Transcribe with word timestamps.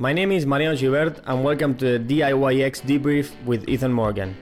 My 0.00 0.14
name 0.14 0.32
is 0.32 0.46
Mariano 0.46 0.74
Givert 0.74 1.20
and 1.26 1.44
welcome 1.44 1.74
to 1.74 1.98
the 1.98 2.20
DIYX 2.20 2.80
debrief 2.86 3.32
with 3.44 3.68
Ethan 3.68 3.92
Morgan. 3.92 4.34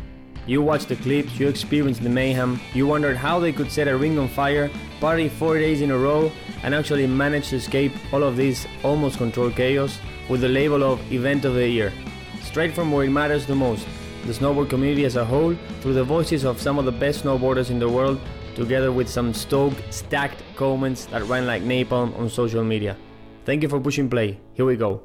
You 0.47 0.63
watched 0.63 0.89
the 0.89 0.95
clips, 0.95 1.37
you 1.37 1.49
experienced 1.49 2.01
the 2.01 2.09
mayhem, 2.09 2.61
you 2.75 2.87
wondered 2.87 3.17
how 3.17 3.41
they 3.41 3.51
could 3.51 3.73
set 3.73 3.89
a 3.89 3.97
ring 3.97 4.21
on 4.21 4.29
fire, 4.29 4.71
party 5.01 5.29
four 5.29 5.59
days 5.59 5.81
in 5.81 5.91
a 5.91 5.99
row, 5.99 6.31
and 6.63 6.77
actually 6.77 7.09
manage 7.09 7.49
to 7.49 7.57
escape 7.57 7.91
all 8.13 8.23
of 8.23 8.37
this 8.37 8.69
almost 8.85 9.19
controlled 9.19 9.57
chaos 9.57 9.99
with 10.29 10.43
the 10.43 10.49
label 10.49 10.85
of 10.85 11.01
Event 11.11 11.45
of 11.45 11.55
the 11.55 11.69
Year. 11.69 11.93
Straight 12.41 12.73
from 12.73 12.93
where 12.93 13.05
it 13.05 13.11
matters 13.11 13.45
the 13.45 13.57
most, 13.57 13.85
the 14.27 14.33
snowboard 14.33 14.71
community 14.71 15.07
as 15.07 15.17
a 15.17 15.25
whole, 15.25 15.57
through 15.81 15.95
the 15.95 16.05
voices 16.05 16.45
of 16.45 16.61
some 16.61 16.79
of 16.79 16.85
the 16.85 16.93
best 16.93 17.25
snowboarders 17.25 17.71
in 17.71 17.81
the 17.81 17.89
world, 17.89 18.21
together 18.55 18.93
with 18.93 19.09
some 19.09 19.35
stoked, 19.35 19.83
stacked 19.93 20.41
comments 20.55 21.07
that 21.07 21.25
ran 21.25 21.49
like 21.49 21.65
napalm 21.65 22.17
on 22.17 22.31
social 22.31 22.63
media. 22.63 22.97
Thank 23.45 23.65
you 23.65 23.69
for 23.69 23.81
pushing 23.81 24.09
play. 24.09 24.39
Here 24.55 24.65
we 24.65 24.77
go. 24.77 25.03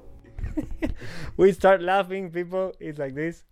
we 1.37 1.51
start 1.51 1.81
laughing, 1.81 2.31
people. 2.31 2.73
It's 2.79 2.99
like 2.99 3.15
this. 3.15 3.43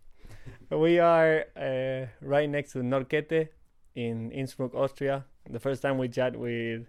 We 0.70 1.00
are 1.00 1.46
uh, 1.56 2.08
right 2.22 2.50
next 2.50 2.74
to 2.74 2.80
Nordkette 2.80 3.50
in 3.96 4.32
Innsbruck, 4.32 4.74
Austria. 4.74 5.26
The 5.50 5.60
first 5.60 5.82
time 5.82 5.98
we 5.98 6.08
chat 6.08 6.36
with 6.38 6.88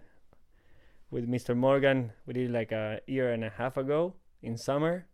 with 1.11 1.29
Mr. 1.29 1.55
Morgan, 1.55 2.11
we 2.25 2.33
did 2.33 2.51
like 2.51 2.71
a 2.71 2.99
year 3.05 3.31
and 3.31 3.43
a 3.43 3.49
half 3.49 3.77
ago 3.77 4.15
in 4.41 4.57
summer, 4.57 5.05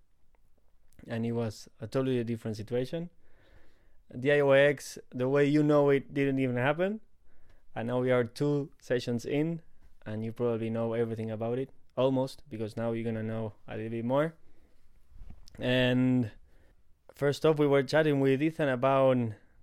and 1.08 1.26
it 1.26 1.34
was 1.34 1.68
a 1.82 1.88
totally 1.88 2.24
different 2.24 2.56
situation. 2.56 3.10
DIYX, 4.16 4.98
the 5.14 5.28
way 5.28 5.46
you 5.46 5.62
know 5.62 5.90
it, 5.90 6.14
didn't 6.14 6.40
even 6.40 6.56
happen, 6.56 7.02
and 7.76 7.88
now 7.88 8.00
we 8.00 8.12
are 8.12 8.24
two 8.24 8.70
sessions 8.80 9.26
in, 9.26 9.62
and 10.06 10.24
you 10.24 10.32
probably 10.32 10.70
know 10.70 10.94
everything 10.94 11.30
about 11.32 11.60
it 11.60 11.70
almost 11.98 12.44
because 12.50 12.78
now 12.78 12.94
you're 12.94 13.04
gonna 13.04 13.24
know 13.24 13.54
a 13.68 13.76
little 13.76 13.92
bit 13.92 14.06
more. 14.06 14.34
And 15.62 16.32
first 17.14 17.46
off, 17.46 17.58
we 17.58 17.68
were 17.68 17.84
chatting 17.84 18.20
with 18.20 18.42
Ethan 18.42 18.70
about 18.70 19.18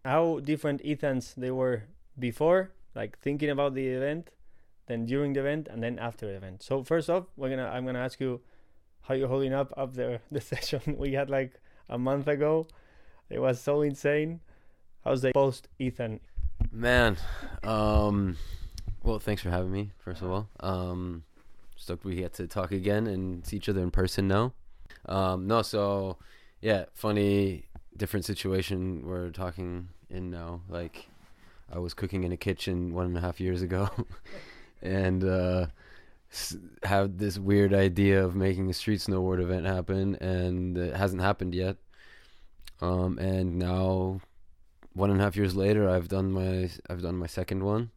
how 0.05 0.41
different 0.41 0.83
Ethans 0.83 1.35
they 1.35 1.51
were 1.51 1.85
before, 2.19 2.71
like 2.95 3.19
thinking 3.19 3.51
about 3.51 3.75
the 3.75 3.87
event, 3.89 4.31
then 4.87 5.07
during 5.07 5.33
the 5.33 5.41
event, 5.41 5.69
and 5.71 5.83
then 5.83 5.99
after 5.99 6.27
the 6.27 6.35
event. 6.35 6.63
So 6.63 6.85
first 6.85 7.11
off, 7.11 7.25
we're 7.37 7.51
gonna 7.51 7.69
I'm 7.69 7.85
gonna 7.85 8.01
ask 8.01 8.21
you 8.21 8.41
how 9.03 9.15
you're 9.15 9.29
holding 9.29 9.53
up 9.53 9.73
after 9.77 10.21
the 10.31 10.41
session 10.41 10.97
we 10.99 11.13
had 11.13 11.31
like 11.31 11.61
a 11.89 11.99
month 11.99 12.29
ago. 12.29 12.67
It 13.29 13.41
was 13.41 13.61
so 13.61 13.83
insane. 13.83 14.41
How's 15.05 15.23
the 15.23 15.33
post 15.33 15.69
Ethan? 15.79 16.21
Man, 16.73 17.17
um, 17.63 18.37
well, 19.03 19.19
thanks 19.19 19.43
for 19.43 19.51
having 19.51 19.73
me. 19.73 19.93
First 19.99 20.23
of 20.23 20.31
all, 20.31 20.49
um, 20.61 21.25
stoked 21.77 22.05
we 22.05 22.17
get 22.17 22.35
to 22.35 22.47
talk 22.47 22.73
again 22.73 23.07
and 23.07 23.47
see 23.47 23.57
each 23.57 23.69
other 23.69 23.83
in 23.83 23.91
person 23.91 24.29
now. 24.29 24.53
Um, 25.07 25.47
no, 25.47 25.63
so 25.63 26.17
yeah, 26.61 26.87
funny, 26.95 27.67
different 27.97 28.25
situation 28.25 29.07
we're 29.07 29.31
talking 29.31 29.89
in 30.11 30.31
now. 30.31 30.63
Like, 30.69 31.09
I 31.73 31.79
was 31.79 31.95
cooking 31.95 32.25
in 32.25 32.33
a 32.33 32.37
kitchen 32.37 32.95
one 32.95 33.07
and 33.07 33.17
a 33.17 33.21
half 33.21 33.41
years 33.41 33.63
ago, 33.63 33.91
and 34.83 35.25
uh, 35.25 35.67
had 36.83 37.19
this 37.19 37.39
weird 37.39 37.73
idea 37.73 38.25
of 38.25 38.35
making 38.35 38.71
a 38.71 38.73
street 38.73 39.01
snowboard 39.01 39.41
event 39.41 39.67
happen, 39.67 40.17
and 40.17 40.77
it 40.77 40.97
hasn't 40.97 41.23
happened 41.23 41.55
yet. 41.55 41.77
Um, 42.81 43.19
and 43.19 43.59
now, 43.59 44.21
one 44.93 45.11
and 45.11 45.21
a 45.21 45.25
half 45.25 45.37
years 45.37 45.57
later, 45.57 45.89
I've 45.89 46.09
done 46.09 46.33
my 46.33 46.71
I've 46.89 47.03
done 47.03 47.17
my 47.17 47.27
second 47.27 47.65
one. 47.65 47.91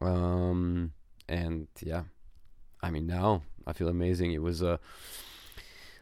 Um, 0.00 0.92
and 1.28 1.68
yeah, 1.80 2.04
I 2.82 2.90
mean 2.90 3.06
now 3.06 3.42
I 3.66 3.72
feel 3.72 3.88
amazing. 3.88 4.32
It 4.32 4.42
was 4.42 4.62
a 4.62 4.72
uh, 4.72 4.76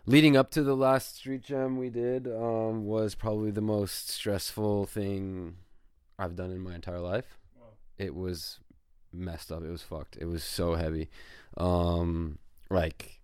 leading 0.06 0.36
up 0.36 0.50
to 0.52 0.62
the 0.62 0.76
last 0.76 1.16
street 1.16 1.42
jam 1.42 1.76
we 1.76 1.90
did 1.90 2.26
um, 2.28 2.86
was 2.86 3.14
probably 3.14 3.50
the 3.50 3.60
most 3.60 4.08
stressful 4.08 4.86
thing 4.86 5.56
I've 6.18 6.36
done 6.36 6.52
in 6.52 6.60
my 6.60 6.74
entire 6.74 7.00
life. 7.00 7.38
Wow. 7.58 7.66
It 7.98 8.14
was 8.14 8.61
messed 9.12 9.50
up. 9.50 9.64
It 9.64 9.70
was 9.70 9.83
fucked. 9.83 10.16
It 10.20 10.27
was 10.27 10.45
so 10.45 10.74
heavy. 10.74 11.08
Um, 11.56 12.39
like 12.70 13.20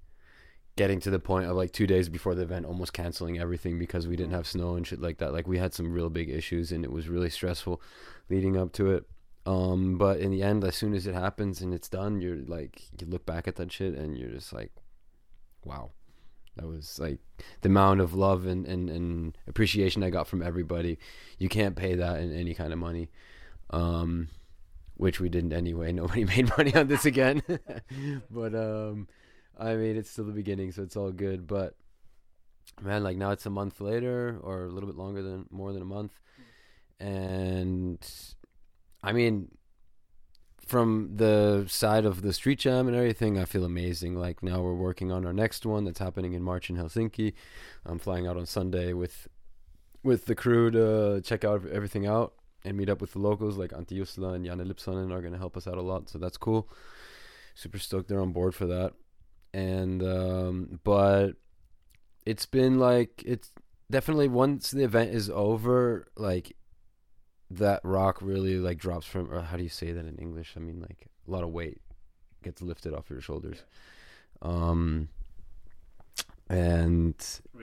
getting 0.77 1.01
to 1.01 1.11
the 1.11 1.19
point 1.19 1.47
of 1.47 1.57
like 1.57 1.73
two 1.73 1.87
days 1.87 2.09
before 2.09 2.35
the 2.35 2.43
event, 2.43 2.67
almost 2.67 2.93
canceling 2.93 3.39
everything 3.39 3.79
because 3.79 4.09
we 4.09 4.17
didn't 4.17 4.33
have 4.33 4.47
snow 4.47 4.75
and 4.75 4.87
shit 4.87 5.01
like 5.01 5.19
that. 5.19 5.33
Like 5.33 5.47
we 5.47 5.59
had 5.59 5.75
some 5.75 5.93
real 5.93 6.11
big 6.11 6.29
issues, 6.29 6.73
and 6.73 6.85
it 6.85 6.93
was 6.93 7.09
really 7.09 7.31
stressful 7.31 7.81
leading 8.29 8.57
up 8.57 8.73
to 8.73 8.91
it. 8.91 9.05
Um, 9.45 9.99
but 9.99 10.19
in 10.19 10.31
the 10.31 10.43
end, 10.43 10.65
as 10.65 10.77
soon 10.77 10.95
as 10.95 11.07
it 11.07 11.15
happens 11.15 11.61
and 11.61 11.75
it's 11.75 11.89
done, 11.89 12.21
you're 12.21 12.37
like, 12.37 12.83
you 13.01 13.07
look 13.09 13.27
back 13.27 13.49
at 13.49 13.57
that 13.57 13.73
shit 13.73 13.95
and 13.95 14.17
you're 14.17 14.31
just 14.31 14.53
like, 14.53 14.71
wow 15.65 15.91
that 16.57 16.67
was 16.67 16.99
like 16.99 17.19
the 17.63 17.69
amount 17.69 18.01
of 18.01 18.15
love 18.15 18.47
and, 18.47 18.67
and, 18.67 18.91
and 18.91 19.39
appreciation 19.47 20.03
I 20.03 20.11
got 20.11 20.27
from 20.27 20.43
everybody. 20.43 20.99
You 21.39 21.49
can't 21.49 21.77
pay 21.77 21.95
that 21.95 22.21
in 22.21 22.33
any 22.33 22.55
kind 22.55 22.73
of 22.73 22.79
money. 22.79 23.09
Um, 23.71 24.29
which 24.97 25.21
we 25.21 25.29
didn't 25.29 25.53
anyway. 25.53 25.93
Nobody 25.93 26.25
made 26.25 26.57
money 26.57 26.75
on 26.75 26.89
this 26.89 27.05
again. 27.05 27.43
but 28.31 28.55
um, 28.55 29.09
I 29.59 29.75
mean, 29.75 29.97
it's 29.97 30.11
still 30.11 30.25
the 30.25 30.33
beginning, 30.33 30.73
so 30.73 30.83
it's 30.83 30.97
all 30.97 31.11
good. 31.11 31.47
But 31.47 31.75
man, 32.81 33.03
like 33.03 33.17
now 33.17 33.31
it's 33.31 33.47
a 33.47 33.51
month 33.51 33.81
later, 33.81 34.39
or 34.43 34.65
a 34.65 34.71
little 34.71 34.89
bit 34.89 34.97
longer 34.97 35.23
than 35.23 35.47
more 35.51 35.73
than 35.73 35.83
a 35.83 35.87
month, 35.87 36.13
and 37.01 37.99
I 39.03 39.13
mean, 39.13 39.51
from 40.67 41.17
the 41.17 41.65
side 41.69 42.05
of 42.05 42.23
the 42.23 42.33
street 42.33 42.61
jam 42.61 42.87
and 42.87 42.97
everything, 42.97 43.39
I 43.39 43.45
feel 43.45 43.65
amazing. 43.65 44.17
Like 44.17 44.43
now 44.43 44.61
we're 44.61 44.75
working 44.75 45.11
on 45.11 45.27
our 45.27 45.33
next 45.33 45.67
one 45.67 45.85
that's 45.85 45.99
happening 45.99 46.33
in 46.33 46.43
March 46.43 46.71
in 46.71 46.77
Helsinki. 46.77 47.35
I'm 47.85 47.99
flying 47.99 48.27
out 48.27 48.37
on 48.37 48.47
Sunday 48.47 48.93
with 48.93 49.29
with 50.03 50.27
the 50.27 50.35
crew 50.35 50.71
to 50.71 51.21
check 51.23 51.45
out 51.45 51.67
everything 51.67 52.07
out 52.07 52.35
and 52.65 52.77
meet 52.77 52.89
up 52.89 53.01
with 53.01 53.13
the 53.13 53.19
locals 53.19 53.57
like 53.57 53.71
Antti 53.71 53.99
Jussila 53.99 54.35
and 54.35 54.45
Janne 54.45 54.67
Lipsonen 54.67 55.13
are 55.13 55.21
going 55.21 55.33
to 55.33 55.39
help 55.39 55.57
us 55.57 55.67
out 55.67 55.79
a 55.79 55.83
lot. 55.83 56.09
So 56.09 56.19
that's 56.19 56.37
cool. 56.37 56.69
Super 57.55 57.79
stoked 57.79 58.09
they're 58.09 58.21
on 58.21 58.33
board 58.33 58.55
for 58.55 58.67
that. 58.67 58.95
And 59.55 60.03
um, 60.03 60.81
but 60.85 61.33
it's 62.25 62.47
been 62.47 62.79
like 62.79 63.23
it's 63.27 63.53
definitely 63.91 64.29
once 64.29 64.71
the 64.71 64.85
event 64.85 65.15
is 65.15 65.29
over, 65.29 66.07
like 66.17 66.57
that 67.59 67.81
rock 67.85 68.19
really 68.21 68.57
like 68.57 68.79
drops 68.79 69.07
from 69.07 69.33
or 69.33 69.41
how 69.43 69.57
do 69.57 69.63
you 69.63 69.69
say 69.69 69.93
that 69.93 70.07
in 70.07 70.17
english? 70.17 70.55
I 70.57 70.61
mean 70.61 70.81
like 70.81 71.07
a 71.27 71.31
lot 71.31 71.43
of 71.43 71.51
weight 71.51 71.81
gets 72.43 72.63
lifted 72.63 72.95
off 72.95 73.11
your 73.11 73.21
shoulders. 73.21 73.63
Um 74.41 75.09
and 76.49 77.15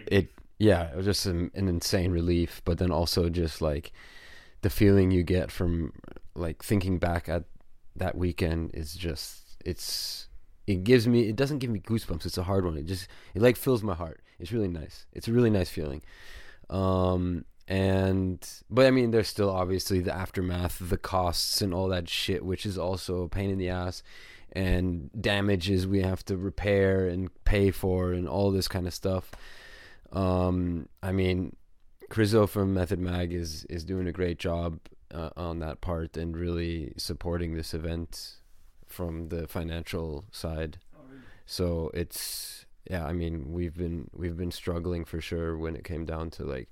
it 0.08 0.30
yeah 0.58 0.90
it 0.90 0.96
was 0.96 1.06
just 1.06 1.26
an, 1.26 1.52
an 1.54 1.68
insane 1.68 2.12
relief 2.12 2.62
but 2.66 2.78
then 2.78 2.92
also 2.92 3.30
just 3.30 3.62
like 3.62 3.92
the 4.62 4.70
feeling 4.70 5.12
you 5.12 5.24
get 5.24 5.52
from 5.52 5.94
like 6.36 6.64
thinking 6.64 6.98
back 7.00 7.30
at 7.30 7.44
that 7.96 8.16
weekend 8.16 8.72
is 8.74 8.96
just 8.96 9.58
it's 9.66 10.28
it 10.68 10.84
gives 10.84 11.08
me 11.08 11.28
it 11.28 11.36
doesn't 11.36 11.60
give 11.60 11.70
me 11.70 11.80
goosebumps. 11.80 12.26
It's 12.26 12.38
a 12.38 12.44
hard 12.44 12.66
one. 12.66 12.78
It 12.78 12.86
just 12.86 13.08
it 13.34 13.42
like 13.42 13.58
fills 13.58 13.84
my 13.84 13.96
heart. 13.96 14.22
It's 14.40 14.52
really 14.52 14.68
nice. 14.68 15.06
It's 15.14 15.28
a 15.28 15.34
really 15.34 15.50
nice 15.50 15.70
feeling. 15.70 16.02
Um 16.70 17.46
and 17.70 18.46
but 18.68 18.88
I 18.88 18.92
mean, 18.92 19.12
there's 19.12 19.28
still 19.28 19.52
obviously 19.52 20.00
the 20.00 20.14
aftermath, 20.14 20.80
the 20.82 20.98
costs, 20.98 21.62
and 21.62 21.72
all 21.72 21.88
that 21.90 22.10
shit, 22.10 22.44
which 22.44 22.66
is 22.66 22.80
also 22.80 23.22
a 23.22 23.30
pain 23.30 23.52
in 23.52 23.60
the 23.60 23.70
ass, 23.70 24.02
and 24.52 25.12
damages 25.20 25.86
we 25.86 26.02
have 26.02 26.26
to 26.26 26.36
repair 26.36 27.08
and 27.08 27.30
pay 27.46 27.70
for, 27.70 28.12
and 28.12 28.28
all 28.28 28.50
this 28.50 28.68
kind 28.68 28.88
of 28.88 28.94
stuff. 28.94 29.30
Um, 30.12 30.90
I 31.04 31.12
mean, 31.12 31.56
Chriso 32.10 32.50
from 32.50 32.74
Method 32.74 33.00
Mag 33.00 33.32
is 33.32 33.66
is 33.66 33.86
doing 33.86 34.08
a 34.08 34.12
great 34.12 34.40
job 34.40 34.80
uh, 35.14 35.30
on 35.38 35.60
that 35.60 35.80
part 35.80 36.18
and 36.18 36.36
really 36.36 36.94
supporting 36.98 37.54
this 37.54 37.76
event 37.76 38.38
from 38.88 39.30
the 39.30 39.48
financial 39.48 40.26
side. 40.32 40.80
So 41.46 41.92
it's 41.94 42.66
yeah, 42.90 43.06
I 43.06 43.14
mean, 43.14 43.54
we've 43.54 43.76
been 43.76 44.10
we've 44.12 44.38
been 44.38 44.52
struggling 44.52 45.06
for 45.06 45.22
sure 45.22 45.56
when 45.56 45.76
it 45.76 45.84
came 45.84 46.06
down 46.06 46.32
to 46.32 46.44
like 46.44 46.70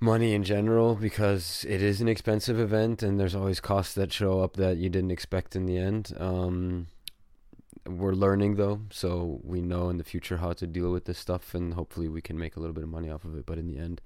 money 0.00 0.32
in 0.32 0.42
general 0.42 0.94
because 0.94 1.66
it 1.68 1.82
is 1.82 2.00
an 2.00 2.08
expensive 2.08 2.58
event 2.58 3.02
and 3.02 3.20
there's 3.20 3.34
always 3.34 3.60
costs 3.60 3.94
that 3.94 4.12
show 4.12 4.40
up 4.40 4.54
that 4.54 4.78
you 4.78 4.88
didn't 4.88 5.10
expect 5.10 5.54
in 5.54 5.66
the 5.66 5.76
end. 5.76 6.14
Um, 6.18 6.86
we're 7.86 8.14
learning 8.14 8.56
though, 8.56 8.80
so 8.90 9.40
we 9.44 9.60
know 9.60 9.90
in 9.90 9.98
the 9.98 10.04
future 10.04 10.38
how 10.38 10.54
to 10.54 10.66
deal 10.66 10.90
with 10.90 11.04
this 11.04 11.18
stuff 11.18 11.54
and 11.54 11.74
hopefully 11.74 12.08
we 12.08 12.22
can 12.22 12.38
make 12.38 12.56
a 12.56 12.60
little 12.60 12.72
bit 12.72 12.84
of 12.84 12.90
money 12.90 13.10
off 13.10 13.24
of 13.24 13.36
it. 13.36 13.44
But 13.44 13.58
in 13.58 13.66
the 13.66 13.78
end, 13.78 14.00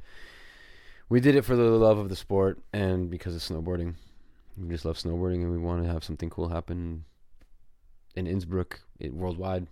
we 1.09 1.21
did 1.21 1.37
it 1.37 1.45
for 1.45 1.55
the 1.55 1.63
love 1.63 1.99
of 1.99 2.09
the 2.09 2.17
sport 2.17 2.59
and 2.73 3.09
because 3.09 3.37
of 3.37 3.43
snowboarding. 3.43 3.95
We 4.57 4.69
just 4.71 4.85
love 4.85 4.99
snowboarding 4.99 5.43
and 5.43 5.53
we 5.53 5.59
want 5.59 5.85
to 5.85 5.91
have 5.91 6.03
something 6.03 6.31
cool 6.31 6.49
happen 6.49 7.05
in 8.17 8.27
Innsbruck, 8.27 8.81
it, 8.99 9.15
worldwide. 9.15 9.69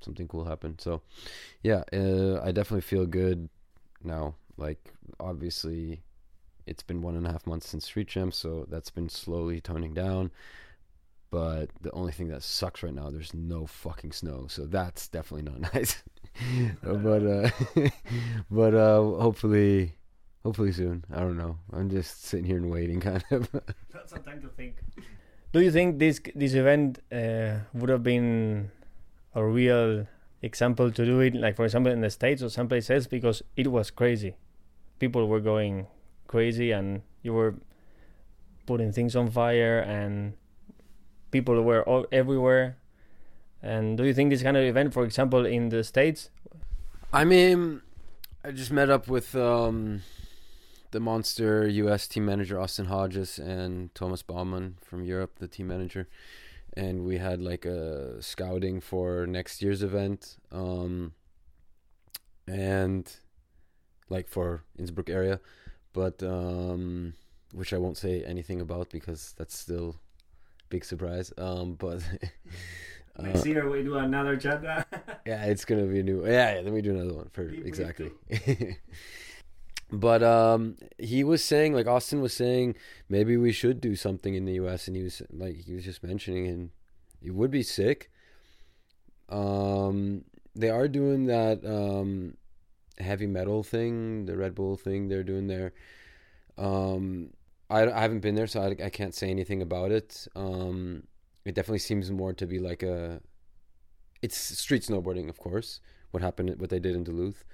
Something 0.00 0.28
cool 0.28 0.44
happen. 0.44 0.78
So, 0.78 1.02
yeah, 1.62 1.82
uh, 1.92 2.40
I 2.42 2.52
definitely 2.52 2.82
feel 2.82 3.06
good 3.06 3.48
now 4.02 4.34
like 4.56 4.92
obviously 5.20 6.02
it's 6.66 6.82
been 6.82 7.02
one 7.02 7.16
and 7.16 7.26
a 7.26 7.32
half 7.32 7.46
months 7.46 7.68
since 7.68 7.84
Street 7.86 8.08
Jam, 8.08 8.32
so 8.32 8.66
that's 8.68 8.90
been 8.90 9.08
slowly 9.08 9.60
toning 9.60 9.94
down. 9.94 10.30
But 11.30 11.70
the 11.80 11.90
only 11.92 12.12
thing 12.12 12.28
that 12.28 12.42
sucks 12.42 12.82
right 12.82 12.94
now, 12.94 13.10
there's 13.10 13.34
no 13.34 13.66
fucking 13.66 14.12
snow, 14.12 14.46
so 14.48 14.64
that's 14.66 15.08
definitely 15.08 15.50
not 15.50 15.60
nice. 15.74 16.02
but 16.82 17.22
uh, 17.26 17.50
but 18.50 18.74
uh, 18.74 19.02
hopefully, 19.02 19.94
hopefully 20.42 20.72
soon. 20.72 21.04
I 21.12 21.20
don't 21.20 21.36
know. 21.36 21.58
I'm 21.72 21.90
just 21.90 22.24
sitting 22.24 22.46
here 22.46 22.56
and 22.56 22.70
waiting, 22.70 23.00
kind 23.00 23.24
of. 23.30 23.50
Got 23.92 24.08
some 24.08 24.22
time 24.22 24.40
to 24.42 24.48
think. 24.48 24.76
Do 25.52 25.60
you 25.60 25.70
think 25.70 25.98
this 25.98 26.20
this 26.34 26.54
event 26.54 27.00
uh, 27.12 27.58
would 27.74 27.90
have 27.90 28.02
been 28.02 28.70
a 29.34 29.44
real 29.44 30.06
example 30.42 30.90
to 30.92 31.04
do 31.04 31.20
it, 31.20 31.34
like 31.34 31.56
for 31.56 31.64
example 31.64 31.92
in 31.92 32.00
the 32.00 32.10
states 32.10 32.42
or 32.42 32.48
someplace 32.48 32.90
else, 32.90 33.06
because 33.06 33.42
it 33.56 33.68
was 33.68 33.90
crazy. 33.90 34.36
People 34.98 35.28
were 35.28 35.40
going 35.40 35.86
crazy, 36.28 36.70
and 36.70 37.02
you 37.22 37.32
were 37.32 37.54
putting 38.66 38.92
things 38.92 39.14
on 39.16 39.30
fire, 39.30 39.78
and 39.78 40.34
people 41.30 41.60
were 41.62 41.82
all 41.82 42.06
everywhere. 42.12 42.76
And 43.62 43.96
do 43.96 44.04
you 44.04 44.14
think 44.14 44.30
this 44.30 44.42
kind 44.42 44.56
of 44.56 44.62
event, 44.62 44.92
for 44.92 45.04
example, 45.04 45.46
in 45.46 45.70
the 45.70 45.82
states? 45.82 46.30
I 47.12 47.24
mean, 47.24 47.80
I 48.44 48.50
just 48.50 48.70
met 48.70 48.90
up 48.90 49.08
with 49.08 49.34
um, 49.34 50.02
the 50.90 51.00
Monster 51.00 51.66
U.S. 51.66 52.06
team 52.06 52.26
manager 52.26 52.60
Austin 52.60 52.86
Hodges 52.86 53.38
and 53.38 53.94
Thomas 53.94 54.22
Baumann 54.22 54.76
from 54.84 55.02
Europe, 55.02 55.38
the 55.38 55.48
team 55.48 55.68
manager, 55.68 56.08
and 56.76 57.04
we 57.04 57.18
had 57.18 57.40
like 57.40 57.64
a 57.64 58.22
scouting 58.22 58.80
for 58.80 59.26
next 59.26 59.62
year's 59.62 59.82
event, 59.82 60.36
um, 60.52 61.14
and 62.46 63.16
like 64.14 64.28
for 64.28 64.62
Innsbruck 64.78 65.10
area, 65.10 65.40
but 65.92 66.22
um, 66.22 67.14
which 67.52 67.72
I 67.72 67.78
won't 67.78 67.98
say 67.98 68.22
anything 68.24 68.60
about 68.60 68.90
because 68.90 69.34
that's 69.36 69.58
still 69.58 69.96
big 70.70 70.84
surprise. 70.84 71.32
Um, 71.36 71.74
but 71.74 72.00
next 73.18 73.44
year 73.44 73.68
we 73.68 73.82
do 73.82 73.96
another 73.98 74.36
chat. 74.36 74.62
yeah, 75.26 75.44
it's 75.44 75.64
gonna 75.64 75.86
be 75.86 76.00
a 76.00 76.02
new. 76.02 76.24
Yeah, 76.24 76.54
yeah. 76.54 76.62
Then 76.62 76.72
we 76.72 76.80
do 76.82 76.92
another 76.92 77.14
one 77.14 77.28
for 77.32 77.42
exactly. 77.42 78.12
but 79.90 80.22
um, 80.22 80.76
he 80.98 81.24
was 81.24 81.44
saying, 81.44 81.74
like 81.74 81.88
Austin 81.88 82.20
was 82.20 82.32
saying, 82.32 82.76
maybe 83.08 83.36
we 83.36 83.52
should 83.52 83.80
do 83.80 83.96
something 83.96 84.34
in 84.34 84.44
the 84.44 84.54
U.S. 84.54 84.86
And 84.86 84.96
he 84.96 85.02
was 85.02 85.22
like, 85.30 85.56
he 85.56 85.74
was 85.74 85.84
just 85.84 86.02
mentioning, 86.02 86.46
and 86.46 86.70
it 87.20 87.34
would 87.34 87.50
be 87.50 87.64
sick. 87.64 88.10
Um, 89.28 90.24
they 90.54 90.70
are 90.70 90.86
doing 90.86 91.26
that 91.26 91.64
um 91.64 92.36
heavy 92.98 93.26
metal 93.26 93.62
thing, 93.62 94.26
the 94.26 94.36
Red 94.36 94.54
Bull 94.54 94.76
thing. 94.76 95.08
They're 95.08 95.22
doing 95.22 95.46
there. 95.46 95.72
Um, 96.56 97.30
I, 97.70 97.90
I 97.90 98.00
haven't 98.00 98.20
been 98.20 98.34
there, 98.34 98.46
so 98.46 98.60
I, 98.60 98.84
I 98.84 98.90
can't 98.90 99.14
say 99.14 99.30
anything 99.30 99.62
about 99.62 99.90
it. 99.90 100.26
Um, 100.36 101.04
it 101.44 101.54
definitely 101.54 101.78
seems 101.80 102.10
more 102.10 102.32
to 102.32 102.46
be 102.46 102.58
like 102.58 102.82
a. 102.82 103.20
It's 104.22 104.36
street 104.36 104.82
snowboarding, 104.82 105.28
of 105.28 105.38
course. 105.38 105.80
What 106.12 106.22
happened? 106.22 106.54
What 106.58 106.70
they 106.70 106.78
did 106.78 106.94
in 106.94 107.04
Duluth, 107.04 107.44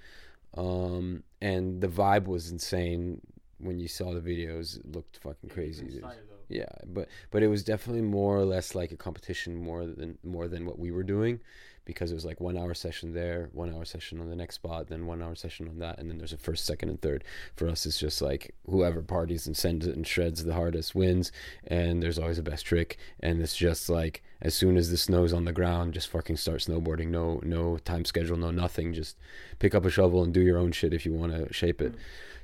um, 0.57 1.23
and 1.41 1.81
the 1.81 1.89
vibe 1.89 2.27
was 2.27 2.51
insane 2.51 3.21
when 3.59 3.79
you 3.79 3.89
saw 3.89 4.13
the 4.13 4.21
videos. 4.21 4.79
It 4.79 4.93
looked 4.93 5.19
fucking 5.19 5.51
crazy. 5.51 6.01
Yeah, 6.49 6.67
but 6.87 7.09
but 7.31 7.43
it 7.43 7.49
was 7.49 7.65
definitely 7.65 8.03
more 8.03 8.37
or 8.37 8.45
less 8.45 8.75
like 8.75 8.93
a 8.93 8.97
competition 8.97 9.57
more 9.57 9.87
than 9.87 10.19
more 10.23 10.49
than 10.49 10.67
what 10.67 10.79
we 10.79 10.91
were 10.91 11.05
doing 11.05 11.41
because 11.85 12.11
it 12.11 12.15
was 12.15 12.25
like 12.25 12.41
one 12.41 12.57
hour 12.57 12.75
session 12.75 13.15
there, 13.15 13.49
one 13.53 13.75
hour 13.75 13.85
session 13.85 14.21
on 14.21 14.29
the 14.29 14.37
next 14.37 14.57
spot, 14.57 14.89
then 14.89 15.07
one 15.07 15.23
hour 15.23 15.35
session 15.35 15.69
on 15.69 15.79
that, 15.79 15.99
and 15.99 16.09
then 16.09 16.19
there's 16.19 16.33
a 16.33 16.39
first, 16.39 16.65
second, 16.65 16.89
and 16.89 17.01
third. 17.01 17.25
For 17.57 17.69
us, 17.69 17.87
it's 17.87 17.99
just 17.99 18.23
like 18.23 18.55
whoever 18.69 19.03
parties 19.03 19.47
and 19.47 19.57
sends 19.57 19.87
it 19.87 19.97
and 19.97 20.07
shreds 20.07 20.45
the 20.45 20.55
hardest 20.55 20.95
wins, 20.95 21.33
and 21.67 22.03
there's 22.03 22.19
always 22.19 22.39
a 22.39 22.43
best 22.43 22.67
trick, 22.67 22.99
and 23.21 23.41
it's 23.41 23.57
just 23.57 23.89
like 23.89 24.23
as 24.43 24.55
soon 24.55 24.77
as 24.77 24.91
the 24.91 24.97
snow's 24.97 25.33
on 25.33 25.45
the 25.45 25.53
ground, 25.53 25.95
just 25.95 26.09
fucking 26.09 26.37
start 26.37 26.61
snowboarding. 26.61 27.09
No, 27.09 27.41
no 27.43 27.77
time 27.79 28.05
schedule, 28.05 28.37
no 28.37 28.51
nothing. 28.51 28.95
Just 28.95 29.17
pick 29.59 29.75
up 29.75 29.85
a 29.85 29.91
shovel 29.91 30.23
and 30.23 30.33
do 30.33 30.41
your 30.41 30.59
own 30.59 30.73
shit 30.73 30.95
if 30.95 31.05
you 31.05 31.13
want 31.13 31.33
to 31.33 31.53
shape 31.53 31.83
it. 31.83 31.95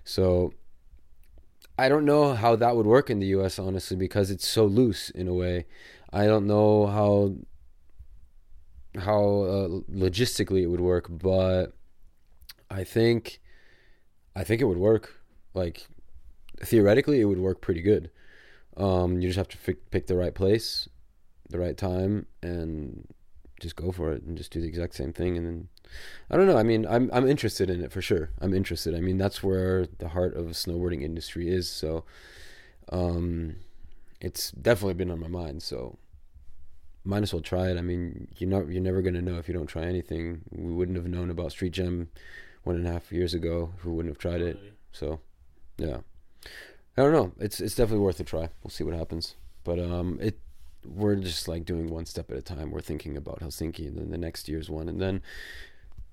So 0.04 0.52
I 1.78 1.88
don't 1.88 2.04
know 2.04 2.34
how 2.34 2.56
that 2.56 2.76
would 2.76 2.86
work 2.86 3.10
in 3.10 3.18
the 3.18 3.26
US 3.28 3.58
honestly 3.58 3.96
because 3.96 4.30
it's 4.30 4.46
so 4.46 4.64
loose 4.64 5.10
in 5.10 5.28
a 5.28 5.34
way. 5.34 5.66
I 6.12 6.26
don't 6.26 6.46
know 6.46 6.86
how 6.86 7.34
how 8.98 9.18
uh, 9.18 9.68
logistically 9.90 10.62
it 10.62 10.66
would 10.66 10.80
work, 10.80 11.06
but 11.10 11.76
I 12.70 12.84
think 12.84 13.40
I 14.34 14.44
think 14.44 14.60
it 14.60 14.64
would 14.64 14.78
work. 14.78 15.20
Like 15.54 15.86
theoretically, 16.62 17.20
it 17.20 17.24
would 17.24 17.38
work 17.38 17.60
pretty 17.60 17.82
good. 17.82 18.10
Um, 18.76 19.20
you 19.20 19.28
just 19.28 19.38
have 19.38 19.48
to 19.48 19.58
f- 19.66 19.90
pick 19.90 20.06
the 20.06 20.16
right 20.16 20.34
place, 20.34 20.88
the 21.48 21.58
right 21.58 21.76
time, 21.76 22.26
and 22.42 23.06
just 23.60 23.76
go 23.76 23.90
for 23.90 24.12
it 24.12 24.22
and 24.22 24.36
just 24.36 24.52
do 24.52 24.60
the 24.60 24.68
exact 24.68 24.94
same 24.94 25.12
thing. 25.12 25.36
And 25.36 25.46
then 25.46 25.68
I 26.30 26.36
don't 26.36 26.46
know. 26.46 26.58
I 26.58 26.62
mean, 26.62 26.86
I'm 26.86 27.10
I'm 27.12 27.28
interested 27.28 27.70
in 27.70 27.82
it 27.82 27.92
for 27.92 28.02
sure. 28.02 28.30
I'm 28.40 28.52
interested. 28.52 28.94
I 28.94 29.00
mean, 29.00 29.18
that's 29.18 29.42
where 29.42 29.86
the 29.98 30.08
heart 30.08 30.36
of 30.36 30.46
the 30.46 30.52
snowboarding 30.52 31.02
industry 31.02 31.48
is. 31.48 31.68
So, 31.68 32.04
um, 32.90 33.56
it's 34.20 34.50
definitely 34.50 34.94
been 34.94 35.10
on 35.10 35.20
my 35.20 35.28
mind. 35.28 35.62
So 35.62 35.98
might 37.06 37.22
as 37.22 37.32
well 37.32 37.42
try 37.42 37.70
it. 37.70 37.78
I 37.78 37.82
mean, 37.82 38.28
you're 38.36 38.50
not 38.50 38.68
you're 38.68 38.82
never 38.82 39.02
gonna 39.02 39.22
know 39.22 39.38
if 39.38 39.48
you 39.48 39.54
don't 39.54 39.66
try 39.66 39.84
anything. 39.84 40.42
We 40.50 40.72
wouldn't 40.72 40.96
have 40.96 41.06
known 41.06 41.30
about 41.30 41.52
Street 41.52 41.72
Jam 41.72 42.08
one 42.64 42.76
and 42.76 42.86
a 42.86 42.92
half 42.92 43.12
years 43.12 43.32
ago 43.32 43.72
if 43.76 43.84
we 43.84 43.92
wouldn't 43.92 44.12
have 44.12 44.18
tried 44.18 44.40
it. 44.40 44.58
So, 44.92 45.20
yeah, 45.78 45.98
I 46.96 47.02
don't 47.02 47.12
know. 47.12 47.32
It's 47.38 47.60
it's 47.60 47.74
definitely 47.74 48.04
worth 48.04 48.20
a 48.20 48.24
try. 48.24 48.48
We'll 48.62 48.70
see 48.70 48.84
what 48.84 48.94
happens. 48.94 49.36
But 49.64 49.78
um, 49.78 50.18
it 50.20 50.38
we're 50.84 51.16
just 51.16 51.48
like 51.48 51.64
doing 51.64 51.90
one 51.90 52.06
step 52.06 52.30
at 52.30 52.36
a 52.36 52.42
time. 52.42 52.70
We're 52.70 52.80
thinking 52.80 53.16
about 53.16 53.40
Helsinki 53.40 53.86
and 53.88 53.96
then 53.96 54.10
the 54.10 54.18
next 54.18 54.48
year's 54.48 54.70
one, 54.70 54.88
and 54.88 55.00
then 55.00 55.22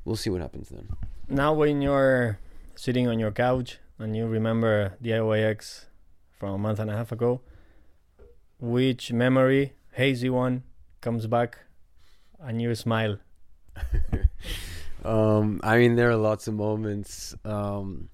we'll 0.05 0.15
see 0.15 0.29
what 0.29 0.41
happens 0.41 0.69
then. 0.69 0.89
Now, 1.29 1.53
when 1.53 1.81
you're 1.81 2.39
sitting 2.75 3.07
on 3.07 3.19
your 3.19 3.31
couch 3.31 3.79
and 3.99 4.15
you 4.15 4.27
remember 4.27 4.97
the 4.99 5.11
IYX 5.11 5.85
from 6.37 6.53
a 6.53 6.57
month 6.57 6.79
and 6.79 6.89
a 6.89 6.95
half 6.95 7.11
ago, 7.11 7.41
which 8.59 9.11
memory, 9.11 9.73
hazy 9.91 10.29
one, 10.29 10.63
comes 11.03 11.27
back 11.27 11.59
and 12.39 12.61
you 12.61 12.73
smile? 12.73 13.17
um, 15.05 15.59
I 15.63 15.77
mean, 15.77 15.95
there 15.95 16.09
are 16.09 16.15
lots 16.15 16.47
of 16.47 16.53
moments. 16.53 17.35
Um, 17.43 18.09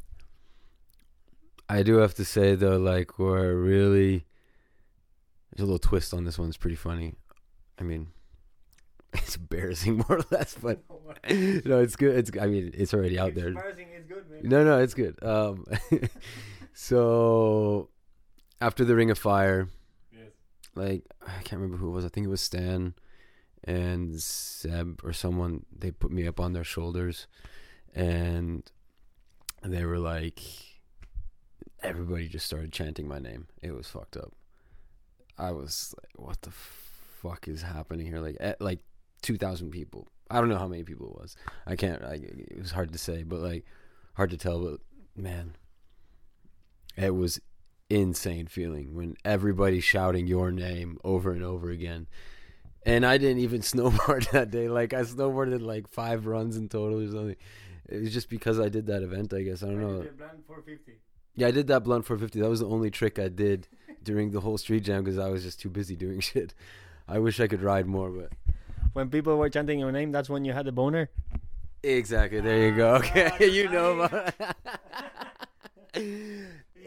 I 1.70 1.84
do 1.84 1.98
have 1.98 2.16
to 2.16 2.26
say 2.26 2.56
though, 2.56 2.78
like 2.78 3.20
where 3.20 3.56
really 3.56 4.26
there's 5.52 5.64
a 5.64 5.72
little 5.72 5.80
twist 5.80 6.14
on 6.14 6.26
this 6.26 6.40
one. 6.40 6.48
It's 6.50 6.58
pretty 6.58 6.76
funny. 6.76 7.14
I 7.80 7.84
mean, 7.84 8.08
it's 9.14 9.36
embarrassing 9.36 9.98
more 10.10 10.18
or 10.18 10.26
less, 10.32 10.56
but 10.56 10.84
no, 11.30 11.80
it's 11.80 11.96
good. 11.96 12.18
It's 12.18 12.32
I 12.42 12.48
mean, 12.48 12.72
it's 12.74 12.94
already 12.94 13.20
out 13.20 13.36
there. 13.36 13.50
Embarrassing, 13.50 13.88
it's 13.96 14.08
good. 14.08 14.30
Man. 14.30 14.42
No, 14.44 14.64
no, 14.64 14.80
it's 14.80 14.96
good. 14.96 15.24
Um, 15.24 15.66
so 16.74 17.90
after 18.60 18.84
the 18.84 18.96
Ring 18.96 19.12
of 19.12 19.20
Fire, 19.20 19.68
like 20.80 21.04
I 21.26 21.42
can't 21.44 21.62
remember 21.62 21.78
who 21.78 21.90
it 21.90 21.94
was. 21.94 22.06
I 22.06 22.10
think 22.10 22.26
it 22.26 22.30
was 22.30 22.42
Stan 22.42 22.94
and 23.64 24.20
Seb 24.20 25.02
or 25.04 25.14
someone. 25.14 25.66
They 25.78 25.92
put 25.92 26.12
me 26.12 26.28
up 26.28 26.40
on 26.40 26.54
their 26.54 26.64
shoulders, 26.64 27.28
and 27.94 28.64
they 29.64 29.86
were 29.86 30.00
like, 30.00 30.42
everybody 31.82 32.28
just 32.28 32.46
started 32.46 32.72
chanting 32.72 33.08
my 33.08 33.20
name. 33.20 33.48
It 33.62 33.72
was 33.72 33.88
fucked 33.88 34.18
up. 34.18 34.34
I 35.38 35.52
was 35.52 35.94
like, 36.02 36.28
what 36.28 36.42
the 36.42 36.52
fuck 36.52 37.48
is 37.48 37.62
happening 37.62 38.08
here? 38.08 38.20
Like, 38.20 38.38
at, 38.40 38.62
like 38.62 38.80
two 39.22 39.38
thousand 39.38 39.72
people. 39.72 40.08
I 40.32 40.40
don't 40.40 40.50
know 40.50 40.58
how 40.58 40.68
many 40.68 40.84
people 40.84 41.08
it 41.08 41.22
was. 41.22 41.36
I 41.66 41.76
can't. 41.76 42.02
It 42.04 42.60
was 42.60 42.72
hard 42.72 42.92
to 42.92 42.98
say, 42.98 43.24
but 43.24 43.40
like 43.40 43.66
hard 44.14 44.30
to 44.30 44.38
tell. 44.38 44.60
But 44.60 44.80
man, 45.16 45.56
it 46.96 47.16
was 47.16 47.40
insane 47.90 48.48
feeling 48.48 48.96
when 48.96 49.18
everybody's 49.26 49.84
shouting 49.84 50.28
your 50.28 50.52
name 50.52 50.98
over 51.04 51.32
and 51.32 51.44
over 51.44 51.70
again. 51.70 52.08
And 52.86 53.06
I 53.06 53.18
didn't 53.18 53.40
even 53.40 53.62
snowboard 53.72 54.30
that 54.32 54.52
day. 54.52 54.70
Like 54.70 54.94
I 54.94 55.02
snowboarded 55.02 55.62
like 55.62 55.88
five 55.88 56.26
runs 56.26 56.56
in 56.56 56.70
total 56.70 57.02
or 57.02 57.08
something. 57.08 57.36
It 57.88 58.02
was 58.02 58.14
just 58.14 58.30
because 58.30 58.60
I 58.60 58.70
did 58.70 58.86
that 58.88 59.02
event, 59.02 59.34
I 59.34 59.42
guess. 59.42 59.64
I 59.64 59.68
don't 59.68 59.82
know. 59.82 60.06
Yeah, 61.36 61.48
I 61.48 61.52
did 61.52 61.68
that 61.68 61.84
blunt 61.84 62.06
450. 62.06 62.40
That 62.42 62.50
was 62.50 62.60
the 62.60 62.68
only 62.68 62.92
trick 62.92 63.18
I 63.18 63.30
did 63.30 63.68
during 64.04 64.32
the 64.32 64.42
whole 64.42 64.58
street 64.58 64.84
jam 64.84 65.04
because 65.04 65.18
I 65.18 65.30
was 65.30 65.44
just 65.44 65.60
too 65.60 65.70
busy 65.70 65.96
doing 65.96 66.20
shit. 66.32 66.54
I 67.08 67.18
wish 67.18 67.40
I 67.40 67.48
could 67.48 67.64
ride 67.64 67.88
more, 67.88 68.12
but 68.12 68.32
when 68.94 69.10
people 69.10 69.38
were 69.38 69.50
chanting 69.50 69.80
your 69.80 69.92
name, 69.92 70.12
that's 70.12 70.30
when 70.30 70.46
you 70.46 70.54
had 70.54 70.66
the 70.66 70.72
boner. 70.72 71.10
Exactly. 71.82 72.42
There 72.42 72.68
you 72.68 72.76
go. 72.76 72.96
Okay, 72.96 73.50
you 73.50 73.70
know. 73.70 74.08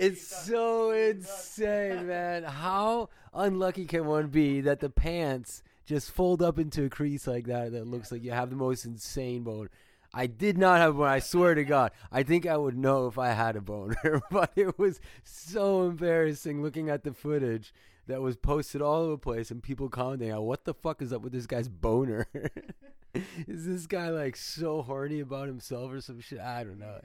It's 0.03 0.27
so 0.27 0.91
insane, 0.91 2.09
man. 2.09 2.43
How 2.43 3.09
unlucky 3.33 3.85
can 3.85 4.05
one 4.05 4.27
be 4.27 4.61
that 4.63 4.81
the 4.81 4.91
pants 4.91 5.63
just 5.87 6.11
fold 6.11 6.43
up 6.43 6.59
into 6.59 6.87
a 6.87 6.89
crease 6.89 7.29
like 7.29 7.47
that 7.47 7.71
that 7.71 7.87
looks 7.87 8.11
like 8.11 8.25
you 8.25 8.33
have 8.33 8.51
the 8.51 8.57
most 8.57 8.85
insane 8.85 9.45
boner? 9.45 9.71
I 10.13 10.27
did 10.27 10.59
not 10.59 10.79
have 10.79 10.97
one. 10.97 11.09
I 11.09 11.21
swear 11.21 11.55
to 11.55 11.63
God. 11.63 11.93
I 12.11 12.25
think 12.25 12.47
I 12.47 12.57
would 12.57 12.77
know 12.77 13.07
if 13.07 13.17
I 13.17 13.29
had 13.29 13.55
a 13.55 13.61
boner, 13.61 14.21
but 14.33 14.51
it 14.57 14.77
was 14.77 14.99
so 15.23 15.85
embarrassing 15.85 16.65
looking 16.65 16.91
at 16.91 17.05
the 17.05 17.15
footage. 17.15 17.73
that 18.09 18.21
was 18.21 18.37
posted 18.37 18.83
all 18.83 19.03
over 19.03 19.13
the 19.13 19.19
place 19.19 19.53
and 19.53 19.63
people 19.63 19.89
commenting 19.89 20.33
on 20.33 20.43
what 20.43 20.65
the 20.65 20.75
fuck 20.75 21.01
is 21.01 21.13
up 21.13 21.23
with 21.23 21.33
this 21.33 21.47
guy's 21.47 21.69
boner? 21.69 22.27
is 23.47 23.67
this 23.67 23.87
guy 23.87 24.11
like 24.11 24.35
so 24.35 24.83
horny 24.83 25.21
about 25.21 25.47
himself 25.47 25.93
or 25.93 26.01
some 26.01 26.19
shit? 26.19 26.41
I 26.41 26.65
don't 26.65 26.81
know. 26.81 27.01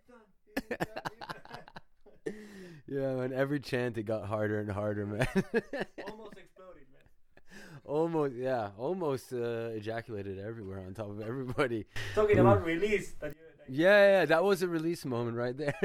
Yeah, 2.88 3.22
and 3.22 3.34
every 3.34 3.60
chant 3.60 3.98
it 3.98 4.04
got 4.04 4.26
harder 4.28 4.60
and 4.60 4.72
harder, 4.72 5.06
man. 5.06 5.28
Almost 5.34 6.38
exploded, 6.38 6.86
man. 6.92 7.80
almost, 7.86 8.34
yeah, 8.36 8.70
almost 8.78 9.34
uh, 9.34 9.70
ejaculated 9.76 10.40
everywhere 10.40 10.80
on 10.86 10.94
top 10.94 11.10
of 11.10 11.22
everybody. 11.22 11.86
Talking 12.16 12.40
about 12.40 12.64
release, 12.66 13.14
that 13.20 13.30
you, 13.32 13.36
Yeah, 13.84 14.20
yeah, 14.20 14.26
that 14.26 14.44
was 14.44 14.62
a 14.62 14.68
release 14.68 15.06
moment 15.06 15.38
right 15.38 15.56
there. 15.58 15.76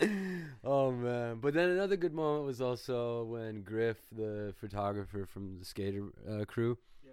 oh 0.64 0.90
man! 0.92 1.38
But 1.40 1.54
then 1.54 1.70
another 1.70 1.96
good 1.96 2.14
moment 2.14 2.46
was 2.46 2.60
also 2.60 3.24
when 3.24 3.62
Griff, 3.62 3.98
the 4.12 4.54
photographer 4.58 5.26
from 5.26 5.58
the 5.58 5.64
skater 5.64 6.04
uh, 6.28 6.44
crew, 6.46 6.78
Yeah. 7.04 7.12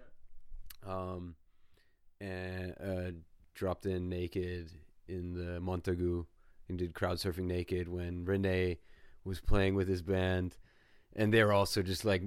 um, 0.92 1.34
and 2.20 2.74
uh, 2.82 3.10
dropped 3.54 3.86
in 3.86 4.08
naked 4.08 4.70
in 5.06 5.34
the 5.34 5.60
Montagu 5.60 6.24
and 6.68 6.78
did 6.78 6.94
crowd 6.94 7.18
surfing 7.18 7.44
naked 7.44 7.88
when 7.88 8.24
Renee 8.24 8.78
was 9.24 9.40
playing 9.40 9.74
with 9.74 9.88
his 9.88 10.02
band, 10.02 10.56
and 11.14 11.32
they 11.32 11.42
were 11.42 11.52
also 11.52 11.82
just 11.82 12.04
like 12.04 12.22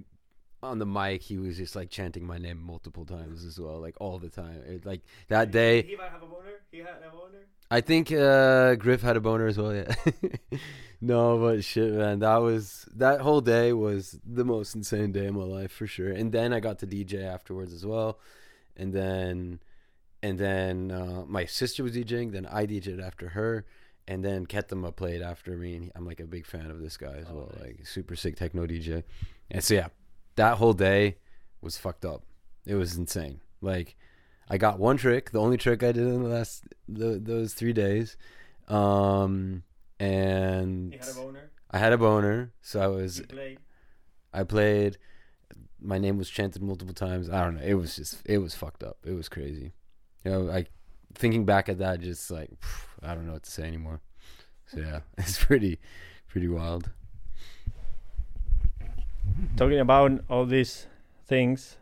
on 0.63 0.79
the 0.79 0.85
mic. 0.85 1.21
He 1.21 1.37
was 1.37 1.57
just 1.57 1.75
like 1.75 1.89
chanting 1.89 2.25
my 2.25 2.37
name 2.37 2.61
multiple 2.61 3.05
times 3.05 3.45
as 3.45 3.59
well, 3.59 3.79
like 3.79 3.95
all 3.99 4.19
the 4.19 4.29
time. 4.29 4.61
It, 4.65 4.85
like 4.85 5.01
that 5.29 5.51
day. 5.51 5.81
He 5.83 5.95
might 5.95 6.11
have 6.11 6.23
a 6.23 6.27
boner. 6.27 6.61
He 6.71 6.79
had 6.79 6.97
a 7.05 7.11
boner. 7.11 7.47
I 7.69 7.79
think 7.79 8.11
uh, 8.11 8.75
Griff 8.75 9.01
had 9.01 9.15
a 9.15 9.21
boner 9.21 9.47
as 9.47 9.57
well. 9.57 9.73
Yeah. 9.73 9.93
no, 11.01 11.37
but 11.37 11.63
shit, 11.63 11.93
man, 11.93 12.19
that 12.19 12.37
was 12.37 12.85
that 12.95 13.21
whole 13.21 13.39
day 13.39 13.71
was 13.71 14.19
the 14.25 14.43
most 14.43 14.75
insane 14.75 15.13
day 15.13 15.27
of 15.27 15.35
my 15.35 15.43
life 15.43 15.71
for 15.71 15.87
sure. 15.87 16.11
And 16.11 16.31
then 16.31 16.51
I 16.51 16.59
got 16.59 16.79
to 16.79 16.87
DJ 16.87 17.23
afterwards 17.23 17.73
as 17.73 17.85
well, 17.85 18.19
and 18.75 18.91
then 18.91 19.61
and 20.21 20.37
then 20.37 20.91
uh, 20.91 21.23
my 21.25 21.45
sister 21.45 21.81
was 21.81 21.95
DJing. 21.95 22.33
Then 22.33 22.45
I 22.45 22.65
DJed 22.65 23.01
after 23.01 23.29
her, 23.29 23.65
and 24.07 24.23
then 24.23 24.45
Ketama 24.45 24.95
played 24.95 25.21
after 25.21 25.55
me. 25.57 25.75
And 25.75 25.91
I'm 25.95 26.05
like 26.05 26.19
a 26.19 26.25
big 26.25 26.45
fan 26.45 26.69
of 26.71 26.81
this 26.81 26.97
guy 26.97 27.13
as 27.17 27.27
Oh, 27.29 27.35
well, 27.35 27.51
nice. 27.53 27.61
like 27.61 27.87
super 27.87 28.15
sick 28.15 28.35
techno 28.35 28.65
DJ. 28.67 29.03
And 29.49 29.63
so 29.63 29.73
yeah, 29.75 29.87
that 30.35 30.57
whole 30.57 30.73
day 30.73 31.17
was 31.61 31.77
fucked 31.77 32.05
up. 32.05 32.23
It 32.65 32.75
was 32.75 32.95
insane. 32.95 33.41
Like 33.61 33.95
I 34.49 34.57
got 34.57 34.79
one 34.79 34.97
trick, 34.97 35.31
the 35.31 35.39
only 35.39 35.57
trick 35.57 35.83
I 35.83 35.91
did 35.91 36.03
in 36.07 36.23
the 36.23 36.29
last 36.29 36.63
the, 36.87 37.19
those 37.19 37.53
three 37.53 37.73
days, 37.73 38.17
um, 38.67 39.63
and 39.99 40.93
had 40.93 41.07
a 41.09 41.13
boner. 41.13 41.51
I 41.71 41.77
had 41.77 41.93
a 41.93 41.97
boner. 41.97 42.51
So 42.61 42.81
I 42.81 42.87
was 42.87 43.21
played. 43.29 43.59
I 44.33 44.43
played. 44.43 44.97
My 45.79 45.97
name 45.97 46.17
was 46.17 46.29
chanted 46.29 46.61
multiple 46.61 46.93
times. 46.93 47.29
I 47.29 47.43
don't 47.43 47.55
know. 47.55 47.63
It 47.63 47.75
was 47.75 47.95
just 47.95 48.21
it 48.25 48.39
was 48.39 48.55
fucked 48.55 48.83
up. 48.83 48.97
It 49.05 49.13
was 49.13 49.29
crazy. 49.29 49.73
You 50.23 50.31
know, 50.31 50.41
like 50.41 50.69
thinking 51.15 51.45
back 51.45 51.69
at 51.69 51.79
that, 51.79 51.99
just 51.99 52.31
like 52.31 52.49
phew, 52.59 53.09
I 53.09 53.15
don't 53.15 53.25
know 53.25 53.33
what 53.33 53.43
to 53.43 53.51
say 53.51 53.63
anymore. 53.63 54.01
So 54.67 54.79
yeah, 54.79 54.99
it's 55.17 55.43
pretty 55.43 55.79
pretty 56.27 56.47
wild. 56.47 56.89
Talking 59.57 59.79
about 59.79 60.23
all 60.29 60.45
these 60.45 60.87
things 61.25 61.77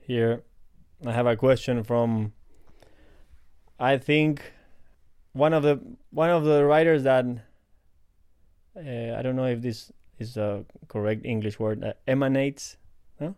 here, 0.00 0.42
I 1.06 1.12
have 1.12 1.26
a 1.26 1.36
question 1.36 1.82
from. 1.84 2.32
I 3.80 3.96
think 3.96 4.42
one 5.32 5.52
of 5.52 5.62
the 5.62 5.80
one 6.10 6.30
of 6.30 6.44
the 6.44 6.64
writers 6.64 7.04
that 7.04 7.24
uh, 8.76 9.14
I 9.16 9.22
don't 9.22 9.36
know 9.36 9.46
if 9.46 9.62
this 9.62 9.92
is 10.18 10.36
a 10.36 10.64
correct 10.88 11.24
English 11.24 11.58
word 11.58 11.84
uh, 11.84 11.92
emanates. 12.06 12.76
No, 13.20 13.36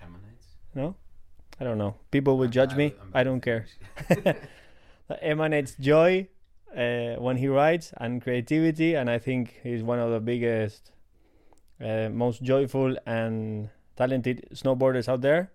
Emanates. 0.00 0.46
No. 0.74 0.96
I 1.60 1.64
don't 1.64 1.78
know. 1.78 1.96
People 2.10 2.38
will 2.38 2.48
judge 2.48 2.74
me. 2.76 2.94
I 3.12 3.24
don't 3.24 3.40
care. 3.40 3.66
that 5.08 5.18
emanates 5.22 5.74
joy 5.80 6.28
uh, 6.76 7.14
when 7.16 7.36
he 7.38 7.48
writes 7.48 7.92
and 7.96 8.22
creativity, 8.22 8.94
and 8.94 9.08
I 9.10 9.18
think 9.18 9.58
he's 9.62 9.82
one 9.82 9.98
of 9.98 10.10
the 10.10 10.20
biggest, 10.20 10.92
uh, 11.82 12.08
most 12.10 12.42
joyful 12.42 12.96
and 13.06 13.70
talented 13.96 14.48
snowboarders 14.54 15.08
out 15.08 15.20
there. 15.22 15.50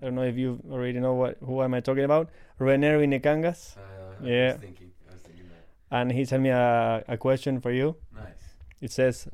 I 0.00 0.06
don't 0.06 0.14
know 0.14 0.22
if 0.24 0.36
you 0.36 0.60
already 0.70 1.00
know 1.00 1.14
what 1.14 1.38
who 1.40 1.62
am 1.62 1.74
I 1.74 1.80
talking 1.80 2.04
about. 2.04 2.30
René 2.60 2.94
Rinnekangas, 2.98 3.76
Yeah. 4.22 4.52
was 4.52 4.60
thinking, 4.60 4.90
I 5.08 5.12
was 5.12 5.22
thinking 5.22 5.46
and 5.90 6.12
he 6.12 6.24
sent 6.24 6.42
me 6.42 6.50
a, 6.50 7.02
a 7.08 7.16
question 7.16 7.60
for 7.60 7.70
you. 7.72 7.96
Nice. 8.14 8.44
It 8.80 8.92
says, 8.92 9.26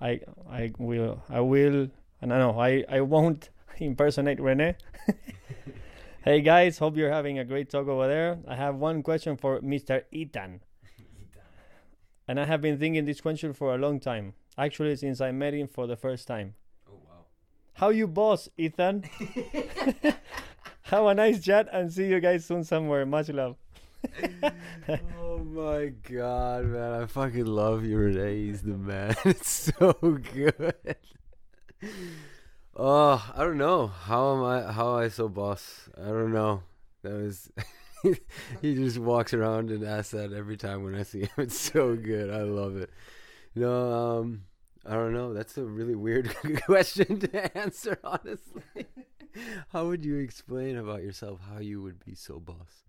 "I 0.00 0.20
I 0.50 0.72
will 0.78 1.22
I 1.28 1.40
will 1.40 1.88
and 2.20 2.32
I 2.32 2.38
know 2.38 2.58
I 2.60 2.84
I 2.88 3.00
won't 3.00 3.48
impersonate 3.78 4.40
Rene." 4.40 4.74
hey 6.24 6.40
guys, 6.40 6.78
hope 6.78 6.96
you're 6.96 7.12
having 7.12 7.38
a 7.38 7.44
great 7.44 7.68
talk 7.68 7.86
over 7.86 8.08
there. 8.08 8.38
I 8.48 8.56
have 8.56 8.76
one 8.76 9.02
question 9.02 9.36
for 9.36 9.60
Mr. 9.60 10.04
Ethan, 10.10 10.62
and 12.28 12.40
I 12.40 12.46
have 12.46 12.62
been 12.62 12.78
thinking 12.78 13.04
this 13.04 13.20
question 13.20 13.52
for 13.52 13.74
a 13.74 13.78
long 13.78 14.00
time. 14.00 14.32
Actually, 14.56 14.96
since 14.96 15.20
I 15.20 15.32
met 15.32 15.52
him 15.52 15.68
for 15.68 15.86
the 15.86 15.96
first 15.96 16.26
time. 16.26 16.54
Oh 16.88 16.94
wow. 17.06 17.26
How 17.74 17.90
you 17.90 18.06
boss, 18.06 18.48
Ethan? 18.56 19.04
have 20.84 21.04
a 21.04 21.14
nice 21.14 21.44
chat 21.44 21.68
and 21.70 21.92
see 21.92 22.06
you 22.06 22.20
guys 22.20 22.46
soon 22.46 22.64
somewhere. 22.64 23.04
Much 23.04 23.28
love. 23.28 23.56
oh 25.20 25.38
my 25.38 25.92
god, 26.10 26.64
man! 26.64 27.02
I 27.02 27.06
fucking 27.06 27.44
love 27.44 27.84
you, 27.84 27.98
Renee. 27.98 28.46
He's 28.46 28.62
the 28.62 28.78
man. 28.78 29.14
It's 29.26 29.72
so 29.78 29.92
good. 30.32 30.96
Oh, 32.76 33.32
I 33.34 33.44
don't 33.44 33.58
know. 33.58 33.86
How 33.86 34.34
am 34.34 34.44
I? 34.44 34.72
How 34.72 34.96
am 34.98 35.04
I 35.04 35.08
so 35.08 35.28
boss? 35.28 35.88
I 35.96 36.06
don't 36.08 36.32
know. 36.32 36.62
That 37.02 37.12
was. 37.12 37.50
he 38.62 38.74
just 38.74 38.98
walks 38.98 39.32
around 39.32 39.70
and 39.70 39.84
asks 39.84 40.10
that 40.10 40.32
every 40.32 40.56
time 40.56 40.82
when 40.82 40.94
I 40.94 41.04
see 41.04 41.20
him. 41.20 41.28
It's 41.38 41.58
so 41.58 41.94
good. 41.94 42.30
I 42.30 42.42
love 42.42 42.76
it. 42.76 42.90
No, 43.54 43.92
um, 43.92 44.44
I 44.84 44.94
don't 44.94 45.12
know. 45.12 45.32
That's 45.32 45.56
a 45.56 45.64
really 45.64 45.94
weird 45.94 46.34
question 46.66 47.20
to 47.20 47.56
answer. 47.58 47.98
Honestly, 48.02 48.86
how 49.68 49.86
would 49.86 50.04
you 50.04 50.16
explain 50.16 50.76
about 50.76 51.02
yourself 51.02 51.40
how 51.48 51.60
you 51.60 51.80
would 51.80 52.04
be 52.04 52.14
so 52.14 52.40
boss? 52.40 52.84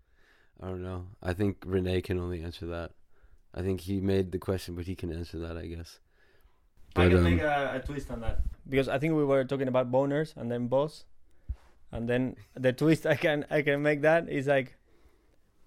I 0.60 0.66
don't 0.66 0.82
know. 0.82 1.06
I 1.22 1.32
think 1.32 1.62
Renee 1.64 2.00
can 2.00 2.18
only 2.18 2.42
answer 2.42 2.66
that. 2.66 2.92
I 3.54 3.62
think 3.62 3.82
he 3.82 4.00
made 4.00 4.32
the 4.32 4.38
question, 4.38 4.74
but 4.74 4.86
he 4.86 4.96
can 4.96 5.12
answer 5.12 5.38
that, 5.38 5.56
I 5.56 5.66
guess. 5.66 6.00
I 6.98 7.04
But, 7.04 7.08
can 7.10 7.18
um, 7.18 7.24
make 7.24 7.40
a, 7.40 7.72
a 7.74 7.80
twist 7.80 8.10
on 8.10 8.20
that. 8.20 8.40
Because 8.68 8.88
I 8.88 8.98
think 8.98 9.14
we 9.14 9.24
were 9.24 9.44
talking 9.44 9.68
about 9.68 9.90
boners 9.92 10.36
and 10.36 10.50
then 10.50 10.66
boss, 10.66 11.04
and 11.92 12.08
then 12.08 12.36
the 12.54 12.72
twist 12.72 13.06
I 13.06 13.14
can 13.14 13.44
I 13.50 13.62
can 13.62 13.82
make 13.82 14.02
that 14.02 14.28
is 14.28 14.46
like 14.46 14.76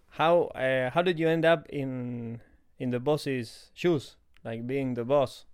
how 0.09 0.45
uh, 0.55 0.89
how 0.89 1.01
did 1.01 1.19
you 1.19 1.29
end 1.29 1.45
up 1.45 1.67
in 1.69 2.41
in 2.77 2.91
the 2.91 3.00
boss's 3.00 3.71
shoes? 3.74 4.15
Like 4.43 4.65
being 4.67 4.93
the 4.95 5.05
boss. 5.05 5.45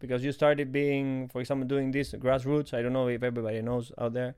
Because 0.00 0.22
you 0.24 0.32
started 0.32 0.70
being 0.70 1.28
for 1.28 1.40
example 1.40 1.66
doing 1.66 1.90
this 1.90 2.12
grassroots. 2.12 2.72
I 2.72 2.82
don't 2.82 2.92
know 2.92 3.08
if 3.08 3.22
everybody 3.22 3.60
knows 3.62 3.90
out 3.98 4.12
there. 4.12 4.36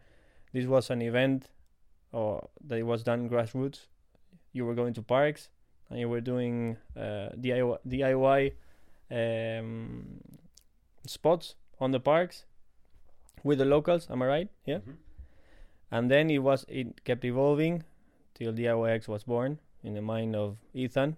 This 0.53 0.67
was 0.67 0.91
an 0.91 1.03
event 1.03 1.51
or 2.13 2.49
that 2.67 2.79
it 2.79 2.85
was 2.85 3.03
done 3.03 3.29
grassroots. 3.29 3.87
You 4.53 4.65
were 4.65 4.75
going 4.75 4.95
to 4.95 5.03
parks 5.03 5.49
and 5.91 5.99
you 5.99 6.09
were 6.09 6.21
doing 6.21 6.77
uh, 6.97 7.31
DIY, 7.39 7.79
DIY 7.87 8.53
um, 9.11 10.21
spots 11.07 11.55
on 11.79 11.91
the 11.91 12.01
parks 12.01 12.45
with 13.43 13.59
the 13.59 13.65
locals. 13.65 14.09
Am 14.11 14.23
I 14.23 14.27
right? 14.27 14.49
Yeah. 14.67 14.79
Mhm. 14.79 14.97
And 15.91 16.11
then 16.11 16.31
it 16.31 16.39
was 16.39 16.65
it 16.69 17.05
kept 17.05 17.25
evolving 17.25 17.85
till 18.35 18.53
DIYX 18.53 19.09
was 19.09 19.25
born 19.25 19.59
in 19.83 19.95
the 19.95 20.03
mind 20.03 20.37
of 20.37 20.57
Ethan. 20.75 21.17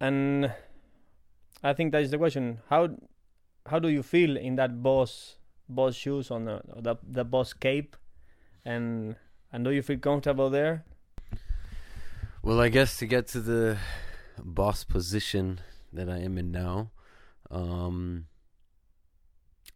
And 0.00 0.52
I 1.62 1.74
think 1.74 1.92
that 1.92 2.02
is 2.02 2.10
the 2.10 2.18
question: 2.18 2.60
how 2.68 2.88
how 3.66 3.78
do 3.78 3.88
you 3.88 4.02
feel 4.02 4.36
in 4.36 4.56
that 4.56 4.82
boss 4.82 5.36
boss 5.68 5.94
shoes 5.94 6.30
on 6.30 6.44
the 6.46 6.62
the, 6.76 6.96
the 7.02 7.24
boss 7.24 7.52
cape, 7.52 7.96
and 8.64 9.16
and 9.52 9.64
do 9.64 9.70
you 9.70 9.82
feel 9.82 9.98
comfortable 9.98 10.48
there? 10.48 10.84
Well, 12.42 12.58
I 12.58 12.70
guess 12.70 12.96
to 12.98 13.06
get 13.06 13.26
to 13.28 13.40
the 13.40 13.76
boss 14.42 14.84
position 14.84 15.60
that 15.92 16.08
I 16.08 16.18
am 16.18 16.38
in 16.38 16.50
now, 16.50 16.90
um, 17.50 18.26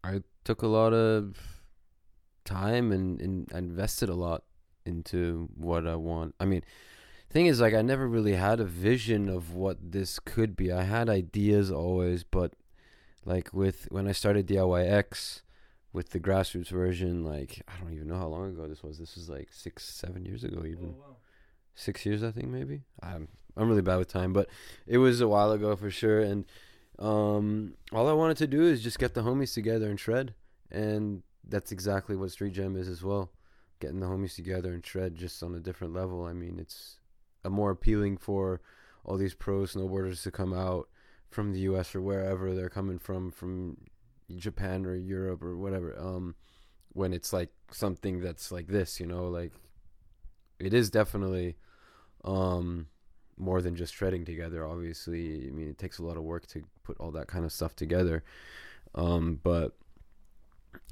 I 0.03 0.23
took 0.45 0.63
a 0.63 0.67
lot 0.67 0.93
of 0.93 1.37
time 2.45 2.93
and, 2.93 3.21
and 3.21 3.51
invested 3.53 4.09
a 4.09 4.15
lot 4.15 4.45
into 4.85 5.49
what 5.57 5.87
I 5.87 5.97
want. 5.97 6.35
I 6.39 6.45
mean, 6.45 6.63
thing 7.31 7.47
is, 7.47 7.61
like, 7.61 7.75
I 7.75 7.83
never 7.83 8.07
really 8.07 8.35
had 8.35 8.61
a 8.61 8.65
vision 8.65 9.29
of 9.29 9.55
what 9.55 9.79
this 9.93 10.19
could 10.19 10.57
be. 10.57 10.71
I 10.73 10.83
had 10.83 11.09
ideas 11.09 11.71
always, 11.71 12.23
but 12.23 12.53
like 13.25 13.53
with 13.53 13.89
when 13.91 14.07
I 14.07 14.13
started 14.13 14.47
DIYX 14.47 15.43
with 15.93 16.11
the 16.11 16.21
grassroots 16.21 16.69
version, 16.69 17.25
like 17.25 17.63
I 17.67 17.83
don't 17.83 17.95
even 17.95 18.09
know 18.09 18.19
how 18.19 18.29
long 18.29 18.51
ago 18.51 18.69
this 18.69 18.83
was. 18.83 18.99
This 18.99 19.17
was 19.17 19.29
like 19.29 19.49
six, 19.51 19.85
seven 19.85 20.25
years 20.25 20.45
ago, 20.45 20.65
even 20.67 20.95
six 21.75 22.05
years, 22.05 22.23
I 22.23 22.31
think 22.31 22.49
maybe. 22.49 22.83
I'm 23.03 23.29
I'm 23.57 23.69
really 23.69 23.83
bad 23.83 23.97
with 23.97 24.09
time, 24.09 24.33
but 24.33 24.49
it 24.87 24.99
was 24.99 25.21
a 25.21 25.29
while 25.29 25.53
ago 25.53 25.77
for 25.77 25.91
sure. 25.91 26.21
And 26.21 26.45
um, 26.99 27.75
all 27.93 28.09
I 28.09 28.13
wanted 28.13 28.37
to 28.39 28.47
do 28.47 28.63
is 28.63 28.83
just 28.83 28.99
get 28.99 29.15
the 29.15 29.23
homies 29.23 29.55
together 29.55 29.89
and 29.89 29.99
shred, 29.99 30.35
and 30.71 31.23
that's 31.47 31.73
exactly 31.73 32.17
what 32.17 32.31
Street 32.31 32.55
Jam 32.55 32.77
is 32.77 32.89
as 32.89 33.03
well. 33.03 33.31
Getting 33.81 34.01
the 34.01 34.07
homies 34.07 34.37
together 34.37 34.73
and 34.73 34.85
shred 34.85 35.15
just 35.15 35.43
on 35.43 35.55
a 35.55 35.61
different 35.61 35.93
level. 35.93 36.25
I 36.25 36.33
mean, 36.33 36.59
it's 36.59 36.99
a 37.45 37.51
more 37.51 37.71
appealing 37.71 38.17
for 38.17 38.61
all 39.05 39.17
these 39.17 39.35
pro 39.35 39.63
snowboarders 39.63 40.23
to 40.23 40.31
come 40.31 40.55
out 40.55 40.89
from 41.31 41.53
the 41.53 41.61
U.S. 41.61 41.95
or 41.95 42.01
wherever 42.01 42.55
they're 42.55 42.71
coming 42.71 42.99
from, 42.99 43.31
from 43.31 43.77
Japan 44.35 44.87
or 44.87 44.95
Europe 44.95 45.43
or 45.43 45.57
whatever. 45.57 45.99
Um, 45.99 46.37
when 46.95 47.13
it's 47.13 47.33
like 47.33 47.51
something 47.71 48.21
that's 48.21 48.51
like 48.51 48.69
this, 48.69 48.99
you 48.99 49.07
know, 49.07 49.29
like 49.29 49.53
it 50.59 50.73
is 50.73 50.91
definitely 50.91 51.57
um 52.25 52.87
more 53.37 53.61
than 53.61 53.75
just 53.75 53.95
shredding 53.95 54.25
together 54.25 54.67
obviously. 54.67 55.49
I 55.49 55.51
mean 55.51 55.69
it 55.69 55.79
takes 55.79 55.99
a 55.99 56.03
lot 56.05 56.17
of 56.17 56.23
work 56.23 56.47
to 56.49 56.63
put 56.83 56.97
all 56.99 57.11
that 57.13 57.29
kind 57.29 57.45
of 57.45 57.53
stuff 57.53 57.75
together. 57.77 58.23
Um 58.95 59.41
but 59.43 59.77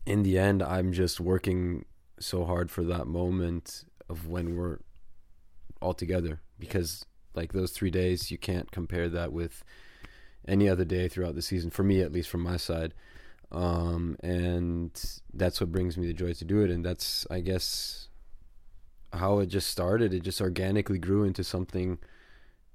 in 0.04 0.22
the 0.22 0.38
end 0.38 0.62
i'm 0.62 0.92
just 0.92 1.20
working 1.20 1.84
so 2.18 2.44
hard 2.44 2.70
for 2.70 2.82
that 2.82 3.06
moment 3.06 3.84
of 4.08 4.26
when 4.28 4.56
we're 4.56 4.78
all 5.80 5.94
together 5.94 6.40
because 6.58 7.04
like 7.34 7.52
those 7.52 7.72
3 7.72 7.90
days 7.90 8.30
you 8.30 8.38
can't 8.38 8.70
compare 8.70 9.08
that 9.08 9.32
with 9.32 9.64
any 10.46 10.68
other 10.68 10.84
day 10.84 11.08
throughout 11.08 11.34
the 11.34 11.42
season 11.42 11.70
for 11.70 11.82
me 11.82 12.00
at 12.00 12.12
least 12.12 12.28
from 12.28 12.42
my 12.42 12.56
side. 12.56 12.94
Um 13.50 14.16
and 14.22 14.92
that's 15.34 15.60
what 15.60 15.72
brings 15.72 15.96
me 15.96 16.06
the 16.06 16.12
joy 16.14 16.32
to 16.32 16.44
do 16.44 16.60
it. 16.60 16.70
And 16.70 16.84
that's 16.84 17.26
i 17.30 17.40
guess 17.40 18.08
how 19.12 19.38
it 19.40 19.46
just 19.46 19.68
started. 19.68 20.14
It 20.14 20.22
just 20.22 20.40
organically 20.40 20.98
grew 20.98 21.24
into 21.24 21.44
something 21.44 21.98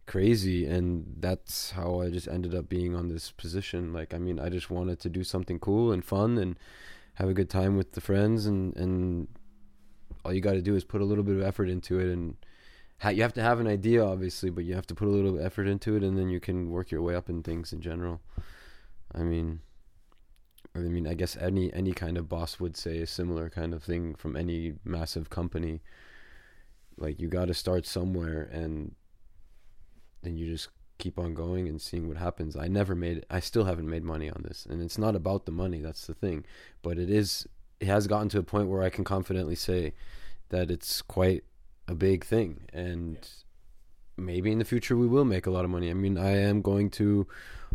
crazy 0.08 0.66
and 0.66 1.06
that's 1.20 1.72
how 1.72 2.02
I 2.02 2.10
just 2.10 2.28
ended 2.28 2.56
up 2.56 2.70
being 2.70 2.96
on 2.96 3.10
this 3.10 3.30
position. 3.32 3.94
Like 3.94 4.14
I 4.14 4.18
mean 4.18 4.40
I 4.40 4.50
just 4.50 4.72
wanted 4.72 5.00
to 5.02 5.10
do 5.10 5.24
something 5.24 5.60
cool 5.60 5.92
and 5.92 6.04
fun 6.04 6.38
and 6.38 6.58
have 7.16 7.30
a 7.30 7.34
good 7.34 7.50
time 7.50 7.78
with 7.78 7.92
the 7.92 8.02
friends 8.02 8.46
and 8.46 8.76
and 8.76 9.28
all 10.26 10.34
you 10.34 10.42
got 10.42 10.54
to 10.54 10.62
do 10.62 10.76
is 10.76 10.84
put 10.84 11.02
a 11.02 11.06
little 11.06 11.24
bit 11.24 11.36
of 11.36 11.44
effort 11.44 11.70
into 11.70 12.00
it 12.00 12.08
and 12.12 12.36
ha- 13.00 13.10
you 13.10 13.22
have 13.22 13.34
to 13.34 13.42
have 13.42 13.60
an 13.60 13.68
idea 13.68 14.04
obviously 14.04 14.50
but 14.50 14.64
you 14.64 14.74
have 14.74 14.88
to 14.88 14.96
put 14.96 15.08
a 15.08 15.12
little 15.12 15.40
effort 15.40 15.68
into 15.68 15.96
it 15.96 16.04
and 16.04 16.18
then 16.18 16.30
you 16.30 16.40
can 16.40 16.72
work 16.72 16.90
your 16.90 17.02
way 17.02 17.14
up 17.14 17.30
in 17.30 17.44
things 17.44 17.74
in 17.74 17.82
general. 17.82 18.22
I 19.14 19.24
mean 19.24 19.60
I 20.74 20.80
mean 20.80 21.06
I 21.06 21.16
guess 21.16 21.36
any 21.36 21.72
any 21.74 21.92
kind 21.92 22.18
of 22.18 22.30
boss 22.30 22.62
would 22.62 22.78
say 22.78 23.02
a 23.02 23.08
similar 23.08 23.50
kind 23.50 23.74
of 23.74 23.84
thing 23.84 24.16
from 24.16 24.38
any 24.38 24.76
massive 24.86 25.30
company. 25.30 25.82
Like 26.98 27.20
you 27.20 27.28
got 27.28 27.46
to 27.50 27.54
start 27.54 27.86
somewhere 27.86 28.50
and 28.54 28.96
then 30.22 30.38
you 30.38 30.48
just 30.52 30.70
keep 30.98 31.20
on 31.20 31.34
going 31.34 31.68
and 31.68 31.82
seeing 31.82 32.08
what 32.08 32.18
happens. 32.18 32.56
I 32.56 32.68
never 32.68 32.96
made 32.96 33.26
I 33.30 33.40
still 33.40 33.66
haven't 33.66 33.90
made 33.90 34.04
money 34.04 34.30
on 34.30 34.44
this. 34.44 34.66
And 34.66 34.82
it's 34.82 34.98
not 34.98 35.16
about 35.16 35.46
the 35.46 35.52
money, 35.52 35.80
that's 35.80 36.08
the 36.08 36.14
thing. 36.14 36.46
But 36.82 36.98
it 36.98 37.10
is 37.10 37.48
it 37.80 37.88
has 37.88 38.08
gotten 38.08 38.30
to 38.30 38.40
a 38.40 38.44
point 38.44 38.70
where 38.70 38.84
I 38.84 38.90
can 38.90 39.04
confidently 39.04 39.56
say 39.56 39.94
that 40.50 40.72
it's 40.72 41.02
quite 41.02 41.44
a 41.88 41.96
big 41.96 42.26
thing 42.26 42.62
and 42.74 43.16
yeah. 43.16 43.22
maybe 44.18 44.52
in 44.52 44.60
the 44.60 44.66
future 44.66 44.98
we 44.98 45.08
will 45.08 45.26
make 45.26 45.46
a 45.46 45.52
lot 45.52 45.66
of 45.66 45.72
money. 45.72 45.90
I 45.90 45.94
mean, 45.94 46.18
I 46.18 46.38
am 46.38 46.62
going 46.62 46.90
to 46.92 47.28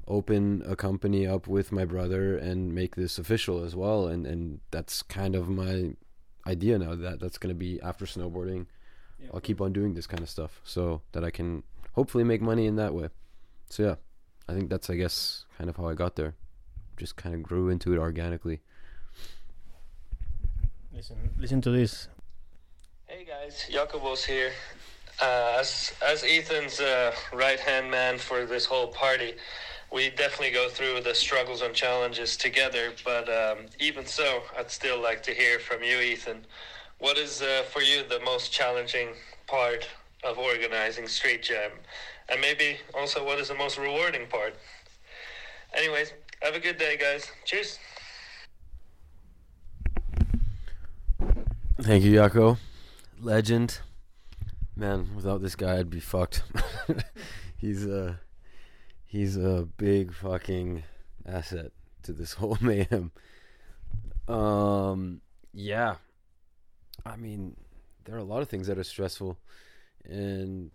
open 0.08 0.62
a 0.66 0.74
company 0.74 1.26
up 1.26 1.46
with 1.46 1.70
my 1.70 1.84
brother 1.84 2.36
and 2.36 2.74
make 2.74 2.96
this 2.96 3.18
official 3.18 3.62
as 3.62 3.76
well 3.76 4.08
and 4.08 4.26
and 4.26 4.60
that's 4.70 5.02
kind 5.02 5.36
of 5.36 5.48
my 5.48 5.92
idea 6.46 6.78
now 6.78 6.96
that 6.96 7.20
that's 7.20 7.38
going 7.38 7.54
to 7.54 7.58
be 7.58 7.80
after 7.82 8.04
snowboarding. 8.04 8.66
Yeah. 9.20 9.28
I'll 9.32 9.40
keep 9.40 9.60
on 9.60 9.72
doing 9.72 9.94
this 9.94 10.08
kind 10.08 10.22
of 10.22 10.28
stuff 10.28 10.60
so 10.64 11.02
that 11.12 11.22
I 11.22 11.30
can 11.30 11.62
hopefully 11.92 12.24
make 12.24 12.40
money 12.40 12.66
in 12.66 12.76
that 12.76 12.94
way. 12.94 13.08
So 13.68 13.82
yeah, 13.82 13.94
I 14.48 14.52
think 14.52 14.68
that's 14.68 14.90
I 14.90 14.96
guess 14.96 15.44
kind 15.56 15.70
of 15.70 15.76
how 15.76 15.88
I 15.88 15.94
got 15.94 16.16
there. 16.16 16.34
Just 16.96 17.16
kind 17.16 17.34
of 17.34 17.42
grew 17.42 17.68
into 17.68 17.92
it 17.92 17.98
organically. 17.98 18.60
Listen, 20.94 21.16
listen 21.38 21.60
to 21.62 21.70
this. 21.70 22.08
Hey 23.06 23.24
guys, 23.24 23.66
Jakobos 23.70 24.24
here. 24.24 24.52
Uh, 25.20 25.56
as 25.60 25.92
as 26.06 26.24
Ethan's 26.24 26.80
uh, 26.80 27.14
right 27.32 27.60
hand 27.60 27.90
man 27.90 28.18
for 28.18 28.44
this 28.44 28.64
whole 28.64 28.88
party, 28.88 29.34
we 29.92 30.10
definitely 30.10 30.50
go 30.50 30.68
through 30.68 31.00
the 31.00 31.14
struggles 31.14 31.62
and 31.62 31.74
challenges 31.74 32.36
together. 32.36 32.92
But 33.04 33.28
um, 33.28 33.66
even 33.78 34.06
so, 34.06 34.42
I'd 34.58 34.70
still 34.70 35.00
like 35.00 35.22
to 35.24 35.32
hear 35.32 35.58
from 35.58 35.82
you, 35.82 35.98
Ethan. 35.98 36.44
What 36.98 37.18
is 37.18 37.42
uh, 37.42 37.64
for 37.70 37.80
you 37.82 38.02
the 38.08 38.20
most 38.20 38.52
challenging 38.52 39.08
part 39.46 39.88
of 40.22 40.38
organizing 40.38 41.06
Street 41.06 41.42
Jam? 41.42 41.70
And 42.28 42.40
maybe 42.40 42.78
also 42.94 43.24
what 43.24 43.38
is 43.38 43.48
the 43.48 43.54
most 43.54 43.78
rewarding 43.78 44.26
part? 44.26 44.54
Anyways, 45.74 46.12
have 46.42 46.54
a 46.54 46.60
good 46.60 46.78
day, 46.78 46.96
guys. 46.96 47.30
Cheers. 47.44 47.78
Thank 51.80 52.04
you, 52.04 52.12
Yako. 52.12 52.58
Legend. 53.20 53.80
Man, 54.76 55.08
without 55.14 55.42
this 55.42 55.56
guy, 55.56 55.78
I'd 55.78 55.90
be 55.90 56.00
fucked. 56.00 56.42
he's 57.56 57.86
a 57.86 58.20
he's 59.04 59.36
a 59.36 59.68
big 59.76 60.12
fucking 60.12 60.84
asset 61.26 61.72
to 62.04 62.12
this 62.12 62.32
whole 62.34 62.58
mayhem. 62.60 63.12
Um, 64.28 65.20
yeah. 65.52 65.96
I 67.04 67.16
mean, 67.16 67.56
there 68.04 68.14
are 68.14 68.18
a 68.18 68.24
lot 68.24 68.42
of 68.42 68.48
things 68.48 68.66
that 68.68 68.78
are 68.78 68.84
stressful 68.84 69.38
and 70.08 70.70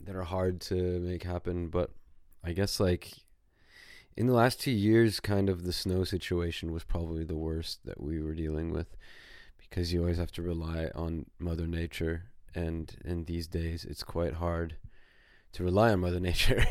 that 0.00 0.16
are 0.16 0.24
hard 0.24 0.60
to 0.62 1.00
make 1.00 1.22
happen. 1.22 1.68
But 1.68 1.90
I 2.44 2.52
guess 2.52 2.80
like 2.80 3.12
in 4.16 4.26
the 4.26 4.34
last 4.34 4.60
two 4.60 4.72
years, 4.72 5.20
kind 5.20 5.48
of 5.48 5.64
the 5.64 5.72
snow 5.72 6.02
situation 6.04 6.72
was 6.72 6.82
probably 6.84 7.24
the 7.24 7.36
worst 7.36 7.84
that 7.84 8.00
we 8.00 8.20
were 8.20 8.34
dealing 8.34 8.72
with 8.72 8.96
because 9.58 9.92
you 9.92 10.00
always 10.00 10.18
have 10.18 10.32
to 10.32 10.42
rely 10.42 10.90
on 10.94 11.26
Mother 11.38 11.66
Nature, 11.66 12.24
and 12.54 12.96
in 13.04 13.24
these 13.24 13.46
days, 13.46 13.84
it's 13.84 14.02
quite 14.02 14.34
hard 14.34 14.76
to 15.52 15.62
rely 15.62 15.92
on 15.92 16.00
Mother 16.00 16.20
Nature, 16.30 16.64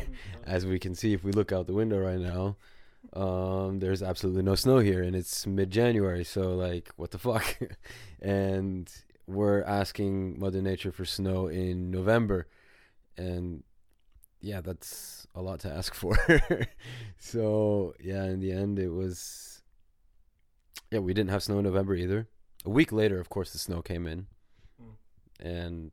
as 0.44 0.66
we 0.66 0.78
can 0.78 0.94
see 0.94 1.12
if 1.12 1.24
we 1.24 1.32
look 1.32 1.52
out 1.52 1.66
the 1.66 1.72
window 1.72 1.98
right 1.98 2.18
now. 2.18 2.56
Um, 3.14 3.78
there's 3.78 4.02
absolutely 4.02 4.42
no 4.42 4.54
snow 4.54 4.80
here, 4.80 5.02
and 5.02 5.14
it's 5.16 5.46
mid-January, 5.46 6.24
so 6.24 6.54
like, 6.54 6.90
what 6.96 7.12
the 7.12 7.18
fuck? 7.18 7.58
and 8.20 8.90
we're 9.28 9.62
asking 9.62 10.40
Mother 10.40 10.62
Nature 10.62 10.90
for 10.90 11.04
snow 11.04 11.46
in 11.48 11.90
November, 11.90 12.48
and 13.16 13.62
yeah, 14.40 14.60
that's 14.60 15.26
a 15.34 15.42
lot 15.42 15.60
to 15.60 15.70
ask 15.70 15.94
for. 16.02 16.16
so 17.18 17.94
yeah, 18.00 18.24
in 18.24 18.40
the 18.40 18.52
end, 18.52 18.78
it 18.78 18.88
was 18.88 19.62
yeah, 20.90 21.00
we 21.00 21.12
didn't 21.12 21.30
have 21.30 21.42
snow 21.42 21.58
in 21.58 21.64
November 21.64 21.94
either. 21.94 22.26
A 22.64 22.70
week 22.70 22.90
later, 22.90 23.20
of 23.20 23.28
course, 23.28 23.52
the 23.52 23.58
snow 23.58 23.82
came 23.82 24.06
in, 24.06 24.26
mm. 24.82 24.94
and 25.38 25.90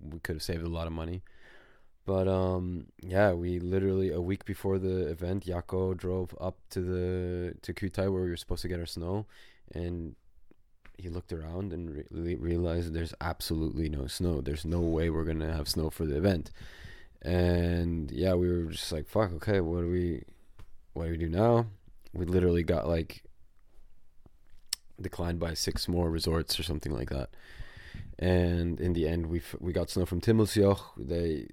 we 0.00 0.18
could 0.20 0.36
have 0.36 0.42
saved 0.42 0.64
a 0.64 0.68
lot 0.68 0.86
of 0.86 0.92
money. 0.92 1.22
But 2.06 2.26
um, 2.26 2.86
yeah, 3.02 3.32
we 3.34 3.60
literally 3.60 4.10
a 4.10 4.20
week 4.20 4.44
before 4.44 4.78
the 4.78 5.06
event, 5.08 5.44
Yako 5.44 5.96
drove 5.96 6.34
up 6.40 6.56
to 6.70 6.80
the 6.80 7.54
to 7.60 7.74
Kühtai 7.74 8.10
where 8.10 8.22
we 8.22 8.30
were 8.30 8.36
supposed 8.36 8.62
to 8.62 8.68
get 8.68 8.80
our 8.80 8.86
snow, 8.86 9.26
and 9.74 10.16
he 11.00 11.08
looked 11.08 11.32
around 11.32 11.72
and 11.72 12.04
re- 12.10 12.36
realized 12.36 12.92
there's 12.92 13.14
absolutely 13.20 13.88
no 13.88 14.06
snow. 14.06 14.40
There's 14.40 14.64
no 14.64 14.80
way 14.80 15.10
we're 15.10 15.24
gonna 15.24 15.52
have 15.52 15.68
snow 15.68 15.90
for 15.90 16.06
the 16.06 16.16
event. 16.16 16.50
And 17.22 18.10
yeah, 18.10 18.34
we 18.34 18.48
were 18.48 18.70
just 18.70 18.92
like, 18.92 19.06
"Fuck, 19.06 19.32
okay, 19.34 19.60
what 19.60 19.82
do 19.82 19.90
we, 19.90 20.24
what 20.94 21.04
do 21.04 21.10
we 21.10 21.16
do 21.18 21.28
now?" 21.28 21.66
We 22.12 22.24
literally 22.24 22.62
got 22.62 22.88
like 22.88 23.22
declined 25.00 25.38
by 25.38 25.54
six 25.54 25.88
more 25.88 26.10
resorts 26.10 26.58
or 26.58 26.62
something 26.62 26.92
like 26.92 27.10
that. 27.10 27.30
And 28.18 28.80
in 28.80 28.92
the 28.92 29.08
end, 29.08 29.26
we 29.26 29.38
f- 29.38 29.56
we 29.60 29.72
got 29.72 29.90
snow 29.90 30.06
from 30.06 30.20
Timmelsjoch. 30.20 30.80
They 30.96 31.48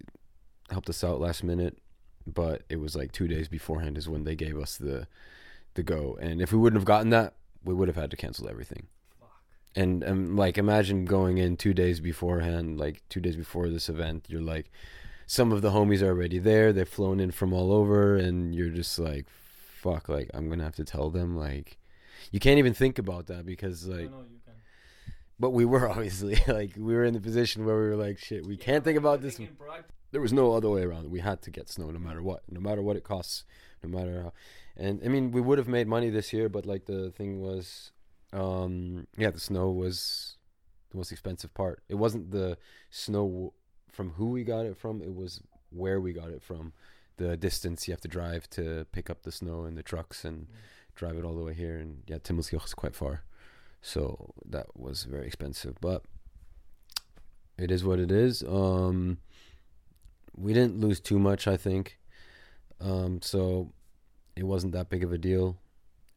helped 0.70 0.90
us 0.90 1.04
out 1.04 1.20
last 1.22 1.44
minute, 1.44 1.78
but 2.26 2.64
it 2.70 2.78
was 2.78 2.96
like 2.96 3.12
two 3.12 3.28
days 3.28 3.48
beforehand 3.48 3.98
is 3.98 4.10
when 4.10 4.24
they 4.24 4.36
gave 4.36 4.58
us 4.58 4.78
the 4.78 5.08
the 5.76 5.84
go. 5.84 6.18
And 6.22 6.42
if 6.42 6.52
we 6.52 6.58
wouldn't 6.60 6.80
have 6.80 6.86
gotten 6.86 7.10
that, 7.12 7.36
we 7.64 7.74
would 7.74 7.88
have 7.88 7.98
had 7.98 8.12
to 8.12 8.18
cancel 8.18 8.50
everything 8.50 8.88
and 9.76 10.04
um, 10.04 10.36
like 10.36 10.58
imagine 10.58 11.06
going 11.06 11.38
in 11.38 11.58
two 11.58 11.74
days 11.74 12.00
beforehand 12.00 12.80
like 12.80 13.02
two 13.10 13.20
days 13.20 13.36
before 13.36 13.70
this 13.70 13.90
event 13.90 14.26
you're 14.28 14.42
like 14.42 14.72
some 15.26 15.52
of 15.52 15.62
the 15.62 15.72
homies 15.72 16.02
are 16.02 16.08
already 16.08 16.40
there 16.40 16.72
they've 16.72 16.88
flown 16.88 17.20
in 17.20 17.32
from 17.32 17.54
all 17.54 17.72
over 17.72 18.16
and 18.16 18.56
you're 18.56 18.70
just 18.70 18.98
like 18.98 19.28
fuck 19.82 20.10
like 20.10 20.30
i'm 20.34 20.50
gonna 20.50 20.64
have 20.64 20.76
to 20.76 20.86
tell 20.86 21.10
them 21.10 21.36
like 21.38 21.78
you 22.32 22.40
can't 22.40 22.58
even 22.58 22.74
think 22.74 22.98
about 22.98 23.28
that 23.28 23.46
because 23.46 23.86
like 23.88 24.10
no, 24.12 24.18
no, 24.18 24.26
but 25.40 25.52
we 25.52 25.66
were 25.66 25.90
obviously 25.96 26.40
like 26.48 26.74
we 26.78 26.94
were 26.96 27.04
in 27.04 27.14
the 27.14 27.22
position 27.22 27.66
where 27.66 27.76
we 27.76 27.90
were 27.90 27.96
like 27.96 28.18
shit 28.18 28.46
we 28.46 28.56
yeah, 28.56 28.64
can't 28.64 28.84
think 28.84 28.98
about 28.98 29.22
this 29.22 29.40
there 30.12 30.22
was 30.22 30.34
no 30.34 30.54
other 30.54 30.70
way 30.70 30.84
around. 30.84 31.12
We 31.12 31.20
had 31.20 31.42
to 31.44 31.52
get 31.52 31.70
snow 31.70 31.92
no 31.92 32.00
matter 32.00 32.22
what 32.22 32.44
no 32.50 32.60
matter 32.60 32.82
what 32.82 32.96
it 32.96 33.04
costs 33.04 33.44
no 33.84 33.90
matter 33.90 34.24
how. 34.24 34.34
And 34.76 35.02
i 35.04 35.08
mean 35.08 35.32
we 35.32 35.42
would 35.42 35.58
have 35.58 35.68
made 35.68 35.88
money 35.88 36.10
this 36.10 36.34
year 36.34 36.50
but 36.50 36.66
like 36.66 36.86
the 36.86 37.12
thing 37.12 37.42
was 37.42 37.92
um, 38.34 39.08
yeah, 39.18 39.32
the 39.32 39.40
snow 39.40 39.70
was 39.72 40.38
the 40.92 40.98
most 40.98 41.12
expensive 41.12 41.54
part. 41.54 41.84
It 41.90 41.96
wasn't 41.96 42.32
the 42.32 42.58
snow 42.90 43.54
from 43.92 44.12
who 44.12 44.32
we 44.32 44.44
got 44.44 44.66
it 44.66 44.78
from; 44.78 45.02
it 45.02 45.16
was 45.16 45.42
where 45.70 46.00
we 46.00 46.14
got 46.14 46.30
it 46.30 46.42
from 46.42 46.74
the 47.18 47.36
distance 47.36 47.88
you 47.88 47.92
have 47.92 48.02
to 48.02 48.08
drive 48.08 48.50
to 48.52 48.86
pick 48.92 49.10
up 49.10 49.24
the 49.24 49.32
snow 49.32 49.66
in 49.66 49.76
the 49.76 49.84
trucks 49.84 50.24
and 50.24 50.48
drive 50.96 51.18
it 51.18 51.26
all 51.26 51.36
the 51.36 51.44
way 51.44 51.54
here. 51.54 51.78
And 51.78 52.04
yeah, 52.08 52.18
Timmelsjoch 52.18 52.66
is 52.66 52.74
quite 52.74 52.96
far, 52.96 53.24
so 53.82 54.34
that 54.46 54.78
was 54.78 55.04
very 55.04 55.26
expensive. 55.26 55.76
But 55.82 56.04
it 57.58 57.72
is 57.72 57.84
what 57.84 58.00
it 58.00 58.12
is. 58.12 58.44
Um, 58.44 59.18
we 60.36 60.54
didn't 60.54 60.80
lose 60.80 61.00
too 61.00 61.20
much, 61.20 61.48
I 61.48 61.58
think. 61.58 61.98
Um, 62.80 63.22
so 63.22 63.74
it 64.36 64.44
wasn't 64.44 64.74
that 64.74 64.90
big 64.90 65.04
of 65.04 65.12
a 65.12 65.18
deal. 65.18 65.58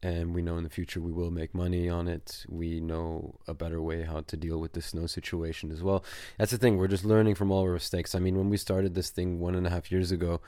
And 0.03 0.33
we 0.33 0.41
know 0.41 0.57
in 0.57 0.63
the 0.63 0.69
future 0.69 0.99
we 0.99 1.11
will 1.11 1.29
make 1.29 1.53
money 1.53 1.87
on 1.87 2.07
it. 2.07 2.43
We 2.49 2.79
know 2.79 3.35
a 3.47 3.53
better 3.53 3.81
way 3.81 4.03
how 4.03 4.21
to 4.21 4.37
deal 4.37 4.59
with 4.59 4.73
the 4.73 4.81
snow 4.81 5.05
situation 5.05 5.71
as 5.71 5.83
well. 5.83 6.03
That's 6.39 6.51
the 6.51 6.57
thing. 6.57 6.77
We're 6.77 6.87
just 6.87 7.05
learning 7.05 7.35
from 7.35 7.51
all 7.51 7.61
our 7.61 7.73
mistakes. 7.73 8.15
I 8.15 8.19
mean, 8.19 8.35
when 8.35 8.49
we 8.49 8.57
started 8.57 8.95
this 8.95 9.11
thing 9.11 9.39
one 9.39 9.53
and 9.53 9.67
a 9.67 9.69
half 9.69 9.91
years 9.91 10.11
ago, 10.11 10.41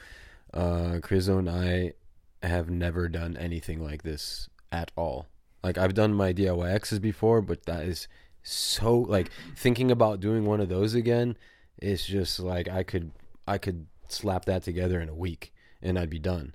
uh, 0.53 0.99
Krizo 1.01 1.37
and 1.37 1.49
I 1.49 1.93
have 2.41 2.69
never 2.69 3.07
done 3.07 3.37
anything 3.37 3.83
like 3.83 4.03
this 4.03 4.49
at 4.71 4.91
all. 4.95 5.27
Like 5.63 5.77
I've 5.77 5.93
done 5.93 6.13
my 6.13 6.33
DIYXs 6.33 6.99
before, 6.99 7.41
but 7.41 7.65
that 7.65 7.83
is 7.83 8.07
so 8.41 8.95
like 8.97 9.29
thinking 9.55 9.91
about 9.91 10.19
doing 10.19 10.45
one 10.45 10.59
of 10.59 10.69
those 10.69 10.93
again. 10.93 11.37
It's 11.77 12.05
just 12.05 12.39
like 12.39 12.67
I 12.67 12.83
could 12.83 13.11
I 13.47 13.57
could 13.57 13.87
slap 14.07 14.45
that 14.45 14.63
together 14.63 14.99
in 14.99 15.09
a 15.09 15.15
week 15.15 15.53
and 15.81 15.97
I'd 15.97 16.09
be 16.09 16.19
done. 16.19 16.53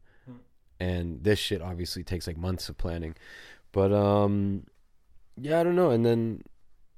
And 0.81 1.23
this 1.23 1.39
shit 1.39 1.61
obviously 1.63 2.05
takes 2.05 2.27
like 2.27 2.37
months 2.37 2.69
of 2.69 2.79
planning. 2.79 3.15
But 3.73 3.93
um 3.93 4.65
yeah, 5.41 5.61
I 5.61 5.63
don't 5.63 5.77
know. 5.77 5.91
And 5.91 6.05
then 6.05 6.43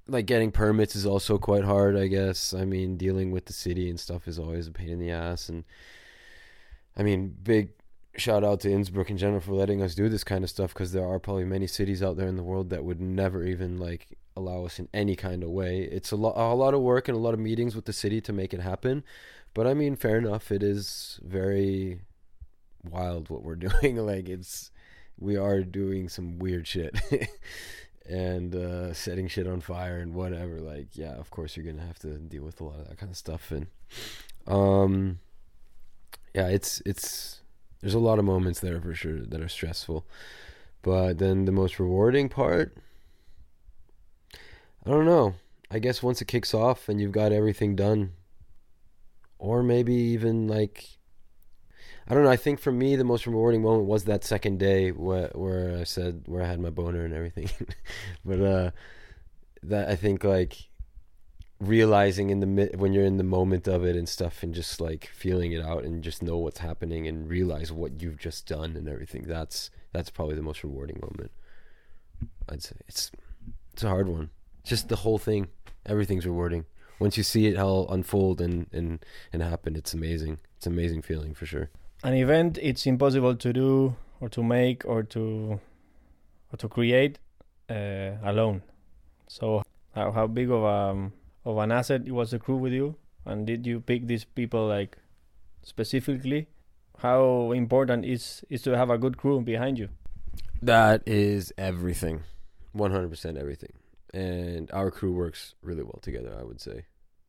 like 0.06 0.26
getting 0.26 0.50
permits 0.50 0.96
is 0.96 1.06
also 1.06 1.38
quite 1.38 1.64
hard, 1.64 1.96
I 1.96 2.06
guess. 2.08 2.52
I 2.52 2.64
mean, 2.64 2.96
dealing 2.96 3.30
with 3.30 3.46
the 3.46 3.52
city 3.52 3.88
and 3.88 4.00
stuff 4.00 4.26
is 4.26 4.38
always 4.38 4.66
a 4.66 4.72
pain 4.72 4.88
in 4.88 4.98
the 4.98 5.10
ass 5.10 5.48
and 5.48 5.64
I 6.96 7.02
mean, 7.02 7.36
big 7.42 7.70
shout 8.16 8.44
out 8.44 8.60
to 8.60 8.70
Innsbruck 8.70 9.10
in 9.10 9.16
general 9.16 9.40
for 9.40 9.52
letting 9.52 9.82
us 9.82 9.94
do 9.94 10.08
this 10.08 10.24
kind 10.24 10.44
of 10.44 10.50
stuff 10.50 10.74
because 10.74 10.92
there 10.92 11.06
are 11.06 11.18
probably 11.18 11.44
many 11.44 11.66
cities 11.66 12.02
out 12.02 12.16
there 12.16 12.28
in 12.28 12.36
the 12.36 12.42
world 12.42 12.70
that 12.70 12.84
would 12.84 13.00
never 13.00 13.44
even 13.44 13.78
like 13.78 14.18
allow 14.36 14.64
us 14.64 14.78
in 14.78 14.88
any 14.92 15.16
kind 15.16 15.42
of 15.42 15.50
way. 15.50 15.82
It's 15.82 16.10
a 16.10 16.16
lot 16.16 16.36
a 16.36 16.54
lot 16.54 16.74
of 16.74 16.80
work 16.80 17.08
and 17.08 17.16
a 17.16 17.20
lot 17.20 17.34
of 17.34 17.40
meetings 17.40 17.74
with 17.74 17.84
the 17.84 17.92
city 17.92 18.20
to 18.22 18.32
make 18.32 18.52
it 18.52 18.60
happen. 18.60 19.04
But 19.54 19.66
I 19.66 19.74
mean, 19.74 19.96
fair 19.96 20.18
enough. 20.18 20.52
It 20.52 20.62
is 20.62 21.20
very 21.22 22.00
wild 22.88 23.30
what 23.30 23.42
we're 23.42 23.54
doing. 23.56 23.96
like 23.96 24.28
it's 24.28 24.70
we 25.18 25.36
are 25.36 25.62
doing 25.62 26.08
some 26.08 26.38
weird 26.38 26.66
shit. 26.66 26.98
and 28.08 28.56
uh, 28.56 28.92
setting 28.92 29.28
shit 29.28 29.46
on 29.46 29.60
fire 29.60 29.98
and 29.98 30.14
whatever 30.14 30.58
like 30.58 30.88
yeah 30.94 31.14
of 31.14 31.30
course 31.30 31.56
you're 31.56 31.64
gonna 31.66 31.86
have 31.86 31.98
to 31.98 32.18
deal 32.18 32.42
with 32.42 32.60
a 32.60 32.64
lot 32.64 32.80
of 32.80 32.88
that 32.88 32.98
kind 32.98 33.10
of 33.10 33.16
stuff 33.16 33.52
and 33.52 33.66
um 34.48 35.20
yeah 36.34 36.48
it's 36.48 36.82
it's 36.84 37.40
there's 37.80 37.94
a 37.94 38.00
lot 38.00 38.18
of 38.18 38.24
moments 38.24 38.58
there 38.60 38.80
for 38.80 38.94
sure 38.94 39.20
that 39.20 39.40
are 39.40 39.48
stressful 39.48 40.04
but 40.82 41.18
then 41.18 41.44
the 41.44 41.52
most 41.52 41.78
rewarding 41.78 42.28
part 42.28 42.76
i 44.34 44.90
don't 44.90 45.04
know 45.06 45.34
i 45.70 45.78
guess 45.78 46.02
once 46.02 46.20
it 46.20 46.26
kicks 46.26 46.52
off 46.52 46.88
and 46.88 47.00
you've 47.00 47.12
got 47.12 47.32
everything 47.32 47.76
done 47.76 48.12
or 49.38 49.62
maybe 49.62 49.94
even 49.94 50.48
like 50.48 50.84
I 52.08 52.14
don't 52.14 52.24
know. 52.24 52.30
I 52.30 52.36
think 52.36 52.60
for 52.60 52.72
me, 52.72 52.96
the 52.96 53.04
most 53.04 53.26
rewarding 53.26 53.62
moment 53.62 53.86
was 53.86 54.04
that 54.04 54.24
second 54.24 54.58
day 54.58 54.90
where 54.90 55.30
where 55.34 55.78
I 55.78 55.84
said 55.84 56.22
where 56.26 56.42
I 56.42 56.46
had 56.46 56.60
my 56.60 56.70
boner 56.70 57.04
and 57.04 57.14
everything. 57.14 57.50
but 58.24 58.40
uh, 58.40 58.70
that 59.62 59.88
I 59.88 59.96
think 59.96 60.24
like 60.24 60.56
realizing 61.60 62.30
in 62.30 62.40
the 62.40 62.70
when 62.76 62.92
you're 62.92 63.04
in 63.04 63.18
the 63.18 63.24
moment 63.24 63.68
of 63.68 63.84
it 63.84 63.96
and 63.96 64.08
stuff, 64.08 64.42
and 64.42 64.54
just 64.54 64.80
like 64.80 65.06
feeling 65.06 65.52
it 65.52 65.62
out 65.62 65.84
and 65.84 66.02
just 66.02 66.22
know 66.22 66.38
what's 66.38 66.60
happening 66.60 67.06
and 67.06 67.28
realize 67.28 67.70
what 67.70 68.00
you've 68.02 68.18
just 68.18 68.46
done 68.46 68.76
and 68.76 68.88
everything. 68.88 69.24
That's 69.26 69.70
that's 69.92 70.10
probably 70.10 70.34
the 70.34 70.42
most 70.42 70.64
rewarding 70.64 71.00
moment. 71.00 71.30
I'd 72.48 72.62
say 72.62 72.76
it's 72.88 73.12
it's 73.72 73.84
a 73.84 73.88
hard 73.88 74.08
one. 74.08 74.30
Just 74.64 74.88
the 74.88 74.96
whole 74.96 75.18
thing, 75.18 75.48
everything's 75.86 76.26
rewarding. 76.26 76.64
Once 76.98 77.16
you 77.16 77.22
see 77.22 77.46
it 77.46 77.56
all 77.56 77.88
unfold 77.90 78.40
and 78.40 78.66
and 78.72 79.04
and 79.32 79.42
happen, 79.42 79.76
it's 79.76 79.94
amazing. 79.94 80.38
It's 80.56 80.66
an 80.66 80.72
amazing 80.72 81.02
feeling 81.02 81.34
for 81.34 81.46
sure 81.46 81.70
an 82.02 82.14
event 82.14 82.58
it's 82.62 82.86
impossible 82.86 83.36
to 83.36 83.52
do 83.52 83.94
or 84.20 84.28
to 84.28 84.42
make 84.42 84.84
or 84.84 85.02
to 85.02 85.60
or 86.52 86.56
to 86.56 86.68
create 86.68 87.18
uh, 87.68 88.12
alone. 88.24 88.62
So 89.28 89.62
how, 89.94 90.12
how 90.12 90.26
big 90.26 90.50
of 90.50 90.64
um, 90.64 91.12
of 91.44 91.58
an 91.58 91.72
asset 91.72 92.08
was 92.10 92.30
the 92.30 92.38
crew 92.38 92.56
with 92.56 92.72
you, 92.72 92.96
and 93.24 93.46
did 93.46 93.66
you 93.66 93.80
pick 93.80 94.06
these 94.06 94.24
people 94.24 94.66
like 94.66 94.98
specifically? 95.62 96.48
How 96.98 97.52
important 97.52 98.04
is 98.04 98.44
is 98.50 98.62
to 98.62 98.76
have 98.76 98.90
a 98.90 98.98
good 98.98 99.16
crew 99.16 99.40
behind 99.40 99.78
you? 99.78 99.88
That 100.62 101.02
is 101.06 101.52
everything, 101.56 102.24
one 102.72 102.90
hundred 102.90 103.08
percent 103.08 103.38
everything, 103.38 103.72
and 104.12 104.70
our 104.72 104.90
crew 104.90 105.12
works 105.12 105.54
really 105.62 105.82
well 105.82 105.98
together. 106.02 106.36
I 106.38 106.44
would 106.44 106.60
say, 106.60 106.84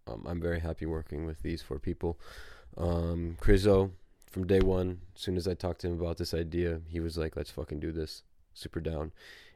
um, 0.08 0.26
I'm 0.28 0.42
very 0.42 0.60
happy 0.60 0.86
working 0.86 1.26
with 1.26 1.42
these 1.42 1.62
four 1.62 1.80
people. 1.80 2.20
Um, 2.78 3.38
Krizo, 3.40 3.92
from 4.32 4.48
day 4.48 4.62
one, 4.62 5.02
as 5.16 5.22
soon 5.22 5.38
as 5.38 5.48
I 5.48 5.54
talked 5.54 5.82
to 5.82 5.88
him 5.88 6.00
about 6.02 6.18
this 6.18 6.34
idea, 6.34 6.82
he 6.88 7.00
was 7.00 7.18
like, 7.18 7.36
"Let's 7.36 7.52
fucking 7.52 7.80
do 7.80 7.92
this." 7.92 8.24
Super 8.54 8.80
down, 8.80 9.12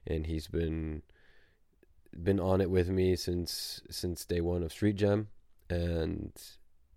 and 0.05 0.27
he's 0.27 0.47
been 0.47 1.01
been 2.23 2.39
on 2.39 2.61
it 2.61 2.69
with 2.69 2.89
me 2.89 3.15
since 3.15 3.81
since 3.89 4.25
day 4.25 4.41
one 4.41 4.63
of 4.63 4.71
Street 4.71 4.97
Jam, 4.97 5.29
and 5.69 6.31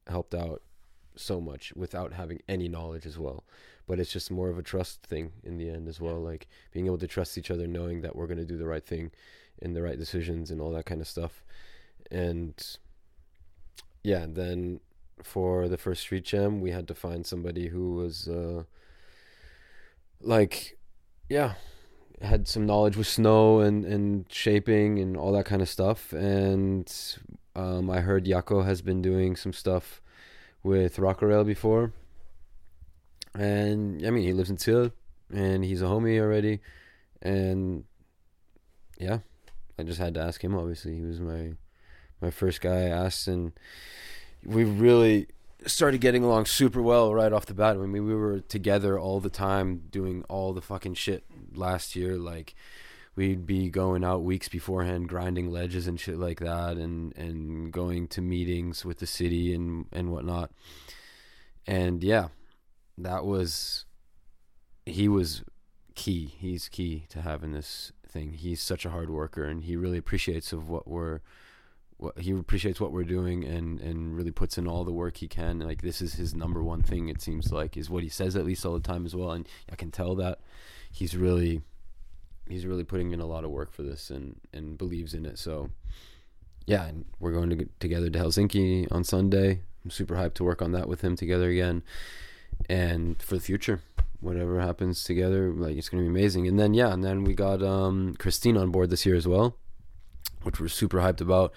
helped 0.06 0.34
out 0.34 0.62
so 1.16 1.40
much 1.40 1.72
without 1.74 2.12
having 2.12 2.40
any 2.48 2.68
knowledge 2.68 3.06
as 3.06 3.18
well. 3.18 3.44
But 3.86 3.98
it's 3.98 4.12
just 4.12 4.30
more 4.30 4.50
of 4.50 4.58
a 4.58 4.62
trust 4.62 5.02
thing 5.02 5.32
in 5.42 5.56
the 5.56 5.70
end 5.70 5.88
as 5.88 6.00
well, 6.00 6.20
like 6.20 6.46
being 6.72 6.86
able 6.86 6.98
to 6.98 7.08
trust 7.08 7.38
each 7.38 7.50
other, 7.50 7.66
knowing 7.66 8.02
that 8.02 8.14
we're 8.14 8.26
gonna 8.26 8.44
do 8.44 8.58
the 8.58 8.66
right 8.66 8.84
thing, 8.84 9.10
and 9.60 9.74
the 9.74 9.82
right 9.82 9.98
decisions 9.98 10.50
and 10.50 10.60
all 10.60 10.72
that 10.72 10.86
kind 10.86 11.00
of 11.00 11.08
stuff, 11.08 11.44
and 12.10 12.78
yeah, 14.04 14.26
then 14.28 14.80
for 15.22 15.68
the 15.68 15.78
first 15.78 16.02
street 16.02 16.24
jam, 16.24 16.60
we 16.60 16.70
had 16.70 16.88
to 16.88 16.94
find 16.94 17.26
somebody 17.26 17.68
who 17.68 17.94
was 17.94 18.28
uh, 18.28 18.64
like, 20.20 20.78
yeah, 21.28 21.54
had 22.20 22.48
some 22.48 22.66
knowledge 22.66 22.96
with 22.96 23.06
snow 23.06 23.60
and, 23.60 23.84
and 23.84 24.26
shaping 24.30 24.98
and 24.98 25.16
all 25.16 25.32
that 25.32 25.46
kind 25.46 25.62
of 25.62 25.68
stuff. 25.68 26.12
And 26.12 26.92
um, 27.54 27.90
I 27.90 28.00
heard 28.00 28.26
Yako 28.26 28.64
has 28.64 28.82
been 28.82 29.02
doing 29.02 29.36
some 29.36 29.52
stuff 29.52 30.00
with 30.62 30.96
Rockerel 30.96 31.46
before. 31.46 31.92
And 33.34 34.04
I 34.06 34.10
mean, 34.10 34.24
he 34.24 34.32
lives 34.32 34.50
in 34.50 34.56
Til 34.56 34.92
and 35.32 35.64
he's 35.64 35.82
a 35.82 35.86
homie 35.86 36.20
already. 36.20 36.60
And 37.22 37.84
yeah, 38.98 39.18
I 39.78 39.84
just 39.84 40.00
had 40.00 40.14
to 40.14 40.20
ask 40.20 40.42
him. 40.42 40.56
Obviously, 40.56 40.94
he 40.94 41.02
was 41.02 41.20
my 41.20 41.52
my 42.20 42.30
first 42.30 42.60
guy 42.60 42.86
I 42.86 42.88
asked, 42.88 43.28
and 43.28 43.52
we 44.44 44.64
really 44.64 45.28
started 45.66 46.00
getting 46.00 46.22
along 46.22 46.46
super 46.46 46.80
well 46.80 47.12
right 47.12 47.32
off 47.32 47.46
the 47.46 47.54
bat. 47.54 47.76
I 47.76 47.80
mean, 47.80 48.06
we 48.06 48.14
were 48.14 48.40
together 48.40 48.98
all 48.98 49.20
the 49.20 49.30
time 49.30 49.82
doing 49.90 50.24
all 50.28 50.52
the 50.52 50.62
fucking 50.62 50.94
shit 50.94 51.24
last 51.54 51.96
year. 51.96 52.16
Like, 52.16 52.54
we'd 53.16 53.46
be 53.46 53.68
going 53.68 54.04
out 54.04 54.22
weeks 54.22 54.48
beforehand, 54.48 55.08
grinding 55.08 55.50
ledges 55.50 55.86
and 55.86 55.98
shit 55.98 56.18
like 56.18 56.40
that, 56.40 56.76
and 56.76 57.16
and 57.16 57.72
going 57.72 58.08
to 58.08 58.22
meetings 58.22 58.84
with 58.84 58.98
the 58.98 59.06
city 59.06 59.54
and 59.54 59.86
and 59.92 60.12
whatnot. 60.12 60.50
And 61.66 62.02
yeah, 62.02 62.28
that 62.96 63.24
was 63.24 63.84
he 64.86 65.08
was 65.08 65.42
key. 65.94 66.34
He's 66.38 66.68
key 66.68 67.06
to 67.10 67.22
having 67.22 67.52
this 67.52 67.92
thing. 68.06 68.34
He's 68.34 68.62
such 68.62 68.86
a 68.86 68.90
hard 68.90 69.10
worker, 69.10 69.44
and 69.44 69.64
he 69.64 69.76
really 69.76 69.98
appreciates 69.98 70.52
of 70.52 70.68
what 70.68 70.86
we're 70.88 71.20
he 72.16 72.30
appreciates 72.30 72.80
what 72.80 72.92
we're 72.92 73.04
doing 73.04 73.44
and 73.44 73.80
and 73.80 74.16
really 74.16 74.30
puts 74.30 74.56
in 74.56 74.68
all 74.68 74.84
the 74.84 74.92
work 74.92 75.16
he 75.16 75.28
can. 75.28 75.58
Like 75.58 75.82
this 75.82 76.00
is 76.00 76.14
his 76.14 76.34
number 76.34 76.62
one 76.62 76.82
thing 76.82 77.08
it 77.08 77.20
seems 77.20 77.52
like 77.52 77.76
is 77.76 77.90
what 77.90 78.02
he 78.02 78.08
says 78.08 78.36
at 78.36 78.46
least 78.46 78.64
all 78.64 78.74
the 78.74 78.80
time 78.80 79.04
as 79.04 79.16
well. 79.16 79.32
And 79.32 79.48
i 79.70 79.74
can 79.74 79.90
tell 79.90 80.14
that 80.16 80.38
he's 80.90 81.16
really 81.16 81.62
he's 82.48 82.66
really 82.66 82.84
putting 82.84 83.12
in 83.12 83.20
a 83.20 83.26
lot 83.26 83.44
of 83.44 83.50
work 83.50 83.72
for 83.72 83.82
this 83.82 84.10
and 84.10 84.36
and 84.52 84.78
believes 84.78 85.12
in 85.12 85.26
it. 85.26 85.38
So 85.38 85.70
yeah 86.66 86.86
and 86.86 87.04
we're 87.18 87.32
going 87.32 87.50
to 87.50 87.56
get 87.56 87.80
together 87.80 88.10
to 88.10 88.18
helsinki 88.18 88.90
on 88.92 89.02
sunday. 89.02 89.60
I'm 89.84 89.90
super 89.90 90.14
hyped 90.14 90.34
to 90.34 90.44
work 90.44 90.62
on 90.62 90.72
that 90.72 90.88
with 90.88 91.00
him 91.00 91.16
together 91.16 91.50
again. 91.50 91.82
And 92.68 93.20
for 93.20 93.34
the 93.34 93.40
future 93.40 93.80
whatever 94.20 94.60
happens 94.60 95.02
together 95.02 95.52
like 95.52 95.76
it's 95.76 95.88
going 95.88 96.04
to 96.04 96.08
be 96.08 96.16
amazing. 96.16 96.46
And 96.46 96.60
then 96.60 96.74
yeah 96.74 96.92
and 96.92 97.02
then 97.02 97.24
we 97.24 97.34
got 97.34 97.60
um 97.60 98.14
christine 98.20 98.56
on 98.56 98.70
board 98.70 98.90
this 98.90 99.04
year 99.04 99.16
as 99.16 99.26
well 99.26 99.56
which 100.42 100.60
we're 100.60 100.68
super 100.68 100.98
hyped 100.98 101.20
about 101.20 101.52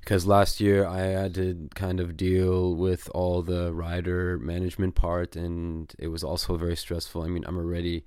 because 0.00 0.26
last 0.26 0.60
year 0.60 0.86
I 0.86 1.00
had 1.00 1.34
to 1.34 1.68
kind 1.74 2.00
of 2.00 2.16
deal 2.16 2.74
with 2.74 3.08
all 3.14 3.42
the 3.42 3.72
rider 3.72 4.38
management 4.38 4.94
part 4.94 5.36
and 5.36 5.92
it 5.98 6.08
was 6.08 6.24
also 6.24 6.56
very 6.56 6.76
stressful. 6.76 7.22
I 7.22 7.28
mean, 7.28 7.44
I'm 7.46 7.56
already 7.56 8.04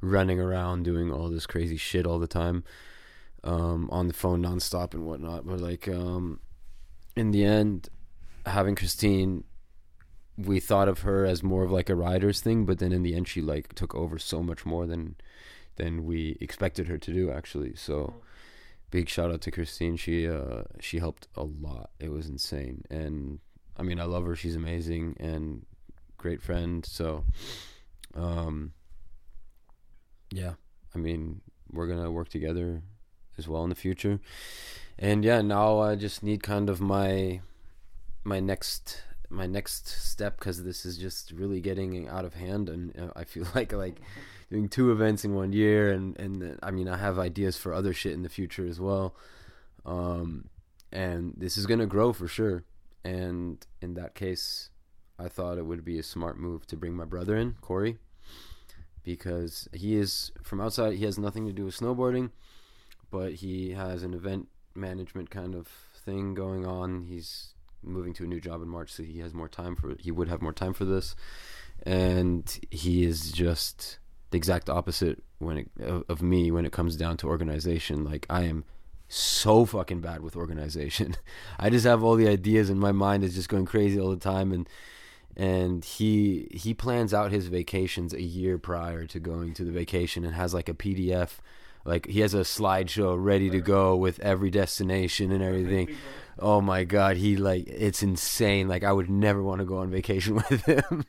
running 0.00 0.40
around 0.40 0.82
doing 0.82 1.12
all 1.12 1.28
this 1.28 1.46
crazy 1.46 1.76
shit 1.76 2.06
all 2.06 2.18
the 2.18 2.26
time 2.26 2.64
um, 3.44 3.88
on 3.92 4.08
the 4.08 4.14
phone 4.14 4.42
nonstop 4.42 4.92
and 4.92 5.06
whatnot. 5.06 5.46
But 5.46 5.60
like 5.60 5.86
um, 5.88 6.40
in 7.14 7.30
the 7.30 7.44
end, 7.44 7.88
having 8.44 8.74
Christine 8.74 9.44
we 10.36 10.60
thought 10.60 10.88
of 10.88 11.00
her 11.00 11.24
as 11.24 11.42
more 11.42 11.64
of 11.64 11.70
like 11.70 11.88
a 11.88 11.94
rider's 11.94 12.40
thing, 12.40 12.66
but 12.66 12.78
then 12.78 12.92
in 12.92 13.02
the 13.02 13.14
end 13.14 13.26
she 13.28 13.40
like 13.40 13.74
took 13.74 13.94
over 13.94 14.18
so 14.18 14.42
much 14.42 14.66
more 14.66 14.86
than 14.86 15.16
than 15.76 16.04
we 16.04 16.36
expected 16.40 16.88
her 16.88 16.98
to 16.98 17.12
do 17.12 17.30
actually. 17.30 17.74
So 17.74 18.14
big 18.96 19.10
shout 19.10 19.30
out 19.30 19.42
to 19.42 19.50
Christine. 19.50 19.94
She 19.98 20.26
uh 20.26 20.62
she 20.80 20.98
helped 21.00 21.28
a 21.36 21.42
lot. 21.42 21.90
It 22.00 22.10
was 22.10 22.30
insane. 22.30 22.82
And 22.88 23.40
I 23.76 23.82
mean 23.82 24.00
I 24.00 24.04
love 24.04 24.24
her. 24.24 24.34
She's 24.34 24.56
amazing 24.56 25.18
and 25.20 25.66
great 26.16 26.40
friend. 26.40 26.82
So 26.86 27.24
um 28.14 28.72
yeah, 30.30 30.54
I 30.94 30.98
mean 30.98 31.42
we're 31.70 31.88
gonna 31.88 32.10
work 32.10 32.30
together 32.30 32.80
as 33.36 33.46
well 33.46 33.62
in 33.64 33.68
the 33.68 33.74
future. 33.74 34.18
And 34.98 35.22
yeah, 35.22 35.42
now 35.42 35.78
I 35.80 35.94
just 35.94 36.22
need 36.22 36.42
kind 36.42 36.70
of 36.70 36.80
my 36.80 37.42
my 38.24 38.40
next 38.40 39.02
my 39.28 39.46
next 39.46 39.88
step 39.88 40.38
because 40.38 40.64
this 40.64 40.86
is 40.86 40.96
just 40.96 41.32
really 41.32 41.60
getting 41.60 42.08
out 42.08 42.24
of 42.24 42.34
hand 42.34 42.68
and 42.68 42.96
uh, 42.96 43.10
i 43.16 43.24
feel 43.24 43.44
like 43.56 43.72
like 43.72 44.00
doing 44.50 44.68
two 44.68 44.92
events 44.92 45.24
in 45.24 45.34
one 45.34 45.52
year 45.52 45.90
and 45.92 46.18
and 46.18 46.58
i 46.62 46.70
mean 46.70 46.88
i 46.88 46.96
have 46.96 47.18
ideas 47.18 47.56
for 47.56 47.72
other 47.72 47.92
shit 47.92 48.12
in 48.12 48.22
the 48.22 48.28
future 48.28 48.66
as 48.66 48.80
well. 48.80 49.14
Um 49.84 50.48
and 50.92 51.34
this 51.36 51.56
is 51.56 51.66
gonna 51.66 51.86
grow 51.86 52.12
for 52.12 52.28
sure. 52.28 52.64
And 53.04 53.64
in 53.80 53.94
that 53.94 54.14
case 54.14 54.70
i 55.18 55.28
thought 55.28 55.58
it 55.58 55.66
would 55.66 55.84
be 55.84 55.98
a 55.98 56.02
smart 56.02 56.38
move 56.38 56.66
to 56.66 56.76
bring 56.76 56.94
my 56.94 57.04
brother 57.04 57.36
in 57.36 57.56
corey 57.60 57.98
because 59.02 59.68
he 59.72 59.96
is 59.96 60.32
from 60.42 60.60
outside 60.60 60.94
he 60.94 61.04
has 61.04 61.18
nothing 61.18 61.46
to 61.46 61.52
do 61.52 61.64
with 61.64 61.78
snowboarding 61.78 62.30
but 63.10 63.34
he 63.34 63.70
has 63.70 64.02
an 64.02 64.12
event 64.14 64.48
management 64.74 65.30
kind 65.30 65.54
of 65.54 65.66
thing 65.66 66.34
going 66.34 66.66
on. 66.66 67.02
He's 67.02 67.54
moving 67.82 68.12
to 68.14 68.24
a 68.24 68.26
new 68.26 68.40
job 68.40 68.62
in 68.62 68.68
March, 68.68 68.92
so 68.92 69.02
he 69.02 69.18
has 69.20 69.34
more 69.34 69.48
time 69.48 69.76
for 69.76 69.94
he 69.98 70.10
would 70.10 70.28
have 70.28 70.42
more 70.42 70.52
time 70.52 70.72
for 70.72 70.84
this, 70.84 71.14
and 71.82 72.58
he 72.70 73.04
is 73.04 73.32
just 73.32 73.98
the 74.30 74.36
exact 74.36 74.68
opposite 74.68 75.22
when 75.38 75.58
it 75.58 75.70
of, 75.80 76.04
of 76.08 76.22
me 76.22 76.50
when 76.50 76.66
it 76.66 76.72
comes 76.72 76.96
down 76.96 77.16
to 77.18 77.28
organization. 77.28 78.04
Like 78.04 78.26
I 78.28 78.42
am 78.42 78.64
so 79.08 79.64
fucking 79.64 80.00
bad 80.00 80.20
with 80.20 80.36
organization. 80.36 81.16
I 81.58 81.70
just 81.70 81.86
have 81.86 82.02
all 82.02 82.16
the 82.16 82.28
ideas 82.28 82.70
and 82.70 82.80
my 82.80 82.92
mind 82.92 83.24
is 83.24 83.34
just 83.34 83.48
going 83.48 83.66
crazy 83.66 84.00
all 84.00 84.10
the 84.10 84.16
time 84.16 84.52
and 84.52 84.68
and 85.36 85.84
he 85.84 86.48
he 86.50 86.72
plans 86.72 87.12
out 87.12 87.30
his 87.30 87.48
vacations 87.48 88.14
a 88.14 88.22
year 88.22 88.56
prior 88.58 89.06
to 89.06 89.20
going 89.20 89.52
to 89.54 89.64
the 89.64 89.72
vacation 89.72 90.24
and 90.24 90.34
has 90.34 90.54
like 90.54 90.68
a 90.68 90.74
PDF 90.74 91.38
like 91.84 92.06
he 92.06 92.20
has 92.20 92.34
a 92.34 92.38
slideshow 92.40 93.16
ready 93.22 93.50
to 93.50 93.60
go 93.60 93.94
with 93.94 94.18
every 94.20 94.50
destination 94.50 95.30
and 95.30 95.42
everything 95.42 95.94
oh 96.38 96.60
my 96.60 96.84
god, 96.84 97.16
he 97.16 97.36
like 97.36 97.66
it's 97.68 98.02
insane. 98.02 98.68
Like 98.68 98.84
I 98.84 98.92
would 98.92 99.10
never 99.10 99.42
want 99.42 99.60
to 99.60 99.64
go 99.64 99.78
on 99.78 99.90
vacation 99.90 100.34
with 100.50 100.64
him. 100.64 101.04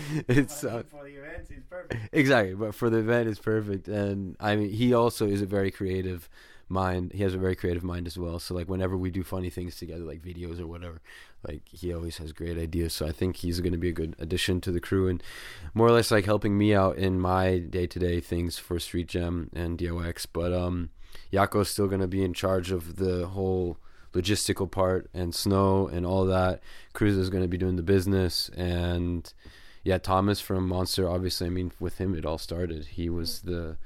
it's 0.28 0.64
uh, 0.64 0.82
for 0.88 1.04
the 1.04 1.16
event, 1.16 1.68
perfect. 1.68 2.08
Exactly, 2.12 2.54
but 2.54 2.74
for 2.74 2.90
the 2.90 2.98
event, 2.98 3.28
it's 3.28 3.40
perfect. 3.40 3.88
And 3.88 4.36
I 4.40 4.56
mean, 4.56 4.70
he 4.70 4.94
also 4.94 5.26
is 5.26 5.42
a 5.42 5.46
very 5.46 5.70
creative 5.70 6.28
mind. 6.68 7.12
He 7.12 7.22
has 7.22 7.34
a 7.34 7.38
very 7.38 7.54
creative 7.54 7.84
mind 7.84 8.06
as 8.06 8.18
well. 8.18 8.38
So 8.38 8.54
like 8.54 8.68
whenever 8.68 8.96
we 8.96 9.10
do 9.10 9.22
funny 9.22 9.50
things 9.50 9.76
together, 9.76 10.04
like 10.04 10.22
videos 10.22 10.58
or 10.58 10.66
whatever, 10.66 11.00
like 11.46 11.62
he 11.70 11.92
always 11.92 12.18
has 12.18 12.32
great 12.32 12.58
ideas. 12.58 12.92
So 12.94 13.06
I 13.06 13.12
think 13.12 13.36
he's 13.36 13.60
going 13.60 13.72
to 13.72 13.78
be 13.78 13.90
a 13.90 13.92
good 13.92 14.16
addition 14.18 14.60
to 14.62 14.72
the 14.72 14.80
crew 14.80 15.08
and 15.08 15.22
more 15.74 15.86
or 15.86 15.92
less 15.92 16.10
like 16.10 16.24
helping 16.24 16.56
me 16.58 16.74
out 16.74 16.96
in 16.96 17.20
my 17.20 17.58
day 17.58 17.86
to 17.86 17.98
day 17.98 18.20
things 18.20 18.58
for 18.58 18.78
Street 18.78 19.08
Jam 19.08 19.50
and 19.54 19.78
DOX. 19.78 20.26
But 20.26 20.52
um, 20.52 20.90
Yako's 21.30 21.70
still 21.70 21.88
going 21.88 22.00
to 22.00 22.08
be 22.08 22.24
in 22.24 22.32
charge 22.32 22.70
of 22.72 22.96
the 22.96 23.28
whole 23.28 23.78
logistical 24.12 24.70
part 24.70 25.08
and 25.14 25.34
snow 25.34 25.88
and 25.88 26.04
all 26.04 26.24
that. 26.26 26.60
Cruz 26.92 27.16
is 27.16 27.30
going 27.30 27.42
to 27.42 27.48
be 27.48 27.56
doing 27.56 27.76
the 27.76 27.82
business 27.82 28.50
and 28.50 29.32
yeah, 29.82 29.98
Thomas 29.98 30.40
from 30.40 30.68
Monster. 30.68 31.08
Obviously, 31.08 31.46
I 31.46 31.50
mean, 31.50 31.72
with 31.80 31.98
him 31.98 32.14
it 32.14 32.26
all 32.26 32.38
started. 32.38 32.86
He 32.86 33.08
was 33.08 33.40
mm-hmm. 33.40 33.50
the 33.50 33.76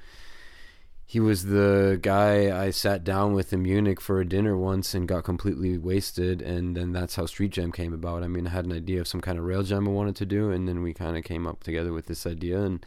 he 1.09 1.21
was 1.21 1.45
the 1.45 2.01
guy 2.03 2.65
I 2.65 2.71
sat 2.71 3.05
down 3.05 3.33
with 3.33 3.53
in 3.53 3.63
Munich 3.63 4.01
for 4.01 4.21
a 4.21 4.29
dinner 4.29 4.57
once 4.57 4.93
and 4.93 5.07
got 5.07 5.23
completely 5.23 5.79
wasted, 5.79 6.43
and 6.43 6.77
then 6.77 6.93
that's 6.93 7.15
how 7.15 7.27
Street 7.27 7.53
Jam 7.53 7.71
came 7.71 7.95
about. 7.95 8.25
I 8.25 8.27
mean, 8.27 8.49
I 8.49 8.51
had 8.51 8.65
an 8.65 8.73
idea 8.73 9.01
of 9.01 9.07
some 9.07 9.21
kind 9.21 9.39
of 9.39 9.45
rail 9.45 9.63
jam 9.63 9.87
I 9.87 9.93
wanted 9.93 10.17
to 10.17 10.27
do, 10.27 10.51
and 10.51 10.67
then 10.67 10.83
we 10.83 10.93
kind 10.93 11.17
of 11.17 11.23
came 11.23 11.47
up 11.47 11.63
together 11.63 11.93
with 11.93 12.07
this 12.07 12.27
idea, 12.27 12.61
and 12.61 12.85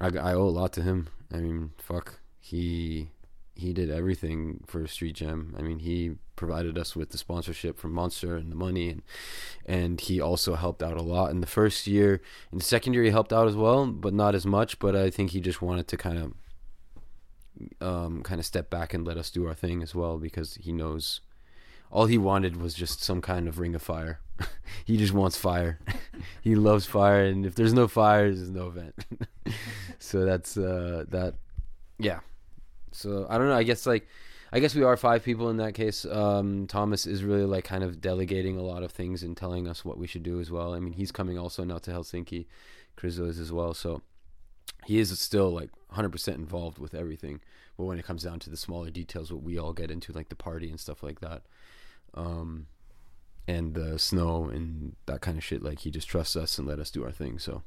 I, 0.00 0.06
I 0.06 0.32
owe 0.32 0.48
a 0.48 0.48
lot 0.48 0.72
to 0.74 0.82
him. 0.82 1.08
I 1.30 1.36
mean, 1.36 1.72
fuck, 1.76 2.20
he 2.40 3.10
he 3.56 3.72
did 3.72 3.90
everything 3.90 4.60
for 4.66 4.86
Street 4.86 5.16
Jam. 5.16 5.54
I 5.58 5.62
mean, 5.62 5.78
he 5.78 6.16
provided 6.36 6.76
us 6.76 6.94
with 6.94 7.10
the 7.10 7.18
sponsorship 7.18 7.78
from 7.78 7.92
Monster 7.92 8.36
and 8.36 8.52
the 8.52 8.56
money, 8.56 8.90
and 8.90 9.02
and 9.64 10.00
he 10.00 10.20
also 10.20 10.54
helped 10.54 10.82
out 10.82 10.96
a 10.96 11.02
lot 11.02 11.30
in 11.30 11.40
the 11.40 11.46
first 11.46 11.86
year. 11.86 12.20
In 12.52 12.58
the 12.58 12.64
second 12.64 12.92
year, 12.92 13.02
he 13.02 13.10
helped 13.10 13.32
out 13.32 13.48
as 13.48 13.56
well, 13.56 13.86
but 13.86 14.14
not 14.14 14.34
as 14.34 14.46
much. 14.46 14.78
But 14.78 14.94
I 14.94 15.10
think 15.10 15.30
he 15.30 15.40
just 15.40 15.62
wanted 15.62 15.88
to 15.88 15.96
kind 15.96 16.18
of 16.18 16.32
um, 17.80 18.22
kind 18.22 18.38
of 18.38 18.46
step 18.46 18.68
back 18.68 18.92
and 18.92 19.06
let 19.06 19.16
us 19.16 19.30
do 19.30 19.46
our 19.46 19.54
thing 19.54 19.82
as 19.82 19.94
well 19.94 20.18
because 20.18 20.54
he 20.56 20.72
knows 20.72 21.20
all 21.90 22.06
he 22.06 22.18
wanted 22.18 22.56
was 22.60 22.74
just 22.74 23.02
some 23.02 23.22
kind 23.22 23.48
of 23.48 23.58
ring 23.58 23.74
of 23.74 23.82
fire. 23.82 24.20
he 24.84 24.96
just 24.96 25.12
wants 25.12 25.36
fire. 25.36 25.78
he 26.42 26.54
loves 26.54 26.84
fire, 26.84 27.24
and 27.24 27.46
if 27.46 27.54
there's 27.54 27.72
no 27.72 27.88
fire, 27.88 28.32
there's 28.34 28.50
no 28.50 28.68
event. 28.68 28.94
so 29.98 30.24
that's 30.24 30.56
uh, 30.56 31.04
that. 31.08 31.34
Yeah, 31.98 32.20
so 32.96 33.26
I 33.28 33.38
don't 33.38 33.48
know. 33.48 33.56
I 33.56 33.62
guess 33.62 33.86
like 33.86 34.06
I 34.52 34.60
guess 34.60 34.74
we 34.74 34.82
are 34.82 34.96
five 34.96 35.24
people 35.24 35.50
in 35.50 35.56
that 35.58 35.74
case. 35.74 36.04
Um, 36.04 36.66
Thomas 36.66 37.06
is 37.06 37.24
really 37.24 37.44
like 37.44 37.64
kind 37.64 37.82
of 37.82 38.00
delegating 38.00 38.56
a 38.56 38.62
lot 38.62 38.82
of 38.82 38.92
things 38.92 39.22
and 39.22 39.36
telling 39.36 39.68
us 39.68 39.84
what 39.84 39.98
we 39.98 40.06
should 40.06 40.22
do 40.22 40.40
as 40.40 40.50
well. 40.50 40.74
I 40.74 40.80
mean, 40.80 40.92
he's 40.92 41.12
coming 41.12 41.38
also 41.38 41.64
now 41.64 41.78
to 41.78 41.90
Helsinki. 41.90 42.46
Chris 42.96 43.18
is 43.18 43.38
as 43.38 43.52
well. 43.52 43.74
So 43.74 44.02
he 44.84 44.98
is 44.98 45.18
still 45.18 45.50
like 45.50 45.70
100% 45.94 46.34
involved 46.34 46.78
with 46.78 46.94
everything. 46.94 47.40
But 47.76 47.84
when 47.84 47.98
it 47.98 48.06
comes 48.06 48.22
down 48.22 48.38
to 48.40 48.50
the 48.50 48.56
smaller 48.56 48.90
details, 48.90 49.32
what 49.32 49.42
we 49.42 49.58
all 49.58 49.72
get 49.72 49.90
into, 49.90 50.12
like 50.12 50.28
the 50.28 50.36
party 50.36 50.70
and 50.70 50.80
stuff 50.80 51.02
like 51.02 51.20
that, 51.20 51.42
um, 52.14 52.66
and 53.46 53.74
the 53.74 53.98
snow 53.98 54.44
and 54.44 54.96
that 55.06 55.20
kind 55.20 55.36
of 55.36 55.44
shit, 55.44 55.62
like 55.62 55.80
he 55.80 55.90
just 55.90 56.08
trusts 56.08 56.36
us 56.36 56.56
and 56.56 56.66
let 56.66 56.78
us 56.78 56.90
do 56.90 57.04
our 57.04 57.12
thing. 57.12 57.38
So 57.38 57.62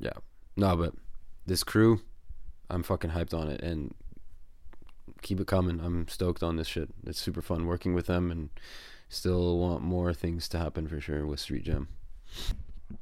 yeah, 0.00 0.14
no, 0.56 0.76
but 0.76 0.94
this 1.46 1.62
crew, 1.62 2.00
I'm 2.68 2.82
fucking 2.82 3.10
hyped 3.10 3.32
on 3.32 3.48
it, 3.48 3.62
and 3.62 3.94
keep 5.26 5.40
it 5.40 5.46
coming. 5.48 5.80
I'm 5.80 6.06
stoked 6.06 6.42
on 6.42 6.56
this 6.56 6.68
shit. 6.68 6.88
It's 7.04 7.20
super 7.20 7.42
fun 7.42 7.66
working 7.66 7.94
with 7.94 8.06
them 8.06 8.30
and 8.30 8.50
still 9.08 9.58
want 9.58 9.82
more 9.82 10.14
things 10.14 10.48
to 10.50 10.58
happen 10.58 10.86
for 10.86 11.00
sure 11.00 11.26
with 11.26 11.40
Street 11.40 11.64
Jam. 11.64 11.88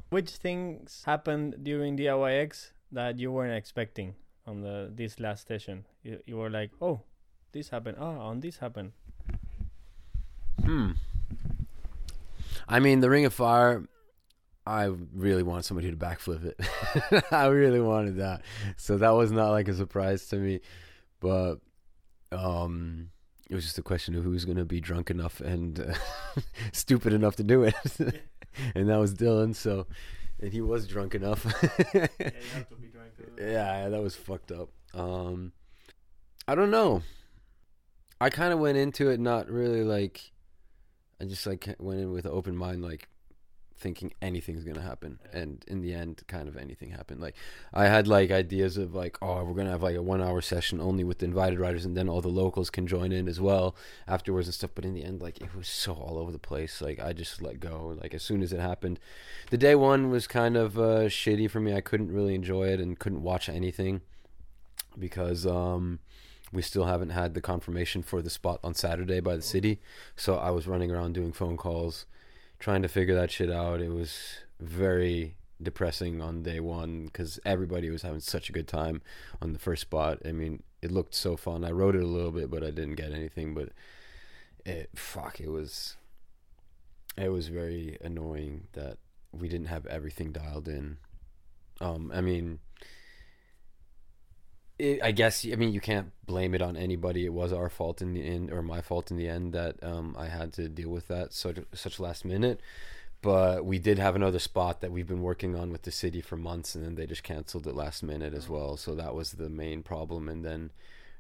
Which 0.09 0.31
things 0.31 1.03
happened 1.05 1.57
during 1.63 1.99
DIYX 1.99 2.71
that 2.93 3.19
you 3.19 3.31
weren't 3.31 3.55
expecting 3.55 4.15
on 4.47 4.63
the 4.63 4.91
this 4.95 5.21
last 5.21 5.47
session? 5.47 5.85
You, 6.03 6.21
you 6.25 6.37
were 6.37 6.51
like, 6.51 6.71
oh, 6.81 7.03
this 7.53 7.69
happened. 7.69 7.99
Oh, 8.01 8.17
on 8.31 8.41
this 8.41 8.57
happened. 8.57 8.93
Hmm. 10.65 10.93
I 12.67 12.81
mean, 12.81 13.01
the 13.01 13.11
Ring 13.11 13.27
of 13.27 13.35
Fire. 13.35 13.87
I 14.67 14.85
really 15.13 15.43
want 15.43 15.67
somebody 15.67 15.91
to 15.91 15.97
backflip 15.97 16.43
it. 16.43 17.25
I 17.31 17.49
really 17.49 17.81
wanted 17.81 18.17
that, 18.17 18.41
so 18.79 18.97
that 18.97 19.11
was 19.11 19.31
not 19.31 19.51
like 19.51 19.69
a 19.69 19.75
surprise 19.75 20.27
to 20.29 20.37
me. 20.37 20.61
But 21.21 21.57
um, 22.35 23.11
it 23.49 23.55
was 23.55 23.65
just 23.65 23.79
a 23.79 23.83
question 23.83 24.15
of 24.15 24.25
who's 24.25 24.45
going 24.45 24.57
to 24.57 24.65
be 24.65 24.81
drunk 24.81 25.11
enough 25.11 25.41
and 25.41 25.81
uh, 25.81 26.41
stupid 26.73 27.13
enough 27.13 27.37
to 27.37 27.45
do 27.45 27.65
it. 27.65 27.75
and 28.75 28.89
that 28.89 28.99
was 28.99 29.15
Dylan. 29.15 29.55
So, 29.55 29.87
and 30.41 30.53
he 30.53 30.61
was 30.61 30.87
drunk 30.87 31.15
enough. 31.15 31.45
yeah, 31.95 32.07
drunk 32.15 32.69
yeah, 33.39 33.89
that 33.89 34.03
was 34.03 34.17
fucked 34.17 34.53
up. 34.53 34.71
Um, 34.93 35.53
I 36.47 36.55
don't 36.55 36.71
know. 36.71 37.03
I 38.21 38.31
kind 38.31 38.53
of 38.53 38.59
went 38.59 38.79
into 38.79 39.11
it 39.11 39.21
not 39.21 39.49
really 39.49 39.83
like. 39.83 40.33
I 41.21 41.25
just 41.25 41.47
like 41.47 41.75
went 41.79 42.01
in 42.01 42.13
with 42.13 42.27
an 42.27 42.33
open 42.33 42.57
mind, 42.57 42.83
like 42.83 43.09
thinking 43.77 44.13
anything's 44.23 44.65
gonna 44.65 44.81
happen. 44.83 45.19
And 45.33 45.65
in 45.67 45.81
the 45.81 45.95
end 45.95 46.23
kind 46.27 46.49
of 46.49 46.57
anything 46.57 46.91
happened. 46.91 47.21
Like 47.21 47.35
i 47.73 47.87
had 47.87 48.07
like 48.07 48.31
ideas 48.31 48.77
of 48.77 48.95
like 48.95 49.19
oh 49.21 49.45
we're 49.45 49.55
gonna 49.55 49.71
have 49.71 49.83
like 49.83 49.97
a 49.97 50.03
one 50.03 50.23
hour 50.23 50.41
session 50.41 50.81
only 50.81 51.05
with 51.05 51.19
the 51.19 51.27
invited 51.27 51.59
riders 51.59 51.85
and 51.85 51.97
then 51.97 52.09
all 52.09 52.21
the 52.21 52.29
locals 52.29 52.71
can 52.71 52.87
join 52.87 53.13
in 53.13 53.29
as 53.29 53.41
well 53.41 53.75
afterwards 54.07 54.47
and 54.47 54.55
stuff. 54.55 54.71
But 54.75 54.85
in 54.85 54.95
the 54.95 55.05
end 55.05 55.21
like 55.21 55.41
it 55.41 55.55
was 55.55 55.69
so 55.69 55.93
all 55.95 56.19
over 56.19 56.33
the 56.33 56.39
place. 56.39 56.81
Like 56.81 57.01
i 57.01 57.13
just 57.13 57.43
let 57.43 57.61
go. 57.61 57.97
Like 58.01 58.15
as 58.15 58.23
soon 58.23 58.43
as 58.43 58.53
it 58.53 58.61
happened 58.61 59.01
the 59.51 59.59
day 59.59 59.75
one 59.75 60.11
was 60.11 60.27
kind 60.27 60.57
of 60.57 60.79
uh, 60.79 61.09
shitty 61.09 61.51
for 61.51 61.61
me. 61.61 61.75
I 61.75 61.81
couldn't 61.81 62.13
really 62.13 62.35
enjoy 62.35 62.69
it 62.69 62.81
and 62.81 62.99
couldn't 62.99 63.23
watch 63.23 63.49
anything 63.49 64.01
because 64.99 65.47
um 65.47 65.99
we 66.53 66.63
still 66.63 66.85
haven't 66.85 67.11
had 67.11 67.35
the 67.35 67.41
confirmation 67.41 68.03
for 68.03 68.23
the 68.23 68.31
spot 68.31 68.61
on 68.63 68.75
Saturday 68.75 69.19
by 69.19 69.35
the 69.35 69.43
city. 69.43 69.81
So 70.15 70.37
I 70.37 70.51
was 70.51 70.69
running 70.69 70.93
around 70.93 71.15
doing 71.15 71.33
phone 71.33 71.57
calls 71.57 72.07
trying 72.59 72.83
to 72.83 72.89
figure 72.89 73.15
that 73.15 73.31
shit 73.31 73.51
out. 73.51 73.81
It 73.81 73.91
was 73.91 74.39
very 74.61 75.37
depressing 75.63 76.21
on 76.21 76.43
day 76.43 76.61
one 76.61 77.07
because 77.07 77.39
everybody 77.45 77.91
was 77.91 78.03
having 78.03 78.21
such 78.21 78.49
a 78.49 78.53
good 78.53 78.69
time 78.69 79.03
on 79.41 79.53
the 79.53 79.59
first 79.59 79.83
spot. 79.83 80.19
I 80.25 80.33
mean, 80.33 80.63
it 80.83 80.91
looked 80.91 81.15
so 81.15 81.37
fun. 81.37 81.65
I 81.65 81.71
wrote 81.71 81.97
it 81.97 82.03
a 82.03 82.07
little 82.07 82.33
bit, 82.33 82.51
but 82.51 82.63
I 82.63 82.71
didn't 82.71 82.97
get 82.97 83.13
anything. 83.13 83.55
But 83.55 83.71
it, 84.65 84.91
fuck, 84.95 85.41
it 85.41 85.49
was, 85.49 85.97
it 87.17 87.31
was 87.31 87.49
very 87.49 87.99
annoying 88.03 88.69
that 88.73 88.99
we 89.33 89.49
didn't 89.49 89.67
have 89.69 89.87
everything 89.87 90.33
dialed 90.33 90.69
in. 90.69 90.99
Um, 91.81 92.13
I 92.15 92.21
mean, 92.21 92.61
it, 94.79 95.03
I 95.03 95.13
guess 95.13 95.47
I 95.47 95.57
mean 95.57 95.73
you 95.73 95.81
can't 95.81 96.13
blame 96.27 96.55
it 96.55 96.63
on 96.63 96.77
anybody. 96.77 97.25
It 97.25 97.33
was 97.33 97.53
our 97.53 97.69
fault 97.69 98.03
in 98.03 98.13
the 98.15 98.27
end, 98.27 98.51
or 98.51 98.63
my 98.63 98.81
fault 98.81 99.11
in 99.11 99.17
the 99.17 99.29
end, 99.29 99.53
that 99.53 99.83
um, 99.83 100.17
I 100.19 100.27
had 100.27 100.53
to 100.55 100.69
deal 100.69 100.91
with 100.91 101.09
that 101.09 101.33
such 101.33 101.59
such 101.73 102.01
last 102.01 102.25
minute. 102.25 102.61
But 103.23 103.65
we 103.65 103.79
did 103.79 103.99
have 103.99 104.17
another 104.17 104.39
spot 104.39 104.83
that 104.83 104.93
we've 104.93 105.07
been 105.07 105.23
working 105.23 105.57
on 105.57 105.73
with 105.73 105.83
the 105.83 105.91
city 105.91 106.21
for 106.21 106.37
months, 106.37 106.75
and 106.75 106.85
then 106.85 106.95
they 106.95 107.07
just 107.07 107.23
canceled 107.23 107.67
it 107.67 107.75
last 107.75 108.03
minute 108.03 108.35
as 108.35 108.51
well. 108.51 108.77
So 108.77 108.95
that 108.97 109.15
was 109.15 109.33
the 109.33 109.49
main 109.49 109.83
problem, 109.83 110.29
and 110.29 110.45
then 110.45 110.71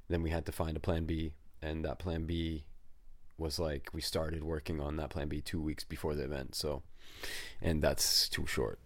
then 0.08 0.22
we 0.22 0.30
had 0.30 0.44
to 0.46 0.52
find 0.52 0.76
a 0.76 0.80
plan 0.80 1.04
B, 1.04 1.32
and 1.62 1.84
that 1.84 1.98
plan 1.98 2.24
B 2.24 2.64
was 3.38 3.58
like 3.58 3.90
we 3.92 4.00
started 4.00 4.44
working 4.44 4.80
on 4.80 4.96
that 4.96 5.10
plan 5.10 5.28
B 5.28 5.40
two 5.40 5.60
weeks 5.60 5.84
before 5.84 6.14
the 6.14 6.24
event. 6.24 6.54
So, 6.54 6.82
and 7.62 7.80
that's 7.80 8.28
too 8.28 8.46
short. 8.46 8.78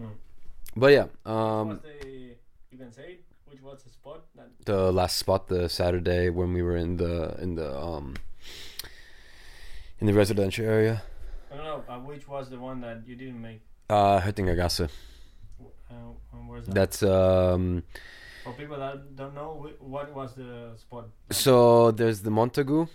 Mm. 0.00 0.10
But 0.76 0.92
yeah, 0.92 1.06
Um, 1.24 1.70
um, 1.70 1.80
the 1.84 2.34
which 3.50 3.60
was 3.62 3.82
the 3.84 3.90
spot 3.90 4.24
that 4.36 4.48
the 4.64 4.92
last 4.92 5.16
spot 5.18 5.48
the 5.48 5.68
Saturday 5.68 6.30
when 6.30 6.52
we 6.52 6.62
were 6.62 6.76
in 6.76 6.96
the 6.96 7.36
in 7.40 7.54
the 7.54 7.68
um 7.78 8.14
in 10.00 10.06
the 10.06 10.12
residential 10.14 10.64
area. 10.64 11.02
I 11.52 11.56
don't 11.56 11.64
know 11.64 11.84
uh, 11.88 11.98
which 12.00 12.26
was 12.28 12.50
the 12.50 12.58
one 12.58 12.80
that 12.80 13.02
you 13.06 13.16
didn't 13.16 13.40
make. 13.40 13.60
Uh 13.88 14.20
Höttingergasse. 14.20 14.88
Uh, 15.90 15.94
where's 16.48 16.66
that? 16.66 16.74
That's 16.74 17.02
um 17.02 17.82
For 18.44 18.52
people 18.52 18.76
that 18.78 19.14
don't 19.16 19.34
know, 19.34 19.68
what 19.78 20.12
was 20.14 20.34
the 20.34 20.72
spot? 20.76 21.08
so 21.30 21.90
there's 21.90 22.22
the 22.22 22.30
Montagu 22.30 22.88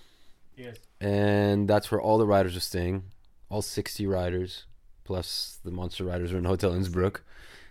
Yes. 0.57 0.75
and 0.99 1.67
that's 1.69 1.89
where 1.89 2.01
all 2.01 2.17
the 2.17 2.27
riders 2.27 2.55
are 2.57 2.59
staying. 2.73 3.03
All 3.49 3.61
60 3.61 4.05
riders 4.05 4.65
plus 5.05 5.57
the 5.63 5.71
monster 5.71 6.03
riders 6.03 6.33
are 6.33 6.37
in 6.37 6.43
Hotel 6.45 6.73
Innsbruck. 6.73 7.23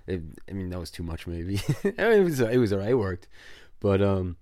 It, 0.09 0.23
I 0.49 0.53
mean 0.53 0.71
that 0.71 0.81
was 0.81 0.91
too 0.91 1.03
much 1.03 1.27
maybe. 1.27 1.61
I 1.85 2.09
mean, 2.09 2.21
it 2.21 2.25
was 2.25 2.41
it 2.41 2.59
was 2.59 2.73
alright, 2.73 2.91
it 2.91 2.95
worked. 2.95 3.29
But 3.81 4.03
um 4.03 4.37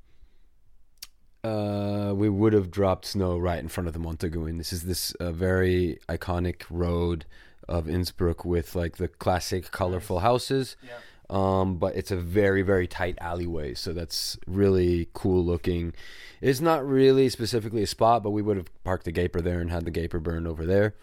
uh, 1.46 2.12
we 2.12 2.29
would 2.29 2.52
have 2.52 2.70
dropped 2.70 3.05
snow 3.05 3.38
right 3.38 3.61
in 3.61 3.68
front 3.68 3.87
of 3.87 3.94
the 3.94 4.00
Montagu. 4.00 4.48
And 4.48 4.59
this 4.59 4.72
is 4.72 4.83
this 4.83 5.12
uh, 5.14 5.31
very 5.31 6.00
iconic 6.09 6.62
road 6.70 7.24
of 7.68 7.88
Innsbruck 7.88 8.44
with 8.44 8.74
like 8.74 8.96
the 8.96 9.07
classic 9.09 9.70
colorful 9.70 10.20
houses. 10.20 10.76
Yeah. 10.85 10.94
Um, 11.29 11.79
but 11.79 11.96
it's 11.96 12.12
a 12.12 12.16
very 12.16 12.62
very 12.62 12.87
tight 12.87 13.18
alleyway, 13.20 13.74
so 13.74 13.92
that's 13.92 14.38
really 14.46 15.09
cool 15.12 15.44
looking. 15.44 15.92
It's 16.40 16.61
not 16.61 16.87
really 16.87 17.29
specifically 17.29 17.83
a 17.83 17.87
spot, 17.87 18.22
but 18.22 18.31
we 18.31 18.42
would 18.42 18.57
have 18.57 18.68
parked 18.85 19.05
the 19.05 19.12
gaper 19.12 19.40
there 19.40 19.61
and 19.61 19.70
had 19.70 19.85
the 19.85 19.90
gaper 19.90 20.20
burned 20.20 20.46
over 20.46 20.64
there. 20.64 20.94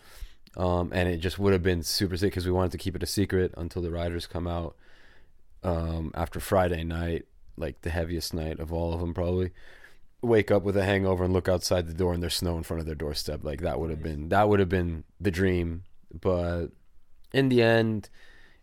Um, 0.55 0.91
and 0.93 1.09
it 1.09 1.17
just 1.17 1.39
would 1.39 1.53
have 1.53 1.63
been 1.63 1.83
super 1.83 2.15
sick 2.15 2.31
because 2.31 2.45
we 2.45 2.51
wanted 2.51 2.71
to 2.73 2.77
keep 2.77 2.95
it 2.95 3.03
a 3.03 3.07
secret 3.07 3.53
until 3.57 3.81
the 3.81 3.91
riders 3.91 4.27
come 4.27 4.47
out 4.47 4.75
um, 5.63 6.11
after 6.13 6.39
Friday 6.39 6.83
night, 6.83 7.25
like 7.57 7.81
the 7.81 7.89
heaviest 7.89 8.33
night 8.33 8.59
of 8.59 8.71
all 8.71 8.93
of 8.93 8.99
them 8.99 9.13
probably. 9.13 9.51
Wake 10.21 10.51
up 10.51 10.63
with 10.63 10.77
a 10.77 10.85
hangover 10.85 11.23
and 11.23 11.33
look 11.33 11.49
outside 11.49 11.87
the 11.87 11.93
door 11.93 12.13
and 12.13 12.21
there's 12.21 12.35
snow 12.35 12.55
in 12.55 12.63
front 12.63 12.79
of 12.79 12.85
their 12.85 12.95
doorstep. 12.95 13.43
Like 13.43 13.61
that 13.61 13.79
would 13.79 13.89
have 13.89 14.03
been 14.03 14.29
that 14.29 14.47
would 14.47 14.59
have 14.59 14.69
been 14.69 15.03
the 15.19 15.31
dream. 15.31 15.83
But 16.13 16.67
in 17.33 17.49
the 17.49 17.61
end 17.61 18.09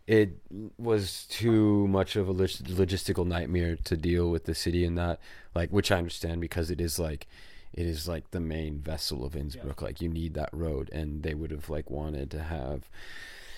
it 0.07 0.41
was 0.77 1.25
too 1.29 1.87
much 1.87 2.15
of 2.15 2.27
a 2.27 2.31
log- 2.31 2.49
logistical 2.49 3.25
nightmare 3.25 3.75
to 3.75 3.95
deal 3.95 4.29
with 4.29 4.45
the 4.45 4.55
city 4.55 4.83
and 4.83 4.97
that 4.97 5.19
like 5.53 5.69
which 5.69 5.91
i 5.91 5.97
understand 5.97 6.41
because 6.41 6.71
it 6.71 6.81
is 6.81 6.97
like 6.97 7.27
it 7.73 7.85
is 7.85 8.07
like 8.07 8.31
the 8.31 8.39
main 8.39 8.79
vessel 8.79 9.23
of 9.23 9.35
innsbruck 9.35 9.81
like 9.81 10.01
you 10.01 10.09
need 10.09 10.33
that 10.33 10.49
road 10.51 10.89
and 10.91 11.23
they 11.23 11.33
would 11.33 11.51
have 11.51 11.69
like 11.69 11.89
wanted 11.89 12.29
to 12.31 12.43
have 12.43 12.89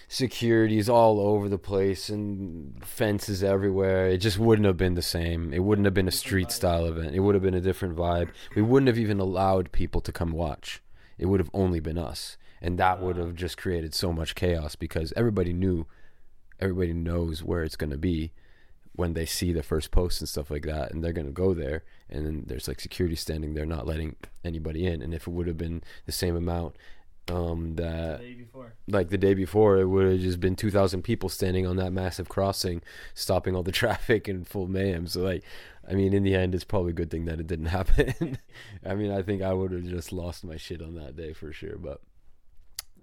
securities 0.08 0.88
all 0.88 1.19
over 1.19 1.49
the 1.49 1.58
place 1.58 2.10
and 2.10 2.86
fences 2.86 3.43
everywhere. 3.43 4.08
It 4.08 4.19
just 4.19 4.38
wouldn't 4.38 4.67
have 4.67 4.78
been 4.78 4.93
the 4.93 5.02
same. 5.02 5.52
It 5.54 5.63
wouldn't 5.63 5.86
have 5.86 5.93
been 5.93 6.08
a 6.08 6.12
street 6.12 6.52
style 6.52 6.86
event. 6.86 7.15
It 7.15 7.21
would 7.21 7.36
have 7.36 7.41
been 7.41 7.56
a 7.56 7.62
different 7.62 7.95
vibe. 7.95 8.30
We 8.56 8.62
wouldn't 8.62 8.88
have 8.88 8.99
even 8.99 9.19
allowed 9.19 9.71
people 9.71 10.02
to 10.02 10.12
come 10.12 10.32
watch. 10.32 10.82
It 11.17 11.26
would 11.26 11.39
have 11.39 11.49
only 11.54 11.80
been 11.80 11.97
us. 11.97 12.38
And 12.62 12.78
that 12.78 13.02
would 13.02 13.17
have 13.17 13.36
just 13.36 13.58
created 13.58 13.93
so 13.93 14.13
much 14.13 14.36
chaos 14.36 14.76
because 14.76 15.13
everybody 15.15 15.52
knew 15.52 15.88
everybody 16.60 16.93
knows 16.93 17.43
where 17.43 17.63
it's 17.63 17.76
going 17.76 17.89
to 17.89 17.97
be 17.97 18.32
when 18.95 19.13
they 19.13 19.25
see 19.25 19.51
the 19.51 19.63
first 19.63 19.89
post 19.91 20.21
and 20.21 20.29
stuff 20.29 20.51
like 20.51 20.63
that 20.63 20.91
and 20.91 21.03
they're 21.03 21.12
going 21.13 21.25
to 21.25 21.32
go 21.34 21.53
there 21.53 21.84
and 22.10 22.25
then 22.25 22.43
there's 22.45 22.67
like 22.67 22.79
security 22.79 23.15
standing 23.15 23.53
there 23.56 23.65
not 23.65 23.88
letting 23.88 24.15
anybody 24.45 24.86
in. 24.86 25.01
And 25.01 25.13
if 25.13 25.27
it 25.27 25.32
would 25.32 25.47
have 25.47 25.58
been 25.58 25.82
the 26.06 26.12
same 26.12 26.36
amount 26.36 26.75
um 27.29 27.75
The 27.75 27.84
that 27.84 28.19
day 28.19 28.34
before. 28.34 28.73
like 28.88 29.10
the 29.10 29.17
day 29.17 29.34
before 29.34 29.77
it 29.77 29.86
would 29.86 30.12
have 30.12 30.19
just 30.19 30.41
been 30.41 30.58
2000 30.58 31.03
people 31.03 31.29
standing 31.29 31.65
on 31.65 31.77
that 31.77 31.93
massive 31.93 32.27
crossing 32.27 32.82
stopping 33.13 33.56
all 33.56 33.63
the 33.63 33.71
traffic 33.82 34.27
in 34.27 34.43
full 34.43 34.67
mayhem. 34.67 35.08
So 35.08 35.21
like 35.21 35.43
i 35.89 35.93
mean 35.93 36.13
in 36.13 36.23
the 36.23 36.36
end 36.36 36.53
it's 36.53 36.65
probably 36.65 36.91
a 36.91 36.93
good 36.95 37.10
thing 37.10 37.25
that 37.25 37.39
it 37.39 37.47
didn't 37.47 37.65
happen. 37.79 38.38
I 38.86 38.93
mean 38.95 39.10
i 39.12 39.21
think 39.21 39.41
i 39.41 39.53
would 39.53 39.71
have 39.71 39.86
just 39.86 40.12
lost 40.12 40.43
my 40.43 40.58
shit 40.58 40.82
on 40.82 40.95
that 40.95 41.15
day 41.15 41.32
for 41.34 41.53
sure 41.53 41.77
but 41.77 42.01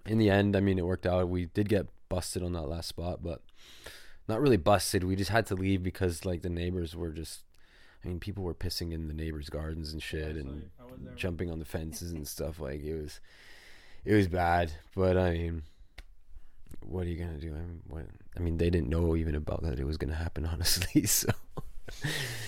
in 0.07 0.18
the 0.18 0.29
end 0.31 0.55
i 0.55 0.61
mean 0.61 0.79
it 0.79 0.87
worked 0.87 1.07
out. 1.07 1.29
We 1.29 1.46
did 1.46 1.68
get 1.68 1.87
busted 2.11 2.42
on 2.42 2.53
that 2.53 2.68
last 2.68 2.88
spot 2.88 3.22
but 3.22 3.40
not 4.30 4.40
really 4.40 4.56
busted. 4.56 5.04
We 5.04 5.16
just 5.16 5.30
had 5.30 5.46
to 5.46 5.54
leave 5.54 5.82
because 5.82 6.24
like 6.24 6.42
the 6.42 6.48
neighbors 6.48 6.96
were 6.96 7.10
just 7.10 7.40
i 8.02 8.08
mean 8.08 8.18
people 8.18 8.42
were 8.44 8.54
pissing 8.54 8.92
in 8.92 9.08
the 9.08 9.14
neighbors 9.14 9.50
gardens 9.50 9.92
and 9.92 10.02
shit 10.02 10.34
Yeah, 10.36 10.40
and 10.42 10.70
sorry, 10.78 10.90
I 11.12 11.14
jumping 11.16 11.50
on 11.50 11.58
the 11.58 11.64
fences 11.66 12.12
and 12.12 12.26
stuff. 12.36 12.58
Like 12.58 12.82
it 12.82 12.94
was 12.94 13.20
it 14.04 14.14
was 14.14 14.28
bad. 14.28 14.72
But 14.96 15.16
i 15.18 15.32
mean 15.32 15.62
what 16.80 17.04
are 17.06 17.10
you 17.10 17.18
gonna 17.22 17.38
do? 17.38 17.48
I 17.50 17.58
mean 17.58 17.82
what 17.88 18.06
i 18.36 18.40
mean 18.40 18.56
they 18.56 18.70
didn't 18.70 18.88
know 18.88 19.14
even 19.16 19.34
about 19.34 19.62
that 19.64 19.78
it 19.78 19.84
was 19.84 19.96
gonna 19.98 20.14
happen 20.14 20.46
honestly 20.52 21.04
so. 21.04 21.28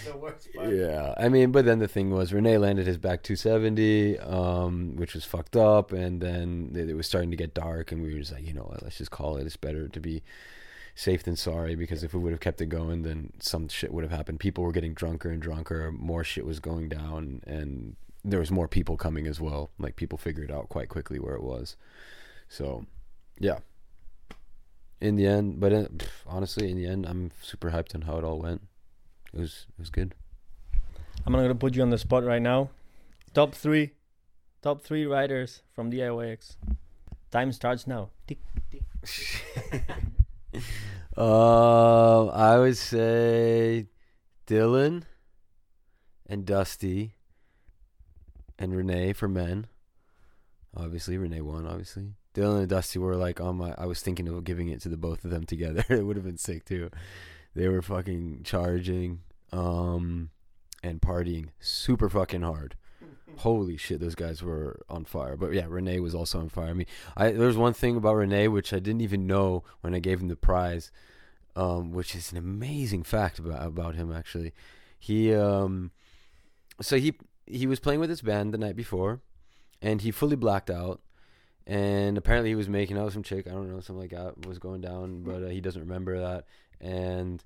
The 0.06 0.16
worst 0.16 0.48
yeah 0.54 1.14
i 1.18 1.28
mean 1.28 1.50
but 1.50 1.64
then 1.64 1.80
the 1.80 1.88
thing 1.88 2.10
was 2.10 2.30
René 2.30 2.60
landed 2.60 2.86
his 2.86 2.96
back 2.96 3.24
270 3.24 4.18
um 4.20 4.94
which 4.96 5.14
was 5.14 5.24
fucked 5.24 5.56
up. 5.56 5.92
And 5.92 6.20
then 6.20 6.72
it, 6.74 6.88
it 6.88 6.94
was 6.94 7.06
starting 7.08 7.32
to 7.32 7.36
get 7.36 7.52
dark 7.52 7.90
and 7.92 8.02
we 8.02 8.12
were 8.14 8.20
just 8.20 8.32
like 8.32 8.46
you 8.46 8.54
know 8.54 8.62
what, 8.62 8.82
let's 8.84 8.98
just 8.98 9.10
call 9.10 9.36
it. 9.36 9.44
It's 9.46 9.56
better 9.56 9.88
to 9.88 10.00
be 10.00 10.22
safe 10.94 11.22
than 11.22 11.36
sorry 11.36 11.74
because 11.74 12.02
if 12.02 12.12
we 12.12 12.20
would 12.20 12.32
have 12.32 12.40
kept 12.40 12.60
it 12.60 12.66
going 12.66 13.02
then 13.02 13.32
some 13.40 13.68
shit 13.68 13.92
would 13.92 14.04
have 14.04 14.12
happened 14.12 14.38
people 14.38 14.62
were 14.62 14.72
getting 14.72 14.92
drunker 14.92 15.30
and 15.30 15.40
drunker 15.40 15.90
more 15.92 16.22
shit 16.22 16.44
was 16.44 16.60
going 16.60 16.88
down 16.88 17.40
and 17.46 17.96
there 18.24 18.38
was 18.38 18.50
more 18.50 18.68
people 18.68 18.96
coming 18.96 19.26
as 19.26 19.40
well 19.40 19.70
like 19.78 19.96
people 19.96 20.18
figured 20.18 20.50
out 20.50 20.68
quite 20.68 20.88
quickly 20.88 21.18
where 21.18 21.34
it 21.34 21.42
was 21.42 21.76
so 22.48 22.84
yeah 23.38 23.58
in 25.00 25.16
the 25.16 25.26
end 25.26 25.58
but 25.58 25.72
uh, 25.72 25.88
pff, 25.96 26.08
honestly 26.26 26.70
in 26.70 26.76
the 26.76 26.86
end 26.86 27.06
i'm 27.06 27.30
super 27.40 27.70
hyped 27.70 27.94
on 27.94 28.02
how 28.02 28.18
it 28.18 28.24
all 28.24 28.38
went 28.38 28.60
it 29.32 29.40
was 29.40 29.66
it 29.70 29.80
was 29.80 29.90
good 29.90 30.14
I'm 31.24 31.32
not 31.32 31.42
gonna 31.42 31.54
put 31.54 31.76
you 31.76 31.82
on 31.82 31.90
the 31.90 31.98
spot 31.98 32.24
right 32.24 32.42
now. 32.42 32.70
Top 33.32 33.54
three, 33.54 33.92
top 34.60 34.82
three 34.82 35.06
riders 35.06 35.62
from 35.72 35.90
DIYX. 35.90 36.56
Time 37.30 37.52
starts 37.52 37.86
now. 37.86 38.10
Tick, 38.26 38.38
tick. 38.70 38.82
Uh, 41.16 42.26
I 42.28 42.58
would 42.58 42.76
say 42.76 43.86
Dylan 44.46 45.02
and 46.26 46.46
Dusty 46.46 47.14
and 48.58 48.72
René 48.72 49.14
for 49.14 49.28
men. 49.28 49.66
Obviously, 50.74 51.16
René 51.16 51.42
won. 51.42 51.66
Obviously, 51.66 52.14
Dylan 52.34 52.60
and 52.60 52.68
Dusty 52.68 52.98
were 52.98 53.16
like 53.16 53.40
on 53.40 53.56
my. 53.56 53.74
I 53.76 53.86
was 53.86 54.00
thinking 54.00 54.28
of 54.28 54.44
giving 54.44 54.68
it 54.68 54.80
to 54.82 54.88
the 54.88 54.96
both 54.96 55.24
of 55.24 55.30
them 55.30 55.44
together. 55.46 55.84
it 55.90 56.04
would 56.04 56.16
have 56.16 56.24
been 56.24 56.38
sick 56.38 56.64
too. 56.64 56.90
They 57.54 57.68
were 57.68 57.82
fucking 57.82 58.42
charging, 58.44 59.20
um, 59.52 60.30
and 60.82 61.02
partying 61.02 61.48
super 61.60 62.08
fucking 62.08 62.42
hard. 62.42 62.76
Holy 63.38 63.76
shit, 63.76 64.00
those 64.00 64.14
guys 64.14 64.42
were 64.42 64.80
on 64.88 65.04
fire. 65.04 65.36
But 65.36 65.52
yeah, 65.52 65.64
René 65.64 66.00
was 66.00 66.14
also 66.14 66.38
on 66.40 66.48
fire. 66.48 66.68
I 66.68 66.72
mean, 66.72 66.86
I 67.16 67.32
there 67.32 67.46
was 67.46 67.56
one 67.56 67.72
thing 67.72 67.96
about 67.96 68.16
René 68.16 68.50
which 68.50 68.72
I 68.72 68.78
didn't 68.78 69.00
even 69.00 69.26
know 69.26 69.64
when 69.80 69.94
I 69.94 69.98
gave 69.98 70.20
him 70.20 70.28
the 70.28 70.36
prize, 70.36 70.90
um, 71.56 71.92
which 71.92 72.14
is 72.14 72.32
an 72.32 72.38
amazing 72.38 73.02
fact 73.02 73.38
about 73.38 73.66
about 73.66 73.94
him 73.94 74.12
actually. 74.12 74.52
He 74.98 75.34
um, 75.34 75.90
so 76.80 76.96
he 76.98 77.14
he 77.46 77.66
was 77.66 77.80
playing 77.80 78.00
with 78.00 78.10
his 78.10 78.22
band 78.22 78.54
the 78.54 78.58
night 78.58 78.76
before, 78.76 79.20
and 79.80 80.00
he 80.00 80.10
fully 80.10 80.36
blacked 80.36 80.70
out. 80.70 81.00
And 81.64 82.18
apparently 82.18 82.50
he 82.50 82.56
was 82.56 82.68
making 82.68 82.98
out 82.98 83.04
with 83.04 83.14
some 83.14 83.22
chick. 83.22 83.46
I 83.46 83.50
don't 83.50 83.70
know, 83.70 83.78
something 83.80 84.00
like 84.00 84.10
that 84.10 84.46
was 84.46 84.58
going 84.58 84.80
down, 84.80 85.22
but 85.22 85.44
uh, 85.44 85.48
he 85.48 85.60
doesn't 85.60 85.80
remember 85.80 86.18
that. 86.18 86.46
And 86.80 87.42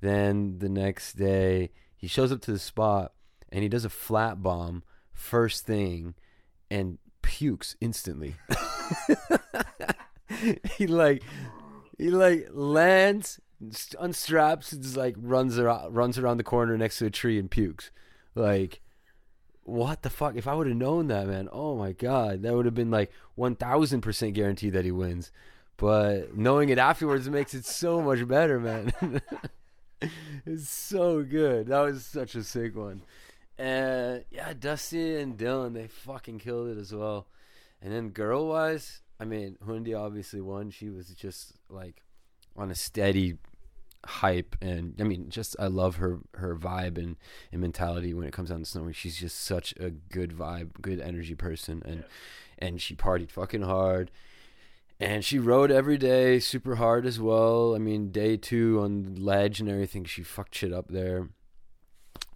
then 0.00 0.58
the 0.58 0.68
next 0.68 1.14
day 1.14 1.70
he 1.96 2.06
shows 2.06 2.30
up 2.30 2.40
to 2.42 2.52
the 2.52 2.58
spot 2.58 3.12
and 3.50 3.62
he 3.62 3.68
does 3.68 3.84
a 3.84 3.90
flat 3.90 4.42
bomb 4.42 4.84
first 5.16 5.66
thing 5.66 6.14
and 6.70 6.98
pukes 7.22 7.74
instantly. 7.80 8.36
he 10.76 10.86
like 10.86 11.22
he 11.98 12.10
like 12.10 12.48
lands, 12.52 13.40
unstraps, 13.62 14.72
and 14.72 14.82
just 14.82 14.96
like 14.96 15.16
runs 15.18 15.58
around, 15.58 15.94
runs 15.94 16.18
around 16.18 16.36
the 16.36 16.44
corner 16.44 16.76
next 16.76 16.98
to 16.98 17.06
a 17.06 17.10
tree 17.10 17.38
and 17.38 17.50
pukes. 17.50 17.90
Like, 18.34 18.80
what 19.64 20.02
the 20.02 20.10
fuck? 20.10 20.36
If 20.36 20.46
I 20.46 20.54
would 20.54 20.66
have 20.66 20.76
known 20.76 21.08
that, 21.08 21.26
man, 21.26 21.48
oh 21.50 21.76
my 21.76 21.92
god, 21.92 22.42
that 22.42 22.54
would 22.54 22.66
have 22.66 22.74
been 22.74 22.90
like 22.90 23.10
one 23.34 23.56
thousand 23.56 24.02
percent 24.02 24.34
guaranteed 24.34 24.74
that 24.74 24.84
he 24.84 24.92
wins. 24.92 25.32
but 25.76 26.36
knowing 26.36 26.68
it 26.68 26.78
afterwards 26.78 27.28
makes 27.28 27.54
it 27.54 27.64
so 27.64 28.00
much 28.00 28.26
better, 28.28 28.60
man. 28.60 28.92
it's 30.46 30.68
so 30.68 31.22
good. 31.22 31.68
That 31.68 31.80
was 31.80 32.04
such 32.04 32.34
a 32.34 32.44
sick 32.44 32.76
one. 32.76 33.02
And 33.58 34.24
yeah, 34.30 34.52
Dusty 34.58 35.16
and 35.16 35.38
Dylan, 35.38 35.74
they 35.74 35.88
fucking 35.88 36.38
killed 36.38 36.68
it 36.68 36.78
as 36.78 36.92
well. 36.92 37.26
And 37.80 37.92
then 37.92 38.10
girl 38.10 38.48
wise, 38.48 39.00
I 39.18 39.24
mean, 39.24 39.56
Hundi 39.64 39.98
obviously 39.98 40.40
won. 40.40 40.70
She 40.70 40.90
was 40.90 41.08
just 41.08 41.54
like 41.70 42.02
on 42.56 42.70
a 42.70 42.74
steady 42.74 43.38
hype 44.04 44.54
and 44.62 44.94
I 45.00 45.02
mean 45.02 45.30
just 45.30 45.56
I 45.58 45.66
love 45.66 45.96
her 45.96 46.20
her 46.34 46.54
vibe 46.54 46.96
and, 46.96 47.16
and 47.50 47.60
mentality 47.60 48.14
when 48.14 48.26
it 48.26 48.32
comes 48.32 48.50
down 48.50 48.62
to 48.62 48.64
snowboarding. 48.64 48.94
She's 48.94 49.16
just 49.16 49.42
such 49.42 49.74
a 49.78 49.90
good 49.90 50.30
vibe, 50.30 50.80
good 50.80 51.00
energy 51.00 51.34
person 51.34 51.82
and 51.84 52.00
yeah. 52.00 52.66
and 52.66 52.80
she 52.80 52.94
partied 52.94 53.30
fucking 53.30 53.62
hard. 53.62 54.10
And 54.98 55.22
she 55.22 55.38
rode 55.38 55.70
every 55.70 55.98
day 55.98 56.38
super 56.38 56.76
hard 56.76 57.04
as 57.04 57.20
well. 57.20 57.74
I 57.74 57.78
mean, 57.78 58.10
day 58.10 58.38
two 58.38 58.80
on 58.80 59.16
ledge 59.16 59.60
and 59.60 59.68
everything, 59.68 60.04
she 60.04 60.22
fucked 60.22 60.54
shit 60.54 60.72
up 60.72 60.88
there. 60.88 61.28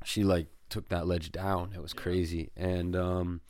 She 0.04 0.24
like 0.24 0.48
took 0.70 0.88
that 0.88 1.06
ledge 1.06 1.32
down. 1.32 1.72
It 1.74 1.82
was 1.82 1.92
crazy. 1.92 2.50
And 2.56 2.96
um, 2.96 3.40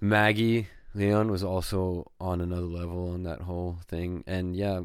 Maggie 0.00 0.68
Leon 0.94 1.30
was 1.30 1.44
also 1.44 2.10
on 2.20 2.40
another 2.40 2.62
level 2.62 3.10
on 3.10 3.22
that 3.24 3.42
whole 3.42 3.78
thing. 3.86 4.24
And 4.26 4.56
yeah, 4.56 4.82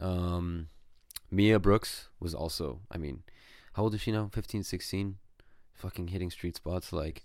um, 0.00 0.68
Mia 1.30 1.58
Brookes 1.58 2.08
was 2.20 2.34
also, 2.34 2.80
I 2.90 2.98
mean, 2.98 3.22
how 3.74 3.84
old 3.84 3.94
is 3.94 4.00
she 4.00 4.12
now? 4.12 4.30
15, 4.32 4.62
16? 4.62 5.16
Fucking 5.74 6.08
hitting 6.08 6.30
street 6.30 6.56
spots 6.56 6.92
like 6.92 7.24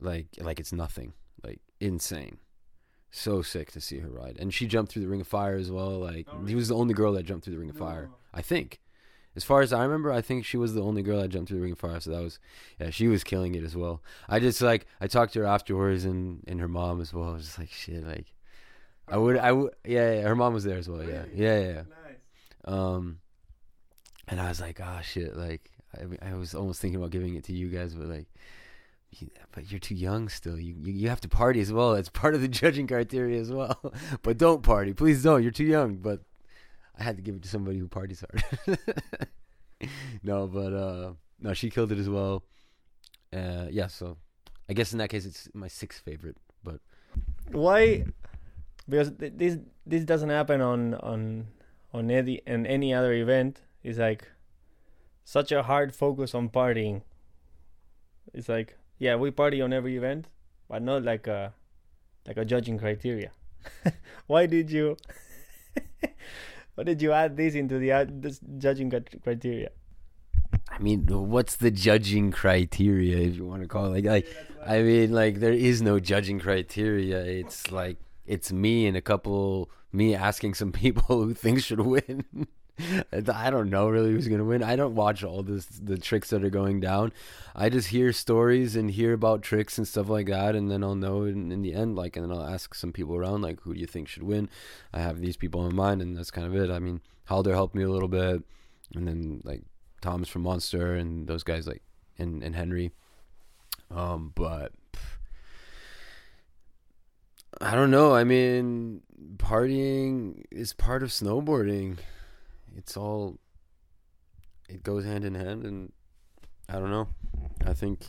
like 0.00 0.26
like 0.38 0.60
it's 0.60 0.72
nothing. 0.72 1.12
Like 1.42 1.60
insane. 1.80 2.38
So 3.10 3.42
sick 3.42 3.72
to 3.72 3.80
see 3.80 3.98
her 3.98 4.08
ride. 4.08 4.36
And 4.38 4.52
she 4.52 4.66
jumped 4.66 4.92
through 4.92 5.02
the 5.02 5.08
ring 5.08 5.20
of 5.20 5.26
fire 5.26 5.56
as 5.56 5.70
well. 5.70 5.98
Like 5.98 6.26
oh, 6.30 6.36
really? 6.36 6.50
he 6.50 6.54
was 6.54 6.68
the 6.68 6.76
only 6.76 6.94
girl 6.94 7.12
that 7.12 7.24
jumped 7.24 7.44
through 7.44 7.54
the 7.54 7.60
ring 7.60 7.70
of 7.70 7.76
fire. 7.76 8.10
I 8.32 8.42
think. 8.42 8.80
As 9.36 9.44
far 9.44 9.60
as 9.60 9.72
I 9.72 9.82
remember, 9.82 10.10
I 10.10 10.22
think 10.22 10.46
she 10.46 10.56
was 10.56 10.72
the 10.72 10.82
only 10.82 11.02
girl 11.02 11.20
that 11.20 11.28
jumped 11.28 11.48
through 11.48 11.58
the 11.58 11.62
ring 11.62 11.72
of 11.72 11.78
fire. 11.78 12.00
So 12.00 12.10
that 12.10 12.22
was, 12.22 12.38
yeah, 12.80 12.88
she 12.88 13.06
was 13.06 13.22
killing 13.22 13.54
it 13.54 13.62
as 13.62 13.76
well. 13.76 14.02
I 14.28 14.40
just 14.40 14.62
like 14.62 14.86
I 15.00 15.06
talked 15.06 15.34
to 15.34 15.40
her 15.40 15.46
afterwards 15.46 16.06
and 16.06 16.42
and 16.48 16.58
her 16.58 16.68
mom 16.68 17.02
as 17.02 17.12
well. 17.12 17.28
I 17.28 17.32
was 17.32 17.44
just 17.44 17.58
like 17.58 17.70
shit, 17.70 18.06
like 18.06 18.32
I 19.06 19.18
would 19.18 19.36
I 19.36 19.52
would 19.52 19.74
yeah, 19.84 20.14
yeah 20.14 20.22
her 20.22 20.34
mom 20.34 20.54
was 20.54 20.64
there 20.64 20.78
as 20.78 20.88
well. 20.88 21.02
Yeah, 21.02 21.24
yeah, 21.34 21.58
yeah. 21.58 21.82
Um, 22.64 23.18
and 24.26 24.40
I 24.40 24.48
was 24.48 24.60
like, 24.60 24.80
oh 24.80 25.00
shit, 25.02 25.36
like 25.36 25.70
I, 25.94 26.30
I 26.30 26.34
was 26.34 26.54
almost 26.54 26.80
thinking 26.80 26.98
about 26.98 27.10
giving 27.10 27.36
it 27.36 27.44
to 27.44 27.52
you 27.52 27.68
guys, 27.68 27.94
but 27.94 28.08
like, 28.08 28.26
but 29.52 29.70
you're 29.70 29.80
too 29.80 29.94
young 29.94 30.28
still. 30.28 30.58
You, 30.58 30.74
you 30.78 30.92
you 30.92 31.08
have 31.08 31.20
to 31.20 31.28
party 31.28 31.60
as 31.60 31.72
well. 31.72 31.94
It's 31.94 32.08
part 32.08 32.34
of 32.34 32.40
the 32.40 32.48
judging 32.48 32.86
criteria 32.86 33.40
as 33.40 33.52
well. 33.52 33.92
but 34.22 34.38
don't 34.38 34.62
party, 34.62 34.94
please 34.94 35.22
don't. 35.22 35.42
You're 35.42 35.52
too 35.52 35.64
young. 35.64 35.96
But 35.96 36.22
I 36.98 37.02
had 37.02 37.16
to 37.16 37.22
give 37.22 37.34
it 37.34 37.42
to 37.42 37.48
somebody 37.48 37.78
who 37.78 37.88
parties 37.88 38.22
hard. 38.66 38.78
no, 40.22 40.46
but 40.46 40.72
uh, 40.72 41.12
no, 41.40 41.54
she 41.54 41.70
killed 41.70 41.92
it 41.92 41.98
as 41.98 42.08
well. 42.08 42.42
Uh, 43.32 43.66
yeah, 43.70 43.86
so 43.86 44.16
I 44.68 44.72
guess 44.72 44.92
in 44.92 44.98
that 44.98 45.10
case 45.10 45.26
it's 45.26 45.48
my 45.54 45.68
sixth 45.68 46.02
favorite. 46.02 46.36
But 46.64 46.80
why? 47.52 48.04
Because 48.88 49.12
this 49.16 49.58
this 49.84 50.04
doesn't 50.04 50.30
happen 50.30 50.60
on 50.60 50.94
on 50.94 51.48
on 51.92 52.10
any 52.10 52.40
on 52.46 52.66
any 52.66 52.94
other 52.94 53.12
event 53.12 53.60
It's 53.82 53.98
like 53.98 54.28
such 55.24 55.52
a 55.52 55.62
hard 55.62 55.94
focus 55.94 56.34
on 56.34 56.48
partying. 56.48 57.02
It's 58.32 58.48
like 58.48 58.76
yeah, 58.98 59.16
we 59.16 59.30
party 59.30 59.60
on 59.60 59.72
every 59.72 59.96
event, 59.96 60.28
but 60.68 60.82
not 60.82 61.02
like 61.02 61.26
a 61.26 61.52
like 62.26 62.36
a 62.36 62.44
judging 62.44 62.78
criteria. 62.78 63.30
Why 64.26 64.46
did 64.46 64.70
you? 64.70 64.96
Why 66.76 66.84
did 66.84 67.00
you 67.00 67.12
add 67.12 67.38
this 67.38 67.54
into 67.54 67.78
the 67.78 67.90
uh, 67.90 68.04
this 68.06 68.38
judging 68.58 68.90
criteria? 68.90 69.70
I 70.70 70.78
mean, 70.78 71.06
what's 71.06 71.56
the 71.56 71.70
judging 71.70 72.30
criteria 72.30 73.16
if 73.16 73.36
you 73.36 73.46
want 73.46 73.62
to 73.62 73.68
call 73.68 73.86
it 73.94 74.04
like 74.04 74.04
like 74.04 74.26
I 74.64 74.82
mean 74.82 75.10
like 75.10 75.40
there 75.40 75.54
is 75.54 75.80
no 75.80 75.98
judging 75.98 76.38
criteria. 76.38 77.24
It's 77.24 77.72
like 77.72 77.96
it's 78.26 78.52
me 78.52 78.86
and 78.86 78.94
a 78.94 79.00
couple 79.00 79.70
me 79.90 80.14
asking 80.14 80.52
some 80.52 80.70
people 80.84 81.24
who 81.24 81.32
think 81.32 81.60
should 81.60 81.80
win. 81.80 82.46
I 83.12 83.50
don't 83.50 83.70
know 83.70 83.88
really 83.88 84.10
who's 84.10 84.28
gonna 84.28 84.44
win. 84.44 84.62
I 84.62 84.76
don't 84.76 84.94
watch 84.94 85.24
all 85.24 85.42
this 85.42 85.66
the 85.66 85.98
tricks 85.98 86.30
that 86.30 86.44
are 86.44 86.50
going 86.50 86.80
down. 86.80 87.12
I 87.54 87.68
just 87.68 87.88
hear 87.88 88.12
stories 88.12 88.76
and 88.76 88.90
hear 88.90 89.12
about 89.12 89.42
tricks 89.42 89.78
and 89.78 89.88
stuff 89.88 90.08
like 90.08 90.26
that, 90.26 90.54
and 90.54 90.70
then 90.70 90.84
I'll 90.84 90.94
know 90.94 91.24
in, 91.24 91.50
in 91.50 91.62
the 91.62 91.74
end. 91.74 91.96
Like, 91.96 92.16
and 92.16 92.24
then 92.24 92.36
I'll 92.36 92.46
ask 92.46 92.74
some 92.74 92.92
people 92.92 93.16
around, 93.16 93.42
like, 93.42 93.60
who 93.62 93.74
do 93.74 93.80
you 93.80 93.86
think 93.86 94.08
should 94.08 94.22
win? 94.22 94.48
I 94.92 95.00
have 95.00 95.20
these 95.20 95.36
people 95.36 95.66
in 95.66 95.74
mind, 95.74 96.02
and 96.02 96.16
that's 96.16 96.30
kind 96.30 96.46
of 96.46 96.54
it. 96.54 96.70
I 96.70 96.78
mean, 96.78 97.00
Halldor 97.30 97.54
helped 97.54 97.74
me 97.74 97.82
a 97.82 97.90
little 97.90 98.08
bit, 98.08 98.42
and 98.94 99.08
then 99.08 99.40
like 99.44 99.62
Tom's 100.00 100.28
from 100.28 100.42
Monster 100.42 100.94
and 100.94 101.26
those 101.26 101.42
guys 101.42 101.66
like 101.66 101.82
and 102.18 102.42
and 102.42 102.54
Henry. 102.54 102.92
Um, 103.90 104.32
but 104.34 104.72
I 107.60 107.74
don't 107.74 107.90
know. 107.90 108.14
I 108.14 108.24
mean, 108.24 109.00
partying 109.36 110.44
is 110.50 110.72
part 110.72 111.02
of 111.02 111.10
snowboarding. 111.10 111.98
It's 112.76 112.96
all 112.96 113.38
it 114.68 114.82
goes 114.82 115.04
hand 115.04 115.24
in 115.24 115.34
hand 115.34 115.64
and 115.64 115.92
I 116.68 116.74
don't 116.74 116.90
know. 116.90 117.08
I 117.64 117.72
think 117.72 118.06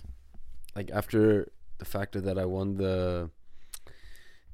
like 0.75 0.91
after 0.91 1.51
the 1.77 1.85
factor 1.85 2.19
that 2.21 2.37
I 2.37 2.45
won 2.45 2.75
the 2.75 3.29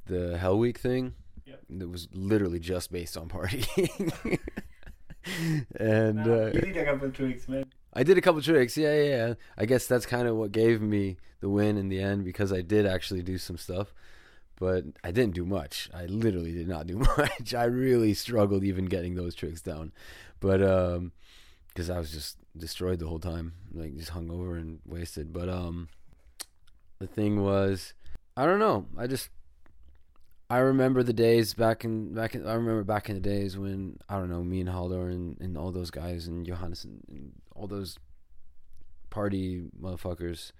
the 0.05 0.37
Hell 0.37 0.57
Week 0.57 0.77
thing, 0.77 1.13
yep. 1.45 1.61
it 1.69 1.89
was 1.89 2.07
literally 2.13 2.59
just 2.59 2.91
based 2.91 3.17
on 3.17 3.29
partying. 3.29 4.11
and 5.79 6.19
uh, 6.19 6.45
you 6.47 6.61
did 6.61 6.77
a 6.77 6.85
couple 6.85 7.07
of 7.07 7.13
tricks, 7.13 7.47
man. 7.47 7.65
I 7.93 8.03
did 8.03 8.17
a 8.17 8.21
couple 8.21 8.41
tricks, 8.41 8.75
yeah, 8.75 8.95
yeah. 8.95 9.27
yeah. 9.27 9.33
I 9.57 9.65
guess 9.65 9.87
that's 9.87 10.05
kind 10.05 10.27
of 10.27 10.35
what 10.35 10.51
gave 10.51 10.81
me 10.81 11.17
the 11.39 11.49
win 11.49 11.77
in 11.77 11.89
the 11.89 12.01
end 12.01 12.25
because 12.25 12.51
I 12.51 12.61
did 12.61 12.85
actually 12.85 13.23
do 13.23 13.37
some 13.37 13.57
stuff 13.57 13.93
but 14.63 14.85
I 15.03 15.11
didn't 15.11 15.33
do 15.33 15.45
much. 15.45 15.89
I 15.93 16.05
literally 16.05 16.53
did 16.53 16.69
not 16.69 16.87
do 16.87 16.97
much. 17.17 17.53
I 17.53 17.65
really 17.65 18.13
struggled 18.13 18.63
even 18.63 18.85
getting 18.85 19.15
those 19.15 19.35
tricks 19.35 19.61
down, 19.61 19.91
but 20.39 20.63
um, 20.63 21.11
because 21.67 21.89
I 21.89 21.99
was 21.99 22.11
just 22.11 22.37
destroyed 22.55 22.99
the 22.99 23.07
whole 23.07 23.19
time, 23.19 23.55
like 23.73 23.97
just 23.97 24.11
hung 24.11 24.31
over 24.31 24.55
and 24.55 24.79
wasted. 24.85 25.33
But 25.33 25.49
um, 25.49 25.89
the 26.99 27.07
thing 27.07 27.43
was, 27.43 27.93
I 28.37 28.45
don't 28.45 28.59
know. 28.59 28.85
I 28.97 29.05
just 29.05 29.27
I 30.49 30.59
remember 30.59 31.03
the 31.03 31.11
days 31.11 31.53
back 31.53 31.83
in 31.83 32.13
back 32.13 32.33
in 32.33 32.47
I 32.47 32.53
remember 32.53 32.85
back 32.85 33.09
in 33.09 33.15
the 33.15 33.21
days 33.21 33.57
when 33.57 33.97
I 34.07 34.15
don't 34.15 34.29
know 34.29 34.45
me 34.45 34.61
and 34.61 34.69
Halldor 34.69 35.11
and, 35.11 35.35
and 35.41 35.57
all 35.57 35.73
those 35.73 35.91
guys 35.91 36.27
and 36.27 36.45
Johannes 36.45 36.85
and, 36.85 37.03
and 37.09 37.33
all 37.53 37.67
those 37.67 37.97
party 39.09 39.63
motherfuckers 39.77 40.53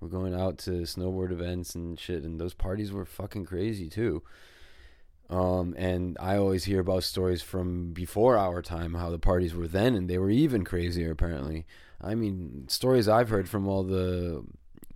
we're 0.00 0.08
going 0.08 0.34
out 0.34 0.58
to 0.58 0.82
snowboard 0.82 1.32
events 1.32 1.74
and 1.74 1.98
shit, 1.98 2.24
and 2.24 2.40
those 2.40 2.54
parties 2.54 2.92
were 2.92 3.04
fucking 3.04 3.46
crazy 3.46 3.88
too. 3.88 4.22
Um, 5.28 5.74
and 5.76 6.16
I 6.20 6.36
always 6.36 6.64
hear 6.64 6.80
about 6.80 7.02
stories 7.02 7.42
from 7.42 7.92
before 7.92 8.36
our 8.36 8.62
time, 8.62 8.94
how 8.94 9.10
the 9.10 9.18
parties 9.18 9.54
were 9.54 9.66
then, 9.66 9.94
and 9.94 10.08
they 10.08 10.18
were 10.18 10.30
even 10.30 10.64
crazier 10.64 11.10
apparently. 11.10 11.66
I 12.00 12.14
mean, 12.14 12.66
stories 12.68 13.08
I've 13.08 13.30
heard 13.30 13.48
from 13.48 13.66
all 13.66 13.82
the 13.82 14.44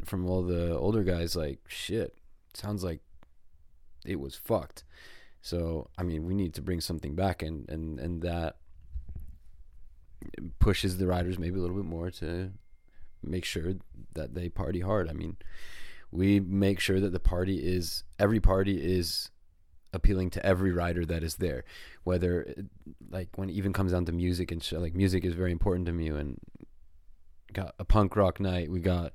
from 0.05 0.29
all 0.29 0.43
the 0.43 0.77
older 0.77 1.03
guys, 1.03 1.35
like 1.35 1.59
shit, 1.67 2.17
sounds 2.55 2.85
like 2.85 3.01
it 4.05 4.21
was 4.21 4.35
fucked. 4.35 4.85
So 5.43 5.89
I 5.99 6.03
mean, 6.03 6.25
we 6.27 6.35
need 6.35 6.55
to 6.55 6.63
bring 6.63 6.81
something 6.81 7.15
back, 7.15 7.43
and 7.43 7.69
and 7.69 7.99
and 7.99 8.23
that 8.23 8.57
pushes 10.59 10.99
the 10.99 11.07
riders 11.07 11.39
maybe 11.39 11.59
a 11.59 11.63
little 11.63 11.77
bit 11.77 11.87
more 11.87 12.11
to 12.11 12.53
make 13.23 13.45
sure 13.45 13.75
that 14.15 14.35
they 14.35 14.49
party 14.49 14.81
hard. 14.81 15.09
I 15.09 15.13
mean, 15.13 15.37
we 16.11 16.41
make 16.41 16.81
sure 16.81 17.01
that 17.01 17.13
the 17.13 17.21
party 17.21 17.59
is 17.59 18.05
every 18.19 18.41
party 18.41 18.77
is 18.77 19.31
appealing 19.93 20.31
to 20.31 20.45
every 20.47 20.73
rider 20.73 21.05
that 21.05 21.23
is 21.23 21.37
there. 21.37 21.65
Whether 22.05 22.55
like 23.11 23.29
when 23.37 23.51
it 23.51 23.55
even 23.55 23.73
comes 23.73 23.93
down 23.93 24.05
to 24.07 24.13
music 24.13 24.51
and 24.53 24.63
shit, 24.63 24.81
like 24.81 24.95
music 24.95 25.25
is 25.25 25.35
very 25.35 25.53
important 25.53 25.87
to 25.87 25.93
me. 25.93 26.09
And 26.09 26.39
got 27.53 27.75
a 27.79 27.85
punk 27.85 28.17
rock 28.17 28.41
night, 28.41 28.71
we 28.71 28.81
got 28.81 29.13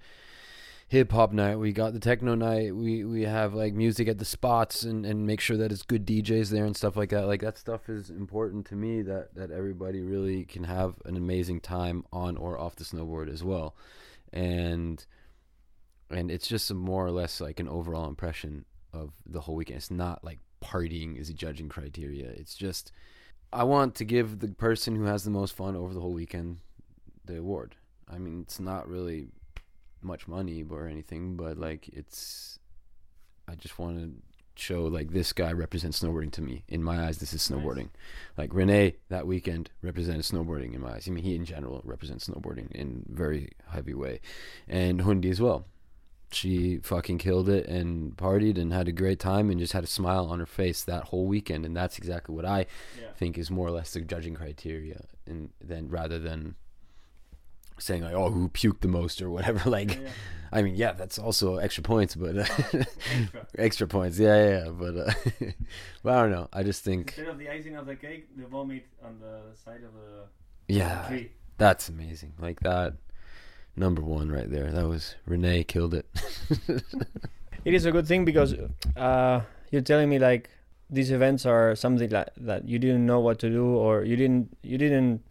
hip 0.88 1.12
hop 1.12 1.32
night, 1.32 1.58
we 1.58 1.72
got 1.72 1.94
the 1.94 2.00
techno 2.00 2.36
night, 2.36 2.76
we 2.76 3.04
we 3.04 3.24
have 3.24 3.54
like 3.54 3.74
music 3.74 4.08
at 4.08 4.18
the 4.18 4.26
spots 4.26 4.84
and 4.84 5.06
and 5.06 5.26
make 5.26 5.42
sure 5.42 5.58
that 5.58 5.72
it's 5.72 5.82
good 5.82 6.06
DJs 6.06 6.50
there 6.50 6.66
and 6.66 6.76
stuff 6.76 6.96
like 6.96 7.10
that. 7.10 7.28
Like 7.28 7.42
that 7.42 7.58
stuff 7.58 7.90
is 7.90 8.10
important 8.10 8.66
to 8.68 8.76
me 8.76 9.02
that 9.04 9.36
that 9.36 9.52
everybody 9.52 10.02
really 10.02 10.46
can 10.46 10.64
have 10.64 10.96
an 11.06 11.18
amazing 11.18 11.62
time 11.62 12.06
on 12.12 12.38
or 12.38 12.60
off 12.60 12.76
the 12.76 12.84
snowboard 12.84 13.32
as 13.32 13.44
well. 13.44 13.76
And 14.32 15.06
and 16.10 16.30
it's 16.30 16.48
just 16.48 16.72
more 16.74 17.06
or 17.06 17.12
less 17.12 17.42
like 17.42 17.60
an 17.60 17.68
overall 17.68 18.08
impression 18.08 18.66
of 18.94 19.12
the 19.26 19.42
whole 19.42 19.56
weekend. 19.56 19.78
It's 19.78 19.92
not 19.92 20.24
like 20.24 20.40
partying 20.64 21.20
is 21.20 21.30
a 21.30 21.34
judging 21.34 21.70
criteria. 21.70 22.28
It's 22.30 22.56
just 22.56 22.92
I 23.52 23.64
want 23.64 23.96
to 23.96 24.06
give 24.06 24.40
the 24.40 24.50
person 24.50 24.96
who 24.96 25.06
has 25.06 25.24
the 25.24 25.32
most 25.32 25.56
fun 25.56 25.76
over 25.76 25.94
the 25.94 26.02
whole 26.02 26.14
weekend 26.14 26.58
the 27.26 27.40
award. 27.40 27.76
I 28.08 28.20
mean, 28.20 28.42
it's 28.42 28.60
not 28.60 28.88
really 28.88 29.30
much 30.06 30.28
money 30.28 30.64
or 30.70 30.88
anything, 30.88 31.36
but 31.36 31.58
like 31.58 31.90
it's 31.90 32.60
I 33.48 33.56
just 33.56 33.78
want 33.78 33.98
to 34.00 34.12
show 34.58 34.86
like 34.86 35.12
this 35.12 35.34
guy 35.34 35.52
represents 35.52 36.00
snowboarding 36.02 36.32
to 36.32 36.42
me. 36.42 36.64
In 36.70 36.82
my 36.82 37.06
eyes, 37.06 37.18
this 37.18 37.34
is 37.34 37.42
snowboarding. 37.48 37.90
Like 38.38 38.52
René 38.52 38.96
that 39.10 39.28
weekend 39.28 39.70
represented 39.82 40.22
snowboarding 40.24 40.74
in 40.74 40.82
my 40.82 40.94
eyes. 40.94 41.08
I 41.08 41.12
mean, 41.12 41.24
he 41.26 41.36
in 41.36 41.44
general 41.46 41.82
represents 41.84 42.28
snowboarding 42.30 42.72
in 42.72 43.04
very 43.10 43.50
heavy 43.70 43.94
way, 43.94 44.22
and 44.68 45.02
Hundi 45.02 45.30
as 45.30 45.42
well. 45.42 45.66
She 46.32 46.80
fucking 46.80 47.20
killed 47.20 47.48
it 47.50 47.66
and 47.68 48.18
partied 48.18 48.58
and 48.58 48.74
had 48.74 48.88
a 48.88 48.92
great 48.92 49.20
time 49.20 49.50
and 49.50 49.60
just 49.60 49.74
had 49.74 49.84
a 49.84 49.88
smile 49.88 50.26
on 50.26 50.40
her 50.40 50.46
face 50.46 50.84
that 50.84 51.06
whole 51.06 51.28
weekend. 51.28 51.66
And 51.66 51.78
that's 51.78 51.98
exactly 51.98 52.36
what 52.36 52.46
I 52.46 52.66
Yeah. 53.00 53.12
think 53.16 53.38
is 53.38 53.52
more 53.52 53.68
or 53.68 53.72
less 53.72 53.94
the 53.94 54.02
judging 54.02 54.34
criteria, 54.34 55.06
and 55.26 55.52
then 55.62 55.88
rather 55.88 56.18
than 56.20 56.56
saying 57.78 58.04
like, 58.04 58.14
oh, 58.14 58.30
who 58.30 58.50
puked 58.50 58.82
the 58.82 58.88
most 58.88 59.22
or 59.22 59.30
whatever. 59.30 59.70
Like, 59.70 59.96
Yeah. 60.02 60.10
I 60.52 60.62
mean, 60.62 60.76
yeah, 60.76 60.94
that's 60.94 61.18
also 61.20 61.58
extra 61.58 61.84
points, 61.84 62.16
but 62.16 62.38
Extra. 62.38 62.86
extra 63.58 63.88
points, 63.88 64.18
yeah, 64.18 64.38
yeah. 64.38 64.64
yeah, 64.66 64.70
But, 64.70 64.96
uh, 64.98 65.14
but 66.04 66.14
I 66.14 66.22
don't 66.22 66.32
know. 66.32 66.48
I 66.54 66.64
just 66.64 66.84
think, 66.84 67.10
Instead 67.10 67.28
of 67.28 67.38
the 67.40 67.50
icing 67.50 67.76
of 67.76 67.86
the 67.86 67.96
cake, 67.96 68.28
the 68.38 68.46
vomit 68.48 68.86
on 69.04 69.20
the 69.20 69.58
side 69.58 69.84
of 69.84 69.92
the 69.94 70.74
yeah, 70.74 71.08
tree. 71.10 71.32
that's 71.58 71.90
amazing. 71.90 72.34
Like 72.40 72.62
that, 72.62 72.94
number 73.76 74.02
one 74.02 74.32
right 74.32 74.50
there. 74.50 74.72
That 74.72 74.88
was 74.88 75.16
René 75.28 75.68
killed 75.68 75.94
it. 75.94 76.06
It 77.66 77.74
is 77.74 77.86
a 77.86 77.92
good 77.92 78.08
thing 78.08 78.24
because 78.26 78.54
uh, 78.96 79.42
you're 79.72 79.82
telling 79.82 80.10
me 80.10 80.20
like 80.20 80.50
these 80.90 81.12
events 81.12 81.46
are 81.46 81.76
something 81.76 82.10
like 82.12 82.30
that 82.38 82.68
you 82.70 82.78
didn't 82.80 83.06
know 83.06 83.20
what 83.20 83.40
to 83.40 83.50
do 83.50 83.66
or 83.66 84.04
you 84.04 84.16
didn't 84.16 84.56
you 84.62 84.78
didn't 84.78 85.22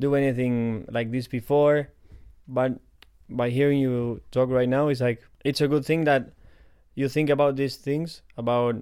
do 0.00 0.14
anything 0.14 0.86
like 0.90 1.10
this 1.12 1.28
before, 1.28 1.90
but 2.48 2.78
by 3.28 3.50
hearing 3.50 3.78
you 3.78 4.20
talk 4.30 4.50
right 4.50 4.68
now, 4.68 4.88
it's 4.88 5.00
like 5.00 5.22
it's 5.44 5.60
a 5.60 5.68
good 5.68 5.84
thing 5.84 6.04
that 6.04 6.32
you 6.94 7.08
think 7.08 7.30
about 7.30 7.56
these 7.56 7.76
things 7.76 8.22
about 8.36 8.76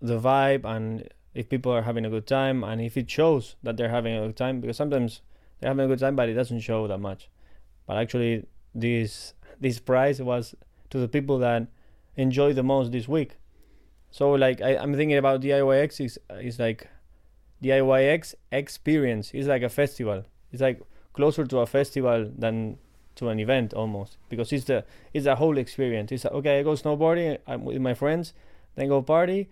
the 0.00 0.20
vibe 0.20 0.64
and 0.64 1.08
if 1.34 1.48
people 1.48 1.72
are 1.72 1.82
having 1.82 2.04
a 2.04 2.10
good 2.10 2.26
time 2.26 2.64
and 2.64 2.80
if 2.80 2.96
it 2.96 3.10
shows 3.10 3.56
that 3.62 3.76
they're 3.76 3.88
having 3.88 4.16
a 4.16 4.26
good 4.26 4.36
time 4.36 4.60
because 4.60 4.76
sometimes 4.76 5.22
they're 5.58 5.70
having 5.70 5.84
a 5.84 5.88
good 5.88 5.98
time 5.98 6.16
but 6.16 6.28
it 6.28 6.34
doesn't 6.34 6.60
show 6.60 6.86
that 6.88 6.98
much. 6.98 7.28
But 7.86 7.96
actually 7.98 8.46
this 8.74 9.34
this 9.60 9.78
prize 9.78 10.20
was 10.20 10.54
to 10.90 10.98
the 10.98 11.08
people 11.08 11.38
that 11.38 11.68
enjoy 12.16 12.52
the 12.52 12.62
most 12.62 12.92
this 12.92 13.08
week. 13.08 13.36
So 14.10 14.32
like 14.32 14.60
I, 14.60 14.76
i'm 14.76 14.94
thinking 14.94 15.16
about 15.16 15.40
diyx 15.40 16.04
is, 16.04 16.18
is 16.40 16.58
like 16.58 16.88
diyx 17.62 18.34
experience. 18.50 19.30
It's 19.32 19.48
like 19.48 19.62
a 19.62 19.68
festival 19.68 20.24
it's 20.52 20.62
like 20.62 20.80
closer 21.12 21.44
to 21.44 21.58
a 21.58 21.66
festival 21.66 22.30
than 22.36 22.78
to 23.16 23.28
an 23.28 23.40
event 23.40 23.74
almost 23.74 24.16
because 24.28 24.52
it's 24.52 24.66
the 24.66 24.84
it's 25.12 25.26
a 25.26 25.34
whole 25.34 25.58
experience. 25.58 26.12
It's 26.12 26.24
a, 26.24 26.32
okay 26.34 26.60
i 26.60 26.62
go 26.62 26.72
snowboarding 26.72 27.38
I'm 27.46 27.64
with 27.64 27.80
my 27.80 27.94
friends 27.94 28.32
then 28.76 28.88
go 28.88 29.02
party 29.02 29.48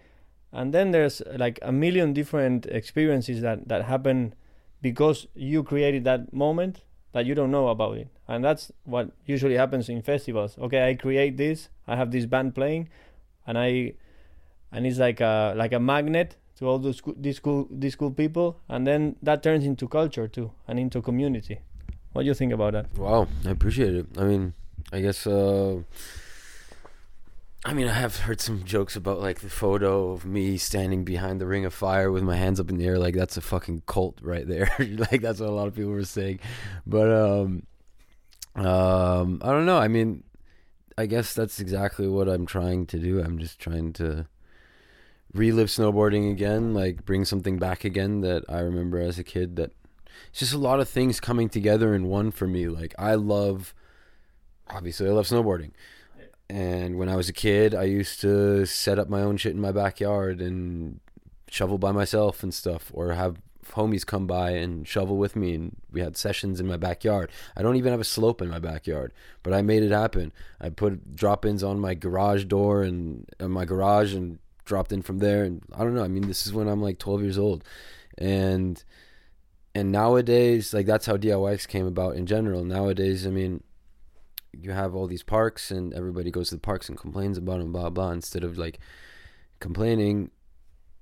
and 0.52 0.72
then 0.72 0.92
there's 0.92 1.20
like 1.36 1.58
a 1.62 1.72
million 1.72 2.12
different 2.12 2.66
experiences 2.66 3.40
that 3.42 3.68
that 3.68 3.84
happen 3.84 4.34
because 4.80 5.26
you 5.34 5.64
created 5.64 6.04
that 6.04 6.32
moment 6.32 6.82
that 7.12 7.26
you 7.26 7.34
don't 7.34 7.50
know 7.50 7.68
about 7.68 7.96
it. 7.96 8.08
And 8.28 8.44
that's 8.44 8.70
what 8.84 9.10
usually 9.24 9.54
happens 9.54 9.88
in 9.88 10.02
festivals. 10.02 10.56
Okay 10.58 10.88
i 10.88 10.94
create 10.94 11.36
this 11.36 11.68
i 11.88 11.96
have 11.96 12.10
this 12.10 12.26
band 12.26 12.54
playing 12.54 12.88
and 13.46 13.58
i 13.58 13.94
and 14.70 14.86
it's 14.86 14.98
like 14.98 15.20
a 15.20 15.54
like 15.56 15.72
a 15.72 15.80
magnet 15.80 16.36
to 16.58 16.66
all 16.66 16.78
those 16.78 17.02
these 17.16 17.38
cool 17.38 17.68
these 17.70 17.96
cool 17.96 18.10
people 18.10 18.58
and 18.68 18.86
then 18.86 19.16
that 19.22 19.42
turns 19.42 19.64
into 19.64 19.86
culture 19.88 20.26
too 20.28 20.50
and 20.66 20.78
into 20.78 21.02
community 21.02 21.60
what 22.12 22.22
do 22.22 22.28
you 22.28 22.34
think 22.34 22.52
about 22.52 22.72
that 22.72 22.86
Wow, 22.96 23.28
I 23.44 23.50
appreciate 23.50 23.94
it. 23.94 24.06
I 24.16 24.24
mean, 24.24 24.54
I 24.90 25.00
guess. 25.00 25.26
uh 25.26 25.82
I 27.64 27.74
mean, 27.74 27.88
I 27.88 27.92
have 27.94 28.16
heard 28.16 28.40
some 28.40 28.62
jokes 28.64 28.94
about 28.96 29.20
like 29.20 29.40
the 29.40 29.50
photo 29.50 30.12
of 30.12 30.24
me 30.24 30.56
standing 30.56 31.04
behind 31.04 31.40
the 31.40 31.46
ring 31.46 31.64
of 31.64 31.74
fire 31.74 32.12
with 32.12 32.22
my 32.22 32.36
hands 32.36 32.60
up 32.60 32.70
in 32.70 32.78
the 32.78 32.86
air. 32.86 32.98
Like 32.98 33.14
that's 33.14 33.36
a 33.36 33.40
fucking 33.40 33.82
cult 33.86 34.18
right 34.22 34.46
there. 34.46 34.70
like 34.78 35.20
that's 35.20 35.40
what 35.40 35.48
a 35.48 35.52
lot 35.52 35.66
of 35.66 35.74
people 35.74 35.90
were 35.90 36.04
saying. 36.04 36.38
But 36.86 37.10
um, 37.10 37.66
um, 38.54 39.42
I 39.44 39.50
don't 39.50 39.66
know. 39.66 39.78
I 39.78 39.88
mean, 39.88 40.22
I 40.96 41.06
guess 41.06 41.34
that's 41.34 41.60
exactly 41.60 42.06
what 42.08 42.28
I'm 42.28 42.46
trying 42.46 42.86
to 42.86 42.98
do. 42.98 43.20
I'm 43.20 43.38
just 43.38 43.58
trying 43.58 43.92
to 43.94 44.26
relive 45.38 45.68
snowboarding 45.68 46.30
again, 46.30 46.74
like 46.74 47.04
bring 47.04 47.24
something 47.24 47.58
back 47.58 47.84
again 47.84 48.20
that 48.22 48.44
I 48.48 48.60
remember 48.60 48.98
as 48.98 49.18
a 49.18 49.24
kid. 49.24 49.56
That 49.56 49.72
it's 50.30 50.40
just 50.40 50.52
a 50.52 50.58
lot 50.58 50.80
of 50.80 50.88
things 50.88 51.20
coming 51.20 51.48
together 51.48 51.94
in 51.94 52.06
one 52.06 52.30
for 52.30 52.46
me. 52.46 52.68
Like 52.68 52.94
I 52.98 53.14
love, 53.14 53.74
obviously, 54.68 55.08
I 55.08 55.12
love 55.12 55.26
snowboarding. 55.26 55.72
And 56.48 56.96
when 56.98 57.08
I 57.08 57.16
was 57.16 57.28
a 57.28 57.32
kid, 57.32 57.74
I 57.74 57.84
used 57.84 58.20
to 58.20 58.66
set 58.66 58.98
up 58.98 59.08
my 59.08 59.22
own 59.22 59.36
shit 59.36 59.52
in 59.52 59.60
my 59.60 59.72
backyard 59.72 60.40
and 60.40 61.00
shovel 61.48 61.78
by 61.78 61.92
myself 61.92 62.42
and 62.42 62.54
stuff, 62.54 62.90
or 62.94 63.12
have 63.12 63.40
homies 63.72 64.06
come 64.06 64.28
by 64.28 64.50
and 64.50 64.86
shovel 64.86 65.16
with 65.16 65.34
me. 65.34 65.54
And 65.54 65.76
we 65.90 66.00
had 66.00 66.16
sessions 66.16 66.60
in 66.60 66.66
my 66.66 66.76
backyard. 66.76 67.30
I 67.56 67.62
don't 67.62 67.76
even 67.76 67.90
have 67.90 68.00
a 68.00 68.04
slope 68.04 68.40
in 68.40 68.48
my 68.48 68.60
backyard, 68.60 69.12
but 69.42 69.52
I 69.52 69.62
made 69.62 69.82
it 69.82 69.90
happen. 69.90 70.32
I 70.60 70.68
put 70.70 71.16
drop 71.16 71.44
ins 71.44 71.64
on 71.64 71.80
my 71.80 71.94
garage 71.94 72.44
door 72.44 72.82
and 72.82 73.28
in 73.40 73.50
my 73.50 73.64
garage 73.64 74.14
and 74.14 74.38
dropped 74.66 74.92
in 74.92 75.02
from 75.02 75.18
there. 75.18 75.44
And 75.44 75.62
I 75.74 75.78
don't 75.78 75.94
know. 75.94 76.04
I 76.04 76.08
mean, 76.08 76.28
this 76.28 76.46
is 76.46 76.52
when 76.52 76.68
I'm 76.68 76.82
like 76.82 76.98
12 76.98 77.22
years 77.22 77.38
old. 77.38 77.64
And 78.18 78.82
and 79.74 79.92
nowadays 79.92 80.72
like 80.72 80.86
that's 80.86 81.06
how 81.06 81.16
DIYX 81.16 81.66
came 81.68 81.86
about 81.86 82.16
in 82.16 82.26
general. 82.26 82.64
Nowadays, 82.64 83.26
I 83.26 83.30
mean, 83.30 83.62
you 84.52 84.72
have 84.72 84.94
all 84.94 85.06
these 85.06 85.22
parks 85.22 85.70
and 85.70 85.92
everybody 85.94 86.30
goes 86.30 86.48
to 86.50 86.56
the 86.56 86.60
parks 86.60 86.88
and 86.88 86.98
complains 86.98 87.38
about 87.38 87.58
them, 87.58 87.72
blah 87.72 87.90
blah. 87.90 88.10
Instead 88.10 88.44
of 88.44 88.58
like 88.58 88.78
complaining, 89.60 90.30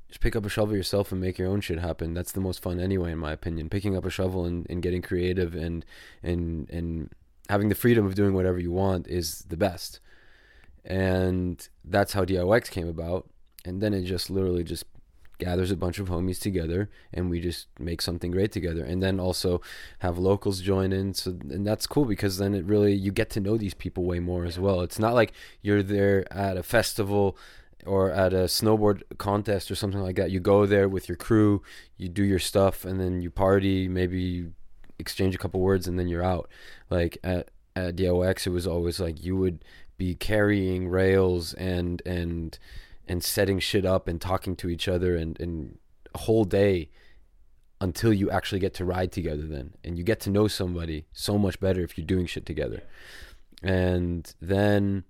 just 0.09 0.21
pick 0.21 0.37
up 0.37 0.45
a 0.45 0.49
shovel 0.49 0.77
yourself 0.77 1.13
and 1.13 1.21
make 1.21 1.39
your 1.39 1.49
own 1.49 1.61
shit 1.61 1.79
happen. 1.79 2.15
That's 2.15 2.33
the 2.33 2.41
most 2.41 2.63
fun 2.63 2.81
anyway, 2.81 3.13
in 3.13 3.19
my 3.19 3.33
opinion. 3.33 3.69
Picking 3.69 3.97
up 3.97 4.05
a 4.05 4.11
shovel 4.11 4.45
and, 4.45 4.67
and 4.69 4.83
getting 4.83 5.03
creative 5.03 5.55
and 5.55 5.85
and 6.23 6.69
and 6.71 7.11
having 7.49 7.69
the 7.69 7.75
freedom 7.75 8.07
of 8.07 8.15
doing 8.15 8.35
whatever 8.35 8.59
you 8.59 8.73
want 8.73 9.07
is 9.07 9.41
the 9.49 9.57
best. 9.57 10.01
And 10.85 11.67
that's 11.85 12.13
how 12.13 12.25
DIYX 12.25 12.71
came 12.71 12.89
about. 12.89 13.29
And 13.65 13.81
then 13.81 13.95
it 13.95 14.03
just 14.03 14.31
literally 14.31 14.65
just 14.65 14.85
gathers 15.39 15.71
a 15.71 15.77
bunch 15.77 15.99
of 15.99 16.09
homies 16.09 16.41
together 16.41 16.89
and 17.13 17.29
we 17.29 17.41
just 17.41 17.67
make 17.79 18.01
something 18.01 18.31
great 18.31 18.53
together. 18.53 18.85
And 18.85 19.03
then 19.03 19.19
also 19.19 19.61
have 19.99 20.19
locals 20.19 20.61
join 20.61 20.93
in. 20.93 21.15
So 21.15 21.31
and 21.51 21.67
that's 21.67 21.87
cool 21.87 22.05
because 22.05 22.39
then 22.39 22.55
it 22.55 22.65
really 22.65 22.95
you 22.95 23.13
get 23.13 23.31
to 23.31 23.41
know 23.41 23.57
these 23.57 23.75
people 23.75 24.05
way 24.05 24.21
more 24.21 24.45
as 24.45 24.59
well. 24.59 24.81
It's 24.81 24.99
not 24.99 25.15
like 25.15 25.33
you're 25.63 25.83
there 25.83 26.33
at 26.33 26.57
a 26.57 26.63
festival 26.63 27.37
or 27.85 28.11
at 28.11 28.33
a 28.33 28.45
snowboard 28.45 29.03
contest 29.19 29.71
or 29.71 29.75
something 29.75 30.01
like 30.01 30.17
that. 30.17 30.31
You 30.31 30.41
go 30.41 30.67
there 30.67 30.89
with 30.89 31.09
your 31.09 31.17
crew 31.17 31.63
you 31.97 32.09
do 32.09 32.25
your 32.25 32.39
stuff 32.39 32.85
and 32.85 33.01
then 33.01 33.23
you 33.23 33.31
party 33.31 33.89
maybe 33.89 34.21
you 34.21 34.53
exchange 34.99 35.35
a 35.35 35.39
couple 35.39 35.61
words 35.61 35.87
and 35.89 35.99
then 35.99 36.09
you're 36.09 36.25
out. 36.25 36.49
Like 36.91 37.19
at 37.25 37.51
at 37.77 37.97
DOX 37.97 38.47
it 38.47 38.51
was 38.51 38.67
always 38.67 39.01
like 39.01 39.25
you 39.25 39.37
would 39.37 39.65
be 39.97 40.15
carrying 40.15 40.89
rails 40.89 41.55
and 41.55 42.03
and 42.07 42.59
and 43.07 43.23
setting 43.23 43.59
shit 43.59 43.85
up 43.85 44.09
and 44.09 44.21
talking 44.21 44.57
to 44.57 44.69
each 44.69 44.89
other 44.89 45.17
and, 45.17 45.39
and 45.41 45.79
a 46.15 46.19
whole 46.19 46.45
day 46.45 46.91
until 47.81 48.13
you 48.13 48.31
actually 48.31 48.59
get 48.59 48.73
to 48.75 48.85
ride 48.85 49.13
together 49.13 49.47
then 49.47 49.75
and 49.83 49.99
you 49.99 50.05
get 50.05 50.21
to 50.21 50.31
know 50.31 50.49
somebody 50.49 51.07
so 51.13 51.37
much 51.37 51.61
better 51.61 51.83
if 51.83 51.99
you're 51.99 52.07
doing 52.07 52.25
shit 52.25 52.47
together 52.47 52.83
and 53.63 54.35
then 54.41 55.05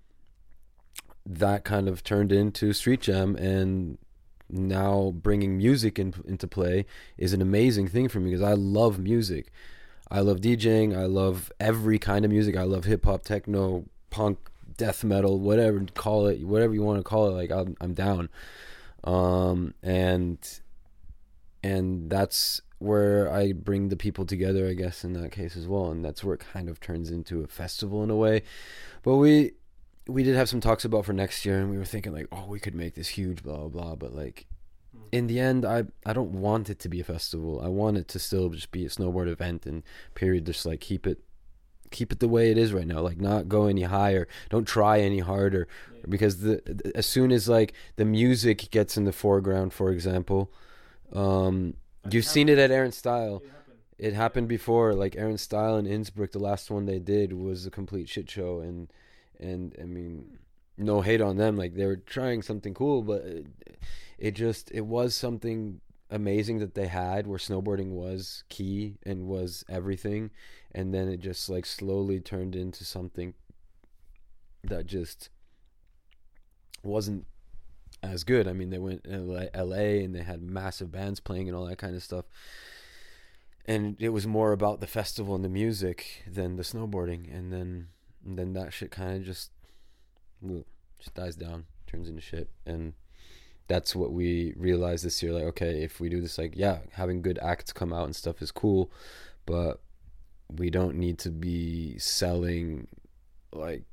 that 1.25 1.63
kind 1.63 1.87
of 1.87 2.03
turned 2.03 2.31
into 2.31 2.73
street 2.73 3.01
jam 3.01 3.35
and 3.35 3.97
now 4.49 5.13
bringing 5.15 5.57
music 5.57 5.97
in, 5.99 6.13
into 6.25 6.47
play 6.47 6.85
is 7.17 7.33
an 7.33 7.41
amazing 7.41 7.87
thing 7.87 8.07
for 8.07 8.19
me 8.19 8.31
because 8.31 8.43
I 8.43 8.53
love 8.53 8.99
music. 8.99 9.51
I 10.09 10.19
love 10.19 10.39
DJing. 10.39 10.95
I 10.95 11.05
love 11.05 11.51
every 11.59 11.97
kind 11.97 12.25
of 12.25 12.31
music. 12.31 12.55
I 12.55 12.63
love 12.63 12.85
hip 12.85 13.05
hop, 13.05 13.23
techno, 13.23 13.85
punk, 14.09 14.51
death 14.77 15.03
metal, 15.03 15.39
whatever 15.39 15.85
call 15.93 16.27
it, 16.27 16.43
whatever 16.43 16.73
you 16.73 16.83
want 16.83 16.99
to 16.99 17.03
call 17.03 17.27
it. 17.27 17.31
Like 17.31 17.51
I'm, 17.51 17.75
I'm 17.81 17.93
down. 17.93 18.29
Um, 19.03 19.73
and 19.83 20.37
and 21.63 22.09
that's 22.09 22.61
where 22.79 23.31
I 23.31 23.53
bring 23.53 23.89
the 23.89 23.95
people 23.95 24.25
together, 24.25 24.67
I 24.67 24.73
guess, 24.73 25.03
in 25.03 25.13
that 25.13 25.31
case 25.31 25.55
as 25.55 25.67
well. 25.67 25.89
And 25.91 26.03
that's 26.03 26.23
where 26.23 26.35
it 26.35 26.43
kind 26.53 26.69
of 26.69 26.79
turns 26.79 27.09
into 27.09 27.43
a 27.43 27.47
festival 27.47 28.03
in 28.03 28.09
a 28.09 28.15
way. 28.15 28.43
But 29.03 29.15
we 29.15 29.53
we 30.07 30.23
did 30.23 30.35
have 30.35 30.49
some 30.49 30.61
talks 30.61 30.85
about 30.85 31.05
for 31.05 31.13
next 31.13 31.45
year, 31.45 31.59
and 31.59 31.69
we 31.69 31.77
were 31.77 31.85
thinking 31.85 32.13
like, 32.13 32.27
oh, 32.31 32.45
we 32.47 32.59
could 32.59 32.75
make 32.75 32.95
this 32.95 33.09
huge, 33.09 33.43
blah 33.43 33.57
blah 33.57 33.67
blah. 33.67 33.95
But 33.95 34.13
like, 34.13 34.45
in 35.11 35.27
the 35.27 35.39
end, 35.39 35.65
I 35.65 35.85
I 36.05 36.13
don't 36.13 36.31
want 36.31 36.69
it 36.69 36.79
to 36.79 36.89
be 36.89 36.99
a 36.99 37.03
festival. 37.03 37.61
I 37.63 37.69
want 37.69 37.97
it 37.97 38.07
to 38.09 38.19
still 38.19 38.49
just 38.49 38.71
be 38.71 38.85
a 38.85 38.89
snowboard 38.89 39.27
event, 39.27 39.65
and 39.65 39.83
period. 40.13 40.45
Just 40.45 40.65
like 40.65 40.81
keep 40.81 41.07
it 41.07 41.19
keep 41.95 42.11
it 42.11 42.19
the 42.19 42.27
way 42.27 42.51
it 42.51 42.57
is 42.57 42.73
right 42.73 42.85
now. 42.85 42.99
Like 42.99 43.19
not 43.19 43.47
go 43.47 43.65
any 43.65 43.83
higher. 43.83 44.27
Don't 44.49 44.67
try 44.67 44.99
any 44.99 45.19
harder, 45.19 45.67
because 46.07 46.41
the, 46.41 46.61
the 46.65 46.91
as 46.95 47.05
soon 47.05 47.31
as 47.31 47.47
like 47.47 47.73
the 47.95 48.05
music 48.05 48.69
gets 48.69 48.97
in 48.97 49.05
the 49.05 49.13
foreground, 49.13 49.73
for 49.73 49.89
example, 49.91 50.51
um, 51.13 51.75
you've 52.11 52.25
seen 52.25 52.49
it 52.49 52.59
at 52.59 52.71
Air 52.71 52.91
& 52.91 53.03
Style. 53.03 53.41
It 53.97 54.13
happened 54.13 54.49
before, 54.49 54.93
like 54.93 55.15
Air 55.15 55.35
& 55.37 55.47
Style 55.47 55.77
in 55.77 55.87
Innsbruck. 55.87 56.31
The 56.31 56.39
last 56.39 56.69
one 56.69 56.85
they 56.85 56.99
did 56.99 57.31
was 57.31 57.65
a 57.65 57.71
complete 57.71 58.09
shit 58.09 58.29
show, 58.29 58.59
and 58.59 58.91
and 59.39 59.73
I 59.81 59.85
mean, 59.85 60.37
no 60.77 61.01
hate 61.01 61.21
on 61.21 61.37
them. 61.37 61.55
Like 61.55 61.75
they 61.75 61.85
were 61.85 61.95
trying 61.95 62.41
something 62.41 62.73
cool, 62.73 63.01
but 63.03 63.21
it, 63.21 63.45
it 64.17 64.31
just 64.31 64.69
it 64.71 64.85
was 64.85 65.15
something 65.15 65.79
amazing 66.09 66.59
that 66.59 66.75
they 66.75 66.87
had 66.87 67.27
where 67.27 67.39
snowboarding 67.39 67.89
was 67.89 68.43
key 68.49 68.97
and 69.05 69.27
was 69.27 69.63
everything, 69.69 70.31
and 70.73 70.93
then 70.93 71.07
it 71.07 71.19
just 71.19 71.49
like 71.49 71.65
slowly 71.65 72.19
turned 72.19 72.55
into 72.55 72.85
something 72.85 73.33
that 74.63 74.85
just 74.85 75.29
wasn't 76.83 77.25
as 78.03 78.23
good. 78.23 78.47
I 78.47 78.53
mean, 78.53 78.69
they 78.69 78.77
went 78.77 79.03
to 79.05 79.49
LA 79.55 80.03
and 80.03 80.15
they 80.15 80.23
had 80.23 80.41
massive 80.41 80.91
bands 80.91 81.19
playing 81.19 81.47
and 81.47 81.57
all 81.57 81.65
that 81.65 81.77
kind 81.77 81.95
of 81.95 82.03
stuff. 82.03 82.25
And 83.65 83.95
it 83.99 84.09
was 84.09 84.27
more 84.27 84.51
about 84.51 84.79
the 84.79 84.87
festival 84.87 85.33
and 85.33 85.43
the 85.43 85.49
music 85.49 86.23
than 86.27 86.55
the 86.55 86.63
snowboarding. 86.63 87.35
And 87.35 87.51
then 87.51 87.87
and 88.23 88.37
then 88.37 88.53
that 88.53 88.73
shit 88.73 88.91
kind 88.91 89.17
of 89.17 89.23
just 89.23 89.51
just 90.99 91.13
dies 91.13 91.35
down, 91.35 91.65
turns 91.87 92.07
into 92.07 92.21
shit. 92.21 92.49
And 92.65 92.93
that's 93.67 93.95
what 93.95 94.11
we 94.11 94.53
realized 94.57 95.05
this 95.05 95.21
year. 95.23 95.33
Like, 95.33 95.43
okay, 95.43 95.83
if 95.83 95.99
we 95.99 96.09
do 96.09 96.21
this, 96.21 96.37
like, 96.37 96.53
yeah, 96.55 96.79
having 96.91 97.21
good 97.21 97.39
acts 97.41 97.73
come 97.73 97.93
out 97.93 98.05
and 98.05 98.15
stuff 98.15 98.41
is 98.41 98.51
cool, 98.51 98.91
but 99.45 99.81
we 100.55 100.69
don't 100.69 100.95
need 100.95 101.17
to 101.19 101.31
be 101.31 101.97
selling 101.97 102.87
like 103.51 103.83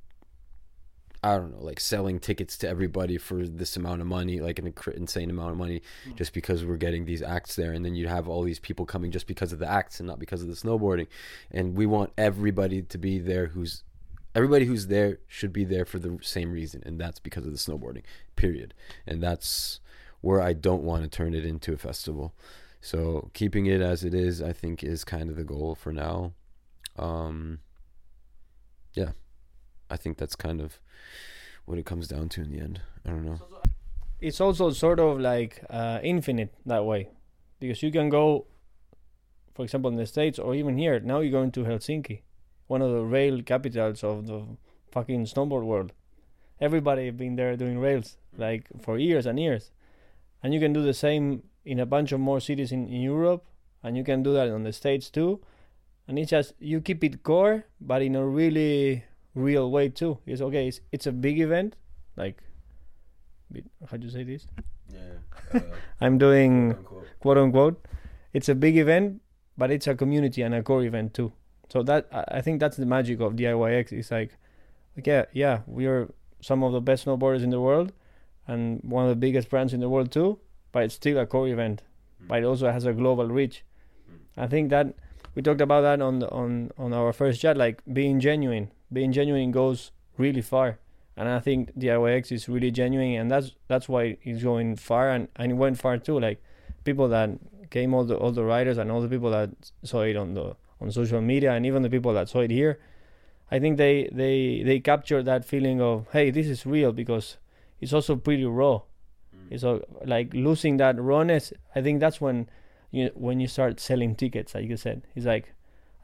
I 1.24 1.36
don't 1.36 1.56
know, 1.56 1.64
like 1.64 1.78
selling 1.78 2.18
tickets 2.18 2.58
to 2.58 2.68
everybody 2.68 3.16
for 3.16 3.46
this 3.46 3.76
amount 3.76 4.00
of 4.00 4.08
money, 4.08 4.40
like 4.40 4.58
an 4.58 4.74
insane 4.96 5.30
amount 5.30 5.52
of 5.52 5.56
money, 5.56 5.80
mm. 6.08 6.16
just 6.16 6.32
because 6.32 6.64
we're 6.64 6.76
getting 6.76 7.04
these 7.04 7.22
acts 7.22 7.54
there, 7.54 7.72
and 7.72 7.84
then 7.84 7.94
you'd 7.94 8.08
have 8.08 8.26
all 8.26 8.42
these 8.42 8.58
people 8.58 8.84
coming 8.84 9.12
just 9.12 9.28
because 9.28 9.52
of 9.52 9.60
the 9.60 9.70
acts 9.70 10.00
and 10.00 10.08
not 10.08 10.18
because 10.18 10.42
of 10.42 10.48
the 10.48 10.54
snowboarding, 10.54 11.06
and 11.52 11.76
we 11.76 11.86
want 11.86 12.12
everybody 12.18 12.82
to 12.82 12.98
be 12.98 13.20
there 13.20 13.46
who's 13.46 13.84
everybody 14.34 14.64
who's 14.64 14.86
there 14.86 15.18
should 15.26 15.52
be 15.52 15.64
there 15.64 15.84
for 15.84 15.98
the 15.98 16.18
same 16.22 16.52
reason, 16.52 16.82
and 16.84 17.00
that's 17.00 17.18
because 17.20 17.46
of 17.46 17.52
the 17.52 17.58
snowboarding, 17.58 18.02
period, 18.36 18.74
and 19.06 19.22
that's 19.22 19.80
where 20.20 20.40
I 20.40 20.52
don't 20.52 20.82
want 20.82 21.02
to 21.02 21.08
turn 21.08 21.34
it 21.34 21.44
into 21.44 21.72
a 21.72 21.76
festival. 21.76 22.34
So 22.80 23.30
keeping 23.32 23.66
it 23.66 23.80
as 23.80 24.04
it 24.04 24.14
is, 24.14 24.42
I 24.42 24.52
think, 24.52 24.82
is 24.82 25.04
kind 25.04 25.30
of 25.30 25.36
the 25.36 25.44
goal 25.44 25.74
for 25.74 25.92
now. 25.92 26.32
Um, 26.96 27.60
yeah, 28.94 29.12
I 29.88 29.96
think 29.96 30.18
that's 30.18 30.36
kind 30.36 30.60
of 30.60 30.80
what 31.64 31.78
it 31.78 31.86
comes 31.86 32.08
down 32.08 32.28
to 32.30 32.42
in 32.42 32.50
the 32.50 32.60
end. 32.60 32.80
I 33.06 33.10
don't 33.10 33.24
know. 33.24 33.38
It's 34.20 34.40
also 34.40 34.70
sort 34.70 35.00
of 35.00 35.20
like 35.20 35.64
uh, 35.70 36.00
infinite 36.02 36.54
that 36.66 36.84
way, 36.84 37.08
because 37.60 37.82
you 37.82 37.90
can 37.90 38.08
go, 38.08 38.46
for 39.54 39.64
example, 39.64 39.90
in 39.90 39.96
the 39.96 40.06
states 40.06 40.38
or 40.38 40.54
even 40.54 40.76
here. 40.76 41.00
Now 41.00 41.20
you're 41.20 41.32
going 41.32 41.50
to 41.52 41.64
Helsinki, 41.64 42.22
one 42.72 42.80
of 42.80 42.90
the 42.90 43.04
rail 43.14 43.42
capitals 43.42 44.02
of 44.02 44.26
the 44.26 44.40
fucking 44.90 45.26
snowboard 45.26 45.64
world. 45.70 45.92
Everybody 46.58 47.10
been 47.10 47.36
there 47.36 47.54
doing 47.56 47.78
rails 47.78 48.16
like 48.36 48.68
for 48.80 48.98
years 48.98 49.26
and 49.26 49.38
years, 49.38 49.70
and 50.42 50.54
you 50.54 50.60
can 50.60 50.72
do 50.72 50.82
the 50.82 50.94
same 50.94 51.42
in 51.64 51.80
a 51.80 51.86
bunch 51.86 52.12
of 52.12 52.20
more 52.20 52.40
cities 52.40 52.72
in, 52.72 52.86
in 52.88 53.02
Europe, 53.02 53.44
and 53.82 53.96
you 53.96 54.04
can 54.04 54.22
do 54.22 54.32
that 54.32 54.48
on 54.48 54.62
the 54.62 54.72
states 54.72 55.10
too. 55.10 55.40
And 56.08 56.18
it's 56.18 56.30
just 56.30 56.54
you 56.58 56.80
keep 56.80 57.04
it 57.04 57.22
core, 57.22 57.64
but 57.80 58.00
in 58.00 58.16
a 58.16 58.24
really 58.26 59.04
real 59.34 59.70
way 59.70 59.88
too. 59.88 60.18
It's 60.24 60.40
okay. 60.40 60.68
It's, 60.68 60.80
it's 60.92 61.06
a 61.06 61.12
big 61.12 61.40
event, 61.40 61.76
like 62.16 62.42
how 63.90 63.98
do 63.98 64.06
you 64.06 64.12
say 64.12 64.24
this? 64.24 64.46
Yeah. 64.88 65.20
Uh, 65.52 65.60
I'm 66.00 66.16
doing 66.16 66.72
quote 66.72 66.78
unquote. 66.78 67.20
quote 67.20 67.38
unquote. 67.38 67.86
It's 68.32 68.48
a 68.48 68.54
big 68.54 68.78
event, 68.78 69.20
but 69.58 69.70
it's 69.70 69.86
a 69.86 69.94
community 69.94 70.40
and 70.40 70.54
a 70.54 70.62
core 70.62 70.84
event 70.84 71.12
too. 71.12 71.32
So 71.72 71.82
that 71.84 72.06
I 72.12 72.40
think 72.42 72.60
that's 72.60 72.76
the 72.76 72.84
magic 72.86 73.20
of 73.20 73.32
DIYX. 73.32 73.92
It's 73.92 74.10
like, 74.10 74.36
like 74.96 75.06
yeah, 75.06 75.24
yeah, 75.32 75.60
we 75.66 75.86
are 75.86 76.08
some 76.40 76.62
of 76.62 76.72
the 76.72 76.80
best 76.80 77.06
snowboarders 77.06 77.42
in 77.42 77.50
the 77.50 77.60
world, 77.60 77.92
and 78.46 78.80
one 78.82 79.04
of 79.04 79.10
the 79.10 79.16
biggest 79.26 79.48
brands 79.48 79.72
in 79.72 79.80
the 79.80 79.88
world 79.88 80.12
too. 80.12 80.38
But 80.72 80.84
it's 80.84 80.94
still 80.94 81.18
a 81.18 81.26
core 81.26 81.48
event, 81.48 81.82
mm. 82.22 82.28
but 82.28 82.42
it 82.42 82.44
also 82.44 82.70
has 82.70 82.84
a 82.84 82.92
global 82.92 83.28
reach. 83.28 83.64
Mm. 84.10 84.44
I 84.44 84.46
think 84.48 84.68
that 84.70 84.94
we 85.34 85.40
talked 85.40 85.62
about 85.62 85.80
that 85.82 86.02
on 86.02 86.18
the, 86.18 86.28
on 86.30 86.72
on 86.76 86.92
our 86.92 87.12
first 87.12 87.40
chat, 87.40 87.56
like 87.56 87.82
being 87.90 88.20
genuine 88.20 88.70
being 88.92 89.10
genuine 89.10 89.50
goes 89.50 89.90
really 90.18 90.42
far 90.42 90.78
and 91.16 91.28
I 91.28 91.40
think 91.40 91.74
DIYX 91.78 92.32
is 92.32 92.48
really 92.48 92.70
genuine, 92.70 93.20
and 93.20 93.30
that's 93.30 93.52
that's 93.68 93.88
why 93.88 94.16
it's 94.22 94.42
going 94.42 94.76
far, 94.76 95.10
and, 95.10 95.28
and 95.36 95.52
it 95.52 95.54
went 95.54 95.78
far 95.78 95.98
too. 95.98 96.18
Like 96.18 96.42
people 96.84 97.08
that 97.08 97.30
came, 97.70 97.92
all 97.92 98.04
the 98.04 98.16
all 98.16 98.32
the 98.32 98.44
writers, 98.44 98.78
and 98.78 98.90
all 98.90 99.02
the 99.02 99.08
people 99.08 99.30
that 99.30 99.50
saw 99.84 100.02
it 100.02 100.16
on 100.16 100.34
the 100.34 100.56
on 100.82 100.90
social 100.90 101.20
media, 101.20 101.52
and 101.52 101.64
even 101.64 101.82
the 101.82 101.90
people 101.90 102.12
that 102.14 102.28
saw 102.28 102.40
it 102.40 102.50
here, 102.50 102.78
I 103.50 103.58
think 103.58 103.76
they 103.76 104.08
they 104.12 104.62
they 104.64 104.80
captured 104.80 105.24
that 105.24 105.44
feeling 105.44 105.80
of 105.80 106.06
hey, 106.12 106.30
this 106.30 106.46
is 106.46 106.66
real 106.66 106.92
because 106.92 107.36
it's 107.80 107.92
also 107.92 108.16
pretty 108.16 108.44
raw. 108.44 108.82
Mm. 109.34 109.50
It's 109.50 109.64
all, 109.64 109.80
like 110.04 110.34
losing 110.34 110.76
that 110.78 111.00
rawness. 111.00 111.52
I 111.74 111.82
think 111.82 112.00
that's 112.00 112.20
when 112.20 112.48
you 112.90 113.10
when 113.14 113.40
you 113.40 113.48
start 113.48 113.80
selling 113.80 114.14
tickets, 114.14 114.54
like 114.54 114.68
you 114.68 114.76
said. 114.76 115.02
It's 115.14 115.26
like 115.26 115.54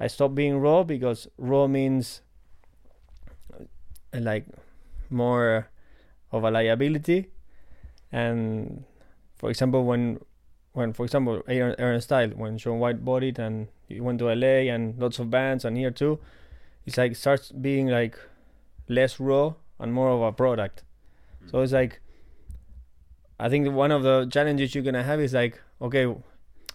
I 0.01 0.07
stopped 0.07 0.35
being 0.35 0.59
raw 0.59 0.85
because 0.85 1.29
raw 1.37 1.67
means 1.67 2.23
like 4.13 4.47
more 5.11 5.69
of 6.33 6.45
a 6.45 6.51
liability 6.51 7.29
and 8.13 8.85
for 9.37 9.51
example 9.51 9.85
when 9.85 10.19
when 10.73 10.93
for 10.93 11.05
example 11.05 11.43
Aaron, 11.49 11.75
Air 11.79 12.01
& 12.01 12.01
Style 12.01 12.31
when 12.31 12.59
Shaun 12.59 12.79
White 12.79 13.05
bought 13.05 13.23
it 13.23 13.39
and 13.39 13.69
he 13.89 14.01
went 14.01 14.19
to 14.21 14.27
LA 14.27 14.73
and 14.73 14.99
lots 14.99 15.19
of 15.19 15.31
bands 15.31 15.65
and 15.65 15.77
here 15.77 15.91
too 15.91 16.19
it's 16.87 16.97
like 16.97 17.17
starts 17.17 17.51
being 17.53 17.89
like 17.89 18.19
less 18.89 19.19
raw 19.21 19.55
and 19.79 19.93
more 19.93 20.11
of 20.11 20.23
a 20.23 20.33
product 20.33 20.85
mm. 21.45 21.51
so 21.51 21.61
it's 21.61 21.73
like 21.73 22.01
I 23.41 23.49
think 23.49 23.73
one 23.73 23.93
of 23.93 24.03
the 24.03 24.27
challenges 24.31 24.75
you're 24.75 24.85
gonna 24.85 25.03
have 25.03 25.21
is 25.21 25.35
like 25.35 25.61
okay 25.81 26.15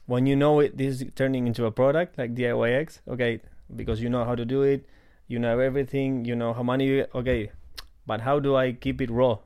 when 0.06 0.26
you 0.26 0.36
know 0.36 0.60
it 0.60 0.78
this 0.78 1.02
is 1.02 1.08
turning 1.16 1.48
into 1.48 1.66
a 1.66 1.72
product 1.72 2.18
like 2.18 2.36
DIYX 2.36 3.00
okay 3.08 3.42
because 3.76 4.02
you 4.02 4.10
know 4.10 4.26
how 4.26 4.36
to 4.36 4.46
do 4.46 4.64
it 4.64 4.86
you 5.28 5.40
know 5.40 5.60
everything 5.60 6.26
you 6.26 6.36
know 6.36 6.54
how 6.54 6.64
money 6.64 7.04
okay 7.16 7.52
but 8.06 8.22
how 8.22 8.40
do 8.40 8.56
i 8.56 8.72
keep 8.72 9.02
it 9.02 9.10
raw 9.10 9.38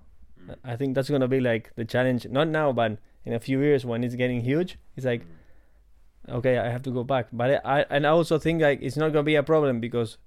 mm. 0.41 0.55
i 0.63 0.75
think 0.75 0.95
that's 0.95 1.09
gonna 1.09 1.27
be 1.27 1.39
like 1.39 1.71
the 1.75 1.85
challenge 1.85 2.27
not 2.29 2.47
now 2.47 2.71
but 2.71 2.97
in 3.27 3.33
a 3.33 3.39
few 3.39 3.59
years 3.61 3.85
when 3.85 4.03
it's 4.03 4.15
getting 4.15 4.41
huge 4.41 4.77
it's 4.95 5.05
like 5.05 5.21
mm. 5.21 6.33
okay 6.37 6.57
i 6.57 6.69
have 6.69 6.83
to 6.83 6.91
go 6.91 7.03
back 7.03 7.27
but 7.31 7.61
i, 7.65 7.79
I 7.79 7.85
and 7.89 8.07
i 8.07 8.09
also 8.09 8.39
think 8.39 8.61
like 8.61 8.79
it's 8.81 8.97
not 8.97 9.11
gonna 9.13 9.23
be 9.23 9.35
a 9.35 9.43
problem 9.43 9.79
because 9.79 10.17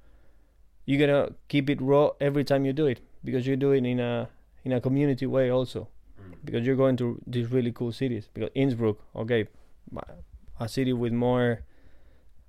you're 0.86 1.00
gonna 1.04 1.30
keep 1.48 1.70
it 1.70 1.80
raw 1.80 2.10
every 2.20 2.44
time 2.44 2.64
you 2.64 2.72
do 2.72 2.86
it 2.86 3.00
because 3.24 3.46
you 3.46 3.56
do 3.56 3.72
it 3.72 3.84
in 3.84 4.00
a 4.00 4.28
in 4.64 4.72
a 4.72 4.80
community 4.80 5.26
way 5.26 5.50
also 5.50 5.88
mm. 6.20 6.34
because 6.44 6.66
you're 6.66 6.76
going 6.76 6.96
to 6.96 7.20
these 7.26 7.50
really 7.50 7.72
cool 7.72 7.92
cities 7.92 8.28
because 8.34 8.50
innsbruck 8.54 8.98
okay 9.16 9.48
a 10.60 10.68
city 10.68 10.92
with 10.92 11.12
more 11.12 11.62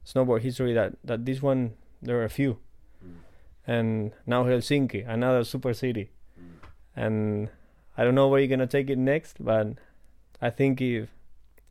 snowboard 0.05 0.41
history 0.41 0.73
that 0.73 0.93
that 1.03 1.25
this 1.25 1.41
one 1.41 1.73
there 2.01 2.19
are 2.19 2.25
a 2.25 2.29
few 2.29 2.57
and 3.67 4.11
now 4.25 4.43
Helsinki, 4.43 5.07
another 5.07 5.43
super 5.43 5.73
city. 5.73 6.11
Mm. 6.39 6.67
And 6.95 7.49
I 7.97 8.03
don't 8.03 8.15
know 8.15 8.27
where 8.27 8.39
you're 8.39 8.49
gonna 8.49 8.67
take 8.67 8.89
it 8.89 8.97
next, 8.97 9.43
but 9.43 9.77
I 10.41 10.49
think 10.49 10.81
if 10.81 11.09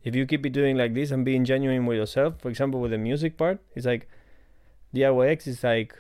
if 0.03 0.15
you 0.15 0.27
keep 0.27 0.47
it 0.47 0.51
doing 0.51 0.77
like 0.77 0.95
this 0.95 1.11
and 1.11 1.25
being 1.25 1.45
genuine 1.45 1.87
with 1.87 1.99
yourself, 1.99 2.41
for 2.41 2.49
example, 2.49 2.81
with 2.81 2.93
the 2.93 2.99
music 2.99 3.37
part, 3.37 3.59
it's 3.75 3.87
like 3.87 4.09
DIYX 4.95 5.47
is 5.47 5.65
like 5.65 5.95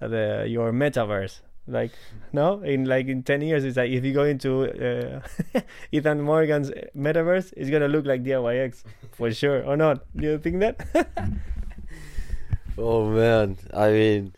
the 0.00 0.46
your 0.48 0.72
metaverse. 0.72 1.40
Like 1.66 1.92
no, 2.32 2.60
in 2.62 2.86
like 2.86 3.06
in 3.06 3.22
ten 3.22 3.40
years, 3.40 3.64
it's 3.64 3.76
like 3.76 3.90
if 3.90 4.04
you 4.04 4.12
go 4.12 4.24
into 4.24 4.64
uh, 4.66 5.60
Ethan 5.92 6.20
Morgan's 6.20 6.70
metaverse, 6.96 7.52
it's 7.56 7.70
gonna 7.70 7.88
look 7.88 8.04
like 8.04 8.24
DIYX 8.24 8.82
for 9.12 9.32
sure, 9.32 9.64
or 9.64 9.76
not? 9.76 10.04
Do 10.16 10.26
you 10.26 10.38
think 10.38 10.58
that? 10.60 11.06
oh 12.78 13.08
man, 13.10 13.58
I 13.72 13.90
mean 13.90 14.34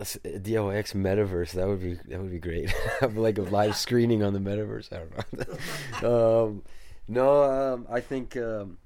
DIYX 0.00 0.94
metaverse 0.94 1.52
that 1.52 1.66
would 1.66 1.80
be 1.80 1.94
that 2.08 2.20
would 2.20 2.30
be 2.30 2.38
great. 2.38 2.70
Have 3.00 3.16
like 3.16 3.38
a 3.38 3.42
live 3.42 3.76
screening 3.84 4.22
on 4.22 4.32
the 4.32 4.38
metaverse. 4.38 4.92
I 4.92 4.98
don't 4.98 6.02
know. 6.02 6.44
um, 6.46 6.62
no, 7.08 7.42
um, 7.42 7.86
I 7.90 8.00
think 8.00 8.36
um, 8.36 8.78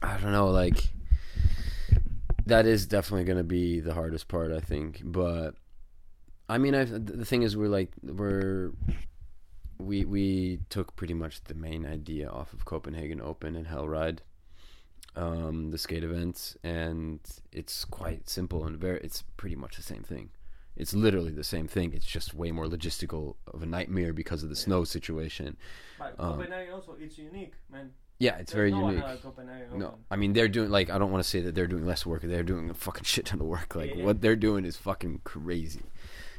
I 0.00 0.16
don't 0.18 0.32
know. 0.32 0.50
Like 0.50 0.90
that 2.46 2.66
is 2.66 2.86
definitely 2.86 3.24
going 3.24 3.38
to 3.38 3.44
be 3.44 3.80
the 3.80 3.94
hardest 3.94 4.28
part. 4.28 4.52
I 4.52 4.60
think, 4.60 5.00
but 5.04 5.54
I 6.48 6.58
mean, 6.58 6.74
I 6.74 6.84
the 6.84 7.24
thing 7.24 7.42
is, 7.42 7.56
we're 7.56 7.68
like 7.68 7.90
we're 8.02 8.72
we 9.78 10.04
we 10.04 10.60
took 10.68 10.94
pretty 10.96 11.14
much 11.14 11.42
the 11.44 11.54
main 11.54 11.84
idea 11.86 12.28
off 12.28 12.52
of 12.52 12.64
Copenhagen 12.64 13.20
Open 13.20 13.56
and 13.56 13.66
Hellride 13.66 14.18
um, 15.16 15.70
the 15.70 15.78
skate 15.78 16.04
events, 16.04 16.56
and 16.62 17.20
it's 17.52 17.84
quite 17.84 18.28
simple 18.28 18.64
and 18.64 18.78
very. 18.78 18.98
It's 19.02 19.22
pretty 19.36 19.56
much 19.56 19.76
the 19.76 19.82
same 19.82 20.02
thing. 20.02 20.30
It's 20.74 20.94
literally 20.94 21.32
the 21.32 21.44
same 21.44 21.68
thing. 21.68 21.92
It's 21.92 22.06
just 22.06 22.32
way 22.32 22.50
more 22.50 22.66
logistical 22.66 23.36
of 23.52 23.62
a 23.62 23.66
nightmare 23.66 24.12
because 24.14 24.42
of 24.42 24.48
the 24.48 24.56
snow 24.56 24.84
situation. 24.84 25.56
But 25.98 26.14
Um, 26.18 26.36
Copenhagen 26.38 26.72
also 26.72 26.96
it's 26.98 27.18
unique, 27.18 27.52
man. 27.70 27.90
Yeah, 28.18 28.36
it's 28.38 28.52
There's 28.52 28.70
very 28.70 28.70
no 28.70 28.88
unique. 28.90 29.04
No. 29.74 29.98
I 30.10 30.16
mean 30.16 30.32
they're 30.32 30.48
doing 30.48 30.70
like 30.70 30.88
I 30.88 30.96
don't 30.96 31.10
want 31.12 31.22
to 31.22 31.28
say 31.28 31.40
that 31.42 31.54
they're 31.54 31.66
doing 31.66 31.84
less 31.84 32.06
work. 32.06 32.22
They're 32.22 32.42
doing 32.42 32.70
a 32.70 32.74
fucking 32.74 33.04
shit 33.12 33.26
ton 33.26 33.40
of 33.40 33.46
work. 33.46 33.74
Like 33.74 33.94
Yeah. 33.96 34.04
what 34.04 34.22
they're 34.22 34.36
doing 34.36 34.64
is 34.64 34.76
fucking 34.78 35.20
crazy. 35.24 35.82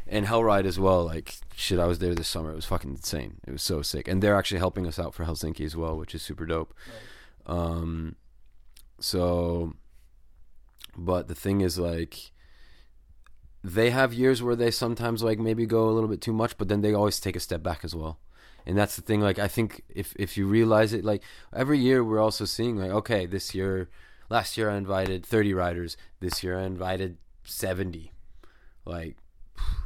And 0.08 0.26
Hellride 0.26 0.66
as 0.66 0.80
well. 0.80 1.04
Like 1.06 1.36
shit, 1.56 1.78
I 1.78 1.86
was 1.86 2.00
there 2.00 2.16
this 2.16 2.28
summer. 2.28 2.52
It 2.52 2.56
was 2.56 2.66
fucking 2.66 2.90
insane. 2.92 3.36
It 3.46 3.52
was 3.52 3.62
so 3.62 3.84
sick. 3.84 4.08
And 4.08 4.24
they're 4.24 4.36
actually 4.36 4.60
helping 4.60 4.88
us 4.88 4.98
out 4.98 5.14
for 5.14 5.26
Helsinki 5.26 5.64
as 5.64 5.76
well, 5.76 5.96
which 5.96 6.16
is 6.16 6.24
super 6.24 6.46
dope. 6.48 6.74
Um, 7.46 8.16
so, 9.04 9.74
but 10.98 11.28
the 11.28 11.36
thing 11.36 11.62
is 11.62 11.78
like. 11.78 12.32
They 13.66 13.92
have 13.92 14.14
years 14.14 14.44
where 14.44 14.58
they 14.58 14.72
sometimes 14.72 15.24
like 15.24 15.40
maybe 15.40 15.66
go 15.66 15.88
a 15.88 15.94
little 15.96 16.10
bit 16.10 16.20
too 16.20 16.34
much, 16.34 16.58
but 16.58 16.68
then 16.68 16.82
they 16.82 16.94
always 16.94 17.22
take 17.22 17.38
a 17.38 17.40
step 17.40 17.64
back 17.64 17.86
as 17.86 17.96
well. 17.96 18.20
And 18.66 18.78
that's 18.78 18.98
the 18.98 19.02
thing. 19.02 19.22
Like 19.22 19.40
I 19.40 19.48
think 19.48 19.84
if 19.88 20.14
if 20.20 20.36
you 20.38 20.46
realize 20.48 20.92
it, 20.92 21.06
like 21.06 21.24
every 21.54 21.80
year 21.80 22.04
we're 22.04 22.20
also 22.20 22.44
seeing 22.44 22.76
like 22.76 22.92
okay 22.92 23.26
this 23.26 23.56
year 23.56 23.88
last 24.30 24.58
year 24.58 24.70
i 24.70 24.76
invited 24.76 25.26
30 25.26 25.54
riders 25.54 25.98
this 26.20 26.44
year 26.44 26.60
i 26.60 26.64
invited 26.64 27.18
70 27.44 28.12
like 28.86 29.16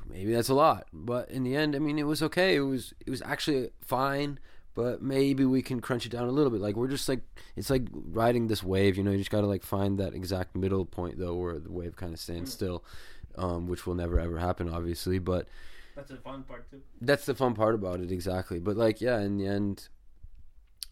maybe 0.09 0.33
that's 0.33 0.49
a 0.49 0.53
lot 0.53 0.87
but 0.93 1.29
in 1.29 1.43
the 1.43 1.55
end 1.55 1.75
i 1.75 1.79
mean 1.79 1.99
it 1.99 2.07
was 2.07 2.21
okay 2.23 2.55
it 2.55 2.61
was 2.61 2.93
it 3.05 3.09
was 3.09 3.21
actually 3.23 3.69
fine 3.81 4.39
but 4.77 5.01
maybe 5.01 5.43
we 5.43 5.61
can 5.63 5.81
crunch 5.81 6.05
it 6.05 6.11
down 6.11 6.27
a 6.27 6.31
little 6.31 6.51
bit. 6.51 6.61
Like 6.61 6.75
we're 6.75 6.87
just 6.87 7.09
like 7.09 7.21
it's 7.55 7.69
like 7.71 7.87
riding 7.91 8.47
this 8.47 8.61
wave 8.63 8.95
you 8.95 9.03
know 9.03 9.11
you 9.11 9.17
just 9.17 9.31
got 9.31 9.41
to 9.41 9.47
like 9.47 9.63
find 9.63 9.97
that 9.99 10.13
exact 10.13 10.55
middle 10.55 10.85
point 10.85 11.17
though 11.17 11.33
where 11.35 11.57
the 11.59 11.71
wave 11.71 11.95
kind 11.95 12.13
of 12.13 12.19
stands 12.19 12.53
still 12.53 12.83
um, 13.37 13.67
which 13.67 13.85
will 13.87 13.95
never 13.95 14.19
ever 14.19 14.37
happen 14.37 14.69
obviously 14.69 15.17
but 15.19 15.47
That's 15.95 16.11
the 16.11 16.17
fun 16.17 16.43
part 16.43 16.69
too. 16.69 16.81
that's 17.01 17.25
the 17.25 17.33
fun 17.35 17.53
part 17.55 17.73
about 17.75 17.99
it 18.01 18.11
exactly. 18.11 18.59
But 18.59 18.77
like 18.77 19.01
yeah 19.01 19.19
in 19.19 19.37
the 19.37 19.47
end 19.47 19.89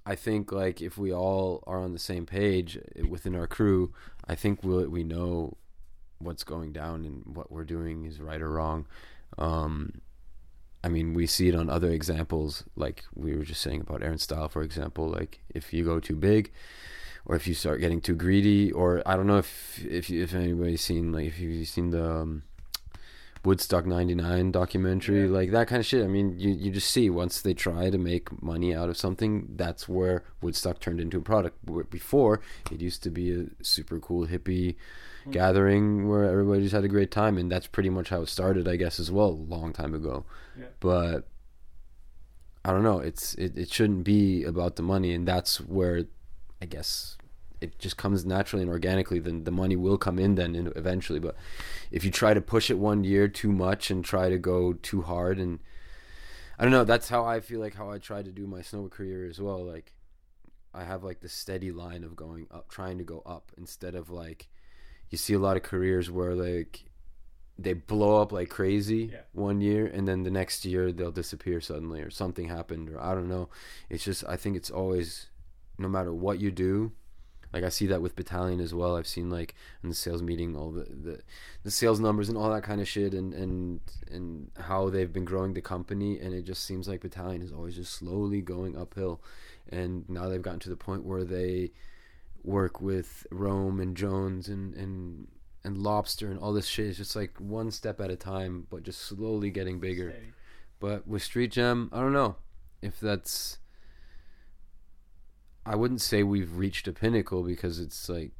i 0.07 0.15
think 0.15 0.51
like 0.51 0.81
if 0.81 0.97
we 0.97 1.11
all 1.13 1.63
are 1.67 1.79
on 1.79 1.93
the 1.93 1.99
same 2.11 2.25
page 2.25 2.77
eh, 2.95 3.03
within 3.07 3.33
our 3.35 3.47
crew 3.47 3.91
i 4.27 4.35
think 4.35 4.63
we 4.63 4.69
will 4.71 4.87
we 4.89 5.03
know 5.03 5.57
what's 6.19 6.43
going 6.43 6.71
down 6.71 7.05
and 7.05 7.23
what 7.35 7.51
we're 7.51 7.63
doing 7.77 8.05
is 8.05 8.19
right 8.21 8.41
or 8.41 8.49
wrong. 8.49 8.85
Um 9.37 10.01
i 10.85 10.87
mean 10.95 11.07
we 11.19 11.25
see 11.35 11.47
it 11.51 11.55
on 11.61 11.67
other 11.69 11.91
examples 11.99 12.63
like 12.75 12.97
we 13.23 13.29
were 13.35 13.43
just 13.51 13.61
saying 13.65 13.81
about 13.81 14.01
aaron 14.03 14.17
style 14.27 14.47
for 14.55 14.61
example 14.69 15.05
like 15.19 15.39
if 15.59 15.73
you 15.73 15.81
go 15.91 15.99
too 15.99 16.15
big 16.31 16.51
or 17.25 17.35
if 17.35 17.47
you 17.47 17.53
start 17.53 17.79
getting 17.83 18.01
too 18.01 18.15
greedy 18.15 18.71
or 18.71 19.01
i 19.05 19.13
don't 19.17 19.27
know 19.31 19.37
if 19.45 19.51
if 19.99 20.09
you, 20.09 20.17
if 20.23 20.33
anybody's 20.33 20.81
seen 20.89 21.11
like 21.11 21.25
if 21.31 21.39
you've 21.39 21.67
seen 21.67 21.89
the 21.89 22.05
um, 22.19 22.43
Woodstock 23.43 23.85
99 23.85 24.51
documentary, 24.51 25.25
Yeah. 25.25 25.29
like 25.39 25.51
that 25.51 25.67
kind 25.67 25.79
of 25.79 25.85
shit. 25.85 26.03
I 26.03 26.07
mean, 26.07 26.27
you, 26.39 26.49
you 26.49 26.71
just 26.71 26.89
see 26.89 27.11
once 27.11 27.43
they 27.43 27.53
try 27.53 27.91
to 27.91 27.97
make 27.99 28.41
money 28.41 28.73
out 28.73 28.89
of 28.89 28.97
something, 28.97 29.49
that's 29.55 29.87
where 29.87 30.23
Woodstock 30.41 30.79
turned 30.79 30.99
into 30.99 31.17
a 31.19 31.21
product. 31.21 31.55
Before, 31.91 32.41
it 32.71 32.81
used 32.81 33.03
to 33.03 33.11
be 33.11 33.31
a 33.39 33.45
super 33.61 33.99
cool 33.99 34.25
hippie. 34.25 34.77
Mm. 35.27 35.31
gathering 35.31 36.07
where 36.07 36.29
everybody 36.29 36.61
just 36.61 36.73
had 36.73 36.83
a 36.83 36.89
great 36.89 37.11
time, 37.11 37.37
and 37.37 37.51
that's 37.51 37.67
pretty 37.67 37.89
much 37.89 38.09
how 38.09 38.21
it 38.21 38.29
started, 38.29 38.67
I 38.67 38.75
guess, 38.75 38.99
as 38.99 39.11
well, 39.11 39.29
a 39.29 39.49
long 39.55 39.73
time 39.73 39.93
ago. 39.93 40.25
Yeah. 40.57 40.65
But 40.79 41.27
I 42.63 42.71
don't 42.71 42.83
know. 42.83 42.99
It's 42.99 43.35
it, 43.35 43.57
it 43.57 43.71
shouldn't 43.71 44.03
be 44.03 44.43
about 44.43 44.75
the 44.75 44.83
money, 44.83 45.13
and 45.13 45.27
that's 45.27 45.59
where 45.59 46.05
I 46.61 46.65
guess 46.65 47.17
it 47.61 47.79
just 47.79 47.97
comes 47.97 48.25
naturally 48.25 48.63
and 48.63 48.71
organically. 48.71 49.19
Then 49.19 49.43
the 49.43 49.51
money 49.51 49.75
will 49.75 49.97
come 49.97 50.19
in 50.19 50.35
then 50.35 50.55
in- 50.55 50.73
eventually. 50.75 51.19
But 51.19 51.35
if 51.91 52.03
you 52.03 52.11
try 52.11 52.33
to 52.33 52.41
push 52.41 52.69
it 52.69 52.77
one 52.77 53.03
year 53.03 53.27
too 53.27 53.51
much 53.51 53.91
and 53.91 54.03
try 54.03 54.29
to 54.29 54.37
go 54.37 54.73
too 54.73 55.01
hard, 55.03 55.39
and 55.39 55.59
I 56.59 56.63
don't 56.63 56.71
know, 56.71 56.83
that's 56.83 57.09
how 57.09 57.25
I 57.25 57.39
feel 57.39 57.59
like 57.59 57.75
how 57.75 57.89
I 57.89 57.97
try 57.97 58.21
to 58.21 58.31
do 58.31 58.47
my 58.47 58.59
snowboard 58.59 58.91
career 58.91 59.27
as 59.27 59.39
well. 59.39 59.63
Like 59.63 59.93
I 60.73 60.83
have 60.83 61.03
like 61.03 61.21
the 61.21 61.29
steady 61.29 61.71
line 61.71 62.03
of 62.03 62.15
going 62.15 62.47
up, 62.51 62.69
trying 62.69 62.97
to 62.97 63.03
go 63.03 63.21
up 63.25 63.51
instead 63.57 63.95
of 63.95 64.09
like 64.09 64.47
you 65.09 65.17
see 65.17 65.33
a 65.33 65.39
lot 65.39 65.57
of 65.57 65.63
careers 65.63 66.09
where 66.11 66.33
like 66.35 66.83
they 67.57 67.73
blow 67.73 68.21
up 68.21 68.31
like 68.31 68.49
crazy 68.49 69.11
Yeah. 69.13 69.21
one 69.31 69.61
year 69.61 69.85
and 69.87 70.07
then 70.07 70.23
the 70.23 70.31
next 70.31 70.65
year 70.65 70.91
they'll 70.91 71.11
disappear 71.11 71.61
suddenly 71.61 72.01
or 72.01 72.09
something 72.09 72.47
happened 72.49 72.89
or 72.89 72.99
I 73.01 73.13
don't 73.15 73.29
know. 73.29 73.49
It's 73.89 74.03
just 74.03 74.23
I 74.27 74.35
think 74.35 74.57
it's 74.57 74.69
always 74.71 75.27
no 75.77 75.87
matter 75.87 76.13
what 76.13 76.39
you 76.41 76.51
do. 76.51 76.91
Like 77.53 77.63
I 77.63 77.69
see 77.69 77.85
that 77.87 78.01
with 78.01 78.17
Bataleon 78.17 78.59
as 78.61 78.73
well. 78.73 78.97
I've 78.97 79.07
seen 79.07 79.29
like 79.29 79.55
in 79.81 79.87
the 79.87 79.95
sales 79.95 80.21
meeting 80.21 80.57
all 80.57 80.71
the, 80.71 80.83
the 80.83 81.21
the 81.63 81.71
sales 81.71 82.01
numbers 82.01 82.27
and 82.27 82.37
all 82.37 82.51
that 82.51 82.63
kind 82.63 82.81
of 82.81 82.87
shit 82.89 83.13
and 83.13 83.33
and 83.33 83.79
and 84.11 84.51
how 84.59 84.89
they've 84.89 85.13
been 85.13 85.23
growing 85.23 85.53
the 85.53 85.61
company 85.61 86.19
and 86.19 86.33
it 86.33 86.41
just 86.43 86.65
seems 86.65 86.89
like 86.89 87.01
Bataleon 87.01 87.41
is 87.41 87.53
always 87.53 87.75
just 87.77 87.93
slowly 87.93 88.41
going 88.41 88.75
uphill 88.77 89.21
and 89.69 90.03
now 90.09 90.27
they've 90.27 90.41
gotten 90.41 90.59
to 90.59 90.69
the 90.69 90.75
point 90.75 91.05
where 91.05 91.23
they 91.23 91.71
work 92.45 92.79
with 92.79 93.25
Rome 93.31 93.79
and 93.79 93.95
Jones 93.97 94.47
and 94.47 94.73
and 94.75 95.27
and 95.63 95.77
Lobster 95.77 96.29
and 96.29 96.39
all 96.39 96.53
this 96.53 96.67
shit 96.67 96.85
is 96.85 96.97
just 96.97 97.15
like 97.15 97.39
one 97.39 97.71
step 97.71 97.99
at 97.99 98.11
a 98.11 98.15
time, 98.15 98.67
but 98.69 98.83
just 98.83 99.01
slowly 99.01 99.49
getting 99.49 99.79
bigger. 99.79 100.11
Steady. 100.11 100.27
But 100.79 101.07
with 101.07 101.23
Street 101.23 101.51
Jam, 101.51 101.89
I 101.91 101.99
don't 102.01 102.13
know 102.13 102.35
if 102.81 102.99
that's. 102.99 103.57
I 105.65 105.75
wouldn't 105.75 106.01
say 106.01 106.21
we've 106.21 106.55
reached 106.57 106.87
a 106.87 106.93
pinnacle 106.93 107.41
because 107.43 107.79
it's 107.79 108.07
like 108.07 108.31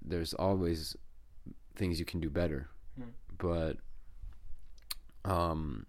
there's 0.00 0.32
always 0.34 0.96
things 1.74 1.98
you 1.98 2.04
can 2.04 2.20
do 2.20 2.30
better, 2.30 2.68
Hmm. 2.96 3.08
but 3.36 3.76
um, 5.24 5.86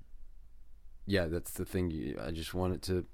yeah, 1.05 1.27
that's 1.27 1.51
the 1.51 1.65
thing. 1.65 1.91
You- 1.91 2.19
I 2.19 2.31
just 2.31 2.53
want 2.55 2.73
it 2.73 2.81
to 2.83 3.05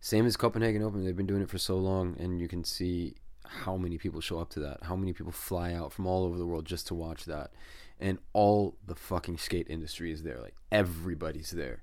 same 0.00 0.26
as 0.26 0.36
Copenhagen 0.36 0.82
Open. 0.82 1.02
They've 1.04 1.16
been 1.16 1.26
doing 1.26 1.40
it 1.42 1.48
for 1.48 1.56
so 1.58 1.78
long, 1.78 2.16
and 2.18 2.38
you 2.38 2.48
can 2.48 2.64
see 2.64 3.14
how 3.62 3.76
many 3.76 3.98
people 3.98 4.20
show 4.20 4.38
up 4.38 4.50
to 4.50 4.60
that. 4.60 4.78
How 4.82 4.96
many 4.96 5.12
people 5.12 5.32
fly 5.32 5.72
out 5.72 5.92
from 5.92 6.06
all 6.06 6.24
over 6.24 6.38
the 6.38 6.46
world 6.46 6.64
just 6.64 6.86
to 6.88 6.94
watch 6.94 7.24
that, 7.24 7.52
and 8.00 8.18
all 8.32 8.76
the 8.86 8.94
fucking 8.94 9.38
skate 9.38 9.66
industry 9.68 10.12
is 10.12 10.22
there. 10.22 10.40
Like 10.40 10.54
everybody's 10.72 11.50
there. 11.50 11.82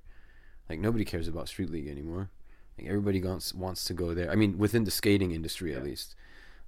Like 0.69 0.79
nobody 0.79 1.05
cares 1.05 1.27
about 1.27 1.47
Street 1.47 1.69
League 1.69 1.87
anymore. 1.87 2.29
Like 2.77 2.87
everybody 2.87 3.21
wants 3.21 3.53
wants 3.53 3.83
to 3.85 3.93
go 3.93 4.13
there. 4.13 4.31
I 4.31 4.35
mean, 4.35 4.57
within 4.57 4.83
the 4.83 4.91
skating 4.91 5.31
industry 5.31 5.75
at 5.75 5.83
least. 5.83 6.15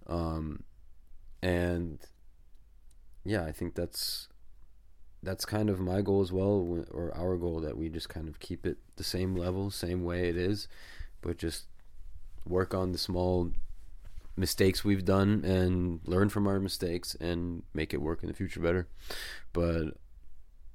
Um, 0.08 0.64
and 1.42 2.00
yeah, 3.24 3.46
I 3.46 3.52
think 3.52 3.76
that's 3.76 4.28
that's 5.22 5.46
kind 5.46 5.70
of 5.70 5.80
my 5.80 6.02
goal 6.02 6.22
as 6.22 6.32
well, 6.32 6.86
or 6.92 7.14
our 7.16 7.38
goal 7.38 7.62
that 7.62 7.78
we 7.78 7.90
just 7.90 8.10
kind 8.10 8.28
of 8.28 8.40
keep 8.40 8.66
it 8.66 8.78
the 8.98 9.04
same 9.04 9.36
level, 9.36 9.72
same 9.72 10.04
way 10.04 10.28
it 10.28 10.38
is, 10.38 10.68
but 11.22 11.38
just 11.38 11.66
work 12.46 12.74
on 12.74 12.92
the 12.92 12.98
small 12.98 13.52
mistakes 14.36 14.84
we've 14.84 15.06
done 15.06 15.44
and 15.46 16.00
learn 16.06 16.30
from 16.30 16.48
our 16.48 16.60
mistakes 16.60 17.16
and 17.16 17.64
make 17.74 17.94
it 17.94 18.02
work 18.02 18.24
in 18.24 18.30
the 18.30 18.36
future 18.36 18.60
better. 18.60 18.88
But 19.52 19.98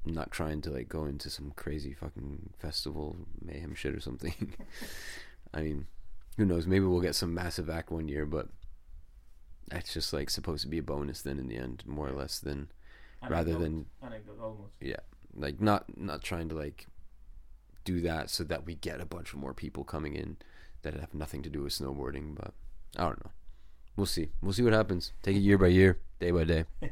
I'm 0.06 0.14
not 0.14 0.30
trying 0.30 0.60
to 0.62 0.70
like 0.70 0.88
go 0.88 1.04
into 1.04 1.30
some 1.30 1.52
crazy 1.56 1.92
fucking 1.92 2.50
festival 2.58 3.16
mayhem 3.42 3.74
shit 3.74 3.94
or 3.94 4.00
something. 4.00 4.54
I 5.54 5.62
mean, 5.62 5.86
who 6.36 6.44
knows? 6.44 6.66
Maybe 6.66 6.84
we'll 6.84 7.00
get 7.00 7.14
some 7.14 7.34
massive 7.34 7.68
act 7.68 7.90
one 7.90 8.08
year, 8.08 8.26
but 8.26 8.48
that's 9.68 9.92
just 9.92 10.12
like 10.12 10.30
supposed 10.30 10.62
to 10.62 10.68
be 10.68 10.78
a 10.78 10.82
bonus 10.82 11.22
then 11.22 11.38
in 11.38 11.48
the 11.48 11.56
end, 11.56 11.82
more 11.86 12.08
or 12.08 12.12
less 12.12 12.38
than 12.38 12.70
rather 13.28 13.54
than 13.54 13.86
anecdote 14.02 14.38
almost. 14.40 14.72
Yeah. 14.80 15.00
Like 15.34 15.60
not 15.60 15.98
not 15.98 16.22
trying 16.22 16.48
to 16.50 16.54
like 16.54 16.86
do 17.88 18.02
that 18.02 18.28
so 18.28 18.44
that 18.44 18.66
we 18.66 18.74
get 18.74 19.00
a 19.00 19.06
bunch 19.06 19.32
of 19.32 19.38
more 19.38 19.54
people 19.54 19.82
coming 19.82 20.14
in 20.14 20.36
that 20.82 20.92
have 20.92 21.14
nothing 21.14 21.42
to 21.42 21.48
do 21.48 21.62
with 21.62 21.72
snowboarding 21.72 22.34
but 22.34 22.52
i 22.98 23.02
don't 23.02 23.24
know 23.24 23.30
we'll 23.98 24.06
see. 24.06 24.30
We'll 24.40 24.52
see 24.52 24.62
what 24.62 24.72
happens. 24.72 25.12
Take 25.22 25.36
it 25.36 25.40
year 25.40 25.58
by 25.58 25.66
year 25.66 25.98
day 26.20 26.30
by 26.30 26.44
day. 26.44 26.64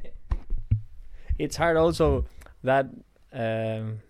It's 1.38 1.56
hard 1.56 1.76
also 1.76 2.24
that 2.64 2.86
um, 3.30 4.00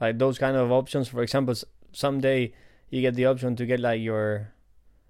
like 0.00 0.18
those 0.18 0.36
kind 0.36 0.56
of 0.56 0.72
options. 0.72 1.06
For 1.06 1.22
example 1.22 1.54
someday 1.92 2.52
you 2.90 3.00
get 3.00 3.14
the 3.14 3.26
option 3.26 3.54
to 3.56 3.64
get 3.64 3.78
like 3.78 4.00
your 4.00 4.52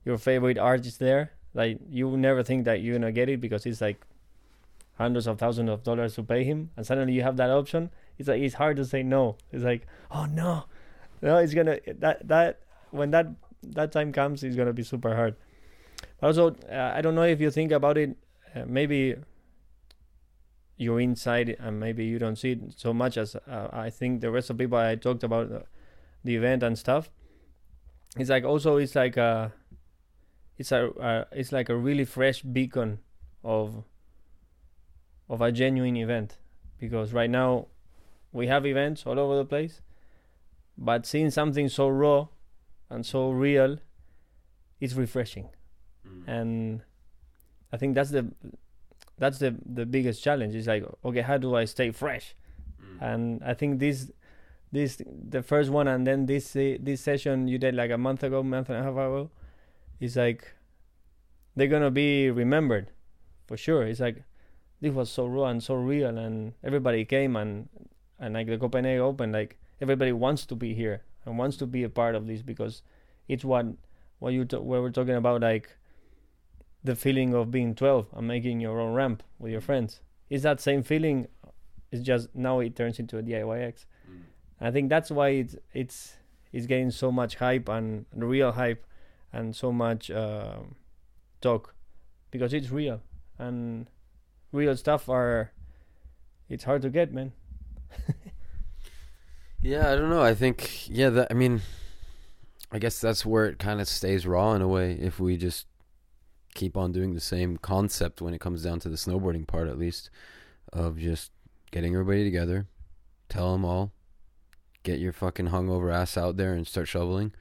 your 0.04 0.18
favorite 0.18 0.58
artist 0.58 0.98
there. 0.98 1.32
Like 1.54 1.80
you 1.88 2.14
never 2.18 2.42
think 2.42 2.66
that 2.66 2.82
you're 2.82 2.98
gonna 2.98 3.12
get 3.12 3.30
it 3.30 3.40
because 3.40 3.64
it's 3.64 3.80
like 3.80 4.06
hundreds 4.98 5.26
of 5.26 5.38
thousands 5.38 5.70
of 5.70 5.84
dollars 5.84 6.16
to 6.16 6.22
pay 6.22 6.44
him 6.44 6.70
and 6.76 6.86
suddenly 6.86 7.14
you 7.14 7.22
have 7.22 7.38
that 7.38 7.50
option. 7.50 7.88
It's 8.18 8.28
like 8.28 8.42
it's 8.42 8.56
hard 8.56 8.76
to 8.76 8.84
say 8.84 9.02
no. 9.02 9.36
It's 9.50 9.64
like 9.64 9.86
oh 10.10 10.26
no. 10.26 10.64
No 11.22 11.38
it's 11.38 11.54
gonna 11.54 11.78
that 11.98 12.28
that 12.28 12.60
when 12.90 13.10
that 13.12 13.28
that 13.62 13.90
time 13.90 14.12
comes 14.12 14.44
it's 14.44 14.54
gonna 14.54 14.74
be 14.74 14.82
super 14.82 15.16
hard 15.16 15.34
also 16.22 16.54
uh, 16.70 16.92
i 16.94 17.00
don't 17.00 17.14
know 17.14 17.22
if 17.22 17.40
you 17.40 17.50
think 17.50 17.72
about 17.72 17.96
it 17.96 18.16
uh, 18.54 18.64
maybe 18.66 19.16
you're 20.78 21.00
inside 21.00 21.56
and 21.58 21.78
maybe 21.78 22.04
you 22.04 22.18
don't 22.18 22.36
see 22.36 22.52
it 22.52 22.60
so 22.76 22.94
much 22.94 23.16
as 23.16 23.34
uh, 23.34 23.68
I 23.72 23.90
think 23.90 24.20
the 24.20 24.30
rest 24.30 24.48
of 24.48 24.58
people 24.58 24.78
I 24.78 24.94
talked 24.94 25.24
about 25.24 25.48
the, 25.50 25.64
the 26.24 26.36
event 26.36 26.62
and 26.62 26.78
stuff. 26.78 27.10
It's 28.16 28.30
like 28.30 28.44
also 28.44 28.76
it's 28.76 28.94
like 28.94 29.16
a 29.16 29.52
it's 30.56 30.72
a 30.72 30.90
uh, 30.92 31.24
it's 31.32 31.52
like 31.52 31.68
a 31.68 31.76
really 31.76 32.04
fresh 32.04 32.42
beacon 32.42 33.00
of 33.42 33.84
of 35.28 35.40
a 35.40 35.50
genuine 35.50 35.96
event 35.96 36.38
because 36.78 37.12
right 37.12 37.28
now 37.28 37.66
we 38.32 38.46
have 38.46 38.64
events 38.64 39.04
all 39.04 39.18
over 39.18 39.36
the 39.36 39.44
place, 39.44 39.80
but 40.76 41.06
seeing 41.06 41.30
something 41.30 41.68
so 41.68 41.88
raw 41.88 42.28
and 42.88 43.04
so 43.04 43.30
real, 43.30 43.78
it's 44.80 44.94
refreshing, 44.94 45.48
and 46.26 46.80
I 47.72 47.76
think 47.76 47.94
that's 47.94 48.10
the 48.10 48.32
that's 49.18 49.38
the 49.38 49.54
the 49.64 49.86
biggest 49.86 50.22
challenge. 50.22 50.54
Is 50.54 50.66
like, 50.66 50.84
okay, 51.04 51.20
how 51.22 51.38
do 51.38 51.54
I 51.56 51.64
stay 51.64 51.90
fresh? 51.90 52.34
And 53.00 53.42
I 53.44 53.54
think 53.54 53.78
this 53.78 54.10
this 54.72 55.00
the 55.06 55.42
first 55.42 55.70
one, 55.70 55.88
and 55.88 56.06
then 56.06 56.26
this 56.26 56.54
uh, 56.56 56.76
this 56.80 57.00
session 57.00 57.48
you 57.48 57.58
did 57.58 57.74
like 57.74 57.90
a 57.90 57.98
month 57.98 58.22
ago, 58.22 58.42
month 58.42 58.68
and 58.70 58.78
a 58.78 58.82
half 58.82 58.92
ago, 58.92 59.30
is 60.00 60.16
like 60.16 60.54
they're 61.56 61.68
gonna 61.68 61.90
be 61.90 62.30
remembered 62.30 62.90
for 63.46 63.56
sure. 63.56 63.82
It's 63.84 64.00
like 64.00 64.24
this 64.80 64.92
was 64.92 65.10
so 65.10 65.26
raw 65.26 65.46
and 65.46 65.62
so 65.62 65.74
real, 65.74 66.16
and 66.18 66.54
everybody 66.62 67.04
came 67.04 67.36
and 67.36 67.68
and 68.18 68.34
like 68.34 68.46
the 68.46 68.58
Copenhagen 68.58 69.00
Open, 69.00 69.32
like 69.32 69.58
everybody 69.80 70.12
wants 70.12 70.44
to 70.46 70.56
be 70.56 70.74
here 70.74 71.02
and 71.24 71.38
wants 71.38 71.56
to 71.58 71.66
be 71.66 71.82
a 71.84 71.88
part 71.88 72.14
of 72.14 72.26
this 72.26 72.42
because 72.42 72.82
it's 73.28 73.44
what 73.44 73.66
what 74.18 74.32
you 74.32 74.44
t- 74.44 74.56
what 74.56 74.82
we're 74.82 74.90
talking 74.90 75.14
about, 75.14 75.40
like 75.40 75.76
the 76.82 76.94
feeling 76.94 77.34
of 77.34 77.50
being 77.50 77.74
12 77.74 78.08
and 78.12 78.26
making 78.26 78.60
your 78.60 78.80
own 78.80 78.94
ramp 78.94 79.22
with 79.38 79.52
your 79.52 79.60
friends. 79.60 80.00
It's 80.30 80.42
that 80.42 80.60
same 80.60 80.82
feeling. 80.82 81.28
It's 81.90 82.02
just 82.02 82.34
now 82.34 82.60
it 82.60 82.76
turns 82.76 82.98
into 82.98 83.18
a 83.18 83.22
DIYX. 83.22 83.84
I 84.60 84.70
think 84.70 84.88
that's 84.88 85.10
why 85.10 85.28
it's 85.28 85.56
it's 85.72 86.16
it's 86.52 86.66
getting 86.66 86.90
so 86.90 87.12
much 87.12 87.36
hype 87.36 87.68
and 87.68 88.06
real 88.14 88.52
hype 88.52 88.84
and 89.32 89.54
so 89.54 89.72
much 89.72 90.10
uh, 90.10 90.56
talk 91.40 91.74
because 92.30 92.52
it's 92.52 92.70
real 92.70 93.00
and 93.38 93.88
real 94.50 94.76
stuff 94.76 95.08
are 95.08 95.52
it's 96.48 96.64
hard 96.64 96.82
to 96.82 96.90
get 96.90 97.12
man 97.12 97.32
Yeah, 99.60 99.90
I 99.90 99.96
don't 99.96 100.10
know. 100.10 100.22
I 100.22 100.34
think 100.34 100.88
yeah, 100.88 101.10
that 101.10 101.28
I 101.30 101.34
mean 101.34 101.62
I 102.70 102.78
guess 102.78 103.00
that's 103.00 103.26
where 103.26 103.46
it 103.46 103.58
kind 103.58 103.80
of 103.80 103.88
stays 103.88 104.26
raw 104.26 104.54
in 104.54 104.62
a 104.62 104.68
way 104.68 104.92
if 104.92 105.18
we 105.18 105.36
just 105.36 105.66
keep 106.58 106.76
on 106.76 106.90
doing 106.90 107.14
the 107.14 107.20
same 107.20 107.56
concept 107.56 108.20
when 108.20 108.34
it 108.34 108.40
comes 108.40 108.64
down 108.64 108.80
to 108.80 108.88
the 108.88 108.96
snowboarding 108.96 109.46
part 109.46 109.68
at 109.68 109.78
least 109.78 110.10
of 110.72 110.98
just 110.98 111.30
getting 111.70 111.94
everybody 111.94 112.24
together, 112.24 112.66
tell 113.28 113.52
them 113.52 113.64
all, 113.64 113.92
get 114.82 114.98
your 114.98 115.12
fucking 115.12 115.50
hungover 115.50 115.94
ass 115.94 116.16
out 116.16 116.36
there 116.36 116.54
and 116.54 116.66
start 116.66 116.88
shoveling. 116.88 117.32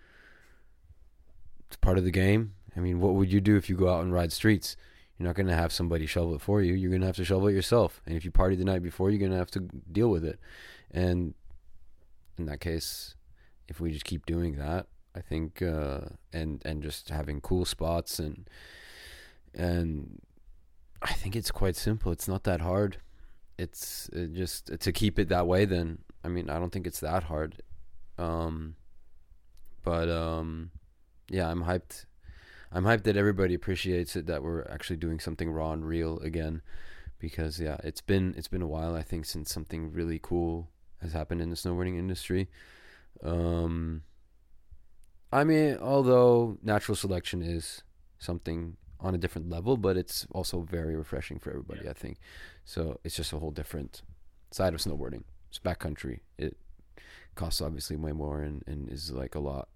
It's 1.66 1.78
part 1.78 1.98
of 1.98 2.04
the 2.04 2.12
game. 2.12 2.54
I 2.76 2.80
mean, 2.80 3.00
what 3.00 3.16
would 3.16 3.34
you 3.34 3.42
do 3.42 3.58
if 3.58 3.72
you 3.72 3.76
go 3.76 3.90
out 3.90 4.04
and 4.04 4.14
ride 4.14 4.32
streets? 4.32 4.78
You're 5.18 5.28
not 5.28 5.36
going 5.36 5.48
to 5.48 5.56
have 5.56 5.74
somebody 5.74 6.06
shovel 6.06 6.36
it 6.36 6.42
for 6.42 6.62
you. 6.62 6.76
You're 6.76 6.92
going 6.92 7.02
to 7.02 7.08
have 7.08 7.16
to 7.16 7.26
shovel 7.26 7.48
it 7.48 7.54
yourself. 7.54 8.02
And 8.06 8.16
if 8.16 8.24
you 8.24 8.30
party 8.30 8.56
the 8.56 8.66
night 8.66 8.84
before, 8.84 9.10
you're 9.10 9.20
going 9.20 9.32
to 9.32 9.38
have 9.38 9.52
to 9.52 9.62
deal 9.92 10.10
with 10.10 10.24
it. 10.24 10.40
And 10.92 11.34
in 12.38 12.46
that 12.46 12.60
case, 12.60 13.16
if 13.68 13.80
we 13.80 13.92
just 13.92 14.06
keep 14.06 14.28
doing 14.28 14.58
that, 14.58 14.86
I 15.16 15.22
think, 15.22 15.64
uh, 15.64 16.02
and 16.32 16.62
and 16.64 16.84
just 16.84 17.10
having 17.10 17.42
cool 17.42 17.66
spots 17.66 18.20
and 18.20 18.48
and 19.58 20.22
I 21.02 21.14
think 21.14 21.36
it's 21.36 21.52
quite 21.52 21.76
simple. 21.76 22.12
It's 22.12 22.28
not 22.28 22.44
that 22.46 22.62
hard. 22.62 22.98
It's 23.58 24.08
it 24.14 24.34
just 24.34 24.80
to 24.80 24.92
keep 24.92 25.20
it 25.20 25.30
that 25.30 25.48
way. 25.48 25.66
Then 25.66 26.00
I 26.24 26.30
mean, 26.30 26.50
I 26.50 26.60
don't 26.60 26.72
think 26.72 26.88
it's 26.88 27.00
that 27.02 27.24
hard. 27.24 27.62
Um, 28.18 28.76
but 29.84 30.10
um, 30.10 30.72
yeah, 31.30 31.50
I'm 31.50 31.64
hyped. 31.64 32.06
I'm 32.72 32.84
hyped 32.84 33.04
that 33.04 33.18
everybody 33.18 33.54
appreciates 33.54 34.16
it. 34.16 34.28
That 34.28 34.44
we're 34.44 34.64
actually 34.70 34.98
doing 34.98 35.20
something 35.20 35.50
raw 35.52 35.72
and 35.72 35.86
real 35.86 36.20
again, 36.20 36.62
because 37.20 37.60
yeah, 37.60 37.78
it's 37.84 38.02
been 38.02 38.36
it's 38.38 38.48
been 38.48 38.62
a 38.62 38.68
while. 38.68 38.96
I 38.96 39.02
think 39.02 39.26
since 39.26 39.52
something 39.52 39.92
really 39.92 40.20
cool 40.22 40.70
has 41.02 41.14
happened 41.14 41.42
in 41.42 41.50
the 41.50 41.56
snowboarding 41.56 41.98
industry. 41.98 42.48
Um, 43.24 44.04
I 45.32 45.44
mean, 45.44 45.78
although 45.78 46.58
natural 46.62 46.96
selection 46.96 47.42
is 47.42 47.84
something 48.20 48.78
on 49.00 49.14
a 49.14 49.18
different 49.18 49.50
level, 49.50 49.78
but 49.78 49.98
it's 49.98 50.26
also 50.32 50.62
very 50.62 50.96
refreshing 50.96 51.40
for 51.40 51.52
everybody. 51.52 51.82
Yeah. 51.84 51.92
I 51.92 51.94
think 51.94 52.18
so. 52.66 53.00
It's 53.04 53.16
just 53.16 53.34
a 53.34 53.40
whole 53.40 53.52
different 53.52 54.02
side 54.52 54.74
of 54.74 54.80
snowboarding. 54.80 55.24
It's 55.50 55.60
backcountry. 55.60 56.20
It 56.38 56.58
costs 57.36 57.62
obviously 57.62 57.96
way 57.96 58.12
more 58.12 58.42
and, 58.42 58.64
and 58.68 58.90
is 58.92 59.12
like 59.12 59.36
a 59.36 59.40
lot. 59.40 59.70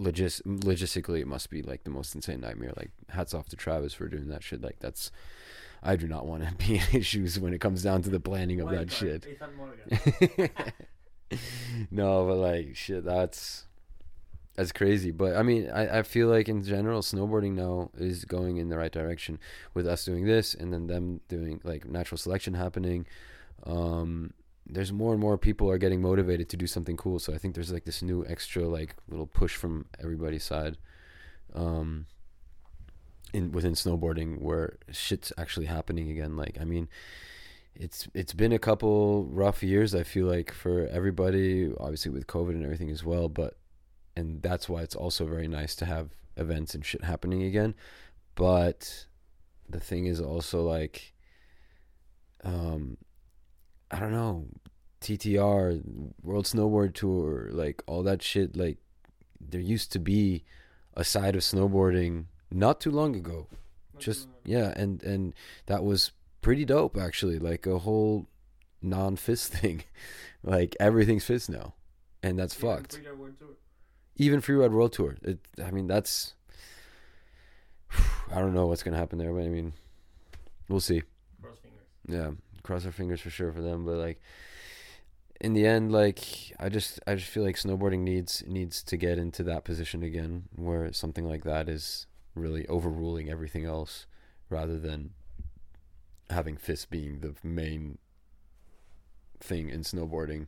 Logis- 0.00 0.42
logistically, 0.42 1.20
it 1.20 1.26
must 1.26 1.50
be 1.50 1.62
like 1.62 1.84
the 1.84 1.90
most 1.90 2.14
insane 2.14 2.40
nightmare. 2.40 2.72
Like, 2.76 2.90
hats 3.10 3.34
off 3.34 3.48
to 3.50 3.56
Travis 3.56 3.94
for 3.94 4.08
doing 4.08 4.28
that 4.28 4.42
shit. 4.42 4.62
Like, 4.62 4.78
that's 4.80 5.10
I 5.82 5.96
do 5.96 6.06
not 6.06 6.26
want 6.26 6.44
to 6.46 6.54
be 6.66 6.76
in 6.76 6.84
issues 6.92 7.38
when 7.38 7.52
it 7.52 7.60
comes 7.60 7.82
down 7.82 8.02
to 8.02 8.10
the 8.10 8.20
planning 8.20 8.60
of 8.60 8.70
that 8.70 8.90
shit. 8.90 9.26
no, 11.90 12.26
but 12.26 12.36
like 12.36 12.76
shit, 12.76 13.04
that's 13.04 13.66
that's 14.54 14.72
crazy. 14.72 15.10
But 15.10 15.36
I 15.36 15.42
mean, 15.42 15.70
I, 15.70 16.00
I 16.00 16.02
feel 16.02 16.28
like 16.28 16.48
in 16.48 16.62
general, 16.62 17.00
snowboarding 17.00 17.52
now 17.52 17.90
is 17.96 18.24
going 18.24 18.58
in 18.58 18.68
the 18.68 18.76
right 18.76 18.92
direction 18.92 19.38
with 19.74 19.86
us 19.86 20.04
doing 20.04 20.26
this 20.26 20.54
and 20.54 20.72
then 20.72 20.86
them 20.86 21.20
doing 21.28 21.60
like 21.64 21.86
natural 21.86 22.18
selection 22.18 22.54
happening. 22.54 23.06
Um, 23.64 24.34
there's 24.66 24.92
more 24.92 25.12
and 25.12 25.20
more 25.20 25.38
people 25.38 25.70
are 25.70 25.78
getting 25.78 26.00
motivated 26.00 26.48
to 26.50 26.56
do 26.56 26.66
something 26.66 26.96
cool. 26.96 27.18
So 27.18 27.32
I 27.32 27.38
think 27.38 27.54
there's 27.54 27.72
like 27.72 27.84
this 27.84 28.02
new 28.02 28.24
extra 28.26 28.68
like 28.68 28.94
little 29.08 29.26
push 29.26 29.56
from 29.56 29.86
everybody's 30.00 30.44
side. 30.44 30.76
Um, 31.54 32.06
in 33.32 33.52
within 33.52 33.72
snowboarding 33.72 34.40
where 34.40 34.76
shit's 34.90 35.32
actually 35.38 35.66
happening 35.66 36.10
again. 36.10 36.36
Like 36.36 36.58
I 36.60 36.64
mean, 36.64 36.88
it's 37.74 38.08
it's 38.14 38.34
been 38.34 38.52
a 38.52 38.58
couple 38.58 39.24
rough 39.24 39.62
years. 39.62 39.94
I 39.94 40.02
feel 40.02 40.26
like 40.26 40.52
for 40.52 40.86
everybody, 40.88 41.72
obviously 41.78 42.10
with 42.10 42.26
COVID 42.26 42.50
and 42.50 42.64
everything 42.64 42.90
as 42.90 43.04
well. 43.04 43.28
But 43.28 43.56
and 44.16 44.42
that's 44.42 44.68
why 44.68 44.82
it's 44.82 44.94
also 44.94 45.26
very 45.26 45.48
nice 45.48 45.74
to 45.76 45.84
have 45.84 46.10
events 46.36 46.74
and 46.74 46.84
shit 46.84 47.04
happening 47.04 47.42
again. 47.42 47.74
But 48.34 49.06
the 49.68 49.80
thing 49.80 50.06
is 50.06 50.20
also 50.20 50.62
like, 50.62 51.12
um, 52.44 52.96
I 53.90 53.98
don't 53.98 54.12
know, 54.12 54.46
TTR, 55.00 55.82
World 56.22 56.46
Snowboard 56.46 56.94
Tour, 56.94 57.48
like 57.52 57.82
all 57.86 58.02
that 58.04 58.22
shit. 58.22 58.56
Like 58.56 58.78
there 59.40 59.60
used 59.60 59.92
to 59.92 59.98
be 59.98 60.44
a 60.94 61.04
side 61.04 61.34
of 61.34 61.42
snowboarding 61.42 62.26
not 62.50 62.80
too 62.80 62.90
long 62.90 63.16
ago 63.16 63.48
just 63.98 64.28
yeah 64.44 64.72
and 64.76 65.02
and 65.02 65.34
that 65.66 65.84
was 65.84 66.12
pretty 66.40 66.64
dope 66.64 66.96
actually 66.96 67.38
like 67.38 67.66
a 67.66 67.78
whole 67.78 68.26
non-FIS 68.82 69.46
thing 69.56 69.84
like 70.42 70.76
everything's 70.80 71.24
FIS 71.24 71.48
now 71.48 71.74
and 72.22 72.38
that's 72.38 72.54
fucked 72.54 73.00
even 74.16 74.40
free 74.40 74.56
ride 74.56 74.72
world 74.72 74.92
tour 74.92 75.16
it, 75.22 75.38
i 75.64 75.70
mean 75.70 75.86
that's 75.86 76.34
i 78.32 78.38
don't 78.38 78.54
know 78.54 78.66
what's 78.66 78.82
gonna 78.82 78.96
happen 78.96 79.18
there 79.18 79.32
but 79.32 79.42
i 79.42 79.48
mean 79.48 79.72
we'll 80.68 80.80
see 80.80 81.02
Cross 81.42 81.58
fingers. 81.58 81.86
yeah 82.08 82.30
cross 82.62 82.86
our 82.86 82.92
fingers 82.92 83.20
for 83.20 83.30
sure 83.30 83.52
for 83.52 83.60
them 83.62 83.84
but 83.84 83.96
like 83.96 84.20
in 85.40 85.54
the 85.54 85.66
end 85.66 85.90
like 85.90 86.20
i 86.60 86.68
just 86.68 87.00
i 87.06 87.14
just 87.14 87.28
feel 87.28 87.42
like 87.42 87.56
snowboarding 87.56 88.00
needs 88.00 88.44
needs 88.46 88.82
to 88.82 88.96
get 88.96 89.18
into 89.18 89.42
that 89.42 89.64
position 89.64 90.02
again 90.02 90.44
where 90.54 90.92
something 90.92 91.26
like 91.26 91.44
that 91.44 91.68
is 91.68 92.06
really 92.34 92.66
overruling 92.68 93.28
everything 93.28 93.64
else 93.64 94.06
rather 94.48 94.78
than 94.78 95.10
having 96.30 96.56
fists 96.56 96.86
being 96.86 97.20
the 97.20 97.34
main 97.42 97.98
thing 99.40 99.68
in 99.68 99.82
snowboarding 99.82 100.46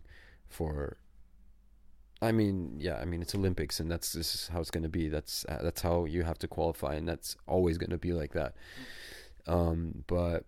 for 0.49 0.97
I 2.23 2.33
mean, 2.33 2.77
yeah, 2.79 2.97
I 2.97 3.05
mean 3.05 3.23
it's 3.23 3.35
Olympics 3.35 3.81
and 3.81 3.91
that's 3.91 4.13
this 4.13 4.35
is 4.35 4.49
how 4.49 4.61
it's 4.61 4.71
going 4.71 4.83
to 4.83 4.89
be. 4.89 5.09
That's 5.09 5.45
uh, 5.49 5.59
that's 5.63 5.83
how 5.83 6.05
you 6.05 6.23
have 6.23 6.39
to 6.39 6.49
qualify 6.49 6.95
and 6.95 7.09
that's 7.09 7.37
always 7.47 7.79
going 7.79 7.91
to 7.91 7.99
be 7.99 8.13
like 8.13 8.33
that. 8.33 8.55
Um 9.47 10.05
but 10.07 10.45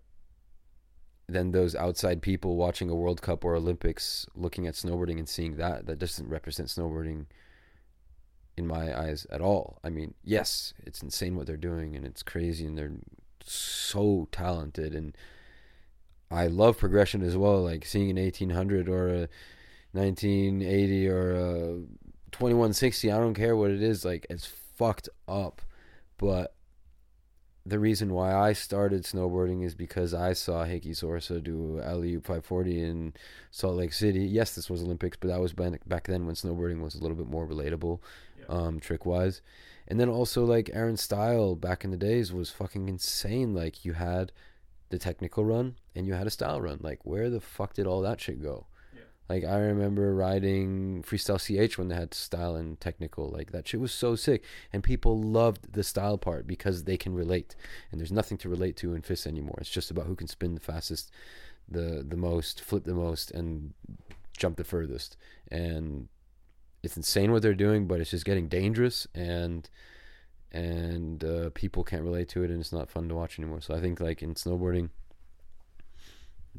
then 1.28 1.50
those 1.50 1.74
outside 1.74 2.22
people 2.22 2.56
watching 2.56 2.88
a 2.88 2.94
World 2.94 3.20
Cup 3.20 3.44
or 3.44 3.56
Olympics 3.56 4.26
looking 4.34 4.66
at 4.66 4.74
snowboarding 4.74 5.18
and 5.18 5.28
seeing 5.28 5.56
that 5.56 5.86
that 5.86 5.98
doesn't 5.98 6.28
represent 6.28 6.68
snowboarding 6.68 7.26
in 8.56 8.66
my 8.66 8.98
eyes 8.98 9.26
at 9.30 9.40
all. 9.40 9.78
I 9.84 9.90
mean, 9.90 10.14
yes, 10.24 10.72
it's 10.84 11.02
insane 11.02 11.36
what 11.36 11.46
they're 11.46 11.56
doing 11.56 11.94
and 11.94 12.06
it's 12.06 12.22
crazy 12.22 12.64
and 12.64 12.78
they're 12.78 12.92
so 13.42 14.28
talented 14.32 14.94
and 14.94 15.16
I 16.30 16.46
love 16.46 16.78
progression 16.78 17.22
as 17.22 17.36
well, 17.36 17.62
like 17.62 17.84
seeing 17.84 18.10
an 18.10 18.16
1800 18.16 18.88
or 18.88 19.08
a 19.08 19.28
1980 19.97 21.09
or 21.09 21.32
a 21.32 21.62
2160, 22.32 23.11
I 23.11 23.18
don't 23.18 23.34
care 23.34 23.57
what 23.57 23.70
it 23.70 23.82
is, 23.82 24.05
like 24.05 24.26
it's 24.30 24.47
fucked 24.47 25.09
up. 25.26 25.62
But 26.18 26.55
the 27.66 27.78
reason 27.78 28.12
why 28.12 28.32
I 28.32 28.53
started 28.53 29.03
snowboarding 29.03 29.64
is 29.64 29.74
because 29.74 30.14
I 30.14 30.34
saw 30.34 30.64
Heikki 30.64 30.90
Sorsa 30.90 31.42
do 31.42 31.80
LEU 31.84 32.20
540 32.20 32.82
in 32.82 33.14
Salt 33.51 33.74
Lake 33.74 33.92
City. 33.92 34.20
Yes, 34.20 34.55
this 34.55 34.70
was 34.70 34.82
Olympics, 34.82 35.16
but 35.20 35.28
that 35.28 35.40
was 35.40 35.53
back 35.53 35.80
back 35.86 36.07
then 36.07 36.26
when 36.26 36.36
snowboarding 36.36 36.80
was 36.80 36.94
a 36.94 37.01
little 37.01 37.16
bit 37.16 37.26
more 37.26 37.47
relatable, 37.47 37.99
um, 38.49 38.78
trick 38.78 39.05
wise. 39.05 39.42
And 39.88 39.99
then 39.99 40.09
also 40.09 40.44
like 40.44 40.70
Air 40.72 40.94
& 40.97 40.97
Style 40.97 41.57
back 41.57 41.84
in 41.84 41.90
the 41.90 41.97
days 41.97 42.32
was 42.32 42.51
fucking 42.51 42.88
insane. 42.88 43.55
Like 43.55 43.84
you 43.84 43.94
had 43.94 44.32
the 44.90 44.99
technical 44.99 45.44
run 45.44 45.76
and 45.94 46.07
you 46.07 46.14
had 46.14 46.26
a 46.26 46.30
style 46.30 46.61
run. 46.61 46.78
Like 46.80 47.01
where 47.05 47.30
the 47.30 47.40
fuck 47.40 47.74
did 47.74 47.86
all 47.86 48.01
that 48.03 48.20
shit 48.20 48.42
go? 48.42 48.66
Like 49.29 49.45
I 49.45 49.59
remember 49.59 50.14
riding 50.14 51.03
freestyle 51.03 51.41
CH 51.41 51.77
when 51.77 51.89
they 51.89 51.97
had 51.97 52.14
style 52.14 52.55
and 52.55 52.81
technical. 52.81 53.29
Like 53.29 53.53
that 53.53 53.66
shit 53.66 53.81
was 53.81 53.93
so 53.93 54.14
sick, 54.14 54.45
and 54.72 54.85
people 54.85 55.20
loved 55.20 55.72
the 55.72 55.83
style 55.83 56.18
part 56.18 56.47
because 56.47 56.85
they 56.85 56.97
can 56.97 57.14
relate. 57.14 57.57
And 57.91 58.01
there's 58.01 58.12
nothing 58.12 58.39
to 58.39 58.49
relate 58.49 58.77
to 58.79 58.95
in 58.95 59.03
FIS 59.03 59.27
anymore. 59.27 59.59
It's 59.61 59.70
just 59.70 59.91
about 59.91 60.07
who 60.07 60.14
can 60.14 60.29
spin 60.29 60.55
the 60.55 60.61
fastest, 60.61 61.11
the 61.68 62.05
the 62.07 62.16
most, 62.16 62.61
flip 62.61 62.85
the 62.85 62.95
most, 62.95 63.31
and 63.33 63.74
jump 64.37 64.57
the 64.57 64.64
furthest. 64.64 65.16
And 65.51 66.09
it's 66.83 66.97
insane 66.97 67.33
what 67.33 67.43
they're 67.43 67.55
doing, 67.55 67.89
but 67.89 68.01
it's 68.01 68.11
just 68.11 68.24
getting 68.24 68.49
dangerous 68.49 69.07
and 69.14 69.68
and 70.53 71.24
uh, 71.24 71.51
people 71.51 71.85
can't 71.85 72.05
relate 72.05 72.29
to 72.31 72.45
it, 72.45 72.51
and 72.51 72.61
it's 72.61 72.72
not 72.72 72.89
fun 72.89 73.09
to 73.09 73.14
watch 73.14 73.39
anymore. 73.39 73.61
So 73.61 73.74
I 73.74 73.81
think 73.81 74.01
like 74.01 74.22
in 74.22 74.35
snowboarding 74.35 74.91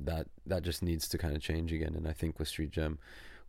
that 0.06 0.28
that 0.46 0.64
just 0.64 0.82
needs 0.82 1.08
to 1.10 1.18
kind 1.18 1.36
of 1.36 1.42
change 1.42 1.72
again. 1.74 1.96
And 1.96 2.08
I 2.08 2.14
think 2.14 2.40
with 2.40 2.48
Street 2.48 2.72
Jam, 2.72 3.00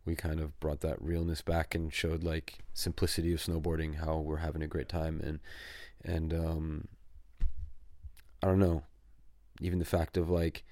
we 0.05 0.15
kind 0.15 0.39
of 0.39 0.59
brought 0.59 0.81
that 0.81 1.01
realness 1.01 1.41
back 1.41 1.75
and 1.75 1.93
showed 1.93 2.23
like 2.23 2.59
simplicity 2.73 3.33
of 3.33 3.39
snowboarding, 3.39 4.03
how 4.03 4.17
we're 4.17 4.37
having 4.37 4.61
a 4.61 4.67
great 4.67 4.89
time, 4.89 5.21
and 5.23 5.39
and 6.03 6.33
um, 6.33 6.87
I 8.41 8.47
don't 8.47 8.59
know, 8.59 8.83
even 9.61 9.79
the 9.79 9.85
fact 9.85 10.17
of 10.17 10.29
like 10.29 10.63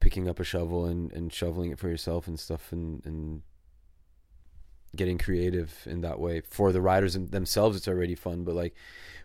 picking 0.00 0.28
up 0.28 0.40
a 0.40 0.44
shovel 0.44 0.86
and, 0.86 1.12
and 1.12 1.32
shoveling 1.32 1.70
it 1.70 1.78
for 1.78 1.88
yourself 1.88 2.28
and 2.28 2.38
stuff 2.38 2.72
and, 2.72 3.04
and 3.04 3.42
getting 4.94 5.18
creative 5.18 5.86
in 5.86 6.00
that 6.02 6.18
way. 6.18 6.40
For 6.40 6.72
the 6.72 6.80
riders 6.80 7.14
themselves 7.14 7.76
it's 7.76 7.88
already 7.88 8.14
fun 8.14 8.44
but 8.44 8.54
like 8.54 8.74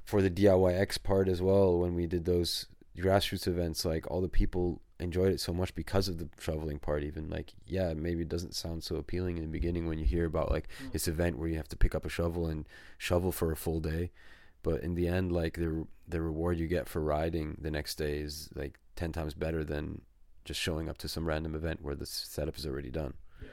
for 0.03 0.21
the 0.21 0.29
DIYX 0.29 1.01
part 1.03 1.27
as 1.27 1.41
well 1.41 1.77
when 1.77 1.93
we 1.93 2.07
did 2.07 2.25
those 2.25 2.67
grassroots 2.97 3.47
events 3.47 3.85
like 3.85 4.09
all 4.09 4.21
the 4.21 4.27
people 4.27 4.81
enjoyed 4.99 5.31
it 5.31 5.39
so 5.39 5.53
much 5.53 5.73
because 5.73 6.07
of 6.07 6.17
the 6.19 6.29
shoveling 6.39 6.77
part 6.77 7.03
even 7.03 7.29
like 7.29 7.53
yeah 7.65 7.93
maybe 7.93 8.21
it 8.21 8.29
doesn't 8.29 8.53
sound 8.53 8.83
so 8.83 8.97
appealing 8.97 9.37
in 9.37 9.43
the 9.43 9.49
beginning 9.49 9.87
when 9.87 9.97
you 9.97 10.05
hear 10.05 10.25
about 10.25 10.51
like 10.51 10.67
mm. 10.83 10.91
this 10.91 11.07
event 11.07 11.37
where 11.37 11.47
you 11.47 11.55
have 11.55 11.67
to 11.67 11.77
pick 11.77 11.95
up 11.95 12.05
a 12.05 12.09
shovel 12.09 12.47
and 12.47 12.67
shovel 12.97 13.31
for 13.31 13.51
a 13.51 13.55
full 13.55 13.79
day 13.79 14.11
but 14.61 14.81
in 14.81 14.93
the 14.93 15.07
end 15.07 15.31
like 15.31 15.55
the 15.55 15.87
the 16.07 16.21
reward 16.21 16.57
you 16.57 16.67
get 16.67 16.87
for 16.87 17.01
riding 17.01 17.57
the 17.59 17.71
next 17.71 17.95
day 17.95 18.19
is 18.19 18.49
like 18.55 18.77
10 18.95 19.11
times 19.11 19.33
better 19.33 19.63
than 19.63 20.01
just 20.45 20.59
showing 20.59 20.89
up 20.89 20.97
to 20.97 21.07
some 21.07 21.25
random 21.25 21.55
event 21.55 21.81
where 21.81 21.95
the 21.95 22.05
setup 22.05 22.57
is 22.57 22.67
already 22.67 22.91
done 22.91 23.13
yeah. 23.41 23.47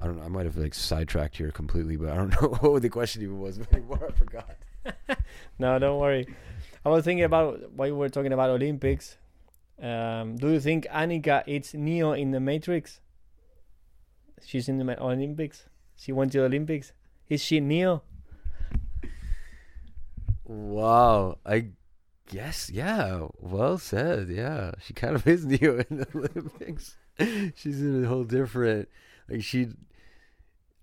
I 0.00 0.06
don't 0.06 0.16
know. 0.16 0.24
I 0.24 0.28
might 0.28 0.46
have 0.46 0.56
like 0.56 0.74
sidetracked 0.74 1.36
here 1.36 1.50
completely, 1.50 1.96
but 1.96 2.08
I 2.08 2.16
don't 2.16 2.30
know 2.42 2.70
what 2.70 2.80
the 2.80 2.88
question 2.88 3.20
even 3.22 3.38
was 3.38 3.58
anymore. 3.58 4.08
I 4.08 4.12
forgot. 4.12 4.56
no, 5.58 5.78
don't 5.78 6.00
worry. 6.00 6.26
I 6.84 6.88
was 6.88 7.04
thinking 7.04 7.24
about 7.24 7.72
why 7.72 7.86
we 7.86 7.92
were 7.92 8.08
talking 8.08 8.32
about 8.32 8.50
Olympics 8.50 9.16
um, 9.82 10.36
do 10.36 10.50
you 10.50 10.60
think 10.60 10.86
Annika 10.88 11.42
is 11.46 11.72
Neo 11.72 12.12
in 12.12 12.32
the 12.32 12.40
Matrix? 12.40 13.00
She's 14.44 14.68
in 14.68 14.78
the 14.78 15.02
Olympics. 15.02 15.64
She 15.96 16.12
went 16.12 16.32
to 16.32 16.38
the 16.38 16.44
Olympics. 16.44 16.92
Is 17.28 17.42
she 17.42 17.60
Neo? 17.60 18.02
Wow, 20.44 21.38
I 21.46 21.68
guess 22.28 22.70
yeah. 22.70 23.28
Well 23.38 23.78
said. 23.78 24.28
Yeah, 24.28 24.72
she 24.82 24.92
kind 24.92 25.14
of 25.14 25.26
is 25.26 25.46
Neo 25.46 25.82
in 25.88 25.98
the 25.98 26.08
Olympics. 26.14 26.96
She's 27.56 27.80
in 27.80 28.04
a 28.04 28.08
whole 28.08 28.24
different. 28.24 28.88
Like 29.28 29.42
she, 29.42 29.68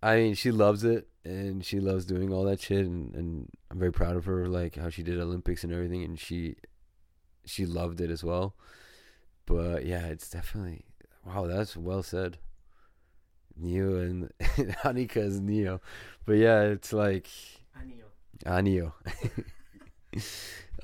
I 0.01 0.17
mean, 0.17 0.33
she 0.35 0.51
loves 0.51 0.83
it 0.83 1.07
and 1.25 1.65
she 1.65 1.79
loves 1.79 2.05
doing 2.05 2.31
all 2.31 2.43
that 2.45 2.61
shit, 2.61 2.85
and, 2.85 3.13
and 3.15 3.49
I'm 3.69 3.79
very 3.79 3.91
proud 3.91 4.15
of 4.15 4.25
her. 4.25 4.47
Like 4.47 4.75
how 4.75 4.89
she 4.89 5.03
did 5.03 5.19
Olympics 5.19 5.63
and 5.63 5.73
everything, 5.73 6.03
and 6.03 6.19
she, 6.19 6.55
she 7.45 7.65
loved 7.65 7.99
it 8.01 8.09
as 8.09 8.23
well. 8.23 8.55
But 9.45 9.85
yeah, 9.85 10.07
it's 10.07 10.29
definitely 10.29 10.85
wow. 11.25 11.47
That's 11.47 11.75
well 11.75 12.03
said. 12.03 12.37
Neo 13.59 13.99
and 13.99 14.31
Annika 14.39 15.17
is 15.17 15.39
Neo, 15.41 15.81
but 16.25 16.33
yeah, 16.33 16.61
it's 16.61 16.93
like 16.93 17.27
Anio. 17.75 18.05
Anio. 18.45 18.93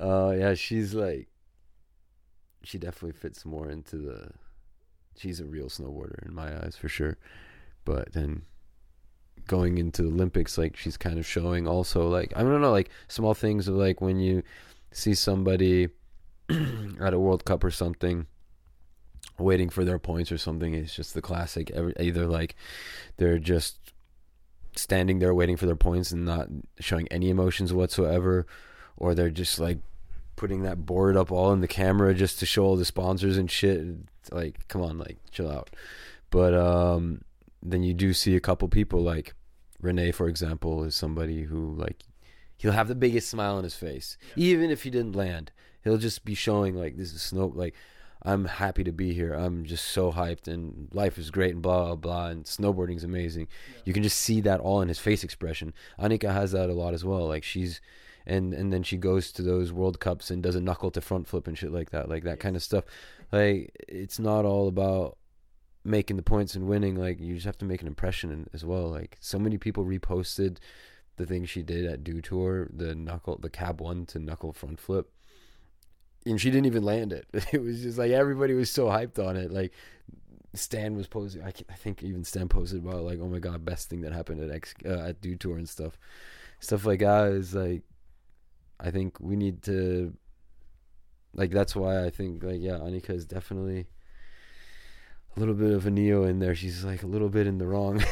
uh, 0.00 0.34
yeah, 0.36 0.54
she's 0.54 0.92
like, 0.92 1.28
she 2.64 2.78
definitely 2.78 3.12
fits 3.12 3.44
more 3.44 3.70
into 3.70 3.96
the. 3.96 4.30
She's 5.16 5.38
a 5.38 5.44
real 5.44 5.68
snowboarder 5.68 6.26
in 6.26 6.34
my 6.34 6.52
eyes 6.64 6.76
for 6.76 6.88
sure, 6.88 7.16
but 7.84 8.12
then 8.12 8.42
going 9.46 9.78
into 9.78 10.02
the 10.02 10.08
Olympics, 10.08 10.58
like 10.58 10.76
she's 10.76 10.96
kind 10.96 11.18
of 11.18 11.26
showing 11.26 11.66
also 11.66 12.08
like 12.08 12.32
I 12.36 12.42
don't 12.42 12.60
know, 12.60 12.72
like 12.72 12.90
small 13.08 13.34
things 13.34 13.68
of 13.68 13.74
like 13.74 14.00
when 14.00 14.18
you 14.18 14.42
see 14.92 15.14
somebody 15.14 15.88
at 17.00 17.14
a 17.14 17.18
World 17.18 17.44
Cup 17.44 17.64
or 17.64 17.70
something 17.70 18.26
waiting 19.38 19.68
for 19.68 19.84
their 19.84 19.98
points 19.98 20.30
or 20.30 20.38
something. 20.38 20.74
It's 20.74 20.94
just 20.94 21.14
the 21.14 21.22
classic. 21.22 21.70
Either 21.98 22.26
like 22.26 22.54
they're 23.16 23.38
just 23.38 23.78
standing 24.76 25.18
there 25.18 25.34
waiting 25.34 25.56
for 25.56 25.66
their 25.66 25.76
points 25.76 26.10
and 26.10 26.24
not 26.24 26.48
showing 26.80 27.08
any 27.08 27.30
emotions 27.30 27.72
whatsoever, 27.72 28.46
or 28.96 29.14
they're 29.14 29.30
just 29.30 29.58
like 29.58 29.78
putting 30.36 30.62
that 30.62 30.84
board 30.84 31.16
up 31.16 31.30
all 31.30 31.52
in 31.52 31.60
the 31.60 31.68
camera 31.68 32.14
just 32.14 32.38
to 32.40 32.46
show 32.46 32.64
all 32.64 32.76
the 32.76 32.84
sponsors 32.84 33.36
and 33.36 33.50
shit. 33.50 33.84
Like, 34.30 34.66
come 34.68 34.82
on, 34.82 34.98
like 34.98 35.18
chill 35.30 35.50
out. 35.50 35.70
But 36.30 36.54
um, 36.54 37.22
then 37.64 37.82
you 37.82 37.94
do 37.94 38.12
see 38.12 38.36
a 38.36 38.40
couple 38.40 38.68
people 38.68 39.00
like 39.00 39.34
René, 39.82 40.14
for 40.14 40.28
example, 40.28 40.84
is 40.84 40.94
somebody 40.94 41.44
who 41.44 41.74
like 41.74 42.04
he'll 42.56 42.72
have 42.72 42.88
the 42.88 42.94
biggest 42.94 43.28
smile 43.28 43.56
on 43.56 43.64
his 43.64 43.74
face, 43.74 44.16
yeah. 44.34 44.44
even 44.44 44.70
if 44.70 44.82
he 44.82 44.90
didn't 44.90 45.16
land. 45.16 45.50
He'll 45.82 45.98
just 45.98 46.24
be 46.24 46.34
showing 46.34 46.74
like 46.74 46.96
this 46.96 47.12
is 47.12 47.22
snow 47.22 47.52
like 47.54 47.74
I'm 48.22 48.46
happy 48.46 48.84
to 48.84 48.92
be 48.92 49.12
here. 49.12 49.34
I'm 49.34 49.64
just 49.64 49.84
so 49.86 50.12
hyped 50.12 50.48
and 50.48 50.88
life 50.92 51.18
is 51.18 51.30
great 51.30 51.52
and 51.52 51.62
blah 51.62 51.86
blah 51.86 51.96
blah 51.96 52.26
and 52.28 52.44
snowboarding's 52.44 53.04
amazing. 53.04 53.48
Yeah. 53.74 53.80
You 53.84 53.92
can 53.92 54.02
just 54.02 54.18
see 54.18 54.40
that 54.42 54.60
all 54.60 54.80
in 54.80 54.88
his 54.88 54.98
face 54.98 55.24
expression. 55.24 55.74
Annika 55.98 56.32
has 56.32 56.52
that 56.52 56.70
a 56.70 56.74
lot 56.74 56.94
as 56.94 57.04
well. 57.04 57.26
Like 57.26 57.44
she's 57.44 57.80
and 58.26 58.54
and 58.54 58.72
then 58.72 58.82
she 58.82 58.96
goes 58.96 59.30
to 59.32 59.42
those 59.42 59.72
World 59.72 60.00
Cups 60.00 60.30
and 60.30 60.42
does 60.42 60.54
a 60.54 60.60
knuckle 60.60 60.90
to 60.92 61.00
front 61.02 61.28
flip 61.28 61.46
and 61.46 61.58
shit 61.58 61.72
like 61.72 61.90
that. 61.90 62.08
Like 62.08 62.24
that 62.24 62.36
yes. 62.36 62.42
kind 62.42 62.56
of 62.56 62.62
stuff. 62.62 62.84
Like 63.30 63.76
it's 63.88 64.18
not 64.18 64.46
all 64.46 64.68
about 64.68 65.18
making 65.84 66.16
the 66.16 66.22
points 66.22 66.54
and 66.54 66.66
winning. 66.66 66.96
Like 66.96 67.20
you 67.20 67.34
just 67.34 67.46
have 67.46 67.58
to 67.58 67.64
make 67.64 67.82
an 67.82 67.88
impression 67.88 68.48
as 68.52 68.64
well. 68.64 68.88
Like 68.88 69.16
so 69.20 69.38
many 69.38 69.58
people 69.58 69.84
reposted 69.84 70.58
the 71.16 71.26
thing 71.26 71.44
she 71.44 71.62
did 71.62 71.84
at 71.84 72.02
Dew 72.02 72.20
Tour, 72.20 72.68
the 72.72 72.94
knuckle 72.94 73.38
the 73.38 73.50
cab 73.50 73.80
one 73.80 74.06
to 74.06 74.18
knuckle 74.18 74.52
front 74.52 74.80
flip 74.80 75.10
and 76.26 76.40
she 76.40 76.50
didn't 76.50 76.66
even 76.66 76.82
land 76.82 77.12
it. 77.12 77.26
It 77.52 77.62
was 77.62 77.82
just 77.82 77.98
like 77.98 78.10
everybody 78.10 78.54
was 78.54 78.70
so 78.70 78.86
hyped 78.86 79.24
on 79.24 79.36
it. 79.36 79.50
Like 79.50 79.72
Stan 80.54 80.96
was 80.96 81.06
posting. 81.06 81.42
I, 81.42 81.52
I 81.68 81.74
think 81.74 82.02
even 82.02 82.24
Stan 82.24 82.48
posted 82.48 82.84
about 82.84 83.02
like, 83.02 83.18
oh 83.20 83.28
my 83.28 83.38
god, 83.38 83.64
best 83.64 83.90
thing 83.90 84.00
that 84.02 84.12
happened 84.12 84.40
at 84.40 84.50
X 84.50 84.74
uh, 84.84 85.08
at 85.08 85.20
Dew 85.20 85.36
Tour 85.36 85.58
and 85.58 85.68
stuff, 85.68 85.98
stuff 86.60 86.86
like 86.86 87.00
that. 87.00 87.28
Is 87.28 87.54
like, 87.54 87.82
I 88.80 88.90
think 88.90 89.18
we 89.20 89.36
need 89.36 89.62
to. 89.64 90.14
Like 91.36 91.50
that's 91.50 91.74
why 91.74 92.04
I 92.04 92.10
think 92.10 92.42
like 92.44 92.60
yeah, 92.60 92.78
Annika 92.78 93.10
is 93.10 93.26
definitely 93.26 93.86
a 95.36 95.40
little 95.40 95.54
bit 95.54 95.72
of 95.72 95.86
a 95.86 95.90
neo 95.90 96.24
in 96.24 96.38
there. 96.38 96.54
She's 96.54 96.84
like 96.84 97.02
a 97.02 97.06
little 97.06 97.28
bit 97.28 97.46
in 97.46 97.58
the 97.58 97.66
wrong, 97.66 98.02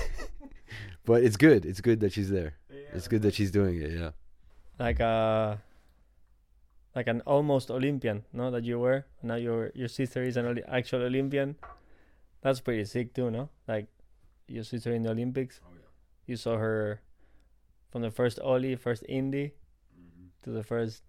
but 1.04 1.22
it's 1.22 1.36
good. 1.36 1.64
It's 1.64 1.80
good 1.80 2.00
that 2.00 2.12
she's 2.12 2.30
there. 2.30 2.54
Yeah, 2.70 2.78
it's 2.94 3.08
good 3.08 3.22
that 3.22 3.34
she's 3.34 3.50
doing 3.50 3.80
it. 3.80 3.92
Yeah. 3.92 4.10
Like 4.78 5.00
uh 5.00 5.56
like 6.94 7.06
an 7.06 7.22
almost 7.22 7.70
Olympian, 7.70 8.24
no? 8.32 8.50
That 8.50 8.64
you 8.64 8.78
were. 8.78 9.06
Now 9.22 9.36
your 9.36 9.70
your 9.74 9.88
sister 9.88 10.22
is 10.22 10.36
an 10.36 10.60
actual 10.68 11.02
Olympian. 11.02 11.56
That's 12.42 12.60
pretty 12.60 12.84
sick 12.84 13.14
too, 13.14 13.30
no? 13.30 13.48
Like 13.68 13.86
your 14.48 14.64
sister 14.64 14.92
in 14.92 15.02
the 15.02 15.10
Olympics. 15.10 15.60
Oh, 15.64 15.70
yeah. 15.74 15.88
You 16.26 16.36
saw 16.36 16.56
her 16.56 17.00
from 17.90 18.02
the 18.02 18.10
first 18.10 18.40
Ollie, 18.40 18.74
first 18.76 19.04
Indy, 19.08 19.54
mm-hmm. 19.94 20.26
to 20.44 20.50
the 20.50 20.62
first 20.62 21.02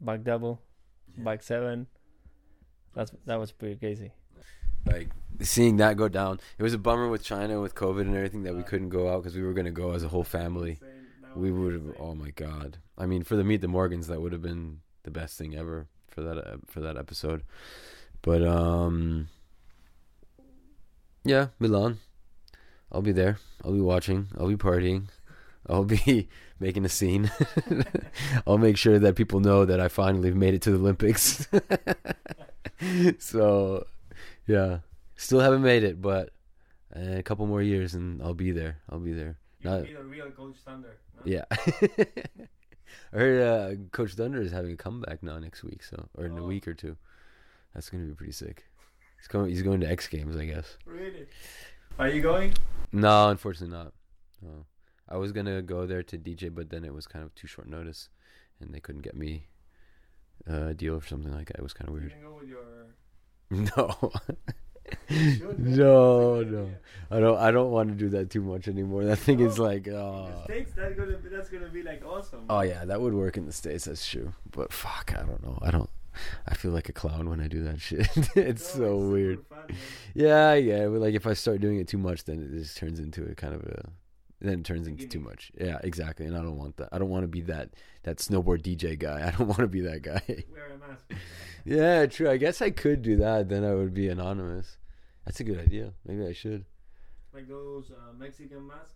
back 0.00 0.24
double, 0.24 0.60
yeah. 1.16 1.24
back 1.24 1.42
seven. 1.42 1.86
That's 2.94 3.12
that 3.26 3.38
was 3.38 3.52
pretty 3.52 3.76
crazy. 3.76 4.12
Like 4.84 5.10
seeing 5.42 5.76
that 5.76 5.96
go 5.96 6.08
down, 6.08 6.40
it 6.58 6.62
was 6.62 6.74
a 6.74 6.78
bummer 6.78 7.08
with 7.08 7.22
China 7.22 7.60
with 7.60 7.74
COVID 7.74 8.02
and 8.02 8.16
everything 8.16 8.42
that 8.44 8.54
we 8.54 8.62
couldn't 8.62 8.90
go 8.90 9.12
out 9.12 9.22
because 9.22 9.36
we 9.36 9.42
were 9.42 9.52
gonna 9.52 9.70
go 9.70 9.92
as 9.92 10.02
a 10.02 10.08
whole 10.08 10.24
family. 10.24 10.78
We 11.34 11.52
would 11.52 11.74
have. 11.74 11.94
Oh 11.98 12.14
my 12.14 12.30
god! 12.30 12.78
I 12.98 13.06
mean, 13.06 13.22
for 13.22 13.36
the 13.36 13.44
Meet 13.44 13.60
the 13.60 13.68
Morgans, 13.68 14.08
that 14.08 14.20
would 14.20 14.32
have 14.32 14.42
been 14.42 14.80
the 15.04 15.10
best 15.10 15.38
thing 15.38 15.56
ever 15.56 15.86
for 16.08 16.22
that 16.22 16.38
uh, 16.38 16.56
for 16.66 16.80
that 16.80 16.96
episode. 16.96 17.42
But 18.22 18.42
um, 18.42 19.28
yeah, 21.24 21.48
Milan. 21.58 21.98
I'll 22.92 23.02
be 23.02 23.12
there. 23.12 23.38
I'll 23.64 23.72
be 23.72 23.80
watching. 23.80 24.28
I'll 24.38 24.48
be 24.48 24.56
partying. 24.56 25.08
I'll 25.68 25.84
be 25.84 26.28
making 26.60 26.84
a 26.84 26.88
scene. 26.88 27.30
I'll 28.46 28.58
make 28.58 28.76
sure 28.76 28.98
that 28.98 29.16
people 29.16 29.40
know 29.40 29.64
that 29.64 29.80
I 29.80 29.88
finally 29.88 30.32
made 30.32 30.54
it 30.54 30.62
to 30.62 30.70
the 30.70 30.78
Olympics. 30.78 31.46
so, 33.18 33.86
yeah, 34.46 34.78
still 35.20 35.40
haven't 35.40 35.62
made 35.62 35.84
it, 35.84 36.00
but 36.00 36.30
uh, 36.96 37.16
a 37.18 37.22
couple 37.22 37.46
more 37.46 37.62
years 37.62 37.94
and 37.94 38.22
I'll 38.22 38.34
be 38.34 38.50
there. 38.50 38.78
I'll 38.88 38.98
be 38.98 39.12
there. 39.12 39.38
You'll 39.60 39.72
Not, 39.74 39.84
be 39.84 39.92
the 39.94 40.04
real 40.04 40.30
Coach 40.30 40.56
Thunder. 40.64 40.96
No? 41.16 41.22
Yeah. 41.24 41.44
I 43.12 43.16
heard 43.16 43.42
uh, 43.42 43.80
Coach 43.92 44.14
Thunder 44.14 44.40
is 44.40 44.50
having 44.50 44.72
a 44.72 44.76
comeback 44.76 45.22
now 45.22 45.38
next 45.38 45.62
week, 45.62 45.82
so 45.82 46.08
or 46.16 46.24
in 46.24 46.38
oh. 46.38 46.44
a 46.44 46.46
week 46.46 46.66
or 46.66 46.74
two. 46.74 46.96
That's 47.74 47.88
gonna 47.88 48.04
be 48.04 48.14
pretty 48.14 48.32
sick. 48.32 48.64
He's 49.18 49.28
going. 49.28 49.50
He's 49.50 49.62
going 49.62 49.80
to 49.80 49.88
X 49.88 50.08
Games, 50.08 50.36
I 50.36 50.46
guess. 50.46 50.76
Really? 50.86 51.26
Are 51.98 52.08
you 52.08 52.22
going? 52.22 52.54
No, 52.90 53.28
unfortunately 53.28 53.76
not. 53.76 53.92
No. 54.42 54.64
I 55.08 55.18
was 55.18 55.30
gonna 55.30 55.62
go 55.62 55.86
there 55.86 56.02
to 56.02 56.18
DJ, 56.18 56.52
but 56.52 56.70
then 56.70 56.84
it 56.84 56.94
was 56.94 57.06
kind 57.06 57.24
of 57.24 57.34
too 57.34 57.46
short 57.46 57.68
notice, 57.68 58.08
and 58.60 58.74
they 58.74 58.80
couldn't 58.80 59.02
get 59.02 59.14
me 59.14 59.46
a 60.46 60.74
deal 60.74 60.94
or 60.96 61.04
something 61.04 61.32
like 61.32 61.48
that. 61.48 61.58
It 61.58 61.62
was 61.62 61.74
kind 61.74 61.88
of 61.88 61.94
You 61.94 62.00
weird. 62.00 62.12
can 62.12 62.22
go 62.22 62.38
with 62.40 62.48
your. 62.48 62.60
No. 63.76 64.12
no, 65.10 65.16
That's 65.16 65.36
a 65.40 66.44
good 66.44 66.52
no. 66.52 66.70
I 67.12 67.18
don't. 67.18 67.38
I 67.38 67.50
don't 67.50 67.70
want 67.72 67.88
to 67.88 67.94
do 67.96 68.08
that 68.10 68.30
too 68.30 68.40
much 68.42 68.68
anymore. 68.68 69.04
That 69.04 69.16
thing 69.16 69.40
is 69.40 69.58
No. 69.58 69.64
like, 69.64 69.86
In 69.88 69.92
the 69.94 69.98
uh, 70.00 70.02
oh, 70.02 70.42
States, 70.44 70.72
that's 70.76 70.94
gonna 70.96 71.16
be, 71.18 71.28
that's 71.28 71.48
gonna 71.48 71.68
be 71.68 71.82
like 71.82 72.04
awesome. 72.06 72.44
oh 72.48 72.60
yeah, 72.60 72.84
that 72.84 73.00
would 73.00 73.14
work 73.14 73.36
in 73.36 73.46
the 73.46 73.52
states. 73.52 73.86
That's 73.86 74.06
true. 74.08 74.32
But 74.50 74.72
fuck, 74.72 75.12
I 75.16 75.22
don't 75.22 75.42
know. 75.42 75.58
I 75.62 75.70
don't. 75.72 75.90
I 76.46 76.54
feel 76.54 76.70
like 76.72 76.88
a 76.88 76.92
clown 76.92 77.28
when 77.28 77.40
I 77.40 77.48
do 77.48 77.62
that 77.64 77.80
shit. 77.86 78.06
it's 78.36 78.74
No, 78.76 78.80
so 78.84 78.98
super 79.00 79.08
weird. 79.10 79.46
fun. 79.46 79.76
Yeah, 80.14 80.54
yeah. 80.54 80.86
But 80.86 81.00
like 81.00 81.14
if 81.14 81.26
I 81.26 81.34
start 81.34 81.60
doing 81.60 81.78
it 81.78 81.88
too 81.88 81.98
much, 81.98 82.24
then 82.24 82.42
it 82.42 82.56
just 82.56 82.76
turns 82.76 83.00
into 83.00 83.24
a 83.24 83.34
kind 83.34 83.54
of 83.54 83.62
a. 83.64 83.88
Then 84.42 84.60
it 84.60 84.64
turns 84.64 84.86
into 84.86 85.06
too 85.06 85.20
much. 85.20 85.52
Yeah, 85.60 85.78
exactly. 85.82 86.24
And 86.26 86.34
I 86.36 86.40
don't 86.40 86.56
want 86.56 86.76
that. 86.78 86.88
I 86.92 86.98
don't 86.98 87.10
want 87.10 87.24
to 87.24 87.28
be 87.28 87.42
that 87.42 87.70
that 88.04 88.18
snowboard 88.18 88.62
DJ 88.62 88.98
guy. 88.98 89.26
I 89.26 89.30
don't 89.36 89.48
want 89.48 89.58
to 89.60 89.66
be 89.68 89.80
that 89.82 90.02
guy. 90.02 90.22
Wear 90.28 90.70
a 90.74 90.78
mask. 90.78 91.04
yeah, 91.64 92.06
true. 92.06 92.30
I 92.30 92.36
guess 92.38 92.62
I 92.62 92.70
could 92.70 93.02
do 93.02 93.16
that. 93.16 93.48
Then 93.48 93.64
I 93.64 93.74
would 93.74 93.92
be 93.94 94.08
anonymous. 94.08 94.76
That's 95.24 95.40
a 95.40 95.44
good 95.44 95.58
idea. 95.58 95.92
Maybe 96.06 96.26
I 96.26 96.32
should. 96.32 96.64
Like 97.32 97.48
those 97.48 97.90
uh, 97.90 98.12
Mexican 98.18 98.66
masks. 98.66 98.94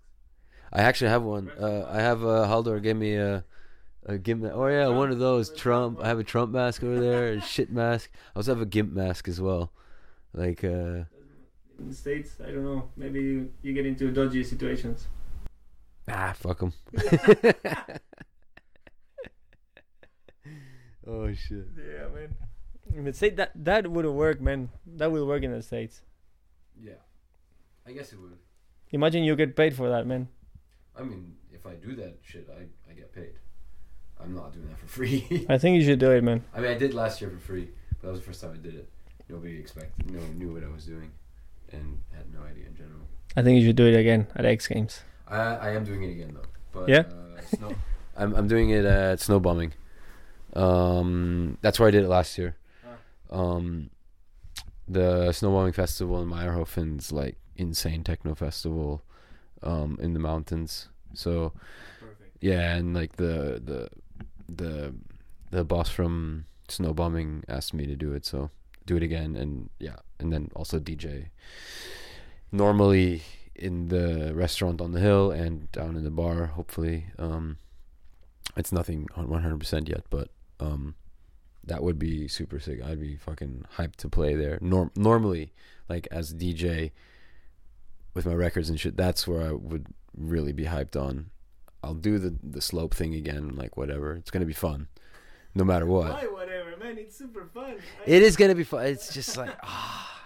I 0.72 0.82
actually 0.82 1.10
have 1.10 1.22
one. 1.22 1.50
Uh, 1.58 1.86
I 1.88 2.00
have 2.00 2.24
uh, 2.24 2.46
Halldor 2.48 2.82
gave 2.82 2.96
me 2.96 3.14
a 3.14 3.44
a 4.06 4.18
gimp. 4.18 4.44
Oh 4.52 4.66
yeah, 4.66 4.88
one 4.88 5.10
of 5.10 5.18
those 5.18 5.50
Trump. 5.50 6.00
I 6.02 6.08
have 6.08 6.18
a 6.18 6.24
Trump 6.24 6.52
mask 6.52 6.82
over 6.82 6.98
there. 7.00 7.34
A 7.34 7.40
shit 7.54 7.70
mask. 7.70 8.10
I 8.34 8.38
also 8.38 8.52
have 8.52 8.62
a 8.62 8.66
gimp 8.66 8.92
mask 8.92 9.28
as 9.28 9.40
well. 9.40 9.72
Like 10.32 10.64
uh, 10.64 11.06
In 11.78 11.88
the 11.88 11.94
States, 11.94 12.38
I 12.42 12.50
don't 12.50 12.64
know. 12.64 12.88
Maybe 12.96 13.20
you, 13.20 13.52
you 13.62 13.72
get 13.72 13.86
into 13.86 14.10
dodgy 14.10 14.42
situations. 14.42 15.06
ah, 16.08 16.34
fuck 16.36 16.58
them. 16.58 16.72
oh 21.06 21.32
shit. 21.32 21.68
Yeah, 21.78 22.08
man. 22.14 22.34
In 22.94 23.04
the 23.04 23.12
States, 23.12 23.36
that, 23.36 23.52
that 23.54 23.90
wouldn't 23.90 24.14
work, 24.14 24.40
man. 24.40 24.70
That 24.86 25.10
will 25.12 25.26
work 25.26 25.42
in 25.42 25.52
the 25.52 25.62
States. 25.62 26.02
Yeah, 26.82 26.92
I 27.86 27.92
guess 27.92 28.12
it 28.12 28.20
would. 28.20 28.36
Imagine 28.90 29.24
you 29.24 29.34
get 29.36 29.56
paid 29.56 29.74
for 29.74 29.88
that, 29.90 30.06
man. 30.06 30.28
I 30.98 31.02
mean, 31.02 31.36
if 31.52 31.66
I 31.66 31.74
do 31.74 31.94
that 31.96 32.18
shit, 32.22 32.48
I 32.50 32.66
I 32.90 32.94
get 32.94 33.12
paid. 33.12 33.34
I'm 34.20 34.34
not 34.34 34.52
doing 34.52 34.68
that 34.68 34.78
for 34.78 34.86
free. 34.98 35.46
I 35.48 35.58
think 35.58 35.76
you 35.78 35.84
should 35.84 35.98
do 35.98 36.10
it, 36.12 36.22
man. 36.22 36.44
I 36.54 36.60
mean, 36.60 36.70
I 36.70 36.78
did 36.78 36.94
last 36.94 37.20
year 37.20 37.30
for 37.30 37.38
free, 37.38 37.70
but 37.90 38.02
that 38.02 38.10
was 38.12 38.20
the 38.20 38.26
first 38.26 38.40
time 38.40 38.52
I 38.52 38.56
did 38.62 38.74
it. 38.74 38.88
Nobody 39.28 39.58
expected, 39.58 40.10
no 40.10 40.20
one 40.20 40.38
knew 40.38 40.52
what 40.52 40.62
I 40.62 40.68
was 40.68 40.84
doing, 40.84 41.10
and 41.72 42.00
had 42.12 42.32
no 42.32 42.40
idea 42.42 42.66
in 42.66 42.76
general. 42.76 43.00
I 43.36 43.42
think 43.42 43.58
you 43.60 43.66
should 43.66 43.76
do 43.76 43.86
it 43.86 43.96
again 43.98 44.26
at 44.36 44.44
X 44.44 44.66
Games. 44.68 45.02
I 45.26 45.38
I 45.38 45.70
am 45.72 45.84
doing 45.84 46.02
it 46.04 46.10
again 46.12 46.34
though. 46.34 46.48
But 46.72 46.88
Yeah? 46.88 47.04
uh, 47.10 47.40
snow, 47.56 47.72
I'm 48.16 48.34
I'm 48.34 48.46
doing 48.48 48.70
it 48.70 48.84
at 48.84 49.18
Snowbombing. 49.18 49.72
Um, 50.54 51.58
that's 51.62 51.78
where 51.80 51.88
I 51.88 51.90
did 51.90 52.04
it 52.04 52.08
last 52.08 52.38
year. 52.38 52.56
Um, 53.30 53.90
the 54.88 55.28
Snowbombing 55.30 55.74
festival 55.74 56.20
in 56.22 56.28
Mayrhofen's 56.28 57.12
like 57.12 57.36
insane 57.56 58.04
techno 58.04 58.34
festival, 58.34 59.02
um, 59.62 59.98
in 60.00 60.12
the 60.12 60.20
mountains. 60.20 60.88
So 61.14 61.52
Perfect. 62.00 62.36
yeah, 62.40 62.74
and 62.74 62.94
like 62.94 63.16
the 63.16 63.60
the 63.64 63.88
the 64.48 64.94
the 65.50 65.64
boss 65.64 65.88
from 65.88 66.46
snowbombing 66.68 67.44
asked 67.48 67.74
me 67.74 67.86
to 67.86 67.96
do 67.96 68.12
it, 68.12 68.26
so 68.26 68.50
do 68.86 68.96
it 68.96 69.02
again, 69.02 69.36
and 69.36 69.70
yeah, 69.78 69.96
and 70.18 70.32
then 70.32 70.50
also 70.54 70.78
DJ. 70.78 71.26
Normally 72.52 73.22
in 73.54 73.88
the 73.88 74.32
restaurant 74.34 74.80
on 74.80 74.92
the 74.92 75.00
hill 75.00 75.30
and 75.30 75.70
down 75.72 75.96
in 75.96 76.04
the 76.04 76.10
bar. 76.10 76.46
Hopefully, 76.46 77.06
um, 77.18 77.58
it's 78.56 78.72
nothing 78.72 79.08
on 79.16 79.28
one 79.28 79.42
hundred 79.42 79.60
percent 79.60 79.88
yet, 79.88 80.04
but 80.10 80.28
um, 80.60 80.94
that 81.66 81.82
would 81.82 81.98
be 81.98 82.28
super 82.28 82.58
sick. 82.60 82.82
I'd 82.82 83.00
be 83.00 83.16
fucking 83.16 83.64
hyped 83.76 83.96
to 83.96 84.08
play 84.08 84.34
there. 84.34 84.58
Norm- 84.60 84.92
normally, 84.96 85.52
like 85.88 86.06
as 86.10 86.34
DJ 86.34 86.92
with 88.14 88.26
my 88.26 88.34
records 88.34 88.68
and 88.68 88.78
shit, 88.78 88.96
that's 88.96 89.26
where 89.26 89.42
I 89.42 89.52
would 89.52 89.86
really 90.16 90.52
be 90.52 90.64
hyped 90.64 91.00
on. 91.00 91.30
I'll 91.82 91.94
do 91.94 92.18
the 92.18 92.34
the 92.42 92.60
slope 92.62 92.94
thing 92.94 93.14
again, 93.14 93.54
like 93.56 93.76
whatever. 93.76 94.14
It's 94.14 94.30
gonna 94.30 94.46
be 94.46 94.52
fun, 94.52 94.88
no 95.54 95.64
matter 95.64 95.86
what. 95.86 96.10
Why, 96.10 96.26
whatever, 96.26 96.76
man. 96.78 96.96
It's 96.98 97.16
super 97.16 97.44
fun. 97.52 97.76
It 98.06 98.22
is 98.22 98.36
gonna 98.36 98.54
be 98.54 98.64
fun. 98.64 98.86
It's 98.86 99.12
just 99.12 99.36
like 99.36 99.54
ah, 99.62 100.22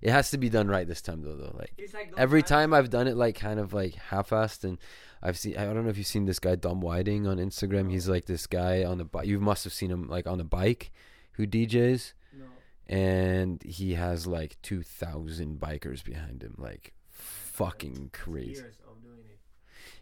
it 0.00 0.10
has 0.10 0.30
to 0.30 0.38
be 0.38 0.48
done 0.48 0.68
right 0.68 0.86
this 0.88 1.02
time 1.02 1.22
though. 1.22 1.36
Though, 1.36 1.54
like 1.58 1.72
like 1.92 2.12
every 2.16 2.42
time 2.42 2.72
I've 2.72 2.90
done 2.90 3.08
it 3.08 3.16
like 3.16 3.36
kind 3.36 3.60
of 3.60 3.74
like 3.74 3.94
half-assed, 3.94 4.64
and 4.64 4.78
I've 5.24 5.38
seen. 5.38 5.56
I 5.56 5.64
don't 5.64 5.84
know 5.84 5.90
if 5.90 5.96
you've 5.96 6.06
seen 6.06 6.26
this 6.26 6.38
guy 6.38 6.54
Dom 6.54 6.80
Whiting 6.80 7.26
on 7.26 7.38
Instagram. 7.38 7.90
He's 7.90 8.08
like 8.08 8.26
this 8.26 8.46
guy 8.46 8.84
on 8.84 8.98
the 8.98 9.04
bike. 9.04 9.26
You 9.26 9.40
must 9.40 9.64
have 9.64 9.72
seen 9.72 9.90
him 9.90 10.06
like 10.08 10.26
on 10.26 10.38
a 10.40 10.44
bike, 10.44 10.92
who 11.32 11.46
DJs, 11.46 12.12
No. 12.38 12.44
and 12.86 13.62
he 13.62 13.94
has 13.94 14.26
like 14.26 14.56
two 14.62 14.82
thousand 14.82 15.58
bikers 15.60 16.04
behind 16.04 16.42
him. 16.42 16.54
Like 16.58 16.92
fucking 17.08 18.10
crazy. 18.12 18.60
Years 18.62 18.76
of 18.86 19.02
doing 19.02 19.18
it. 19.30 19.38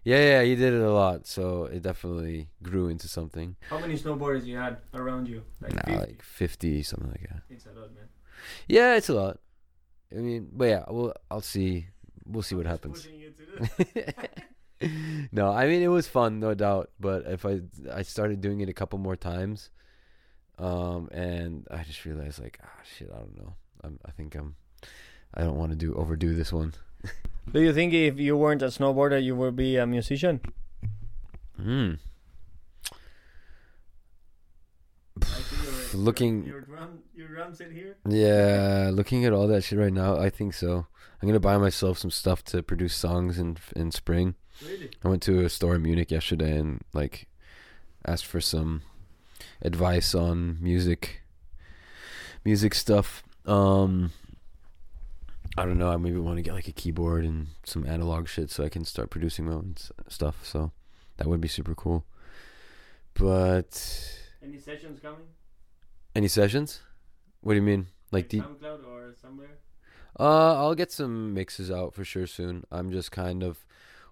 Yeah, 0.05 0.19
yeah, 0.19 0.43
he 0.43 0.57
did 0.57 0.75
it 0.75 0.81
a 0.83 0.91
lot, 0.93 1.29
so 1.29 1.67
it 1.67 1.83
definitely 1.83 2.49
grew 2.61 2.89
into 2.89 3.07
something. 3.07 3.55
How 3.71 3.79
many 3.79 3.97
snowboarders 3.97 4.45
you 4.45 4.57
had 4.57 4.79
around 4.93 5.29
you? 5.29 5.45
Like 5.61 5.75
Nah, 5.77 5.83
50? 5.95 5.97
like 6.01 6.23
fifty, 6.23 6.83
something 6.83 7.11
like 7.11 7.29
that. 7.29 7.43
It's 7.49 7.67
a 7.67 7.69
lot, 7.79 7.95
man. 7.95 8.09
Yeah, 8.67 8.97
it's 8.97 9.09
a 9.09 9.15
lot. 9.15 9.39
I 10.11 10.17
mean, 10.17 10.49
but 10.53 10.65
yeah, 10.65 10.85
well, 10.91 11.15
I'll 11.31 11.41
see. 11.41 11.87
We'll 12.27 12.43
see 12.43 12.57
what 12.57 12.67
Who's 12.67 13.05
happens. 13.07 13.09
pushing 14.83 14.99
you 14.99 15.17
to 15.17 15.23
do- 15.23 15.29
no, 15.33 15.51
I 15.53 15.67
mean 15.67 15.83
it 15.83 15.89
was 15.89 16.07
fun, 16.07 16.41
no 16.41 16.55
doubt. 16.55 16.91
But 17.01 17.27
if 17.27 17.45
I 17.47 17.61
I 17.93 18.03
started 18.03 18.41
doing 18.41 18.61
it 18.61 18.69
a 18.69 18.73
couple 18.75 18.99
more 18.99 19.17
times, 19.17 19.71
um, 20.59 21.09
and 21.13 21.67
I 21.71 21.83
just 21.85 22.05
realized 22.05 22.41
like 22.43 22.59
ah 22.63 22.81
shit, 22.85 23.11
I 23.15 23.19
don't 23.19 23.37
know. 23.37 23.55
I'm 23.85 23.99
I 24.05 24.11
think 24.11 24.35
I'm 24.35 24.55
I 25.35 25.43
don't 25.43 25.57
want 25.57 25.71
to 25.73 25.77
do 25.77 25.95
overdo 25.95 26.35
this 26.35 26.53
one. 26.53 26.75
Do 27.53 27.61
you 27.61 27.73
think 27.73 27.93
if 27.93 28.19
you 28.21 28.37
weren't 28.37 28.63
a 28.63 28.67
snowboarder, 28.67 29.21
you 29.23 29.35
would 29.35 29.57
be 29.57 29.77
a 29.77 29.87
musician? 29.87 30.41
Hmm. 31.57 31.95
I 35.21 35.25
see 35.27 35.57
your- 35.97 36.03
Looking- 36.05 36.45
Your, 36.45 36.55
your 36.57 36.61
drum, 36.63 36.99
your 37.15 37.29
drum 37.29 37.55
set 37.55 37.71
here. 37.73 37.97
Yeah, 38.09 38.91
looking 38.93 39.25
at 39.25 39.33
all 39.33 39.47
that 39.49 39.63
shit 39.63 39.79
right 39.79 39.93
now, 39.93 40.17
I 40.17 40.31
think 40.31 40.55
so. 40.55 40.87
I'm 41.21 41.29
gonna 41.29 41.41
buy 41.41 41.59
myself 41.59 41.99
some 41.99 42.11
stuff 42.11 42.43
to 42.45 42.63
produce 42.63 42.95
songs 42.95 43.39
in 43.39 43.57
in 43.77 43.91
spring. 43.93 44.35
Really? 44.67 44.91
I 45.05 45.09
went 45.09 45.23
to 45.25 45.45
a 45.45 45.49
store 45.49 45.75
in 45.75 45.83
Munich 45.83 46.11
yesterday 46.11 46.57
and 46.59 46.83
like 46.93 47.27
asked 48.07 48.27
for 48.27 48.41
some 48.41 48.83
advice 49.61 50.15
on 50.15 50.59
music 50.61 51.23
music 52.45 52.75
stuff. 52.75 53.23
Um 53.47 54.11
I 55.57 55.65
don't 55.67 55.79
know, 55.79 55.91
I 55.91 55.97
maybe 55.99 56.17
want 56.19 56.37
to 56.39 56.43
get 56.43 56.55
like 56.55 56.69
a 56.69 56.73
keyboard 56.73 57.25
and 57.25 57.49
some 57.65 57.85
analog 57.87 58.27
shit 58.29 58.51
so 58.51 58.65
I 58.65 58.69
can 58.71 58.85
start 58.85 59.11
producing 59.11 59.45
my 59.47 59.53
own 59.53 59.75
s- 59.77 59.93
stuff. 60.09 60.47
So 60.47 60.73
that 61.19 61.27
would 61.27 61.41
be 61.43 61.49
super 61.49 61.75
cool. 61.75 62.05
But 63.15 63.71
Any 64.43 64.59
sessions 64.59 64.99
coming? 65.01 65.27
any 66.15 66.29
sessions? 66.29 66.81
What 67.43 67.53
do 67.53 67.57
you 67.57 67.63
mean? 67.63 67.87
Like 68.11 68.29
deep 68.29 68.45
SoundCloud 68.45 68.87
or 68.87 69.15
somewhere? 69.21 69.59
Uh, 70.19 70.55
I'll 70.57 70.75
get 70.75 70.93
some 70.93 71.33
mixes 71.35 71.71
out 71.71 71.95
for 71.95 72.05
sure 72.05 72.27
soon. 72.27 72.65
I'm 72.71 72.91
just 72.93 73.11
kind 73.13 73.43
of 73.43 73.65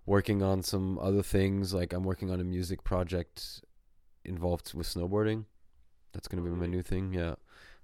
working 0.06 0.43
on 0.43 0.62
some 0.62 0.98
other 0.98 1.22
things. 1.22 1.74
Like 1.74 1.93
I'm 1.93 2.05
working 2.05 2.31
on 2.31 2.40
a 2.40 2.44
music 2.44 2.85
project 2.85 3.62
involved 4.24 4.74
with 4.74 4.86
snowboarding. 4.86 5.44
That's 6.12 6.28
gonna 6.28 6.43
be 6.43 6.51
my 6.51 6.66
new 6.66 6.82
thing. 6.82 7.12
Yeah, 7.12 7.35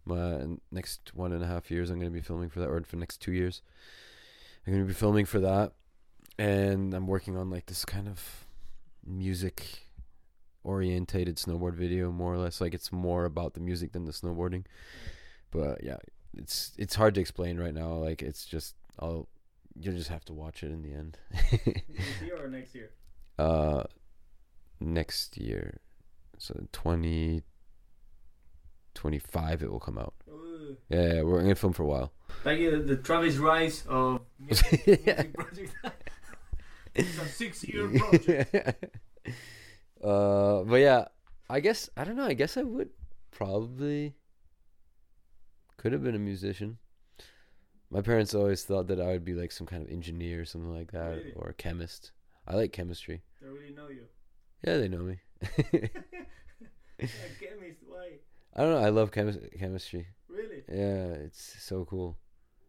my 0.05 0.47
next 0.71 1.15
one 1.15 1.33
and 1.33 1.43
a 1.43 1.47
half 1.47 1.71
years, 1.71 1.91
I'm 1.91 1.99
gonna 1.99 2.11
be 2.11 2.21
filming 2.21 2.49
for 2.49 2.61
that, 2.61 2.69
or 2.69 2.81
for 2.83 2.97
the 2.97 3.01
next 3.01 3.19
two 3.19 3.33
years, 3.33 3.63
I'm 4.67 4.73
gonna 4.73 4.85
be 4.85 4.93
filming 4.93 5.27
for 5.27 5.41
that. 5.41 5.73
And 6.39 6.93
I'm 6.93 7.07
working 7.07 7.37
on 7.37 7.51
like 7.51 7.67
this 7.67 7.85
kind 7.85 8.09
of 8.09 8.47
music 9.07 9.87
orientated 10.65 11.37
snowboard 11.37 11.75
video, 11.75 12.11
more 12.11 12.35
or 12.35 12.39
less. 12.39 12.61
Like 12.61 12.75
it's 12.75 12.93
more 12.93 13.25
about 13.25 13.55
the 13.55 13.61
music 13.61 13.93
than 13.93 14.05
the 14.05 14.13
snowboarding. 14.13 14.65
But 15.51 15.83
yeah, 15.83 15.99
it's 16.37 16.73
it's 16.77 16.97
hard 16.97 17.15
to 17.15 17.21
explain 17.21 17.59
right 17.59 17.73
now. 17.75 17.93
Like 17.95 18.23
it's 18.23 18.45
just 18.45 18.75
I'll 18.99 19.29
you'll 19.81 19.97
just 19.97 20.09
have 20.09 20.25
to 20.27 20.33
watch 20.33 20.63
it 20.63 20.71
in 20.71 20.83
the 20.83 20.93
end. 20.93 21.19
This 21.51 22.23
year 22.25 22.45
or 22.45 22.49
next 22.49 22.75
year? 22.75 22.91
uh, 23.39 23.85
next 24.81 25.37
year, 25.37 25.81
so 26.39 26.67
twenty 26.73 27.43
twenty 28.95 29.19
five, 29.19 29.63
it 29.63 29.71
will 29.71 29.81
come 29.81 29.99
out. 29.99 30.15
Ooh. 30.29 30.77
Yeah, 30.89 31.23
we're 31.23 31.43
gonna 31.43 31.55
film 31.55 31.73
for 31.73 31.83
a 31.83 31.87
while. 31.87 32.13
Like 32.45 32.59
uh, 32.61 32.83
the 32.85 32.97
Travis 32.97 33.37
Rice 33.37 33.85
of 33.89 34.21
music, 34.39 34.87
music 34.87 35.35
project. 35.35 35.75
it's 36.95 37.19
a 37.19 37.27
six-year 37.27 37.89
project. 37.99 38.97
uh, 40.03 40.63
but 40.63 40.77
yeah, 40.77 41.05
I 41.49 41.61
guess 41.61 41.91
I 41.97 42.05
don't 42.05 42.17
know. 42.17 42.27
I 42.27 42.35
guess 42.35 42.57
I 42.57 42.63
would 42.63 42.91
probably 43.31 44.15
could 45.77 45.93
have 45.93 46.03
been 46.03 46.15
a 46.15 46.21
musician. 46.21 46.79
My 47.91 48.01
parents 48.03 48.35
always 48.35 48.65
thought 48.65 48.89
that 48.89 49.01
I 49.01 49.07
would 49.09 49.25
be 49.25 49.35
like 49.35 49.53
some 49.53 49.67
kind 49.67 49.83
of 49.83 49.91
engineer 49.91 50.41
or 50.41 50.45
something 50.45 50.73
like 50.75 50.91
that, 50.93 51.17
Really? 51.19 51.33
or 51.37 51.49
a 51.49 51.55
chemist. 51.55 52.13
I 52.47 52.55
like 52.57 52.73
chemistry. 52.73 53.23
They 53.41 53.49
really 53.49 53.73
know 53.75 53.89
you. 53.89 54.07
Yeah, 54.65 54.79
they 54.79 54.89
know 54.89 55.03
me. 55.03 55.19
a 55.43 55.89
chemist, 57.41 57.81
why? 57.87 58.19
I 58.55 58.63
don't 58.63 58.73
know. 58.73 58.79
I 58.79 58.89
love 58.89 59.11
chemis- 59.13 59.59
chemistry. 59.59 60.07
Really? 60.29 60.63
Yeah, 60.69 61.13
it's 61.27 61.63
so 61.63 61.85
cool, 61.85 62.17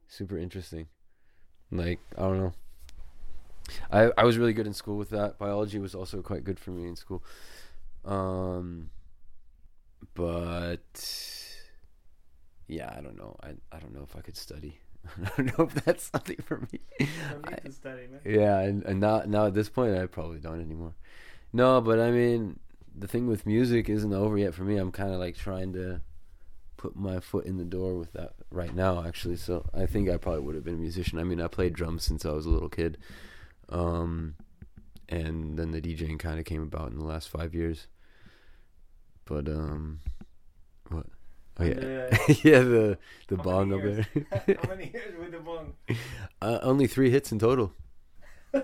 super 0.08 0.38
interesting. 0.38 0.88
Like 1.72 2.00
I 2.18 2.22
don't 2.22 2.40
know. 2.40 2.54
I 3.92 4.12
I 4.18 4.24
was 4.24 4.38
really 4.38 4.54
good 4.54 4.68
in 4.68 4.74
school 4.74 4.98
with 4.98 5.10
that. 5.10 5.38
Biology 5.38 5.80
was 5.80 5.96
also 5.96 6.22
quite 6.22 6.44
good 6.44 6.60
for 6.60 6.72
me 6.72 6.88
in 6.88 6.96
school. 6.96 7.24
Um, 8.06 8.90
but 10.14 10.80
yeah, 12.68 12.94
I 12.98 13.02
don't 13.02 13.18
know. 13.18 13.36
I 13.44 13.50
I 13.72 13.80
don't 13.80 13.94
know 13.94 14.04
if 14.04 14.16
I 14.16 14.22
could 14.22 14.38
study. 14.38 14.80
I 15.24 15.30
don't 15.38 15.58
know 15.58 15.66
if 15.66 15.74
that's 15.86 16.10
something 16.12 16.38
for 16.46 16.58
me. 16.72 16.80
You 17.00 17.08
don't 17.32 17.46
need 17.50 17.60
I- 17.66 17.70
study, 17.70 18.08
man. 18.08 18.22
Yeah, 18.26 18.60
and, 18.60 18.84
and 18.84 19.00
not 19.00 19.28
now 19.30 19.48
at 19.48 19.54
this 19.54 19.70
point, 19.70 19.98
I 19.98 20.06
probably 20.06 20.40
don't 20.40 20.62
anymore. 20.62 20.94
No, 21.54 21.82
but 21.82 22.00
I 22.00 22.12
mean, 22.12 22.60
the 22.96 23.08
thing 23.08 23.28
with 23.28 23.46
music 23.46 23.90
isn't 23.90 24.14
over 24.14 24.38
yet 24.38 24.54
for 24.54 24.64
me. 24.64 24.78
I'm 24.78 24.92
kind 24.92 25.14
of 25.14 25.20
like 25.20 25.38
trying 25.38 25.74
to 25.74 26.02
put 26.76 26.96
my 26.96 27.20
foot 27.20 27.46
in 27.46 27.58
the 27.58 27.66
door 27.66 27.96
with 27.96 28.14
that 28.14 28.34
right 28.52 28.74
now, 28.74 29.04
actually. 29.06 29.38
So 29.38 29.66
I 29.74 29.86
think 29.86 30.10
I 30.10 30.18
probably 30.18 30.42
would 30.42 30.56
have 30.56 30.64
been 30.64 30.76
a 30.76 30.78
musician. 30.78 31.20
I 31.20 31.24
mean, 31.24 31.42
I 31.42 31.48
played 31.48 31.74
drums 31.74 32.04
since 32.04 32.26
I 32.26 32.32
was 32.32 32.46
a 32.46 32.50
little 32.50 32.70
kid, 32.70 32.98
um, 33.70 34.36
and 35.10 35.58
then 35.58 35.72
the 35.72 35.82
DJing 35.82 36.20
kind 36.20 36.40
of 36.40 36.46
came 36.46 36.62
about 36.62 36.92
in 36.92 36.98
the 36.98 37.06
last 37.06 37.30
five 37.30 37.54
years. 37.56 37.88
But 39.26 39.48
um? 39.48 40.00
Oh 41.60 41.64
yeah, 41.64 41.72
And, 41.74 42.44
yeah, 42.44 42.60
the 42.60 42.98
the 43.28 43.38
bong 43.38 43.74
up 43.74 43.82
there. 43.82 44.06
How 44.62 44.70
many 44.70 44.92
years 44.94 45.16
with 45.20 45.32
the 45.32 45.40
bong? 45.40 45.74
uh, 46.42 46.60
only 46.62 46.88
three 46.88 47.10
hits 47.10 47.32
in 47.32 47.40
total. 47.40 47.74
Don't 48.54 48.64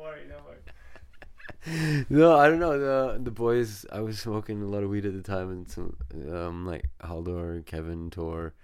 worry, 0.00 0.22
don't 0.28 0.44
worry. 0.44 2.04
no, 2.08 2.36
I 2.36 2.48
don't 2.48 2.58
know. 2.60 2.78
The 2.78 3.18
the 3.22 3.30
boys, 3.30 3.84
I 3.92 4.00
was 4.00 4.18
smoking 4.20 4.62
a 4.62 4.66
lot 4.66 4.82
of 4.82 4.90
weed 4.90 5.06
at 5.06 5.14
the 5.14 5.22
time, 5.22 5.50
and 5.50 5.68
some 5.70 5.96
um 6.32 6.66
like 6.66 6.88
Halldor, 7.02 7.64
Kevin, 7.66 8.10
Tor, 8.10 8.54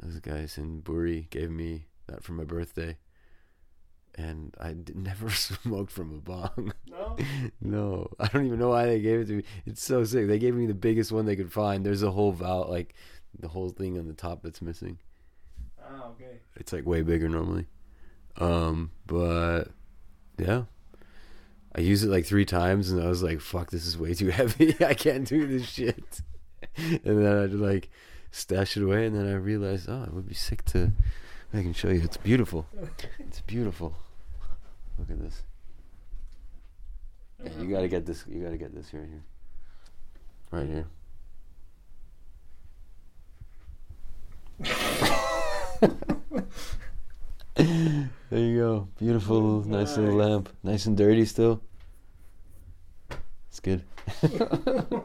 those 0.00 0.20
guys 0.20 0.56
in 0.58 0.82
Buri 0.82 1.28
gave 1.30 1.50
me 1.50 1.86
that 2.06 2.22
for 2.22 2.32
my 2.32 2.44
birthday, 2.44 2.96
and 4.16 4.54
I 4.58 4.72
d- 4.72 4.94
never 4.94 5.30
smoked 5.30 5.92
from 5.92 6.14
a 6.14 6.18
bong. 6.18 6.72
No? 6.88 7.16
no, 7.60 8.10
I 8.18 8.28
don't 8.28 8.46
even 8.46 8.58
know 8.58 8.70
why 8.70 8.86
they 8.86 9.00
gave 9.00 9.20
it 9.20 9.26
to 9.26 9.32
me. 9.34 9.42
It's 9.66 9.82
so 9.82 10.04
sick. 10.04 10.26
They 10.26 10.38
gave 10.38 10.54
me 10.54 10.66
the 10.66 10.74
biggest 10.74 11.12
one 11.12 11.26
they 11.26 11.36
could 11.36 11.52
find. 11.52 11.84
There's 11.84 12.02
a 12.02 12.10
whole 12.10 12.32
valve, 12.32 12.70
like 12.70 12.94
the 13.38 13.48
whole 13.48 13.70
thing 13.70 13.98
on 13.98 14.06
the 14.06 14.14
top 14.14 14.42
that's 14.42 14.62
missing. 14.62 14.98
Ah, 15.82 16.08
okay. 16.08 16.38
It's 16.56 16.72
like 16.72 16.86
way 16.86 17.02
bigger 17.02 17.28
normally. 17.28 17.66
Um, 18.38 18.90
but 19.06 19.64
yeah. 20.38 20.64
I 21.74 21.80
used 21.80 22.04
it 22.04 22.08
like 22.08 22.24
three 22.24 22.46
times 22.46 22.90
and 22.90 23.02
I 23.02 23.08
was 23.08 23.22
like, 23.22 23.40
fuck, 23.40 23.70
this 23.70 23.86
is 23.86 23.98
way 23.98 24.14
too 24.14 24.28
heavy. 24.30 24.74
I 24.84 24.94
can't 24.94 25.28
do 25.28 25.46
this 25.46 25.68
shit. 25.68 26.22
and 26.76 27.00
then 27.04 27.26
I'd 27.26 27.52
like 27.52 27.90
stash 28.30 28.78
it 28.78 28.82
away 28.82 29.06
and 29.06 29.14
then 29.14 29.28
I 29.28 29.34
realized, 29.34 29.88
oh, 29.88 30.04
it 30.04 30.12
would 30.14 30.26
be 30.26 30.34
sick 30.34 30.64
to 30.66 30.92
I 31.52 31.62
can 31.62 31.72
show 31.72 31.88
you. 31.88 32.02
It's 32.02 32.16
beautiful. 32.16 32.66
It's 33.18 33.40
beautiful. 33.40 33.94
Look 34.98 35.10
at 35.10 35.20
this. 35.20 35.42
Yeah, 37.44 37.50
you 37.60 37.70
gotta 37.70 37.88
get 37.88 38.06
this 38.06 38.24
you 38.28 38.42
gotta 38.42 38.56
get 38.56 38.74
this 38.74 38.94
right 38.94 39.08
here. 39.08 39.22
Right 40.50 40.68
here. 40.68 40.86
there 48.30 48.38
you 48.38 48.56
go. 48.56 48.88
Beautiful, 48.98 49.62
nice 49.66 49.96
little 49.96 50.14
lamp. 50.14 50.48
Nice 50.62 50.86
and 50.86 50.96
dirty 50.96 51.26
still. 51.26 51.60
It's 53.48 53.60
good. 53.60 53.82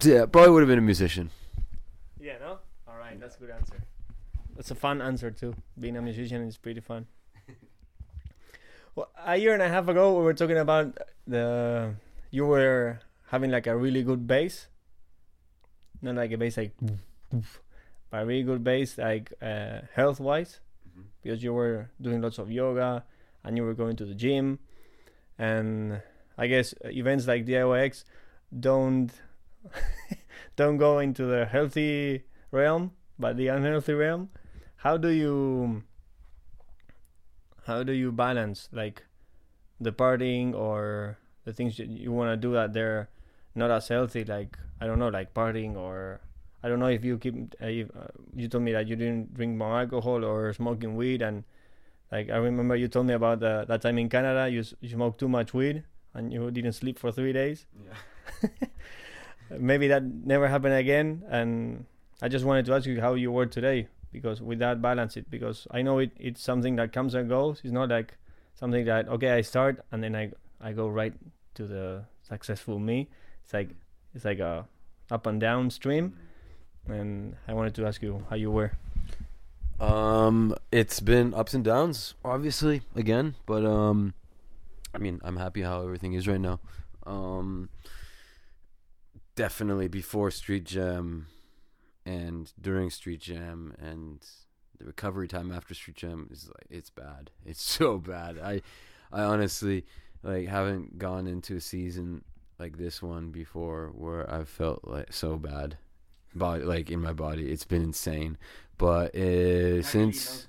So, 0.00 0.10
yeah, 0.10 0.26
probably 0.26 0.50
would 0.50 0.60
have 0.60 0.68
been 0.68 0.78
a 0.78 0.82
musician. 0.82 1.30
Yeah, 2.20 2.36
no? 2.38 2.58
Alright, 2.86 3.18
that's 3.18 3.36
a 3.36 3.40
good 3.40 3.50
answer. 3.50 3.76
That's 4.54 4.70
a 4.70 4.74
fun 4.74 5.00
answer 5.00 5.30
too. 5.30 5.54
Being 5.80 5.96
a 5.96 6.02
musician 6.02 6.42
is 6.42 6.58
pretty 6.58 6.80
fun. 6.80 7.06
Well, 8.96 9.10
a 9.24 9.36
year 9.36 9.52
and 9.52 9.62
a 9.62 9.68
half 9.68 9.86
ago, 9.88 10.16
we 10.16 10.24
were 10.24 10.34
talking 10.34 10.56
about 10.58 10.96
the. 11.26 11.94
You 12.30 12.46
were 12.46 12.98
having 13.28 13.50
like 13.50 13.66
a 13.66 13.76
really 13.76 14.02
good 14.02 14.26
bass. 14.26 14.66
Not 16.02 16.16
like 16.16 16.32
a 16.32 16.38
bass 16.38 16.56
like. 16.56 16.72
But 18.10 18.22
a 18.22 18.26
really 18.26 18.42
good 18.42 18.64
bass, 18.64 18.98
like 18.98 19.32
uh, 19.42 19.80
health 19.94 20.18
wise, 20.18 20.60
because 21.22 21.42
you 21.42 21.52
were 21.52 21.90
doing 22.00 22.22
lots 22.22 22.38
of 22.38 22.50
yoga 22.50 23.04
and 23.44 23.56
you 23.56 23.64
were 23.64 23.74
going 23.74 23.96
to 23.96 24.04
the 24.04 24.14
gym. 24.14 24.58
And 25.38 26.00
I 26.38 26.46
guess 26.46 26.74
events 26.84 27.26
like 27.26 27.44
DIYX 27.44 28.04
don't 28.58 29.12
don't 30.56 30.78
go 30.78 31.00
into 31.00 31.26
the 31.26 31.44
healthy 31.44 32.24
realm, 32.50 32.92
but 33.18 33.36
the 33.36 33.48
unhealthy 33.48 33.92
realm. 33.92 34.30
How 34.76 34.96
do 34.96 35.08
you 35.08 35.82
how 37.66 37.82
do 37.82 37.92
you 37.92 38.12
balance 38.12 38.68
like 38.72 39.04
the 39.80 39.92
partying 39.92 40.54
or 40.54 41.18
the 41.44 41.52
things 41.52 41.76
that 41.76 41.88
you 41.88 42.12
want 42.12 42.30
to 42.30 42.36
do 42.36 42.52
that 42.54 42.72
they're 42.72 43.08
not 43.54 43.70
as 43.70 43.88
healthy? 43.88 44.24
Like 44.24 44.58
I 44.80 44.86
don't 44.86 44.98
know, 44.98 45.08
like 45.08 45.34
partying 45.34 45.76
or 45.76 46.20
I 46.62 46.68
don't 46.68 46.78
know 46.78 46.88
if 46.88 47.04
you 47.04 47.18
keep. 47.18 47.34
Uh, 47.62 47.66
if, 47.66 47.90
uh, 47.96 48.08
you 48.34 48.48
told 48.48 48.64
me 48.64 48.72
that 48.72 48.86
you 48.88 48.96
didn't 48.96 49.34
drink 49.34 49.56
more 49.56 49.78
alcohol 49.80 50.24
or 50.24 50.52
smoking 50.52 50.96
weed, 50.96 51.22
and 51.22 51.44
like 52.10 52.30
I 52.30 52.36
remember 52.36 52.76
you 52.76 52.88
told 52.88 53.06
me 53.06 53.14
about 53.14 53.40
the, 53.40 53.64
that 53.68 53.82
time 53.82 53.98
in 53.98 54.08
Canada 54.08 54.48
you 54.48 54.64
you 54.80 54.88
smoked 54.88 55.18
too 55.18 55.28
much 55.28 55.54
weed 55.54 55.84
and 56.14 56.32
you 56.32 56.50
didn't 56.50 56.72
sleep 56.72 56.98
for 56.98 57.12
three 57.12 57.32
days. 57.32 57.66
yeah 57.84 58.48
maybe 59.58 59.88
that 59.88 60.02
never 60.02 60.48
happened 60.48 60.74
again 60.74 61.22
and 61.28 61.84
i 62.20 62.28
just 62.28 62.44
wanted 62.44 62.64
to 62.66 62.74
ask 62.74 62.86
you 62.86 63.00
how 63.00 63.14
you 63.14 63.30
were 63.30 63.46
today 63.46 63.86
because 64.16 64.40
with 64.40 64.58
that 64.58 64.80
balance 64.80 65.16
it 65.20 65.28
because 65.30 65.66
i 65.70 65.82
know 65.82 65.98
it, 65.98 66.10
it's 66.18 66.42
something 66.42 66.76
that 66.76 66.90
comes 66.92 67.14
and 67.14 67.28
goes. 67.28 67.60
It's 67.62 67.72
not 67.80 67.90
like 67.90 68.16
something 68.54 68.86
that 68.86 69.08
okay 69.08 69.30
i 69.32 69.42
start 69.42 69.84
and 69.92 70.02
then 70.02 70.16
i 70.16 70.30
i 70.60 70.72
go 70.72 70.88
right 70.88 71.12
to 71.56 71.66
the 71.66 72.04
successful 72.22 72.78
me. 72.78 73.08
It's 73.44 73.52
like 73.52 73.70
it's 74.14 74.24
like 74.24 74.38
a 74.38 74.66
up 75.10 75.26
and 75.26 75.40
down 75.40 75.70
stream. 75.70 76.16
And 76.88 77.36
i 77.48 77.52
wanted 77.52 77.74
to 77.76 77.86
ask 77.86 78.00
you 78.00 78.24
how 78.30 78.36
you 78.36 78.50
were. 78.50 78.72
Um, 79.78 80.54
it's 80.72 81.00
been 81.00 81.34
ups 81.34 81.52
and 81.52 81.64
downs, 81.64 82.14
obviously, 82.24 82.80
again, 82.94 83.34
but 83.44 83.64
um, 83.66 84.14
I 84.94 84.98
mean, 84.98 85.20
I'm 85.22 85.36
happy 85.36 85.60
how 85.62 85.82
everything 85.82 86.14
is 86.14 86.26
right 86.26 86.40
now. 86.40 86.60
Um, 87.04 87.68
definitely 89.34 89.88
before 89.88 90.30
Street 90.30 90.64
Jam, 90.64 91.26
and 92.06 92.52
during 92.58 92.88
Street 92.88 93.20
Jam, 93.20 93.74
and 93.78 94.24
the 94.78 94.86
recovery 94.86 95.28
time 95.28 95.52
after 95.52 95.74
Street 95.74 95.96
Jam 95.96 96.28
is 96.30 96.48
like 96.48 96.66
it's 96.70 96.90
bad. 96.90 97.30
It's 97.44 97.62
so 97.62 97.98
bad. 97.98 98.38
I, 98.38 98.62
I 99.12 99.22
honestly 99.22 99.84
like 100.22 100.48
haven't 100.48 100.98
gone 100.98 101.26
into 101.26 101.56
a 101.56 101.60
season 101.60 102.24
like 102.58 102.78
this 102.78 103.02
one 103.02 103.30
before 103.30 103.92
where 103.94 104.28
I've 104.30 104.48
felt 104.48 104.82
like 104.84 105.12
so 105.12 105.36
bad, 105.36 105.76
body 106.34 106.62
like 106.62 106.90
in 106.90 107.00
my 107.00 107.12
body. 107.12 107.50
It's 107.50 107.64
been 107.64 107.82
insane. 107.82 108.38
But 108.78 109.14
uh, 109.14 109.82
since 109.82 110.46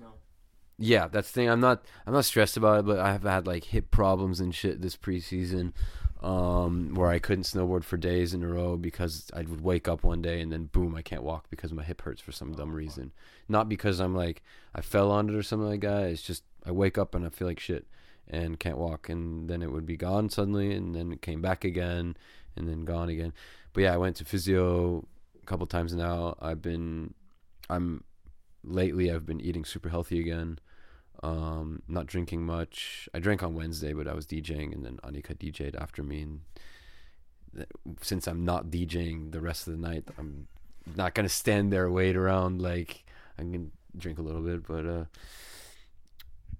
yeah, 0.77 1.07
that's 1.07 1.31
the 1.31 1.41
thing. 1.41 1.49
I'm 1.49 1.59
not 1.59 1.83
I'm 2.05 2.13
not 2.13 2.25
stressed 2.25 2.57
about 2.57 2.79
it, 2.79 2.85
but 2.85 2.99
I 2.99 3.11
have 3.11 3.23
had 3.23 3.47
like 3.47 3.65
hip 3.65 3.89
problems 3.89 4.39
and 4.39 4.53
shit 4.53 4.81
this 4.81 4.95
preseason, 4.95 5.73
um, 6.21 6.95
where 6.95 7.09
I 7.09 7.19
couldn't 7.19 7.43
snowboard 7.43 7.83
for 7.83 7.97
days 7.97 8.33
in 8.33 8.43
a 8.43 8.47
row 8.47 8.77
because 8.77 9.29
I 9.33 9.41
would 9.41 9.61
wake 9.61 9.87
up 9.87 10.03
one 10.03 10.21
day 10.21 10.41
and 10.41 10.51
then 10.51 10.65
boom, 10.65 10.95
I 10.95 11.01
can't 11.01 11.23
walk 11.23 11.49
because 11.49 11.71
my 11.71 11.83
hip 11.83 12.01
hurts 12.01 12.21
for 12.21 12.31
some 12.31 12.53
dumb 12.53 12.73
reason. 12.73 13.11
Not 13.47 13.69
because 13.69 13.99
I'm 13.99 14.15
like 14.15 14.41
I 14.73 14.81
fell 14.81 15.11
on 15.11 15.29
it 15.29 15.35
or 15.35 15.43
something 15.43 15.69
like 15.69 15.81
that. 15.81 16.03
It's 16.05 16.21
just 16.21 16.43
I 16.65 16.71
wake 16.71 16.97
up 16.97 17.15
and 17.15 17.25
I 17.25 17.29
feel 17.29 17.47
like 17.47 17.59
shit 17.59 17.85
and 18.29 18.59
can't 18.59 18.77
walk, 18.77 19.09
and 19.09 19.49
then 19.49 19.61
it 19.61 19.71
would 19.71 19.85
be 19.85 19.95
gone 19.95 20.29
suddenly, 20.29 20.73
and 20.73 20.93
then 20.93 21.11
it 21.13 21.21
came 21.21 21.41
back 21.41 21.63
again, 21.63 22.17
and 22.55 22.67
then 22.67 22.83
gone 22.83 23.09
again. 23.09 23.33
But 23.73 23.83
yeah, 23.83 23.93
I 23.93 23.97
went 23.97 24.17
to 24.17 24.25
physio 24.25 25.05
a 25.41 25.45
couple 25.45 25.65
times 25.67 25.93
now. 25.93 26.35
I've 26.41 26.61
been 26.61 27.13
I'm 27.69 28.03
lately 28.63 29.11
I've 29.11 29.25
been 29.25 29.41
eating 29.41 29.65
super 29.65 29.89
healthy 29.89 30.19
again. 30.19 30.59
Um, 31.23 31.81
not 31.87 32.05
drinking 32.05 32.45
much. 32.45 33.09
I 33.13 33.19
drank 33.19 33.43
on 33.43 33.55
Wednesday, 33.55 33.93
but 33.93 34.07
I 34.07 34.13
was 34.13 34.25
DJing, 34.25 34.73
and 34.73 34.85
then 34.85 34.99
Annika 35.03 35.35
DJ'd 35.35 35.75
after 35.75 36.03
me. 36.03 36.21
And 36.21 37.65
since 38.01 38.27
I'm 38.27 38.45
not 38.45 38.67
DJing 38.67 39.31
the 39.31 39.41
rest 39.41 39.67
of 39.67 39.73
the 39.73 39.87
night, 39.87 40.05
I'm 40.17 40.47
not 40.95 41.15
gonna 41.15 41.29
stand 41.29 41.73
there 41.73 41.89
wait 41.89 42.15
around. 42.15 42.61
Like 42.61 43.05
I 43.37 43.41
can 43.41 43.71
drink 43.97 44.19
a 44.19 44.21
little 44.21 44.41
bit, 44.41 44.67
but 44.67 44.85
uh, 44.85 45.05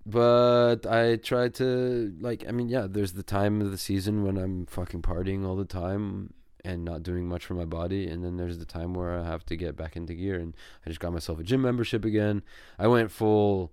but 0.05 0.87
I 0.87 1.17
try 1.17 1.49
to 1.49 2.15
like. 2.19 2.45
I 2.47 2.51
mean, 2.51 2.69
yeah, 2.69 2.87
there's 2.89 3.13
the 3.13 3.23
time 3.23 3.61
of 3.61 3.71
the 3.71 3.77
season 3.77 4.23
when 4.23 4.37
I'm 4.37 4.65
fucking 4.65 5.03
partying 5.03 5.45
all 5.45 5.55
the 5.55 5.65
time, 5.65 6.33
and 6.67 6.83
not 6.83 7.01
doing 7.01 7.27
much 7.27 7.45
for 7.45 7.53
my 7.53 7.65
body. 7.65 8.07
And 8.07 8.23
then 8.23 8.37
there's 8.37 8.57
the 8.57 8.65
time 8.65 8.93
where 8.93 9.17
I 9.17 9.23
have 9.23 9.45
to 9.45 9.55
get 9.55 9.75
back 9.75 9.95
into 9.95 10.13
gear. 10.13 10.35
And 10.35 10.55
I 10.85 10.89
just 10.89 10.99
got 10.99 11.13
myself 11.13 11.39
a 11.39 11.43
gym 11.43 11.61
membership 11.61 12.05
again. 12.05 12.43
I 12.77 12.87
went 12.87 13.11
full 13.11 13.71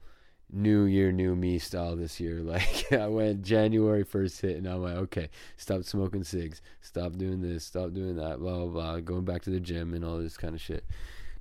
new 0.53 0.85
year, 0.85 1.11
new 1.13 1.35
me 1.35 1.59
style 1.59 1.97
this 1.97 2.21
year. 2.21 2.41
Like 2.45 2.93
I 2.93 3.09
went 3.09 3.43
January 3.43 4.05
first 4.05 4.41
hit, 4.41 4.57
and 4.57 4.67
I'm 4.67 4.83
like, 4.83 4.97
okay, 4.97 5.29
stop 5.57 5.83
smoking 5.85 6.25
cigs, 6.25 6.63
stop 6.81 7.17
doing 7.17 7.41
this, 7.41 7.65
stop 7.65 7.93
doing 7.93 8.17
that, 8.17 8.39
blah 8.39 8.59
blah 8.59 8.67
blah. 8.67 9.01
Going 9.01 9.25
back 9.25 9.43
to 9.43 9.51
the 9.51 9.61
gym 9.61 9.95
and 9.95 10.05
all 10.05 10.19
this 10.19 10.37
kind 10.37 10.55
of 10.55 10.61
shit. 10.61 10.85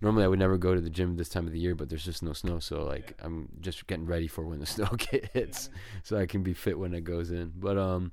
Normally 0.02 0.26
I 0.26 0.28
would 0.28 0.40
never 0.40 0.58
go 0.58 0.76
to 0.76 0.82
the 0.82 0.90
gym 0.90 1.16
this 1.16 1.30
time 1.30 1.46
of 1.46 1.54
the 1.54 1.60
year, 1.60 1.76
but 1.76 1.90
there's 1.90 2.04
just 2.04 2.24
no 2.24 2.34
snow, 2.34 2.60
so 2.60 2.84
like 2.84 3.16
I'm 3.22 3.50
just 3.62 3.88
getting 3.88 4.06
ready 4.06 4.28
for 4.28 4.46
when 4.46 4.60
the 4.60 4.66
snow 4.76 4.90
hits, 5.34 5.70
so 6.04 6.18
I 6.18 6.26
can 6.26 6.44
be 6.44 6.54
fit 6.54 6.80
when 6.80 6.94
it 6.94 7.04
goes 7.04 7.32
in. 7.32 7.54
But 7.56 7.78
um, 7.78 8.12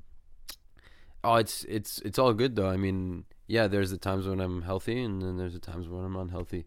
oh, 1.24 1.36
it's 1.36 1.64
it's 1.64 1.98
it's 2.00 2.18
all 2.18 2.34
good 2.34 2.56
though. 2.56 2.68
I 2.68 2.76
mean, 2.76 3.24
yeah, 3.46 3.66
there's 3.66 3.90
the 3.90 3.98
times 3.98 4.28
when 4.28 4.40
I'm 4.40 4.62
healthy, 4.62 5.02
and 5.02 5.22
then 5.22 5.36
there's 5.36 5.54
the 5.54 5.58
times 5.58 5.88
when 5.88 6.04
I'm 6.04 6.16
unhealthy, 6.16 6.66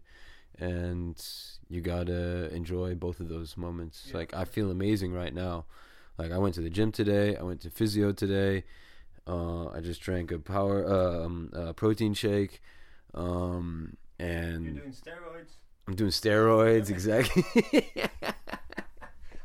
and 0.58 1.22
you 1.68 1.80
gotta 1.80 2.54
enjoy 2.54 2.94
both 2.94 3.20
of 3.20 3.28
those 3.28 3.56
moments. 3.56 4.06
Yeah. 4.08 4.18
Like 4.18 4.34
I 4.34 4.44
feel 4.44 4.70
amazing 4.70 5.12
right 5.12 5.34
now. 5.34 5.64
Like 6.18 6.32
I 6.32 6.38
went 6.38 6.54
to 6.56 6.60
the 6.60 6.70
gym 6.70 6.92
today. 6.92 7.36
I 7.36 7.42
went 7.42 7.60
to 7.62 7.70
physio 7.70 8.12
today. 8.12 8.64
Uh, 9.26 9.68
I 9.68 9.80
just 9.80 10.00
drank 10.00 10.30
a 10.32 10.38
power 10.38 10.86
um, 10.86 11.50
uh, 11.54 11.72
protein 11.72 12.12
shake, 12.12 12.60
um, 13.14 13.96
and 14.18 14.76
doing 14.76 14.92
steroids. 14.92 15.52
I'm 15.88 15.94
doing 15.94 16.10
steroids. 16.10 16.90
Exactly. 16.90 17.44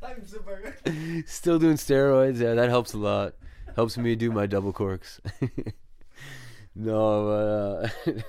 I'm 0.03 0.25
super 0.25 0.75
Still 1.25 1.59
doing 1.59 1.75
steroids. 1.75 2.39
Yeah, 2.39 2.55
that 2.55 2.69
helps 2.69 2.93
a 2.93 2.97
lot. 2.97 3.35
Helps 3.75 3.97
me 3.97 4.15
do 4.15 4.31
my 4.31 4.45
double 4.45 4.73
corks. 4.73 5.21
no, 6.75 7.89
but, 8.05 8.13
uh, 8.13 8.21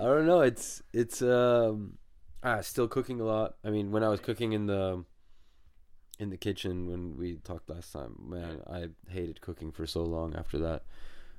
I 0.00 0.04
don't 0.04 0.26
know. 0.26 0.40
It's 0.40 0.82
it's 0.92 1.20
um 1.22 1.98
ah, 2.42 2.60
still 2.62 2.88
cooking 2.88 3.20
a 3.20 3.24
lot. 3.24 3.56
I 3.64 3.70
mean, 3.70 3.90
when 3.90 4.02
I 4.02 4.08
was 4.08 4.20
cooking 4.20 4.52
in 4.52 4.66
the 4.66 5.04
in 6.18 6.30
the 6.30 6.36
kitchen 6.36 6.86
when 6.86 7.16
we 7.16 7.36
talked 7.36 7.68
last 7.70 7.92
time, 7.92 8.16
man, 8.26 8.60
I 8.66 8.88
hated 9.10 9.40
cooking 9.40 9.72
for 9.72 9.86
so 9.86 10.02
long 10.02 10.34
after 10.34 10.58
that. 10.58 10.84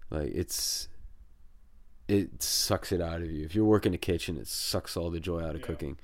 Like 0.09 0.31
it's 0.33 0.87
it 2.07 2.43
sucks 2.43 2.91
it 2.91 3.01
out 3.01 3.21
of 3.21 3.31
you. 3.31 3.45
If 3.45 3.55
you're 3.55 3.65
working 3.65 3.93
a 3.93 3.97
kitchen, 3.97 4.37
it 4.37 4.47
sucks 4.47 4.97
all 4.97 5.09
the 5.09 5.19
joy 5.19 5.41
out 5.41 5.55
of 5.55 5.61
Yeah. 5.61 5.67
cooking. 5.67 5.97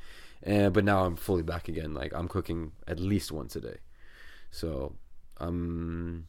And 0.44 0.74
but 0.74 0.84
now 0.84 1.06
I'm 1.06 1.16
fully 1.16 1.44
back 1.44 1.68
again. 1.68 1.94
Like 1.94 2.14
I'm 2.14 2.28
cooking 2.28 2.72
at 2.88 3.00
least 3.00 3.32
once 3.32 3.56
a 3.56 3.62
day. 3.62 3.78
So 4.52 4.96
I'm 5.38 6.28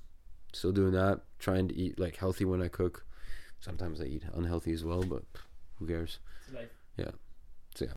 still 0.52 0.72
doing 0.72 0.92
that. 0.92 1.20
Trying 1.38 1.68
to 1.68 1.74
eat 1.76 1.98
like 1.98 2.16
healthy 2.16 2.44
when 2.44 2.62
I 2.62 2.68
cook. 2.68 3.04
Sometimes 3.60 4.00
I 4.00 4.04
eat 4.04 4.24
unhealthy 4.34 4.72
as 4.72 4.84
well, 4.84 5.02
but 5.02 5.24
who 5.78 5.86
cares? 5.86 6.18
Yeah. 6.96 7.10
So, 7.74 7.84
yeah. 7.86 7.92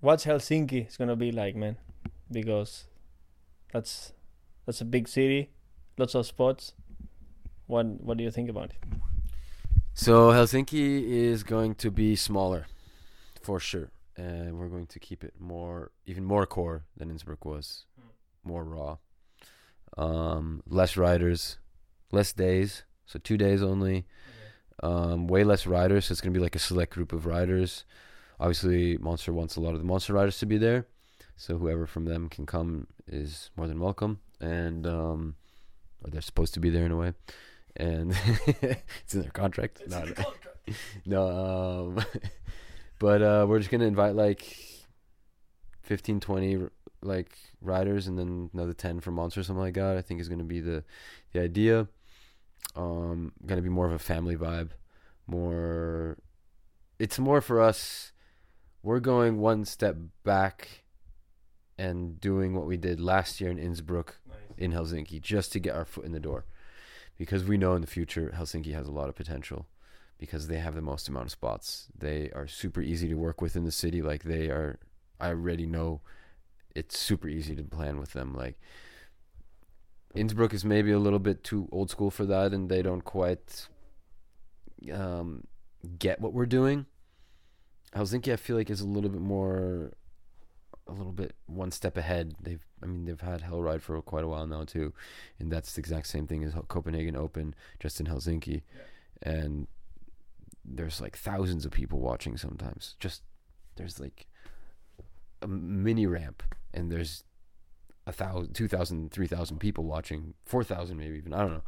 What's 0.00 0.24
Helsinki 0.24 0.88
is 0.88 0.96
gonna 0.96 1.16
be 1.16 1.32
like, 1.32 1.54
man? 1.56 1.76
Because 2.30 2.86
that's 3.72 4.12
that's 4.66 4.80
a 4.80 4.84
big 4.84 5.08
city, 5.08 5.50
lots 5.98 6.14
of 6.14 6.26
spots. 6.26 6.74
What 7.66 8.00
what 8.02 8.16
do 8.16 8.24
you 8.24 8.30
think 8.30 8.48
about 8.48 8.70
it? 8.70 8.76
So 9.94 10.30
Helsinki 10.30 11.04
is 11.04 11.42
going 11.42 11.74
to 11.76 11.90
be 11.90 12.16
smaller, 12.16 12.66
for 13.42 13.60
sure, 13.60 13.90
and 14.16 14.58
we're 14.58 14.68
going 14.68 14.86
to 14.86 14.98
keep 14.98 15.22
it 15.24 15.34
more, 15.38 15.90
even 16.06 16.24
more 16.24 16.46
core 16.46 16.84
than 16.96 17.10
Innsbruck 17.10 17.44
was, 17.44 17.84
more 18.44 18.64
raw. 18.64 18.96
Um, 19.98 20.62
less 20.66 20.96
riders, 20.96 21.58
less 22.12 22.32
days, 22.32 22.84
so 23.04 23.18
two 23.18 23.36
days 23.36 23.62
only. 23.62 24.06
Um, 24.82 25.26
way 25.26 25.44
less 25.44 25.66
riders, 25.66 26.06
so 26.06 26.12
it's 26.12 26.20
gonna 26.20 26.32
be 26.32 26.40
like 26.40 26.56
a 26.56 26.60
select 26.60 26.94
group 26.94 27.12
of 27.12 27.26
riders. 27.26 27.84
Obviously, 28.38 28.96
Monster 28.98 29.32
wants 29.32 29.56
a 29.56 29.60
lot 29.60 29.74
of 29.74 29.80
the 29.80 29.84
Monster 29.84 30.14
riders 30.14 30.38
to 30.38 30.46
be 30.46 30.56
there, 30.56 30.86
so 31.36 31.58
whoever 31.58 31.86
from 31.86 32.06
them 32.06 32.28
can 32.28 32.46
come 32.46 32.86
is 33.06 33.50
more 33.56 33.66
than 33.66 33.80
welcome, 33.80 34.20
and 34.40 34.86
um, 34.86 35.34
or 36.02 36.10
they're 36.10 36.22
supposed 36.22 36.54
to 36.54 36.60
be 36.60 36.70
there 36.70 36.86
in 36.86 36.92
a 36.92 36.96
way, 36.96 37.12
and 37.76 38.14
it's 38.46 39.14
in 39.14 39.20
their 39.20 39.30
contract. 39.30 39.82
Not, 39.86 40.08
no, 41.06 41.96
um, 41.98 42.04
but 42.98 43.20
uh, 43.20 43.46
we're 43.46 43.58
just 43.58 43.70
gonna 43.70 43.84
invite 43.84 44.14
like 44.14 44.56
15, 45.82 46.20
20 46.20 46.68
like 47.02 47.36
riders, 47.60 48.06
and 48.06 48.18
then 48.18 48.50
another 48.54 48.72
ten 48.72 49.00
for 49.00 49.10
Monster, 49.10 49.40
or 49.40 49.42
something 49.42 49.62
like 49.62 49.74
that. 49.74 49.96
I 49.96 50.02
think 50.02 50.20
is 50.20 50.28
gonna 50.28 50.44
be 50.44 50.60
the 50.60 50.84
the 51.32 51.40
idea. 51.40 51.88
Um, 52.76 53.32
gonna 53.46 53.62
be 53.62 53.68
more 53.68 53.86
of 53.86 53.92
a 53.92 53.98
family 53.98 54.36
vibe, 54.36 54.70
more. 55.26 56.18
It's 56.98 57.18
more 57.18 57.40
for 57.40 57.60
us. 57.60 58.12
We're 58.82 59.00
going 59.00 59.38
one 59.38 59.64
step 59.64 59.96
back, 60.22 60.84
and 61.80 62.20
doing 62.20 62.54
what 62.54 62.66
we 62.66 62.76
did 62.76 63.00
last 63.00 63.40
year 63.40 63.50
in 63.50 63.58
Innsbruck 63.58 64.20
in 64.58 64.72
Helsinki 64.72 65.18
just 65.18 65.50
to 65.52 65.58
get 65.58 65.74
our 65.74 65.86
foot 65.86 66.04
in 66.04 66.12
the 66.12 66.20
door 66.20 66.44
because 67.16 67.42
we 67.42 67.56
know 67.56 67.74
in 67.74 67.80
the 67.80 67.86
future 67.86 68.34
Helsinki 68.36 68.74
has 68.74 68.86
a 68.86 68.92
lot 68.92 69.08
of 69.08 69.14
potential 69.16 69.66
because 70.18 70.46
they 70.46 70.58
have 70.58 70.74
the 70.74 70.82
most 70.82 71.08
amount 71.08 71.24
of 71.24 71.32
spots. 71.32 71.88
They 71.96 72.30
are 72.34 72.46
super 72.46 72.82
easy 72.82 73.08
to 73.08 73.14
work 73.14 73.40
with 73.40 73.56
in 73.56 73.64
the 73.64 73.72
city 73.72 74.02
like 74.02 74.24
they 74.24 74.50
are 74.50 74.78
I 75.18 75.28
already 75.28 75.64
know 75.64 76.02
it's 76.74 76.98
super 76.98 77.28
easy 77.28 77.56
to 77.56 77.62
plan 77.62 77.98
with 77.98 78.12
them 78.12 78.34
like 78.34 78.60
Innsbruck 80.14 80.52
is 80.52 80.64
maybe 80.64 80.90
a 80.90 80.98
little 80.98 81.18
bit 81.18 81.44
too 81.44 81.68
old 81.70 81.90
school 81.90 82.10
for 82.10 82.24
that 82.26 82.52
and 82.52 82.68
they 82.68 82.82
don't 82.82 83.04
quite 83.04 83.68
um, 84.92 85.44
get 85.98 86.20
what 86.20 86.32
we're 86.32 86.46
doing. 86.46 86.86
Helsinki 87.94 88.32
I 88.32 88.36
feel 88.36 88.56
like 88.56 88.70
is 88.70 88.80
a 88.80 88.86
little 88.86 89.10
bit 89.10 89.20
more 89.20 89.92
a 90.90 90.92
little 90.92 91.12
bit 91.12 91.34
one 91.46 91.70
step 91.70 91.96
ahead. 91.96 92.34
They've, 92.40 92.64
I 92.82 92.86
mean, 92.86 93.04
they've 93.04 93.20
had 93.20 93.42
Hellride 93.42 93.80
for 93.80 94.00
quite 94.02 94.24
a 94.24 94.28
while 94.28 94.46
now 94.46 94.64
too, 94.64 94.92
and 95.38 95.50
that's 95.50 95.74
the 95.74 95.80
exact 95.80 96.08
same 96.08 96.26
thing 96.26 96.42
as 96.44 96.54
Copenhagen 96.68 97.16
Open, 97.16 97.54
just 97.78 98.00
in 98.00 98.06
Helsinki, 98.06 98.62
and 99.22 99.68
there's 100.64 101.00
like 101.00 101.16
thousands 101.16 101.64
of 101.64 101.70
people 101.70 102.00
watching 102.00 102.36
sometimes. 102.36 102.96
Just 102.98 103.22
there's 103.76 104.00
like 104.00 104.26
a 105.42 105.48
mini 105.48 106.06
ramp, 106.06 106.42
and 106.74 106.90
there's 106.90 107.24
a 108.10 108.12
thousand, 108.12 108.54
two 108.54 108.68
thousand, 108.68 109.10
three 109.12 109.26
thousand 109.26 109.58
people 109.58 109.84
watching, 109.84 110.34
four 110.44 110.62
thousand 110.64 110.98
maybe 110.98 111.16
even. 111.16 111.32
I 111.32 111.40
don't 111.40 111.52
know. 111.52 111.62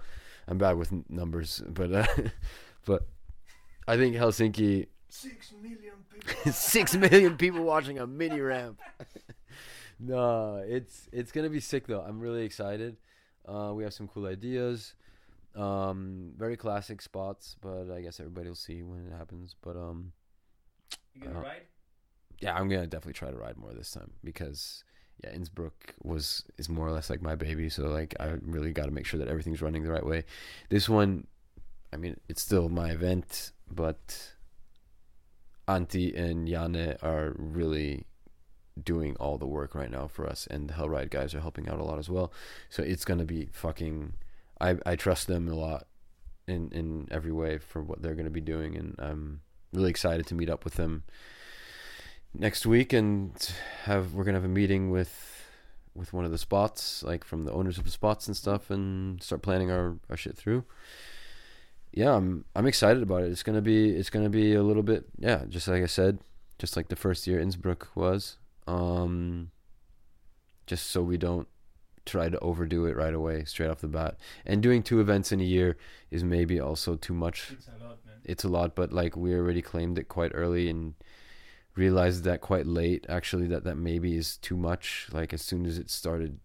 I'm 0.48 0.58
bad 0.58 0.76
with 0.76 0.92
numbers, 1.08 1.62
but 1.68 1.92
uh, 1.92 2.06
but 2.84 3.06
I 3.88 3.96
think 3.96 4.16
Helsinki 4.16 4.86
Six 5.08 5.52
million 5.62 5.94
people. 6.10 6.52
six 6.52 6.96
million 6.96 7.36
people 7.36 7.62
watching 7.64 7.98
a 7.98 8.06
mini 8.06 8.40
ramp. 8.40 8.80
no, 10.00 10.56
it's 10.66 11.08
it's 11.12 11.32
gonna 11.32 11.50
be 11.50 11.60
sick 11.60 11.86
though. 11.86 12.00
I'm 12.00 12.18
really 12.20 12.44
excited. 12.44 12.96
Uh, 13.46 13.72
we 13.74 13.84
have 13.84 13.92
some 13.92 14.08
cool 14.08 14.26
ideas. 14.26 14.94
Um, 15.54 16.32
very 16.38 16.56
classic 16.56 17.02
spots, 17.02 17.56
but 17.60 17.90
I 17.90 18.00
guess 18.00 18.20
everybody 18.20 18.48
will 18.48 18.54
see 18.56 18.82
when 18.82 19.06
it 19.06 19.12
happens. 19.16 19.54
But 19.62 19.76
um, 19.76 20.12
You 21.14 21.22
gonna 21.24 21.38
Uh, 21.38 21.42
ride? 21.42 21.62
yeah, 22.40 22.54
I'm 22.54 22.68
gonna 22.68 22.86
definitely 22.86 23.12
try 23.14 23.30
to 23.30 23.36
ride 23.36 23.58
more 23.58 23.72
this 23.74 23.90
time 23.90 24.12
because 24.24 24.82
yeah, 25.22 25.30
Innsbruck 25.30 25.94
was 26.02 26.44
is 26.58 26.68
more 26.68 26.86
or 26.86 26.92
less 26.92 27.10
like 27.10 27.22
my 27.22 27.34
baby. 27.34 27.68
So 27.68 27.84
like, 27.88 28.14
I 28.18 28.34
really 28.42 28.72
got 28.72 28.86
to 28.86 28.90
make 28.90 29.06
sure 29.06 29.18
that 29.18 29.28
everything's 29.28 29.62
running 29.62 29.84
the 29.84 29.90
right 29.90 30.04
way. 30.04 30.24
This 30.68 30.88
one, 30.88 31.26
I 31.92 31.96
mean, 31.96 32.18
it's 32.28 32.42
still 32.42 32.68
my 32.68 32.90
event, 32.90 33.52
but 33.70 34.32
Antti 35.68 36.16
and 36.18 36.46
Jane 36.48 36.96
are 37.02 37.34
really 37.36 38.06
doing 38.82 39.14
all 39.16 39.38
the 39.38 39.46
work 39.46 39.74
right 39.74 39.90
now 39.90 40.08
for 40.08 40.26
us, 40.26 40.46
and 40.50 40.68
the 40.68 40.74
Hellride 40.74 41.10
guys 41.10 41.34
are 41.34 41.40
helping 41.40 41.68
out 41.68 41.78
a 41.78 41.84
lot 41.84 41.98
as 41.98 42.08
well. 42.08 42.32
So 42.68 42.82
it's 42.82 43.04
gonna 43.04 43.24
be 43.24 43.48
fucking. 43.52 44.14
I 44.60 44.76
I 44.84 44.96
trust 44.96 45.28
them 45.28 45.48
a 45.48 45.54
lot 45.54 45.86
in 46.48 46.70
in 46.72 47.08
every 47.10 47.32
way 47.32 47.58
for 47.58 47.82
what 47.82 48.02
they're 48.02 48.14
gonna 48.14 48.30
be 48.30 48.40
doing, 48.40 48.76
and 48.76 48.96
I'm 48.98 49.42
really 49.72 49.90
excited 49.90 50.26
to 50.26 50.34
meet 50.34 50.50
up 50.50 50.64
with 50.64 50.74
them 50.74 51.04
next 52.34 52.66
week 52.66 52.92
and 52.92 53.32
have 53.84 54.14
we're 54.14 54.24
gonna 54.24 54.38
have 54.38 54.44
a 54.44 54.48
meeting 54.48 54.90
with 54.90 55.28
with 55.94 56.12
one 56.12 56.24
of 56.24 56.30
the 56.30 56.38
spots, 56.38 57.02
like 57.02 57.22
from 57.24 57.44
the 57.44 57.52
owners 57.52 57.76
of 57.78 57.84
the 57.84 57.90
spots 57.90 58.26
and 58.26 58.36
stuff, 58.36 58.70
and 58.70 59.22
start 59.22 59.42
planning 59.42 59.70
our, 59.70 59.96
our 60.08 60.16
shit 60.16 60.36
through. 60.36 60.64
Yeah, 61.92 62.14
I'm 62.16 62.44
I'm 62.56 62.66
excited 62.66 63.02
about 63.02 63.22
it. 63.22 63.30
It's 63.30 63.42
gonna 63.42 63.60
be 63.60 63.90
it's 63.90 64.10
gonna 64.10 64.30
be 64.30 64.54
a 64.54 64.62
little 64.62 64.82
bit 64.82 65.04
yeah, 65.18 65.44
just 65.48 65.68
like 65.68 65.82
I 65.82 65.86
said, 65.86 66.18
just 66.58 66.76
like 66.76 66.88
the 66.88 66.96
first 66.96 67.26
year 67.26 67.38
Innsbruck 67.40 67.88
was. 67.94 68.38
Um 68.66 69.50
just 70.66 70.86
so 70.90 71.02
we 71.02 71.16
don't 71.18 71.48
try 72.06 72.28
to 72.28 72.38
overdo 72.38 72.86
it 72.86 72.96
right 72.96 73.12
away, 73.14 73.44
straight 73.44 73.68
off 73.68 73.80
the 73.80 73.88
bat. 73.88 74.16
And 74.46 74.62
doing 74.62 74.82
two 74.82 75.00
events 75.00 75.32
in 75.32 75.40
a 75.40 75.44
year 75.44 75.76
is 76.10 76.24
maybe 76.24 76.58
also 76.58 76.96
too 76.96 77.12
much 77.14 77.50
It's 77.52 77.68
a 77.68 77.72
lot, 77.84 77.98
man. 78.06 78.14
it's 78.24 78.44
a 78.44 78.48
lot, 78.48 78.74
but 78.74 78.92
like 78.92 79.16
we 79.16 79.34
already 79.34 79.60
claimed 79.60 79.98
it 79.98 80.08
quite 80.08 80.32
early 80.34 80.70
and 80.70 80.94
realized 81.74 82.24
that 82.24 82.40
quite 82.40 82.66
late 82.66 83.06
actually 83.08 83.46
that 83.46 83.64
that 83.64 83.76
maybe 83.76 84.16
is 84.16 84.36
too 84.38 84.56
much. 84.56 85.08
Like 85.12 85.32
as 85.32 85.42
soon 85.42 85.66
as 85.66 85.78
it 85.78 85.90
started 85.90 86.38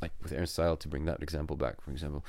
like 0.00 0.12
with 0.22 0.32
Air 0.32 0.46
& 0.46 0.46
Style 0.46 0.76
to 0.76 0.88
bring 0.88 1.06
that 1.06 1.22
example 1.22 1.56
back, 1.56 1.80
for 1.80 1.90
example, 1.90 2.24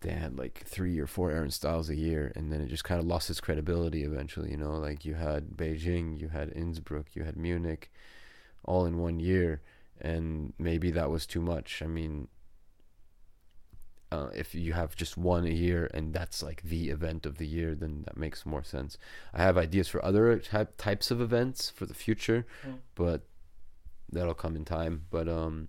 they 0.00 0.10
had 0.10 0.38
like 0.38 0.62
three 0.66 0.98
or 0.98 1.06
four 1.06 1.30
Air 1.30 1.48
& 1.48 1.50
Styles 1.50 1.88
a 1.88 1.96
year, 1.96 2.32
and 2.36 2.52
then 2.52 2.60
it 2.60 2.68
just 2.68 2.84
kind 2.84 3.00
of 3.00 3.06
lost 3.06 3.30
its 3.30 3.40
credibility 3.40 4.04
eventually. 4.04 4.50
You 4.50 4.58
know, 4.58 4.72
like 4.72 5.04
you 5.04 5.14
had 5.14 5.56
Beijing, 5.56 6.20
you 6.20 6.28
had 6.28 6.52
Innsbruck, 6.54 7.14
you 7.14 7.24
had 7.24 7.36
Munich, 7.36 7.90
all 8.64 8.84
in 8.84 8.98
one 8.98 9.20
year, 9.20 9.62
and 10.00 10.52
maybe 10.58 10.90
that 10.90 11.10
was 11.10 11.26
too 11.26 11.40
much. 11.40 11.82
I 11.82 11.86
mean, 11.86 12.28
uh, 14.10 14.28
if 14.34 14.54
you 14.54 14.72
have 14.72 14.96
just 14.96 15.16
one 15.18 15.44
a 15.44 15.50
year 15.50 15.90
and 15.92 16.14
that's 16.14 16.42
like 16.42 16.62
the 16.62 16.88
event 16.90 17.26
of 17.26 17.36
the 17.38 17.46
year, 17.46 17.74
then 17.74 18.02
that 18.06 18.16
makes 18.16 18.46
more 18.46 18.62
sense. 18.64 18.96
I 19.34 19.42
have 19.42 19.58
ideas 19.58 19.88
for 19.88 20.02
other 20.04 20.38
type, 20.38 20.76
types 20.78 21.10
of 21.10 21.20
events 21.20 21.68
for 21.70 21.84
the 21.86 21.94
future, 21.94 22.46
Mm. 22.66 22.78
but 22.94 23.22
that'll 24.10 24.34
come 24.34 24.56
in 24.56 24.64
time. 24.64 25.04
But 25.10 25.28
um, 25.28 25.68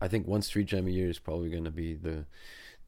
I 0.00 0.08
think 0.08 0.26
one 0.26 0.42
street 0.42 0.66
jam 0.66 0.86
a 0.86 0.90
year 0.90 1.08
is 1.08 1.18
probably 1.18 1.48
going 1.50 1.64
to 1.64 1.70
be 1.70 1.94
the 1.94 2.26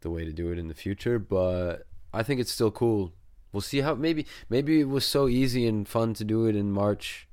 the 0.01 0.11
way 0.11 0.25
to 0.25 0.33
do 0.33 0.53
it 0.53 0.59
in 0.59 0.69
the 0.69 0.75
future. 0.75 1.19
But 1.19 1.87
I 2.13 2.23
think 2.23 2.41
it's 2.41 2.53
still 2.53 2.71
cool. 2.71 3.13
We'll 3.53 3.63
see 3.63 3.81
how 3.81 3.95
maybe 3.95 4.27
maybe 4.51 4.81
it 4.81 4.89
was 4.89 5.05
so 5.07 5.27
easy 5.29 5.67
and 5.67 5.89
fun 5.89 6.13
to 6.15 6.25
do 6.25 6.47
it 6.47 6.55
in 6.55 6.71
March, 6.71 7.27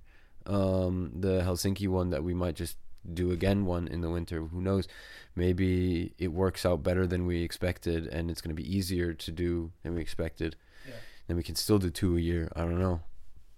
um, 0.45 1.11
the 1.19 1.41
Helsinki 1.41 1.87
one 1.89 2.09
that 2.11 2.23
we 2.23 2.33
might 2.33 2.55
just 2.55 2.77
do 3.13 3.31
again 3.31 3.65
one 3.65 3.87
in 3.87 4.01
the 4.01 4.09
winter. 4.09 4.39
Who 4.41 4.61
knows? 4.61 4.87
Maybe 5.35 6.13
it 6.17 6.29
works 6.31 6.65
out 6.65 6.81
better 6.83 7.05
than 7.05 7.25
we 7.25 7.43
expected, 7.43 8.07
and 8.07 8.31
it's 8.31 8.41
going 8.41 8.55
to 8.55 8.61
be 8.61 8.75
easier 8.77 9.13
to 9.13 9.31
do 9.31 9.71
than 9.83 9.93
we 9.95 10.01
expected. 10.01 10.55
Yeah. 10.87 10.93
Then 11.27 11.35
we 11.37 11.43
can 11.43 11.55
still 11.55 11.77
do 11.79 11.89
two 11.89 12.15
a 12.15 12.19
year. 12.21 12.49
I 12.55 12.61
don't 12.61 12.79
know. 12.79 13.01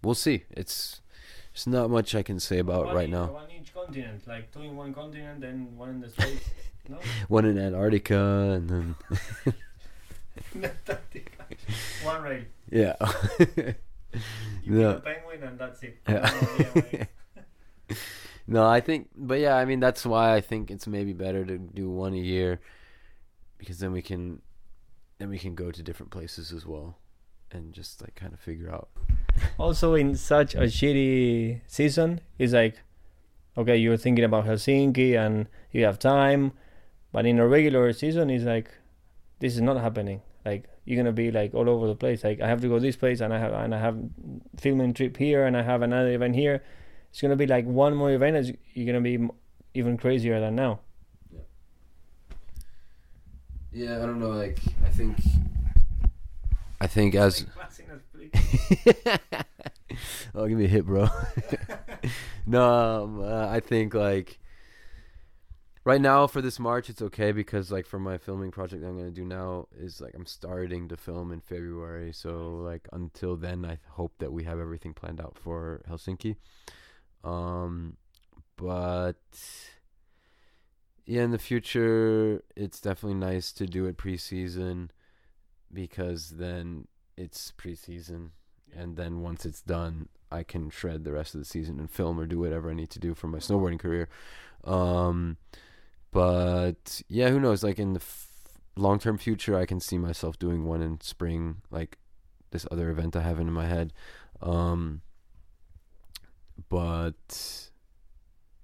We'll 0.02 0.16
see. 0.16 0.44
It's 0.50 1.02
there's 1.54 1.68
not 1.68 1.90
much 1.90 2.16
I 2.16 2.24
can 2.24 2.40
say 2.40 2.58
about 2.60 2.86
One 2.88 2.96
right 2.96 3.06
in- 3.06 3.12
now. 3.12 3.26
One 3.32 3.50
each 3.52 3.74
continent, 3.74 4.28
like 4.28 4.52
two 4.52 4.62
in 4.62 4.76
one 4.76 4.94
continent, 4.94 5.42
then 5.42 5.76
one 5.78 5.90
in 5.90 6.02
the 6.02 6.10
states. 6.10 6.50
no, 6.90 6.98
One 7.28 7.46
in 7.46 7.58
Antarctica, 7.60 8.18
and 8.56 8.70
then 8.70 8.96
one 12.04 12.22
rail. 12.24 12.44
yeah. 12.72 12.96
You 14.64 14.74
No. 14.74 14.90
a 14.92 15.00
penguin 15.00 15.44
and 15.44 15.60
that's 15.60 15.84
it. 15.84 15.98
Yeah. 16.08 17.06
No, 18.48 18.66
I 18.66 18.80
think, 18.80 19.10
but 19.16 19.40
yeah, 19.40 19.56
I 19.56 19.66
mean 19.66 19.80
that's 19.80 20.06
why 20.06 20.34
I 20.34 20.42
think 20.42 20.72
it's 20.72 20.88
maybe 20.88 21.14
better 21.14 21.44
to 21.46 21.58
do 21.58 21.90
one 21.90 22.14
a 22.14 22.18
year, 22.18 22.62
because 23.58 23.80
then 23.80 23.92
we 23.92 24.02
can, 24.02 24.42
then 25.20 25.30
we 25.30 25.38
can 25.38 25.54
go 25.54 25.72
to 25.72 25.84
different 25.84 26.12
places 26.12 26.54
as 26.54 26.66
well, 26.66 26.98
and 27.52 27.74
just 27.74 28.02
like 28.02 28.16
kind 28.16 28.34
of 28.34 28.40
figure 28.40 28.72
out. 28.72 28.90
also 29.58 29.94
in 29.96 30.16
such 30.16 30.56
a 30.56 30.62
shitty 30.62 31.62
season 31.68 32.20
it's 32.40 32.54
like 32.54 32.82
okay 33.56 33.78
you're 33.78 33.98
thinking 33.98 34.26
about 34.26 34.46
helsinki 34.46 35.16
and 35.16 35.48
you 35.72 35.86
have 35.86 36.00
time 36.00 36.52
but 37.12 37.26
in 37.26 37.38
a 37.38 37.48
regular 37.48 37.94
season 37.94 38.30
it's 38.30 38.44
like 38.44 38.72
this 39.40 39.54
is 39.54 39.62
not 39.62 39.78
happening. 39.78 40.22
Like 40.46 40.66
you're 40.86 40.98
gonna 40.98 41.12
be 41.12 41.30
like 41.32 41.54
all 41.54 41.70
over 41.70 41.88
the 41.88 41.96
place. 41.96 42.24
Like 42.24 42.42
i 42.42 42.48
have 42.48 42.62
to 42.62 42.68
go 42.68 42.80
this 42.80 42.96
place 42.96 43.22
and 43.22 43.34
i 43.34 43.38
have 43.40 43.54
and 43.54 43.76
i 43.76 43.80
have 43.80 43.98
filming 44.60 44.94
trip 44.94 45.18
here 45.18 45.46
and 45.46 45.56
i 45.56 45.62
have 45.62 45.82
another 45.82 46.10
event 46.10 46.36
here 46.36 46.64
it's 47.10 47.22
gonna 47.22 47.36
be 47.36 47.48
like 47.48 47.66
one 47.66 47.96
more 47.96 48.12
event 48.12 48.36
as 48.36 48.52
you're 48.74 48.86
gonna 48.86 49.02
be 49.02 49.28
even 49.74 49.98
crazier 49.98 50.40
than 50.40 50.56
now 50.56 50.80
Yeah, 53.78 54.02
I 54.02 54.08
don't 54.08 54.20
know. 54.20 54.30
Like, 54.30 54.58
I 54.84 54.90
think, 54.90 55.18
I 56.82 56.88
think 56.88 57.14
as 57.14 57.46
oh, 60.36 60.48
give 60.48 60.58
me 60.58 60.66
a 60.66 60.68
hit, 60.68 60.86
bro. 60.86 61.08
no, 62.48 62.64
um, 62.64 63.22
uh, 63.22 63.48
I 63.48 63.60
think 63.60 63.94
like 63.94 64.40
right 65.84 66.02
now 66.02 66.26
for 66.26 66.42
this 66.42 66.60
March, 66.60 66.90
it's 66.90 67.04
okay 67.04 67.32
because 67.32 67.72
like 67.72 67.86
for 67.86 68.00
my 68.00 68.18
filming 68.18 68.50
project 68.50 68.84
I'm 68.84 68.98
gonna 68.98 69.12
do 69.12 69.26
now 69.26 69.68
is 69.78 70.02
like 70.02 70.16
I'm 70.16 70.26
starting 70.26 70.88
to 70.88 70.98
film 70.98 71.32
in 71.32 71.42
February. 71.42 72.12
So 72.14 72.58
like 72.58 72.88
until 72.92 73.36
then, 73.36 73.64
I 73.64 73.78
hope 73.90 74.14
that 74.18 74.32
we 74.32 74.44
have 74.46 74.60
everything 74.60 74.96
planned 74.96 75.22
out 75.22 75.38
for 75.38 75.84
Helsinki. 75.90 76.36
Um, 77.28 77.98
but 78.56 79.16
yeah, 81.06 81.24
in 81.24 81.32
the 81.32 81.40
future, 81.40 82.44
it's 82.56 82.80
definitely 82.80 83.20
nice 83.20 83.52
to 83.54 83.66
do 83.66 83.86
it 83.86 83.98
preseason 83.98 84.90
because 85.74 86.32
then 86.32 86.88
it's 87.18 87.52
preseason. 87.58 88.30
And 88.76 88.96
then 88.96 89.22
once 89.22 89.46
it's 89.46 89.62
done 89.62 90.10
i 90.30 90.44
can 90.44 90.70
shred 90.70 91.06
the 91.06 91.12
rest 91.14 91.34
of 91.34 91.40
the 91.40 91.46
season 91.46 91.80
and 91.80 91.90
film 91.90 92.20
or 92.20 92.26
do 92.26 92.38
whatever 92.38 92.70
i 92.70 92.74
need 92.74 92.90
to 92.90 93.00
do 93.00 93.14
for 93.16 93.28
my 93.28 93.38
snowboarding 93.38 93.80
career. 93.80 94.10
Um 94.64 95.38
but 96.12 97.02
yeah 97.08 97.30
who 97.30 97.40
knows? 97.40 97.64
Like 97.64 97.80
in 97.80 97.94
the 97.94 98.02
f- 98.02 98.28
long-term 98.76 99.18
future 99.18 99.58
i 99.58 99.66
can 99.66 99.80
see 99.80 99.98
myself 99.98 100.38
doing 100.38 100.66
one 100.66 100.82
in 100.82 101.00
spring 101.02 101.62
like 101.72 101.98
this 102.52 102.68
other 102.72 102.90
event 102.90 103.16
i 103.16 103.22
have 103.22 103.40
in 103.40 103.52
my 103.52 103.68
head. 103.68 103.94
Um 104.42 105.02
but 106.70 107.70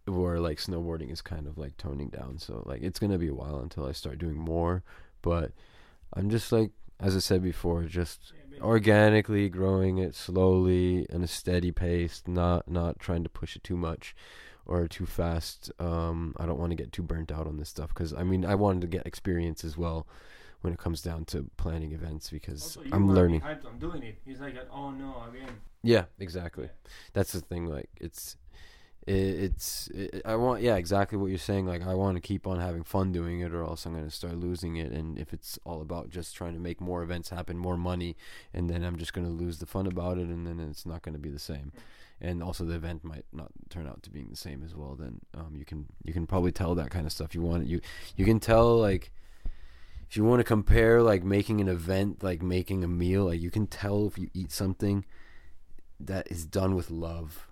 where 0.05 0.39
like 0.39 0.57
snowboarding 0.57 1.11
is 1.11 1.21
kind 1.21 1.47
of 1.47 1.57
like 1.57 1.77
toning 1.77 2.09
down 2.09 2.37
so 2.37 2.61
like 2.65 2.81
it's 2.81 2.99
gonna 2.99 3.17
be 3.17 3.29
a 3.29 3.33
while 3.33 3.59
until 3.59 3.85
i 3.85 3.91
start 3.91 4.19
doing 4.19 4.37
more 4.37 4.83
but 5.21 5.51
i'm 6.13 6.29
just 6.29 6.51
like 6.51 6.71
as 6.99 7.15
i 7.15 7.19
said 7.19 7.41
before 7.41 7.83
just 7.83 8.33
organically 8.61 9.49
growing 9.49 9.97
it 9.97 10.13
slowly 10.13 11.05
in 11.09 11.23
a 11.23 11.27
steady 11.27 11.71
pace 11.71 12.21
not 12.27 12.69
not 12.69 12.99
trying 12.99 13.23
to 13.23 13.29
push 13.29 13.55
it 13.55 13.63
too 13.63 13.77
much 13.77 14.15
or 14.65 14.87
too 14.87 15.05
fast 15.05 15.71
um 15.79 16.35
i 16.37 16.45
don't 16.45 16.59
want 16.59 16.69
to 16.69 16.75
get 16.75 16.91
too 16.91 17.03
burnt 17.03 17.31
out 17.31 17.47
on 17.47 17.57
this 17.57 17.69
stuff 17.69 17.89
because 17.89 18.13
i 18.13 18.23
mean 18.23 18.45
i 18.45 18.55
wanted 18.55 18.81
to 18.81 18.87
get 18.87 19.05
experience 19.07 19.63
as 19.63 19.77
well 19.77 20.05
when 20.63 20.73
it 20.73 20.79
comes 20.79 21.01
down 21.01 21.25
to 21.25 21.49
planning 21.57 21.91
events 21.91 22.29
because 22.29 22.77
i'm 22.91 23.13
learning. 23.13 23.41
hyped 23.41 23.65
on 23.65 23.77
doing 23.79 24.01
it. 24.01 24.17
It's 24.25 24.39
like 24.39 24.55
oh 24.71 24.91
no 24.91 25.23
again 25.29 25.49
yeah 25.83 26.05
exactly. 26.17 26.69
That's 27.11 27.33
the 27.33 27.41
thing 27.41 27.65
like 27.65 27.89
it's 27.99 28.37
it, 29.05 29.13
it's 29.13 29.87
it, 29.89 30.21
i 30.23 30.33
want 30.33 30.61
yeah 30.61 30.77
exactly 30.77 31.17
what 31.17 31.27
you're 31.27 31.37
saying 31.37 31.65
like 31.65 31.85
i 31.85 31.93
want 31.93 32.15
to 32.15 32.21
keep 32.21 32.47
on 32.47 32.61
having 32.61 32.83
fun 32.83 33.11
doing 33.11 33.41
it 33.41 33.53
or 33.53 33.61
else 33.61 33.85
i'm 33.85 33.91
going 33.91 34.05
to 34.05 34.09
start 34.09 34.35
losing 34.35 34.77
it 34.77 34.93
and 34.93 35.17
if 35.17 35.33
it's 35.33 35.59
all 35.65 35.81
about 35.81 36.09
just 36.09 36.33
trying 36.33 36.53
to 36.53 36.59
make 36.59 36.79
more 36.79 37.03
events 37.03 37.29
happen 37.29 37.57
more 37.57 37.75
money 37.75 38.15
and 38.53 38.69
then 38.69 38.81
i'm 38.81 38.95
just 38.95 39.13
going 39.13 39.27
to 39.27 39.33
lose 39.33 39.59
the 39.59 39.65
fun 39.65 39.87
about 39.87 40.17
it 40.17 40.27
and 40.27 40.47
then 40.47 40.57
it's 40.57 40.85
not 40.85 41.01
going 41.01 41.13
to 41.13 41.19
be 41.19 41.29
the 41.29 41.39
same. 41.39 41.71
And 42.21 42.41
also 42.41 42.63
the 42.63 42.75
event 42.75 43.03
might 43.03 43.25
not 43.33 43.51
turn 43.69 43.85
out 43.85 44.01
to 44.03 44.09
being 44.09 44.29
the 44.29 44.37
same 44.37 44.63
as 44.63 44.73
well 44.73 44.95
then 44.95 45.19
um, 45.33 45.55
you 45.57 45.65
can 45.65 45.87
you 46.05 46.13
can 46.13 46.25
probably 46.25 46.53
tell 46.53 46.73
that 46.75 46.89
kind 46.89 47.05
of 47.05 47.11
stuff 47.11 47.35
you 47.35 47.41
want. 47.41 47.67
You 47.67 47.81
you 48.15 48.23
can 48.23 48.39
tell 48.39 48.79
like 48.79 49.11
if 50.13 50.17
you 50.17 50.23
want 50.23 50.39
to 50.39 50.43
compare 50.43 51.01
like 51.01 51.23
making 51.23 51.59
an 51.59 51.67
event 51.67 52.21
like 52.21 52.43
making 52.43 52.83
a 52.83 52.87
meal 52.87 53.25
like 53.25 53.41
you 53.41 53.49
can 53.49 53.65
tell 53.65 54.05
if 54.05 54.15
you 54.15 54.29
eat 54.31 54.51
something 54.51 55.03
that 55.99 56.29
is 56.29 56.45
done 56.45 56.75
with 56.75 56.91
love 56.91 57.47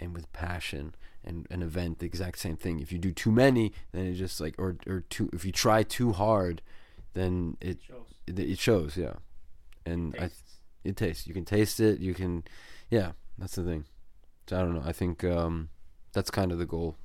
and 0.00 0.12
with 0.12 0.32
passion 0.32 0.96
and 1.24 1.46
an 1.48 1.62
event 1.62 2.00
the 2.00 2.06
exact 2.06 2.40
same 2.40 2.56
thing. 2.56 2.80
If 2.80 2.90
you 2.90 2.98
do 2.98 3.12
too 3.12 3.30
many 3.30 3.72
then 3.92 4.04
it 4.06 4.14
just 4.14 4.40
like 4.40 4.56
or 4.58 4.78
or 4.84 5.04
too 5.10 5.30
if 5.32 5.44
you 5.44 5.52
try 5.52 5.84
too 5.84 6.10
hard 6.10 6.60
then 7.14 7.56
it 7.60 7.78
shows. 7.86 8.06
it, 8.26 8.36
it 8.40 8.58
shows 8.58 8.96
yeah. 8.96 9.14
And 9.86 10.16
i 10.18 10.28
it 10.82 10.96
tastes. 10.96 11.28
You 11.28 11.34
can 11.34 11.44
taste 11.44 11.78
it. 11.78 12.00
You 12.00 12.14
can 12.14 12.42
yeah 12.90 13.12
that's 13.38 13.54
the 13.54 13.62
thing. 13.62 13.84
So 14.48 14.56
i 14.56 14.60
don't 14.60 14.74
know. 14.74 14.82
I 14.84 14.92
think 14.92 15.22
um 15.22 15.68
that's 16.12 16.32
kind 16.32 16.50
of 16.50 16.58
the 16.58 16.66
goal. 16.66 16.96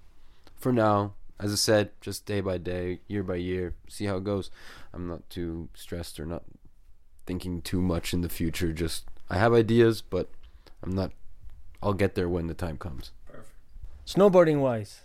For 0.56 0.74
now 0.74 1.14
as 1.39 1.51
i 1.51 1.55
said 1.55 1.89
just 2.01 2.26
day 2.26 2.41
by 2.41 2.57
day 2.57 2.99
year 3.07 3.23
by 3.23 3.35
year 3.35 3.73
see 3.88 4.05
how 4.05 4.18
it 4.18 4.23
goes 4.23 4.49
i'm 4.93 5.07
not 5.07 5.27
too 5.30 5.69
stressed 5.73 6.19
or 6.19 6.26
not 6.26 6.43
thinking 7.26 7.61
too 7.61 7.81
much 7.81 8.14
in 8.14 8.22
the 8.22 8.30
future 8.30 8.72
just 8.73 9.05
i 9.30 9.38
have 9.38 9.53
ideas 9.53 10.01
but 10.01 10.30
i'm 10.84 10.91
not 10.91 11.11
i'll 11.84 11.93
get 11.93 12.15
there 12.15 12.30
when 12.30 12.47
the 12.47 12.53
time 12.53 12.77
comes 12.77 13.11
Perfect. 13.27 13.51
Snowboarding 14.05 14.59
wise, 14.61 15.01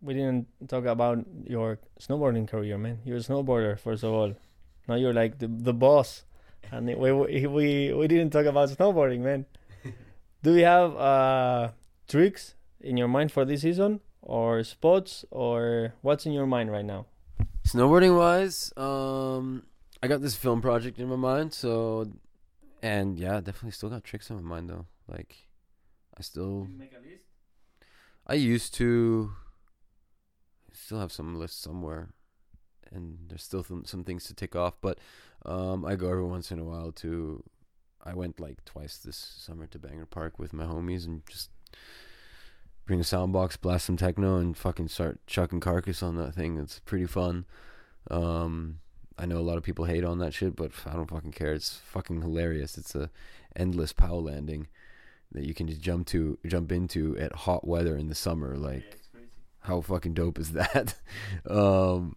we 0.00 0.14
didn't 0.14 0.46
talk 0.66 0.86
about 0.86 1.24
your 1.46 1.78
snowboarding 2.00 2.48
career, 2.48 2.78
man. 2.78 2.98
You're 3.04 3.18
a 3.18 3.20
snowboarder, 3.20 3.78
first 3.78 4.02
of 4.02 4.12
all. 4.12 4.34
Now 4.88 4.94
you're 4.96 5.12
like 5.12 5.38
the 5.38 5.46
the 5.46 5.74
boss, 5.74 6.24
and 6.72 6.86
we 6.86 7.12
we 7.12 7.46
we, 7.46 7.92
we 7.92 8.08
didn't 8.08 8.30
talk 8.30 8.46
about 8.46 8.70
snowboarding, 8.70 9.20
man. 9.20 9.44
Do 10.42 10.54
you 10.56 10.64
have 10.64 10.96
uh 10.96 11.68
tricks 12.08 12.54
in 12.80 12.96
your 12.96 13.08
mind 13.08 13.30
for 13.30 13.44
this 13.44 13.60
season, 13.60 14.00
or 14.22 14.64
spots, 14.64 15.24
or 15.30 15.94
what's 16.00 16.24
in 16.26 16.32
your 16.32 16.46
mind 16.46 16.70
right 16.70 16.84
now? 16.84 17.06
snowboarding 17.64 18.16
wise 18.18 18.72
um 18.76 19.62
i 20.02 20.08
got 20.08 20.20
this 20.20 20.34
film 20.34 20.60
project 20.60 20.98
in 20.98 21.08
my 21.08 21.14
mind 21.14 21.54
so 21.54 22.04
and 22.82 23.20
yeah 23.20 23.36
definitely 23.36 23.70
still 23.70 23.88
got 23.88 24.02
tricks 24.02 24.28
in 24.30 24.36
my 24.36 24.42
mind 24.42 24.68
though 24.68 24.84
like 25.06 25.46
i 26.18 26.22
still 26.22 26.66
make 26.76 26.92
a 26.92 26.98
list. 26.98 27.22
I 28.26 28.34
used 28.34 28.74
to 28.74 29.32
still 30.72 31.00
have 31.00 31.12
some 31.12 31.38
list 31.38 31.60
somewhere, 31.60 32.10
and 32.90 33.18
there's 33.28 33.42
still 33.42 33.64
some, 33.64 33.84
some 33.84 34.04
things 34.04 34.24
to 34.24 34.34
tick 34.34 34.54
off. 34.54 34.74
But 34.80 34.98
um, 35.44 35.84
I 35.84 35.96
go 35.96 36.08
every 36.10 36.24
once 36.24 36.50
in 36.50 36.58
a 36.58 36.64
while 36.64 36.92
to. 36.92 37.42
I 38.04 38.14
went 38.14 38.40
like 38.40 38.64
twice 38.64 38.98
this 38.98 39.16
summer 39.16 39.66
to 39.68 39.78
Bangor 39.78 40.06
Park 40.06 40.38
with 40.38 40.52
my 40.52 40.64
homies 40.64 41.06
and 41.06 41.22
just 41.28 41.50
bring 42.84 43.00
a 43.00 43.04
sound 43.04 43.32
box, 43.32 43.56
blast 43.56 43.86
some 43.86 43.96
techno, 43.96 44.36
and 44.36 44.56
fucking 44.56 44.88
start 44.88 45.20
chucking 45.26 45.60
carcass 45.60 46.02
on 46.02 46.16
that 46.16 46.34
thing. 46.34 46.58
It's 46.58 46.80
pretty 46.80 47.06
fun. 47.06 47.44
Um, 48.10 48.78
I 49.18 49.26
know 49.26 49.38
a 49.38 49.40
lot 49.40 49.56
of 49.56 49.62
people 49.62 49.84
hate 49.84 50.04
on 50.04 50.18
that 50.18 50.34
shit, 50.34 50.56
but 50.56 50.72
I 50.86 50.94
don't 50.94 51.10
fucking 51.10 51.32
care. 51.32 51.52
It's 51.52 51.80
fucking 51.84 52.22
hilarious. 52.22 52.76
It's 52.76 52.94
a 52.94 53.10
endless 53.54 53.92
pow 53.92 54.14
landing 54.14 54.68
that 55.32 55.44
you 55.44 55.54
can 55.54 55.66
just 55.66 55.80
jump 55.80 56.06
to, 56.08 56.38
jump 56.46 56.72
into 56.72 57.16
at 57.18 57.32
hot 57.32 57.66
weather 57.66 57.96
in 57.96 58.08
the 58.08 58.14
summer. 58.14 58.56
Like, 58.56 58.98
how 59.60 59.80
fucking 59.80 60.14
dope 60.14 60.38
is 60.38 60.52
that? 60.52 60.94
um, 61.48 62.16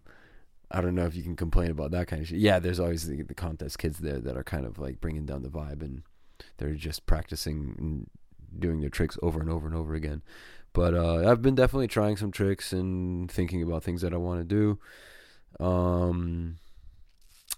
I 0.70 0.80
don't 0.80 0.94
know 0.94 1.06
if 1.06 1.14
you 1.14 1.22
can 1.22 1.36
complain 1.36 1.70
about 1.70 1.92
that 1.92 2.08
kind 2.08 2.22
of 2.22 2.28
shit. 2.28 2.38
Yeah, 2.38 2.58
there's 2.58 2.80
always 2.80 3.06
the, 3.06 3.22
the 3.22 3.34
contest 3.34 3.78
kids 3.78 3.98
there 3.98 4.18
that 4.18 4.36
are 4.36 4.44
kind 4.44 4.66
of 4.66 4.78
like 4.78 5.00
bringing 5.00 5.26
down 5.26 5.42
the 5.42 5.48
vibe 5.48 5.82
and 5.82 6.02
they're 6.58 6.74
just 6.74 7.06
practicing 7.06 7.74
and 7.78 8.10
doing 8.58 8.80
their 8.80 8.90
tricks 8.90 9.18
over 9.22 9.40
and 9.40 9.50
over 9.50 9.66
and 9.66 9.76
over 9.76 9.94
again. 9.94 10.22
But 10.76 10.92
uh, 10.92 11.26
I've 11.26 11.40
been 11.40 11.54
definitely 11.54 11.88
trying 11.88 12.18
some 12.18 12.30
tricks 12.30 12.70
and 12.70 13.30
thinking 13.30 13.62
about 13.62 13.82
things 13.82 14.02
that 14.02 14.12
I 14.12 14.18
want 14.18 14.40
to 14.40 14.44
do. 14.44 15.64
Um, 15.64 16.58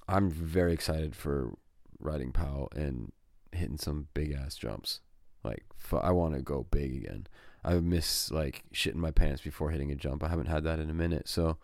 I'm 0.06 0.30
very 0.30 0.72
excited 0.72 1.16
for 1.16 1.54
riding 1.98 2.30
POW 2.30 2.68
and 2.76 3.10
hitting 3.50 3.76
some 3.76 4.06
big 4.14 4.30
ass 4.30 4.54
jumps. 4.54 5.00
Like 5.42 5.64
I 5.92 6.12
want 6.12 6.34
to 6.34 6.42
go 6.42 6.68
big 6.70 6.94
again. 6.94 7.26
I 7.64 7.74
miss 7.80 8.30
like 8.30 8.62
shitting 8.72 8.94
my 8.94 9.10
pants 9.10 9.42
before 9.42 9.70
hitting 9.70 9.90
a 9.90 9.96
jump. 9.96 10.22
I 10.22 10.28
haven't 10.28 10.46
had 10.46 10.62
that 10.62 10.78
in 10.78 10.88
a 10.88 10.94
minute. 10.94 11.28
So, 11.28 11.56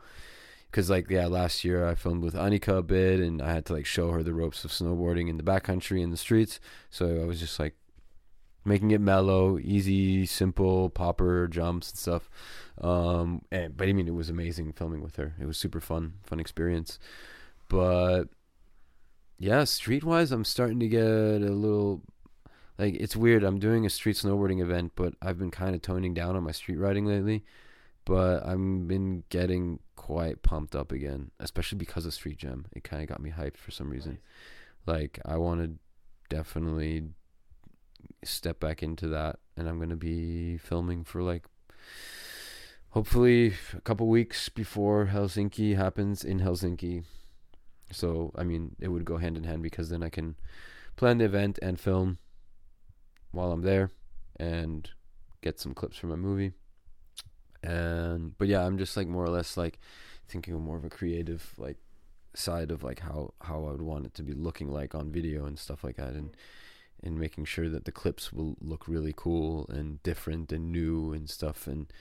because 0.72 0.90
like 0.90 1.08
yeah, 1.08 1.28
last 1.28 1.64
year 1.64 1.86
I 1.86 1.94
filmed 1.94 2.24
with 2.24 2.34
Annika 2.34 2.78
a 2.78 2.82
bit, 2.82 3.20
and 3.20 3.40
I 3.40 3.52
had 3.52 3.64
to 3.66 3.74
like 3.74 3.86
show 3.86 4.10
her 4.10 4.24
the 4.24 4.34
ropes 4.34 4.64
of 4.64 4.72
snowboarding 4.72 5.28
in 5.28 5.36
the 5.36 5.44
backcountry 5.44 6.02
in 6.02 6.10
the 6.10 6.16
streets. 6.16 6.58
So 6.90 7.22
I 7.22 7.24
was 7.24 7.38
just 7.38 7.60
like 7.60 7.76
making 8.64 8.90
it 8.90 9.00
mellow, 9.00 9.58
easy, 9.58 10.26
simple 10.26 10.90
popper 10.90 11.46
jumps 11.48 11.90
and 11.90 11.98
stuff. 11.98 12.30
Um, 12.80 13.42
and 13.50 13.76
but 13.76 13.88
I 13.88 13.92
mean, 13.92 14.08
it 14.08 14.14
was 14.14 14.30
amazing 14.30 14.72
filming 14.72 15.02
with 15.02 15.16
her. 15.16 15.34
It 15.40 15.46
was 15.46 15.58
super 15.58 15.80
fun, 15.80 16.14
fun 16.22 16.40
experience. 16.40 16.98
But 17.68 18.24
yeah, 19.38 19.62
streetwise, 19.62 20.32
I'm 20.32 20.44
starting 20.44 20.80
to 20.80 20.88
get 20.88 21.02
a 21.02 21.52
little 21.52 22.02
like 22.78 22.94
it's 22.94 23.16
weird. 23.16 23.44
I'm 23.44 23.58
doing 23.58 23.86
a 23.86 23.90
street 23.90 24.16
snowboarding 24.16 24.60
event, 24.60 24.92
but 24.96 25.14
I've 25.22 25.38
been 25.38 25.50
kind 25.50 25.74
of 25.74 25.82
toning 25.82 26.14
down 26.14 26.36
on 26.36 26.42
my 26.42 26.52
street 26.52 26.76
riding 26.78 27.06
lately. 27.06 27.44
But 28.04 28.44
I've 28.44 28.58
been 28.86 29.24
getting 29.30 29.78
quite 29.96 30.42
pumped 30.42 30.76
up 30.76 30.92
again, 30.92 31.30
especially 31.40 31.78
because 31.78 32.04
of 32.04 32.12
Street 32.12 32.36
Jam. 32.36 32.66
It 32.72 32.84
kind 32.84 33.02
of 33.02 33.08
got 33.08 33.22
me 33.22 33.30
hyped 33.30 33.56
for 33.56 33.70
some 33.70 33.88
reason. 33.88 34.18
Like 34.86 35.18
I 35.24 35.38
want 35.38 35.62
to 35.62 35.78
definitely 36.28 37.04
step 38.24 38.60
back 38.60 38.82
into 38.82 39.08
that, 39.08 39.38
and 39.56 39.68
I'm 39.68 39.78
gonna 39.78 39.96
be 39.96 40.58
filming 40.58 41.04
for 41.04 41.22
like 41.22 41.46
hopefully 42.90 43.54
a 43.76 43.80
couple 43.80 44.06
weeks 44.06 44.48
before 44.48 45.06
Helsinki 45.06 45.76
happens 45.76 46.24
in 46.24 46.40
Helsinki. 46.40 47.04
So 47.90 48.32
I 48.36 48.44
mean, 48.44 48.76
it 48.80 48.88
would 48.88 49.04
go 49.04 49.16
hand 49.18 49.36
in 49.36 49.44
hand 49.44 49.62
because 49.62 49.88
then 49.88 50.02
I 50.02 50.08
can 50.08 50.36
plan 50.96 51.18
the 51.18 51.24
event 51.24 51.58
and 51.60 51.78
film 51.78 52.18
while 53.32 53.50
I'm 53.52 53.62
there 53.62 53.90
and 54.38 54.88
get 55.42 55.58
some 55.58 55.74
clips 55.74 55.96
from 55.96 56.10
my 56.10 56.16
movie. 56.16 56.52
And 57.62 58.36
but 58.38 58.48
yeah, 58.48 58.64
I'm 58.64 58.78
just 58.78 58.96
like 58.96 59.08
more 59.08 59.24
or 59.24 59.30
less 59.30 59.56
like 59.56 59.78
thinking 60.28 60.54
of 60.54 60.60
more 60.60 60.76
of 60.76 60.84
a 60.84 60.90
creative 60.90 61.52
like 61.58 61.78
side 62.34 62.70
of 62.70 62.82
like 62.82 63.00
how 63.00 63.34
how 63.42 63.64
I 63.66 63.72
would 63.72 63.82
want 63.82 64.06
it 64.06 64.14
to 64.14 64.22
be 64.22 64.32
looking 64.32 64.68
like 64.68 64.94
on 64.94 65.10
video 65.10 65.46
and 65.46 65.58
stuff 65.58 65.84
like 65.84 65.96
that 65.96 66.14
and 66.14 66.36
and 67.04 67.18
making 67.18 67.44
sure 67.44 67.68
that 67.68 67.84
the 67.84 67.92
clips 67.92 68.32
will 68.32 68.56
look 68.60 68.88
really 68.88 69.12
cool 69.14 69.66
and 69.68 70.02
different 70.02 70.50
and 70.50 70.72
new 70.72 71.12
and 71.12 71.28
stuff 71.28 71.66
and 71.66 71.92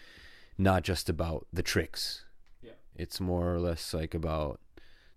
not 0.57 0.83
just 0.83 1.09
about 1.09 1.45
the 1.51 1.61
tricks. 1.61 2.23
Yeah. 2.61 2.71
It's 2.95 3.19
more 3.19 3.53
or 3.53 3.59
less 3.59 3.93
like 3.93 4.15
about 4.15 4.61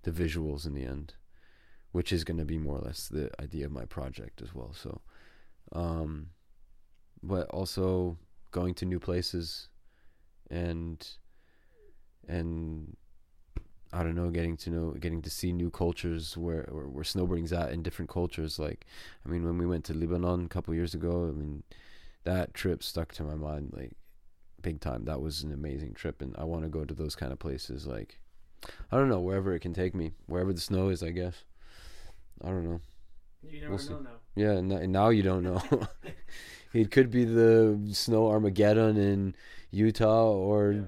the 0.03 0.11
visuals 0.11 0.67
in 0.67 0.75
the 0.75 0.85
end, 0.85 1.15
which 1.93 2.13
is 2.13 2.25
going 2.25 2.39
to 2.39 2.45
be 2.45 2.59
more 2.59 2.79
or 2.79 2.83
less 2.83 3.07
the 3.07 3.31
idea 3.41 3.67
of 3.67 3.73
my 3.73 3.85
project 3.85 4.43
as 4.43 4.53
well. 4.53 4.73
So 4.75 5.01
um, 5.73 6.31
but 7.23 7.49
also 7.51 8.17
going 8.51 8.75
to 8.75 8.85
new 8.85 9.01
places 9.01 9.69
and 10.51 11.07
and 12.29 12.97
I 13.93 14.03
don't 14.03 14.15
know, 14.15 14.31
getting 14.31 14.57
to 14.59 14.71
know, 14.71 14.91
getting 14.93 15.23
to 15.23 15.31
see 15.31 15.53
new 15.53 15.71
cultures 15.71 16.37
where 16.37 16.69
where, 16.71 16.89
where 16.89 17.05
snowboarding's 17.05 17.53
at 17.53 17.73
in 17.73 17.83
different 17.83 18.11
cultures. 18.11 18.59
Like, 18.59 18.87
I 19.25 19.29
mean, 19.29 19.45
when 19.45 19.59
we 19.59 19.67
went 19.67 19.85
to 19.87 19.95
Lebanon 19.95 20.45
a 20.45 20.49
couple 20.49 20.75
years 20.75 20.95
ago, 20.95 21.29
I 21.29 21.33
mean, 21.33 21.63
that 22.25 22.55
trip 22.55 22.83
stuck 22.83 23.13
to 23.15 23.23
my 23.23 23.35
mind 23.35 23.73
like 23.77 23.93
big 24.61 24.81
time. 24.81 25.05
That 25.05 25.21
was 25.21 25.43
an 25.43 25.53
amazing 25.53 25.95
trip, 25.95 26.21
and 26.21 26.35
I 26.37 26.45
want 26.45 26.65
to 26.65 26.69
go 26.69 26.85
to 26.85 26.95
those 26.95 27.15
kind 27.15 27.33
of 27.33 27.39
places. 27.39 27.87
Like, 27.87 28.19
I 28.91 28.97
don't 28.97 29.09
know, 29.09 29.21
wherever 29.21 29.55
it 29.55 29.61
can 29.61 29.73
take 29.73 29.95
me, 29.95 30.13
wherever 30.27 30.53
the 30.53 30.61
snow 30.61 30.89
is, 30.89 31.03
I 31.03 31.11
guess. 31.11 31.45
I 32.43 32.49
don't 32.49 32.65
know. 32.65 32.81
You 33.43 33.61
never 33.61 33.77
we'll 33.77 33.91
know 33.91 33.99
now. 34.01 34.11
Yeah, 34.35 34.53
and 34.53 34.93
now 34.93 35.09
you 35.11 35.23
don't 35.23 35.45
know. 35.45 35.63
it 36.73 36.91
could 36.91 37.11
be 37.11 37.25
the 37.25 37.79
snow 37.93 38.29
Armageddon 38.29 38.97
in 38.97 39.35
Utah 39.71 40.31
or 40.31 40.73
yeah. 40.73 40.81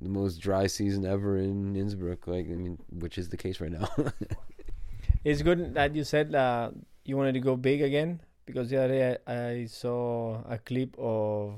The 0.00 0.08
most 0.08 0.40
dry 0.40 0.66
season 0.66 1.04
ever 1.04 1.36
in 1.38 1.76
Innsbruck. 1.76 2.26
Like, 2.26 2.46
I 2.46 2.54
mean, 2.54 2.78
which 2.90 3.18
is 3.18 3.28
the 3.28 3.36
case 3.36 3.60
right 3.60 3.70
now. 3.70 3.88
it's 5.24 5.42
good 5.42 5.74
that 5.74 5.94
you 5.94 6.04
said 6.04 6.34
uh, 6.34 6.70
you 7.04 7.16
wanted 7.16 7.34
to 7.34 7.40
go 7.40 7.56
big 7.56 7.82
again 7.82 8.20
because 8.46 8.70
the 8.70 8.78
other 8.78 8.88
day 8.88 9.18
I, 9.26 9.34
I 9.34 9.66
saw 9.66 10.42
a 10.48 10.58
clip 10.58 10.96
of 10.98 11.54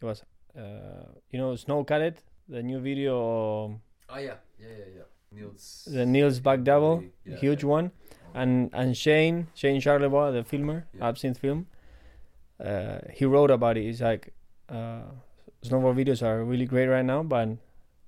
it 0.00 0.04
was 0.04 0.22
uh, 0.56 1.06
you 1.30 1.38
know 1.38 1.56
Snow 1.56 1.84
Cadet, 1.84 2.22
the 2.48 2.62
new 2.62 2.80
video. 2.80 3.16
oh 3.16 4.18
yeah, 4.18 4.34
yeah, 4.58 4.68
yeah, 4.68 4.84
yeah. 4.96 5.02
Niels. 5.30 5.88
The 5.90 6.06
Niels 6.06 6.40
back 6.40 6.62
double, 6.62 7.04
yeah, 7.24 7.36
huge 7.36 7.62
yeah. 7.62 7.68
one 7.68 7.92
and 8.34 8.70
and 8.72 8.96
Shane 8.96 9.48
Shane 9.54 9.80
Charlebois, 9.80 10.32
the 10.32 10.44
filmer, 10.44 10.86
yeah. 10.94 11.08
Absinthe 11.08 11.38
Film, 11.38 11.66
uh, 12.64 12.98
he 13.12 13.24
wrote 13.24 13.50
about 13.50 13.76
it. 13.76 13.84
He's 13.84 14.00
like, 14.00 14.32
uh, 14.68 15.02
snowboard 15.68 15.96
videos 15.96 16.22
are 16.22 16.44
really 16.44 16.66
great 16.66 16.86
right 16.86 17.04
now, 17.04 17.22
but 17.22 17.48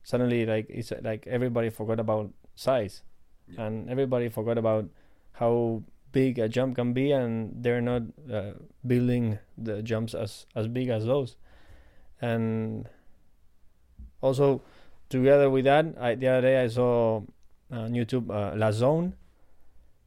suddenly 0.02 0.46
like 0.46 0.66
it's 0.68 0.92
like 1.02 1.26
everybody 1.26 1.70
forgot 1.70 2.00
about 2.00 2.30
size, 2.54 3.02
yeah. 3.48 3.64
and 3.64 3.90
everybody 3.90 4.28
forgot 4.28 4.58
about 4.58 4.88
how 5.32 5.82
big 6.12 6.38
a 6.38 6.48
jump 6.48 6.76
can 6.76 6.92
be, 6.92 7.12
and 7.12 7.62
they're 7.62 7.80
not 7.80 8.02
uh, 8.32 8.52
building 8.86 9.38
the 9.56 9.82
jumps 9.82 10.14
as 10.14 10.46
as 10.54 10.68
big 10.68 10.88
as 10.88 11.06
those, 11.06 11.36
and 12.20 12.88
also 14.20 14.62
together 15.08 15.50
with 15.50 15.64
that, 15.64 15.86
I, 15.98 16.14
the 16.14 16.28
other 16.28 16.42
day 16.42 16.62
I 16.62 16.68
saw 16.68 17.22
on 17.70 17.92
YouTube 17.92 18.30
uh, 18.30 18.56
La 18.56 18.70
Zone 18.72 19.14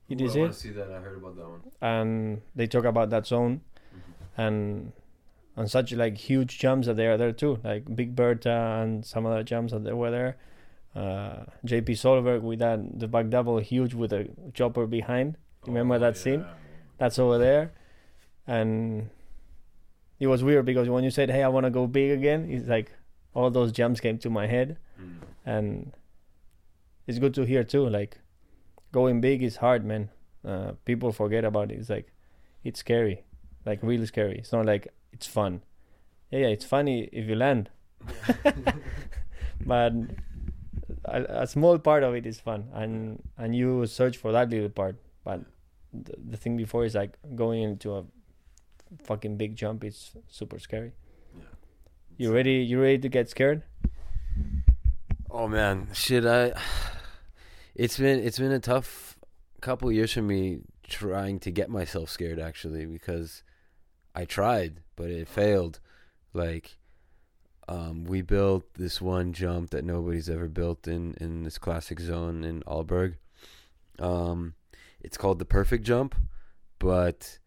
it 0.10 0.22
is 0.22 0.36
it. 0.36 0.54
see 0.54 0.70
that. 0.72 0.92
I 0.92 1.00
heard 1.00 1.18
about 1.18 1.36
that 1.38 1.50
one. 1.50 1.62
And 1.82 2.42
they 2.56 2.68
talk 2.68 2.86
about 2.86 3.10
that 3.12 3.26
zone, 3.26 3.62
mm-hmm. 3.96 4.42
and 4.42 4.92
and 5.56 5.70
such 5.70 5.92
like 5.94 6.18
huge 6.18 6.58
jumps 6.60 6.88
that 6.88 6.96
they 6.96 7.08
are 7.08 7.18
there 7.18 7.32
too, 7.32 7.60
like 7.64 7.96
Big 7.96 8.16
Bertha 8.16 8.82
and 8.82 9.06
some 9.06 9.26
other 9.26 9.44
jumps 9.44 9.74
that 9.74 9.84
they 9.84 9.94
were 9.94 10.12
there. 10.12 10.38
Uh, 10.96 11.46
JP 11.66 11.90
Solberg 11.92 12.42
with 12.42 12.60
that 12.60 13.00
the 13.00 13.08
back 13.08 13.30
double 13.30 13.58
huge 13.58 13.94
with 13.94 14.14
a 14.14 14.30
chopper 14.54 14.86
behind. 14.86 15.38
You 15.66 15.74
remember 15.74 15.96
oh, 15.96 16.00
that 16.00 16.16
yeah. 16.16 16.22
scene? 16.22 16.46
That's 16.98 17.18
over 17.18 17.38
there, 17.38 17.74
and 18.46 19.10
it 20.20 20.28
was 20.28 20.44
weird 20.44 20.66
because 20.66 20.90
when 20.90 21.04
you 21.04 21.10
said, 21.10 21.30
"Hey, 21.30 21.42
I 21.44 21.48
want 21.48 21.66
to 21.66 21.72
go 21.72 21.88
big 21.88 22.12
again," 22.12 22.48
it's 22.50 22.68
like 22.68 22.92
all 23.34 23.50
those 23.50 23.72
jumps 23.72 24.00
came 24.00 24.18
to 24.20 24.30
my 24.30 24.46
head, 24.46 24.78
mm. 25.02 25.16
and 25.46 25.94
it's 27.08 27.18
good 27.18 27.34
to 27.36 27.44
hear 27.44 27.64
too. 27.64 27.90
Like 27.90 28.20
going 28.92 29.20
big 29.20 29.42
is 29.42 29.58
hard, 29.58 29.84
man. 29.84 30.10
Uh, 30.46 30.74
people 30.86 31.12
forget 31.12 31.44
about 31.44 31.72
it. 31.72 31.80
It's 31.80 31.90
like 31.90 32.12
it's 32.64 32.80
scary, 32.80 33.24
like 33.66 33.80
really 33.82 34.06
scary. 34.06 34.38
It's 34.38 34.52
not 34.52 34.66
like 34.66 34.94
it's 35.14 35.28
fun. 35.28 35.62
Yeah, 36.32 36.40
yeah, 36.40 36.48
it's 36.48 36.66
funny 36.66 37.04
if 37.14 37.28
you 37.28 37.36
land, 37.36 37.70
but 39.66 39.94
a, 41.06 41.44
a, 41.44 41.48
small 41.48 41.78
part 41.78 42.04
of 42.04 42.16
it 42.16 42.26
is 42.26 42.40
fun, 42.40 42.70
and 42.74 43.22
and 43.38 43.56
you 43.56 43.86
search 43.86 44.18
for 44.18 44.32
that 44.32 44.50
little 44.50 44.70
part. 44.70 44.98
But 45.24 45.42
the, 45.94 46.16
the 46.32 46.38
thing 46.38 46.58
before 46.58 46.86
is 46.86 46.96
like 46.96 47.18
going 47.36 47.62
into 47.62 47.96
a 47.96 48.04
fucking 49.04 49.38
big 49.38 49.56
jump. 49.56 49.84
It's 49.84 50.12
super 50.28 50.60
scary. 50.60 50.94
Yeah. 51.38 51.46
You 52.18 52.34
ready? 52.34 52.56
You 52.56 52.82
ready 52.82 52.98
to 52.98 53.10
get 53.10 53.30
scared? 53.30 53.64
Oh 55.30 55.48
man, 55.48 55.90
shit! 55.94 56.26
I 56.26 56.54
it's 57.76 57.98
been 57.98 58.20
it's 58.20 58.40
been 58.40 58.52
a 58.52 58.60
tough 58.60 59.18
couple 59.62 59.92
years 59.92 60.14
for 60.14 60.22
me 60.22 60.60
trying 60.84 61.40
to 61.40 61.50
get 61.50 61.70
myself 61.70 62.10
scared 62.10 62.38
actually 62.38 62.86
because 62.86 63.44
I 64.14 64.26
tried 64.26 64.83
but 64.96 65.10
it 65.10 65.28
failed. 65.28 65.80
Like 66.34 66.78
um, 67.68 68.06
we 68.06 68.22
built 68.22 68.66
this 68.76 69.02
one 69.02 69.34
jump 69.34 69.70
that 69.72 69.86
nobody's 69.86 70.30
ever 70.30 70.48
built 70.48 70.88
in 70.88 71.14
in 71.20 71.44
this 71.44 71.58
classic 71.58 72.00
zone 72.00 72.44
in 72.44 72.62
Arlberg. 72.64 73.16
Um, 74.00 74.56
it's 75.02 75.18
called 75.18 75.40
the 75.40 75.46
perfect 75.46 75.84
jump, 75.86 76.16
but 76.80 77.40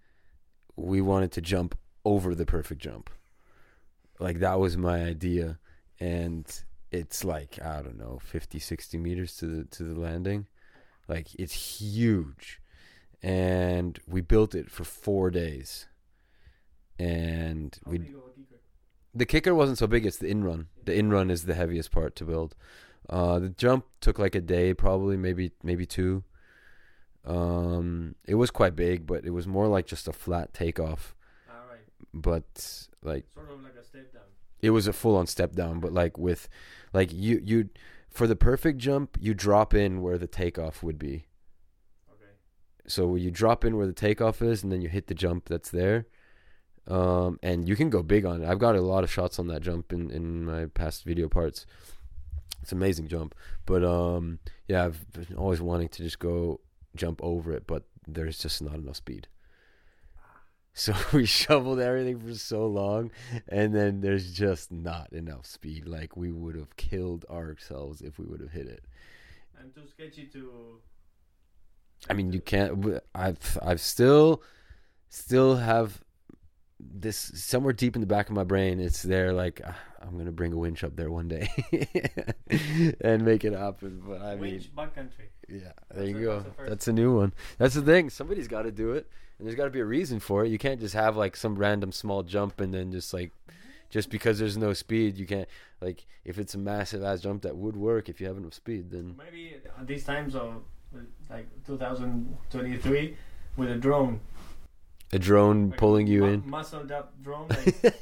we 0.77 1.01
wanted 1.01 1.33
to 1.33 1.41
jump 1.41 1.77
over 2.05 2.35
the 2.35 2.47
perfect 2.47 2.81
jump. 2.81 3.11
like 4.19 4.39
that 4.39 4.59
was 4.59 4.77
my 4.77 5.03
idea 5.05 5.59
and 6.01 6.63
it's 6.91 7.25
like 7.25 7.59
i 7.63 7.83
don't 7.83 7.99
know 7.99 8.19
50 8.23 8.59
60 8.59 8.99
meters 8.99 9.37
to 9.37 9.47
the 9.47 9.65
to 9.65 9.83
the 9.85 9.99
landing 9.99 10.47
like 11.09 11.29
it's 11.39 11.81
huge 11.81 12.61
and 13.23 13.99
we 14.07 14.21
built 14.21 14.55
it 14.55 14.71
for 14.71 14.85
4 14.85 15.31
days 15.31 15.87
and 16.99 17.79
we 17.87 17.99
the 19.15 19.27
kicker 19.27 19.55
wasn't 19.55 19.79
so 19.79 19.87
big 19.87 20.05
it's 20.07 20.19
the 20.19 20.29
in 20.29 20.45
run 20.45 20.67
the 20.85 20.95
in 20.95 21.11
run 21.11 21.31
is 21.31 21.45
the 21.45 21.55
heaviest 21.55 21.91
part 21.91 22.15
to 22.17 22.25
build. 22.25 22.55
Uh 23.09 23.39
the 23.39 23.49
jump 23.51 23.85
took 24.01 24.19
like 24.19 24.35
a 24.35 24.41
day 24.41 24.75
probably 24.75 25.17
maybe 25.17 25.53
maybe 25.63 25.87
two. 25.87 26.25
Um 27.25 28.15
it 28.25 28.35
was 28.37 28.51
quite 28.51 28.77
big 28.77 29.07
but 29.07 29.25
it 29.25 29.31
was 29.31 29.47
more 29.47 29.67
like 29.69 29.87
just 29.87 30.07
a 30.09 30.13
flat 30.13 30.53
takeoff. 30.55 31.15
Alright. 31.51 31.81
but 32.15 32.89
like 33.03 33.25
Sort 33.35 33.51
of 33.51 33.63
like 33.63 33.75
a 33.81 33.85
step 33.85 34.13
down. 34.13 34.23
it 34.61 34.71
was 34.71 34.87
a 34.87 34.93
full 34.93 35.17
on 35.17 35.27
step 35.27 35.53
down 35.55 35.81
but 35.81 35.93
like 35.93 36.17
with 36.19 36.49
like 36.93 37.13
you 37.13 37.41
you 37.43 37.69
for 38.09 38.27
the 38.27 38.37
perfect 38.37 38.79
jump 38.79 39.17
you 39.21 39.35
drop 39.35 39.75
in 39.75 40.01
where 40.03 40.19
the 40.19 40.27
takeoff 40.29 40.83
would 40.83 40.99
be. 40.99 41.27
Okay. 42.13 42.33
so 42.87 43.17
you 43.17 43.31
drop 43.31 43.65
in 43.65 43.77
where 43.77 43.87
the 43.87 43.93
takeoff 43.93 44.41
is 44.41 44.63
and 44.63 44.71
then 44.71 44.81
you 44.81 44.89
hit 44.89 45.07
the 45.09 45.15
jump 45.15 45.49
that's 45.49 45.71
there 45.71 46.07
um 46.89 47.39
and 47.43 47.69
you 47.69 47.77
can 47.77 47.91
go 47.91 48.03
big 48.03 48.25
on 48.25 48.43
it 48.43 48.49
i've 48.49 48.59
got 48.59 48.77
a 48.77 48.81
lot 48.81 49.05
of 49.05 49.11
shots 49.11 49.39
on 49.39 49.49
that 49.49 49.63
jump 49.63 49.93
in 49.93 50.11
in 50.11 50.45
my 50.45 50.67
past 50.67 51.05
video 51.05 51.29
parts 51.29 51.67
it's 52.63 52.73
an 52.73 52.79
amazing 52.79 53.09
jump 53.09 53.35
but 53.65 53.85
um 53.85 54.39
yeah 54.69 54.85
i've 54.85 55.11
been 55.13 55.37
always 55.37 55.61
wanting 55.61 55.89
to 55.89 56.03
just 56.03 56.19
go 56.19 56.61
jump 56.95 57.21
over 57.23 57.53
it 57.53 57.67
but 57.67 57.85
there's 58.07 58.39
just 58.39 58.63
not 58.63 58.75
enough 58.75 58.97
speed 58.97 59.27
so 60.73 60.95
we 61.13 61.25
shoveled 61.27 61.81
everything 61.81 62.21
for 62.21 62.35
so 62.35 62.67
long 62.67 63.11
and 63.49 63.75
then 63.75 64.01
there's 64.01 64.33
just 64.33 64.71
not 64.71 65.13
enough 65.13 65.47
speed 65.47 65.87
like 65.87 66.17
we 66.17 66.31
would 66.31 66.55
have 66.55 66.77
killed 66.77 67.25
ourselves 67.31 68.01
if 68.01 68.19
we 68.19 68.25
would 68.25 68.41
have 68.41 68.53
hit 68.53 68.67
it 68.67 68.85
I'm 69.59 69.73
too 69.73 69.89
sketchy 69.89 70.27
to. 70.27 70.81
I 72.09 72.13
mean, 72.13 72.33
you 72.33 72.41
can't. 72.41 73.01
I've 73.15 73.59
I've 73.63 73.81
still 73.81 74.43
still 75.09 75.57
have 75.57 76.03
this 76.95 77.17
somewhere 77.17 77.73
deep 77.73 77.95
in 77.97 78.01
the 78.01 78.07
back 78.07 78.29
of 78.29 78.35
my 78.35 78.45
brain. 78.45 78.81
It's 78.81 79.03
there. 79.03 79.33
Like 79.33 79.61
ah, 79.65 79.77
I'm 80.01 80.17
gonna 80.19 80.33
bring 80.33 80.53
a 80.53 80.57
winch 80.57 80.85
up 80.85 80.97
there 80.97 81.11
one 81.11 81.29
day 81.29 81.49
and 83.01 83.25
make 83.25 83.45
it 83.45 83.53
happen. 83.53 84.03
But 84.07 84.23
I 84.23 84.35
mean, 84.37 84.53
Winch 84.53 84.75
backcountry. 84.75 85.29
yeah, 85.49 85.59
That's 85.89 85.95
there 85.95 86.05
you 86.07 86.15
the- 86.15 86.21
go. 86.21 86.41
that's. 86.57 86.69
That's 86.69 86.89
a 86.89 86.93
new 86.93 87.17
one. 87.17 87.33
That's 87.59 87.75
the 87.75 87.83
thing. 87.83 88.11
Somebody's 88.11 88.49
got 88.49 88.63
to 88.63 88.73
do 88.73 88.93
it, 88.93 89.09
and 89.39 89.47
there's 89.47 89.57
got 89.57 89.65
to 89.65 89.71
be 89.71 89.81
a 89.81 89.85
reason 89.85 90.21
for 90.21 90.45
it. 90.45 90.49
You 90.51 90.59
can't 90.59 90.81
just 90.81 90.95
have 90.95 91.17
like 91.17 91.37
some 91.37 91.57
random 91.57 91.93
small 91.93 92.23
jump 92.23 92.61
and 92.61 92.73
then 92.73 92.93
just 92.93 93.13
like. 93.15 93.33
Just 93.89 94.11
because 94.11 94.41
there's 94.41 94.57
no 94.57 94.73
speed, 94.73 95.17
you 95.17 95.27
can't 95.27 95.49
like 95.81 96.07
if 96.25 96.41
it's 96.41 96.55
a 96.57 96.59
massive 96.59 97.05
ass 97.05 97.21
jump 97.21 97.43
that 97.43 97.57
would 97.57 97.77
work 97.77 98.09
if 98.09 98.21
you 98.21 98.27
have 98.27 98.37
enough 98.37 98.53
speed. 98.55 98.91
Then 98.91 99.15
Maybe 99.17 99.55
at 99.79 99.87
these 99.87 100.03
times 100.03 100.35
of 100.35 100.55
like 101.31 101.47
2023 101.69 103.17
with 103.57 103.71
a 103.71 103.77
drone. 103.77 104.21
A 105.13 105.19
drone 105.19 105.71
Like 105.71 105.79
pulling 105.79 106.07
you 106.07 106.21
mu- 106.23 106.27
in. 106.33 106.51
Muscled 106.51 106.91
up 106.93 107.15
drone. 107.23 107.49
Like, 107.49 107.81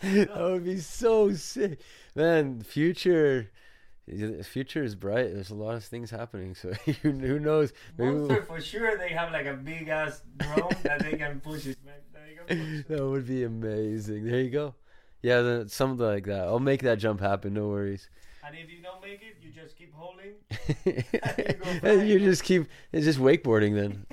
that 0.00 0.36
would 0.36 0.64
be 0.64 0.78
so 0.78 1.32
sick, 1.32 1.80
man. 2.14 2.60
Future, 2.62 3.50
the 4.06 4.42
future 4.44 4.82
is 4.84 4.94
bright. 4.94 5.32
There's 5.32 5.50
a 5.50 5.54
lot 5.54 5.76
of 5.76 5.84
things 5.84 6.10
happening. 6.10 6.54
So 6.54 6.72
who 7.02 7.10
who 7.12 7.38
knows? 7.38 7.72
Monster 7.98 8.34
we'll- 8.34 8.42
for 8.42 8.60
sure. 8.60 8.98
They 8.98 9.10
have 9.10 9.32
like 9.32 9.46
a 9.46 9.54
big 9.54 9.88
ass 9.88 10.22
drone 10.38 10.68
that 10.82 11.00
they 11.00 11.16
can 11.16 11.40
push 11.40 11.66
it. 11.66 11.78
Man. 11.84 11.94
There 12.12 12.28
you 12.28 12.36
go. 12.36 12.44
Push. 12.82 12.86
that 12.88 13.06
would 13.06 13.26
be 13.26 13.44
amazing. 13.44 14.24
There 14.26 14.40
you 14.40 14.50
go. 14.50 14.74
Yeah, 15.22 15.40
then 15.40 15.68
something 15.68 16.04
like 16.04 16.26
that. 16.26 16.42
I'll 16.42 16.58
make 16.60 16.82
that 16.82 16.98
jump 16.98 17.20
happen. 17.20 17.54
No 17.54 17.68
worries. 17.68 18.10
And 18.46 18.54
if 18.56 18.70
you 18.70 18.82
don't 18.82 19.00
make 19.00 19.22
it, 19.22 19.38
you 19.40 19.50
just 19.52 19.74
keep 19.74 19.94
holding. 19.94 20.34
and 21.82 22.06
you 22.08 22.18
just 22.18 22.44
keep 22.44 22.66
it's 22.92 23.06
just 23.06 23.18
wakeboarding 23.18 23.74
then. 23.74 24.06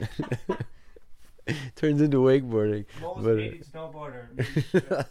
Turns 1.75 2.01
into 2.01 2.17
wakeboarding. 2.17 2.85
Most 3.01 3.23
But- 3.23 3.39
hated 3.39 3.65
snowboarder. 3.71 5.05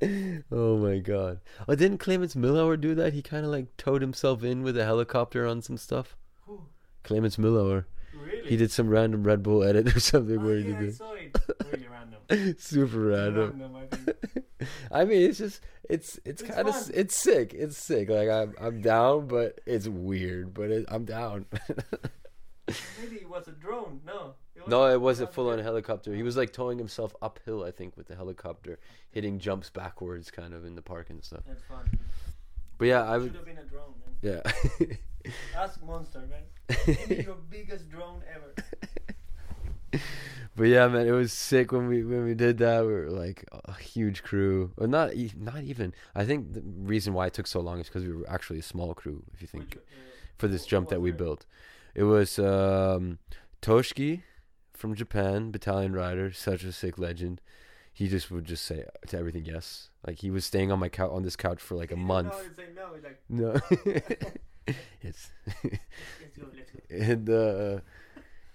oh 0.52 0.76
my 0.78 0.98
god! 0.98 1.40
Oh, 1.68 1.74
didn't 1.74 1.98
Clemens 1.98 2.34
Millauer 2.34 2.78
do 2.80 2.94
that? 2.96 3.12
He 3.12 3.22
kind 3.22 3.44
of 3.44 3.50
like 3.52 3.74
towed 3.76 4.02
himself 4.02 4.42
in 4.42 4.62
with 4.62 4.76
a 4.76 4.84
helicopter 4.84 5.46
on 5.46 5.62
some 5.62 5.76
stuff. 5.76 6.16
Whew, 6.46 6.62
Clemens 7.04 7.36
Millauer. 7.36 7.84
really? 8.14 8.48
He 8.48 8.56
did 8.56 8.70
some 8.70 8.88
random 8.88 9.24
Red 9.24 9.42
Bull 9.42 9.62
edit 9.62 9.94
or 9.96 10.00
something 10.00 10.38
Oh, 10.38 10.44
where 10.44 10.58
yeah, 10.58 10.78
he 10.80 10.86
did. 10.86 11.00
Really 11.72 11.86
random. 11.88 12.56
super 12.58 12.98
random. 12.98 13.60
Random, 13.60 13.76
I. 14.90 15.00
I 15.00 15.04
mean, 15.04 15.22
it's 15.28 15.38
just 15.38 15.60
it's 15.88 16.18
it's, 16.24 16.42
It's 16.42 16.54
kind 16.54 16.68
of 16.68 16.90
it's 16.92 17.16
sick. 17.16 17.54
It's 17.54 17.76
sick. 17.78 18.08
Like 18.10 18.28
I'm 18.28 18.54
I'm 18.60 18.80
down, 18.82 19.26
but 19.28 19.60
it's 19.64 19.86
weird. 19.88 20.52
But 20.54 20.70
it, 20.70 20.84
I'm 20.88 21.04
down. 21.04 21.46
Maybe 23.00 23.16
it 23.16 23.28
was 23.28 23.46
a 23.48 23.52
drone. 23.52 24.00
No. 24.06 24.34
No, 24.68 24.84
it 24.86 25.00
was 25.00 25.20
a 25.20 25.24
wasn't 25.24 25.34
full 25.34 25.50
on 25.50 25.58
helicopter. 25.58 26.14
He 26.14 26.22
was 26.22 26.36
like 26.36 26.52
towing 26.52 26.78
himself 26.78 27.14
uphill, 27.22 27.64
I 27.64 27.70
think, 27.70 27.96
with 27.96 28.08
the 28.08 28.16
helicopter, 28.16 28.78
hitting 29.10 29.38
jumps 29.38 29.70
backwards, 29.70 30.30
kind 30.30 30.54
of 30.54 30.64
in 30.64 30.74
the 30.74 30.82
park 30.82 31.10
and 31.10 31.22
stuff. 31.24 31.42
That's 31.46 31.62
fun. 31.62 31.98
But 32.78 32.86
yeah, 32.88 33.08
I 33.08 33.14
Should 33.14 33.22
would. 33.22 33.34
have 33.36 33.44
been 33.44 33.58
a 33.58 33.64
drone, 33.64 33.94
man. 34.22 34.42
Yeah. 34.44 35.32
Ask 35.56 35.82
Monster, 35.82 36.22
man. 36.28 36.76
Maybe 37.08 37.22
your 37.22 37.36
biggest 37.50 37.88
drone 37.88 38.22
ever. 38.34 38.54
But 40.56 40.64
yeah, 40.64 40.86
man, 40.86 41.08
it 41.08 41.12
was 41.12 41.32
sick 41.32 41.72
when 41.72 41.88
we 41.88 42.04
when 42.04 42.24
we 42.24 42.34
did 42.34 42.58
that. 42.58 42.86
We 42.86 42.92
were 42.92 43.10
like 43.10 43.44
a 43.52 43.74
huge 43.74 44.22
crew, 44.22 44.70
or 44.76 44.86
not 44.86 45.10
not 45.36 45.62
even. 45.64 45.92
I 46.14 46.24
think 46.24 46.52
the 46.54 46.62
reason 46.62 47.12
why 47.12 47.26
it 47.26 47.34
took 47.34 47.48
so 47.48 47.58
long 47.60 47.80
is 47.80 47.88
because 47.88 48.04
we 48.04 48.12
were 48.12 48.28
actually 48.30 48.60
a 48.60 48.62
small 48.62 48.94
crew. 48.94 49.24
If 49.32 49.42
you 49.42 49.48
think 49.48 49.70
Which, 49.70 49.78
uh, 49.78 49.80
for 50.38 50.46
this 50.46 50.64
jump 50.64 50.90
that 50.90 51.00
we 51.00 51.10
built, 51.10 51.44
it 51.96 52.04
was 52.04 52.38
um, 52.38 53.18
Toshki 53.62 54.22
from 54.76 54.94
Japan, 54.94 55.52
Bataleon 55.52 55.94
rider, 55.94 56.32
such 56.32 56.64
a 56.64 56.72
sick 56.72 56.98
legend. 56.98 57.40
He 57.92 58.08
just 58.08 58.30
would 58.30 58.44
just 58.44 58.64
say 58.64 58.84
to 59.06 59.16
everything 59.16 59.44
yes. 59.44 59.90
Like 60.06 60.18
he 60.18 60.30
was 60.30 60.44
staying 60.44 60.72
on 60.72 60.80
my 60.80 60.88
couch 60.88 61.10
on 61.12 61.22
this 61.22 61.36
couch 61.36 61.60
for 61.60 61.76
like 61.76 61.92
a 61.92 61.96
month. 61.96 62.32
know, 62.32 62.42
he'd 62.42 62.56
say 62.56 62.66
no. 62.74 62.94
He's 62.94 63.04
like, 63.04 63.20
No. 63.28 63.60
yes. 65.02 65.30
let's 65.62 66.36
go, 66.36 66.46
let's 66.56 66.70
go. 66.70 66.78
and 66.90 67.30
uh, 67.30 67.80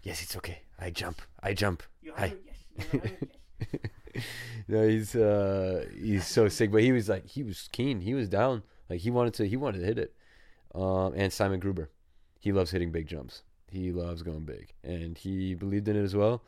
yes, 0.04 0.22
it's 0.22 0.36
okay. 0.36 0.62
I 0.78 0.90
jump. 0.90 1.22
I 1.42 1.54
jump. 1.54 1.84
Hi. 2.16 2.34
yes. 2.46 2.86
You 2.92 3.00
have 3.00 3.06
it, 3.06 3.32
yes. 3.74 4.24
no, 4.68 4.88
he's 4.88 5.16
uh 5.16 5.86
he's 5.98 6.26
so 6.28 6.50
sick, 6.50 6.72
but 6.72 6.82
he 6.82 6.92
was 6.92 7.08
like 7.08 7.26
he 7.26 7.44
was 7.44 7.70
keen. 7.72 8.02
He 8.02 8.14
was 8.14 8.28
down. 8.28 8.64
Like 8.90 9.00
he 9.00 9.10
wanted 9.12 9.34
to 9.36 9.48
he 9.48 9.56
wanted 9.56 9.80
to 9.80 9.86
hit 9.86 9.98
it. 10.00 10.14
Um 10.76 11.14
and 11.16 11.32
Simon 11.32 11.60
Gruber. 11.60 11.90
He 12.40 12.52
loves 12.52 12.72
hitting 12.72 12.92
big 12.92 13.08
jumps. 13.08 13.44
He 13.72 13.92
loves 13.92 14.24
going 14.24 14.46
big. 14.46 14.74
And 14.84 15.18
he 15.18 15.56
believed 15.56 15.88
in 15.88 15.96
it 15.96 16.04
as 16.04 16.16
well. 16.16 16.44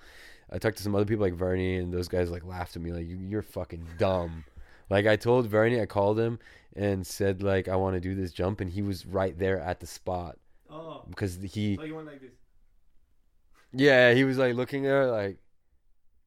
I 0.52 0.57
talked 0.57 0.77
to 0.77 0.84
some 0.84 0.95
other 0.95 1.06
people 1.06 1.23
like 1.23 1.34
Vernie 1.34 1.77
and 1.77 1.93
those 1.93 2.07
guys 2.07 2.30
like 2.30 2.45
laughed 2.45 2.76
at 2.76 2.81
me 2.81 2.91
like 2.91 3.07
you, 3.07 3.18
you're 3.18 3.41
fucking 3.41 3.88
dumb. 3.98 4.43
Like 4.89 5.07
I 5.07 5.15
told 5.15 5.48
Vernie, 5.48 5.80
I 5.81 5.85
called 5.85 6.19
him 6.19 6.39
and 6.76 7.06
said 7.07 7.41
like 7.41 7.68
I 7.69 7.76
want 7.77 7.95
to 7.95 8.02
do 8.02 8.15
this 8.15 8.34
jump 8.34 8.60
and 8.61 8.69
he 8.69 8.81
was 8.81 9.06
right 9.06 9.38
there 9.38 9.60
at 9.60 9.80
the 9.80 9.88
spot 9.88 10.38
Oh, 10.69 11.03
because 11.10 11.38
he 11.41 11.76
so 11.77 11.84
you 11.84 11.95
went 11.95 12.07
like 12.07 12.22
this. 12.22 12.31
yeah, 13.73 14.14
he 14.14 14.23
was 14.23 14.38
like 14.38 14.56
looking 14.56 14.85
at 14.85 14.89
her 14.91 15.11
like, 15.11 15.38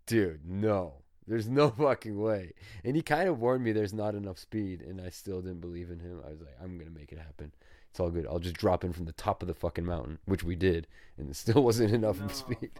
dude, 0.06 0.40
no, 0.46 0.94
there's 1.26 1.48
no 1.48 1.70
fucking 1.78 2.18
way. 2.20 2.52
And 2.84 2.96
he 2.96 3.02
kind 3.02 3.28
of 3.28 3.38
warned 3.40 3.64
me 3.64 3.72
there's 3.72 3.94
not 3.94 4.14
enough 4.14 4.38
speed, 4.38 4.82
and 4.82 5.00
I 5.00 5.10
still 5.10 5.40
didn't 5.40 5.60
believe 5.60 5.90
in 5.90 5.98
him. 6.00 6.20
I 6.26 6.30
was 6.30 6.40
like, 6.40 6.56
I'm 6.62 6.78
gonna 6.78 6.90
make 6.90 7.12
it 7.12 7.18
happen. 7.18 7.52
It's 7.94 8.00
all 8.00 8.10
good. 8.10 8.26
I'll 8.26 8.40
just 8.40 8.56
drop 8.56 8.82
in 8.82 8.92
from 8.92 9.04
the 9.04 9.12
top 9.12 9.40
of 9.40 9.46
the 9.46 9.54
fucking 9.54 9.84
mountain, 9.86 10.18
which 10.24 10.42
we 10.42 10.56
did, 10.56 10.88
and 11.16 11.30
it 11.30 11.36
still 11.36 11.62
wasn't 11.68 11.92
enough 11.94 12.18
No, 12.20 12.26
speed. 12.26 12.70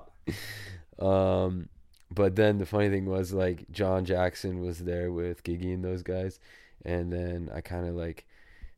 Um, 0.98 1.68
but 2.10 2.34
then 2.34 2.58
the 2.58 2.66
funny 2.66 2.88
thing 2.88 3.06
was 3.06 3.32
like 3.32 3.70
John 3.70 4.04
Jackson 4.04 4.60
was 4.60 4.80
there 4.80 5.12
with 5.12 5.44
Giggy 5.44 5.72
and 5.72 5.84
those 5.84 6.02
guys, 6.02 6.40
and 6.84 7.12
then 7.12 7.48
I 7.54 7.60
kind 7.60 7.86
of 7.86 7.94
like 7.94 8.26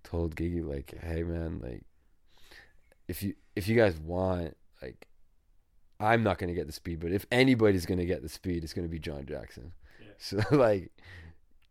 told 0.05 0.37
Giggy 0.37 0.61
like, 0.63 0.95
hey 1.03 1.23
man, 1.23 1.61
like 1.63 1.85
if 3.09 3.23
you 3.23 3.33
if 3.55 3.67
you 3.67 3.75
guys 3.75 3.97
want 3.99 4.59
like. 4.83 5.09
I'm 5.99 6.23
not 6.23 6.37
gonna 6.37 6.53
get 6.53 6.67
the 6.67 6.75
speed, 6.75 7.01
but 7.01 7.11
if 7.11 7.25
anybody's 7.33 7.87
gonna 7.87 8.05
get 8.05 8.21
the 8.21 8.29
speed, 8.29 8.63
it's 8.63 8.75
gonna 8.75 8.87
be 8.87 8.99
John 8.99 9.25
Jackson. 9.25 9.73
Yeah. 9.99 10.09
So 10.19 10.43
like, 10.55 10.91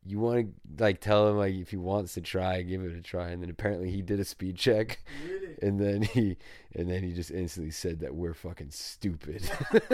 you 0.06 0.20
want 0.20 0.54
to 0.78 0.84
like 0.84 1.02
tell 1.02 1.28
him 1.28 1.38
like 1.38 1.56
if 1.56 1.72
he 1.72 1.78
wants 1.78 2.14
to 2.14 2.22
try, 2.22 2.62
give 2.62 2.84
it 2.84 2.96
a 2.96 3.02
try. 3.02 3.30
And 3.30 3.42
then 3.42 3.50
apparently 3.50 3.90
he 3.90 4.02
did 4.02 4.20
a 4.20 4.26
speed 4.26 4.56
check, 4.56 5.04
Really? 5.28 5.58
and 5.62 5.80
then 5.80 6.04
he 6.04 6.38
and 6.76 6.90
then 6.90 7.04
he 7.04 7.14
just 7.14 7.32
instantly 7.32 7.72
said 7.72 8.00
that 8.02 8.16
we're 8.16 8.34
fucking 8.34 8.72
stupid. 8.72 9.50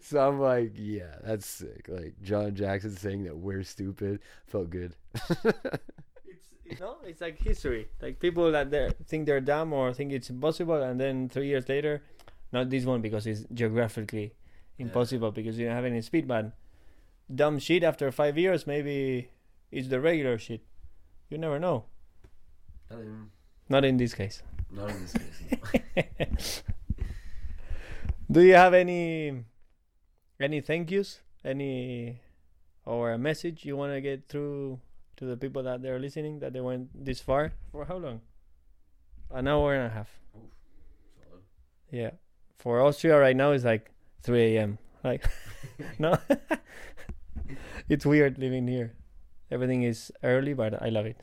so 0.00 0.28
I'm 0.28 0.40
like, 0.40 0.72
yeah, 0.76 1.16
that's 1.24 1.46
sick. 1.46 1.86
Like 1.88 2.14
John 2.22 2.54
Jackson 2.54 2.96
saying 2.96 3.24
that 3.24 3.36
we're 3.36 3.64
stupid 3.64 4.20
felt 4.46 4.70
good. 4.70 4.94
It's 6.70 6.80
you 6.80 6.84
know, 6.84 6.96
it's 7.02 7.22
like 7.22 7.42
history. 7.42 7.88
Like 8.02 8.20
people 8.20 8.52
that 8.52 8.70
they 8.70 8.90
think 9.06 9.24
they're 9.24 9.40
dumb 9.40 9.72
or 9.72 9.94
think 9.94 10.12
it's 10.12 10.28
impossible, 10.28 10.82
and 10.82 11.00
then 11.00 11.30
three 11.30 11.46
years 11.46 11.66
later, 11.66 12.02
not 12.52 12.68
this 12.68 12.84
one 12.84 13.00
because 13.00 13.26
it's 13.26 13.46
geographically 13.54 14.34
impossible 14.78 15.30
because 15.32 15.58
you 15.58 15.64
don't 15.64 15.74
have 15.74 15.86
any 15.86 16.02
speed. 16.02 16.28
But 16.28 16.52
dumb 17.32 17.58
shit 17.58 17.82
after 17.82 18.10
five 18.10 18.38
years, 18.38 18.66
maybe 18.66 19.30
it's 19.70 19.88
the 19.88 20.00
regular 20.00 20.38
shit. 20.38 20.62
You 21.28 21.38
never 21.38 21.58
know. 21.58 21.84
Not 23.68 23.84
in 23.84 23.96
this 23.96 24.14
case. 24.14 24.42
Not 24.70 24.90
in 24.90 25.02
this 25.02 25.12
case. 25.12 26.62
Do 28.30 28.40
you 28.40 28.54
have 28.54 28.74
any 28.74 29.44
any 30.40 30.60
thank 30.60 30.90
yous? 30.90 31.20
Any 31.44 32.20
or 32.84 33.12
a 33.12 33.18
message 33.18 33.64
you 33.64 33.76
want 33.76 33.92
to 33.92 34.00
get 34.00 34.28
through 34.28 34.80
to 35.16 35.24
the 35.24 35.36
people 35.36 35.62
that 35.62 35.82
they're 35.82 35.98
listening 35.98 36.40
that 36.40 36.52
they 36.52 36.60
went 36.60 36.88
this 36.92 37.20
far? 37.20 37.52
For 37.72 37.84
how 37.84 37.96
long? 37.96 38.20
An 39.30 39.48
hour 39.48 39.74
and 39.74 39.86
a 39.86 39.94
half. 39.94 40.08
Yeah. 41.90 42.12
For 42.58 42.80
Austria 42.80 43.18
right 43.18 43.36
now 43.36 43.52
it's 43.52 43.64
like 43.64 43.90
3 44.22 44.56
a.m. 44.56 44.78
Like 45.04 45.24
no. 45.98 46.18
it's 47.88 48.04
weird 48.04 48.38
living 48.38 48.68
here. 48.68 48.94
Everything 49.50 49.82
is 49.82 50.12
early, 50.22 50.54
but 50.54 50.80
I 50.82 50.90
love 50.90 51.06
it. 51.06 51.16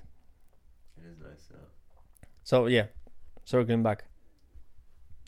It 0.98 1.06
is 1.06 1.20
nice. 1.20 1.48
Yeah. 1.52 1.58
So 2.44 2.66
yeah, 2.68 2.86
circling 3.44 3.84
back. 3.84 4.06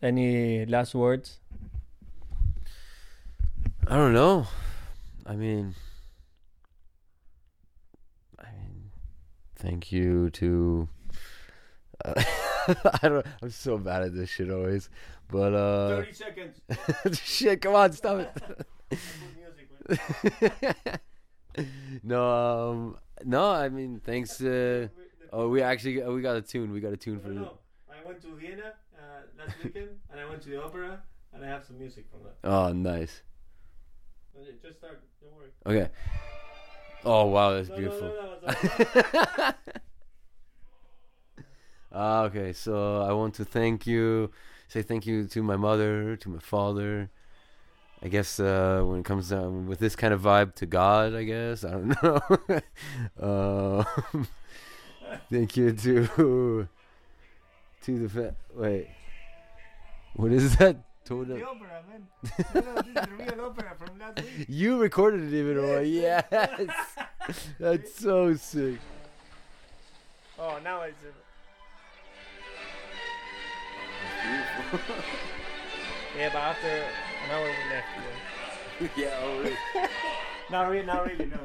Any 0.02 0.66
last 0.66 0.94
words? 0.94 1.40
I 3.88 3.96
don't 3.96 4.14
know. 4.14 4.48
I 5.26 5.36
mean, 5.36 5.76
I 8.40 8.52
mean, 8.52 8.92
thank 9.56 9.92
you 9.92 10.30
to. 10.32 10.88
Uh, 12.04 12.24
I 13.02 13.10
don't. 13.10 13.26
I'm 13.42 13.50
so 13.50 13.78
bad 13.78 14.04
at 14.04 14.14
this 14.14 14.30
shit 14.30 14.52
always, 14.52 14.90
but 15.30 15.54
uh, 15.54 16.12
seconds. 16.14 16.62
shit. 17.24 17.62
Come 17.62 17.76
on, 17.76 17.94
stop 17.94 18.36
it. 18.90 19.00
no, 22.04 22.30
um, 22.32 22.98
no. 23.26 23.52
I 23.52 23.70
mean, 23.70 24.02
thanks. 24.04 24.42
Uh, 24.42 24.88
oh, 25.34 25.50
we 25.50 25.62
actually 25.62 26.02
we 26.04 26.22
got 26.22 26.36
a 26.38 26.42
tune. 26.42 26.72
We 26.72 26.80
got 26.80 26.94
a 26.94 26.98
tune 26.98 27.20
for. 27.20 27.30
the 27.30 27.50
I 27.90 28.06
went 28.06 28.22
to 28.22 28.36
Vienna 28.36 28.74
uh, 28.98 29.22
last 29.38 29.56
weekend 29.64 29.90
and 30.12 30.20
I 30.20 30.26
went 30.30 30.42
to 30.44 30.50
the 30.50 30.64
opera 30.64 31.02
and 31.34 31.44
I 31.44 31.48
have 31.48 31.66
some 31.66 31.78
music 31.80 32.06
from 32.12 32.22
that. 32.24 32.36
Oh, 32.50 32.72
nice. 32.74 33.22
Just 34.62 34.78
start. 34.78 35.02
Don't 35.22 35.34
worry. 35.36 35.50
Okay. 35.66 35.90
Oh 37.06 37.26
wow, 37.28 37.54
that's 37.54 37.70
No, 37.70 37.76
no, 37.76 37.82
beautiful. 37.82 38.08
no, 38.08 38.36
no, 38.46 39.34
no, 39.38 39.54
Ah, 41.92 42.24
okay, 42.24 42.54
so 42.54 43.02
I 43.02 43.14
want 43.14 43.34
to 43.36 43.46
thank 43.46 43.88
you, 43.88 44.32
say 44.68 44.82
thank 44.82 45.06
you 45.08 45.26
to 45.28 45.42
my 45.42 45.56
mother, 45.56 46.16
to 46.18 46.30
my 46.30 46.40
father. 46.40 47.10
I 48.04 48.10
guess 48.10 48.40
uh, 48.40 48.84
when 48.86 49.00
it 49.00 49.06
comes 49.06 49.30
down 49.30 49.68
with 49.68 49.80
this 49.80 49.96
kind 49.96 50.14
of 50.14 50.22
vibe 50.22 50.54
to 50.56 50.66
God, 50.68 51.16
I 51.16 51.24
guess 51.24 51.64
I 51.64 51.72
don't 51.72 52.04
know. 53.20 53.84
um, 54.14 54.28
thank 55.32 55.58
you 55.58 55.72
to 55.72 56.68
to 57.84 58.00
the 58.00 58.10
fa- 58.10 58.36
wait. 58.56 58.88
What 60.16 60.32
is 60.32 60.56
that? 60.58 60.78
Total. 61.06 61.38
The 61.38 61.48
opera, 61.48 61.84
man. 61.90 62.08
No, 62.54 62.62
no, 62.62 62.82
this 62.82 62.88
is 62.88 62.94
the 62.94 63.24
real 63.24 63.46
opera 63.46 63.74
from 63.80 63.98
last 64.00 64.22
week. 64.22 64.46
You 64.50 64.78
recorded 64.82 65.24
it 65.34 65.38
even 65.38 65.58
more. 65.62 65.82
Yes, 65.82 66.26
that's 67.60 67.96
so 67.96 68.36
sick. 68.36 68.78
Oh, 70.38 70.60
now 70.64 70.82
it's. 70.82 70.98
Yeah, 76.18 76.30
but 76.34 76.40
after 76.40 76.84
we 77.30 77.74
left. 77.74 77.88
Yeah. 77.98 78.88
yeah, 78.98 79.18
oh, 79.22 79.40
really? 79.40 79.58
Not 80.50 80.70
really, 80.70 80.86
not 80.86 81.06
really, 81.06 81.26
no. 81.26 81.40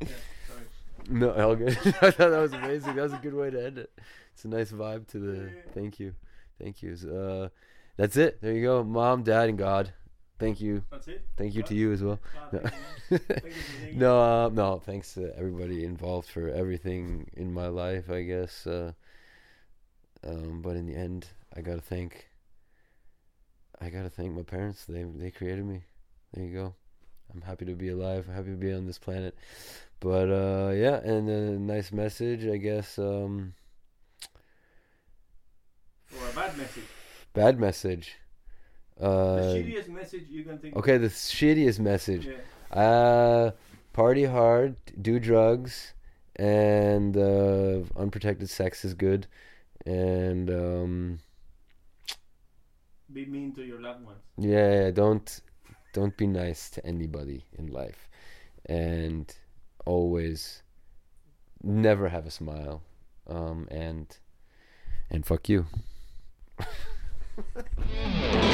Yeah, 0.00 0.08
sorry. 0.46 0.60
No, 1.08 1.30
all 1.32 1.56
good. 1.56 1.78
I 2.02 2.10
thought 2.10 2.30
that 2.30 2.40
was 2.40 2.52
amazing. 2.52 2.96
That 2.96 3.02
was 3.02 3.12
a 3.12 3.20
good 3.22 3.34
way 3.34 3.50
to 3.50 3.64
end 3.64 3.78
it. 3.78 3.90
It's 4.34 4.44
a 4.44 4.48
nice 4.48 4.72
vibe 4.72 5.06
to 5.08 5.18
the. 5.18 5.50
Thank 5.72 5.98
you, 6.00 6.14
thank 6.60 6.82
you. 6.82 6.94
Uh, 6.94 7.48
that's 7.96 8.16
it. 8.16 8.40
There 8.42 8.52
you 8.52 8.62
go, 8.62 8.84
mom, 8.84 9.22
dad, 9.22 9.48
and 9.48 9.58
God. 9.58 9.92
Thank 10.38 10.60
you. 10.60 10.82
That's 10.90 11.08
it. 11.08 11.24
Thank 11.38 11.54
you 11.54 11.62
to 11.62 11.74
you 11.74 11.92
as 11.92 12.02
well. 12.02 12.20
No. 12.52 12.58
thank 12.58 12.74
you, 12.74 12.80
man. 12.80 12.82
Thank 13.08 13.44
you 13.44 13.50
for 13.50 13.82
saying 13.82 13.98
no, 13.98 14.20
uh, 14.20 14.50
no. 14.52 14.82
Thanks 14.84 15.14
to 15.14 15.34
everybody 15.34 15.84
involved 15.84 16.28
for 16.28 16.50
everything 16.50 17.30
in 17.34 17.54
my 17.54 17.68
life. 17.68 18.10
I 18.10 18.22
guess. 18.22 18.66
Uh, 18.66 18.92
um, 20.26 20.60
but 20.60 20.76
in 20.76 20.86
the 20.86 20.94
end, 20.94 21.28
I 21.56 21.62
gotta 21.62 21.80
thank. 21.80 22.28
I 23.80 23.90
gotta 23.90 24.10
thank 24.10 24.32
my 24.34 24.42
parents. 24.42 24.84
They 24.86 25.02
they 25.04 25.30
created 25.30 25.64
me. 25.64 25.82
There 26.32 26.44
you 26.44 26.52
go. 26.54 26.74
I'm 27.34 27.42
happy 27.42 27.64
to 27.66 27.74
be 27.74 27.88
alive. 27.88 28.26
Happy 28.26 28.50
to 28.50 28.56
be 28.56 28.72
on 28.72 28.86
this 28.86 28.98
planet. 28.98 29.36
But 30.00 30.30
uh, 30.30 30.72
yeah, 30.74 30.96
and 31.02 31.28
a 31.28 31.58
nice 31.58 31.92
message, 31.92 32.46
I 32.46 32.56
guess. 32.56 32.98
Um, 32.98 33.54
Or 36.20 36.28
a 36.30 36.32
bad 36.34 36.56
message. 36.56 36.84
bad 37.34 37.60
message. 37.60 38.16
The 38.98 39.06
Uh, 39.06 39.54
shittiest 39.54 39.88
message 39.88 40.24
you 40.30 40.44
can 40.44 40.58
think 40.58 40.76
okay, 40.76 40.96
the 40.98 41.08
shittiest 41.08 41.78
message. 41.80 42.26
Yeah. 42.26 42.80
Uh, 42.80 43.50
party 43.92 44.24
hard, 44.24 44.76
do 45.02 45.18
drugs, 45.20 45.92
and 46.36 47.16
uh, 47.16 47.80
unprotected 47.96 48.48
sex 48.48 48.84
is 48.84 48.94
good. 48.94 49.26
And 49.84 50.50
um, 50.50 51.18
Be 53.12 53.24
mean 53.24 53.52
to 53.54 53.62
your 53.62 53.80
loved 53.80 54.04
ones. 54.04 54.20
yeah, 54.36 54.90
don't 54.90 55.40
don't 55.92 56.16
be 56.16 56.26
nice 56.26 56.70
to 56.70 56.84
anybody 56.84 57.44
in 57.56 57.68
life, 57.68 58.08
and 58.66 59.32
always 59.84 60.62
never 61.62 62.08
have 62.08 62.26
a 62.26 62.30
smile. 62.30 62.82
Um, 63.28 63.68
and 63.70 64.16
and 65.10 65.24
fuck 65.24 65.48
you. 65.48 65.66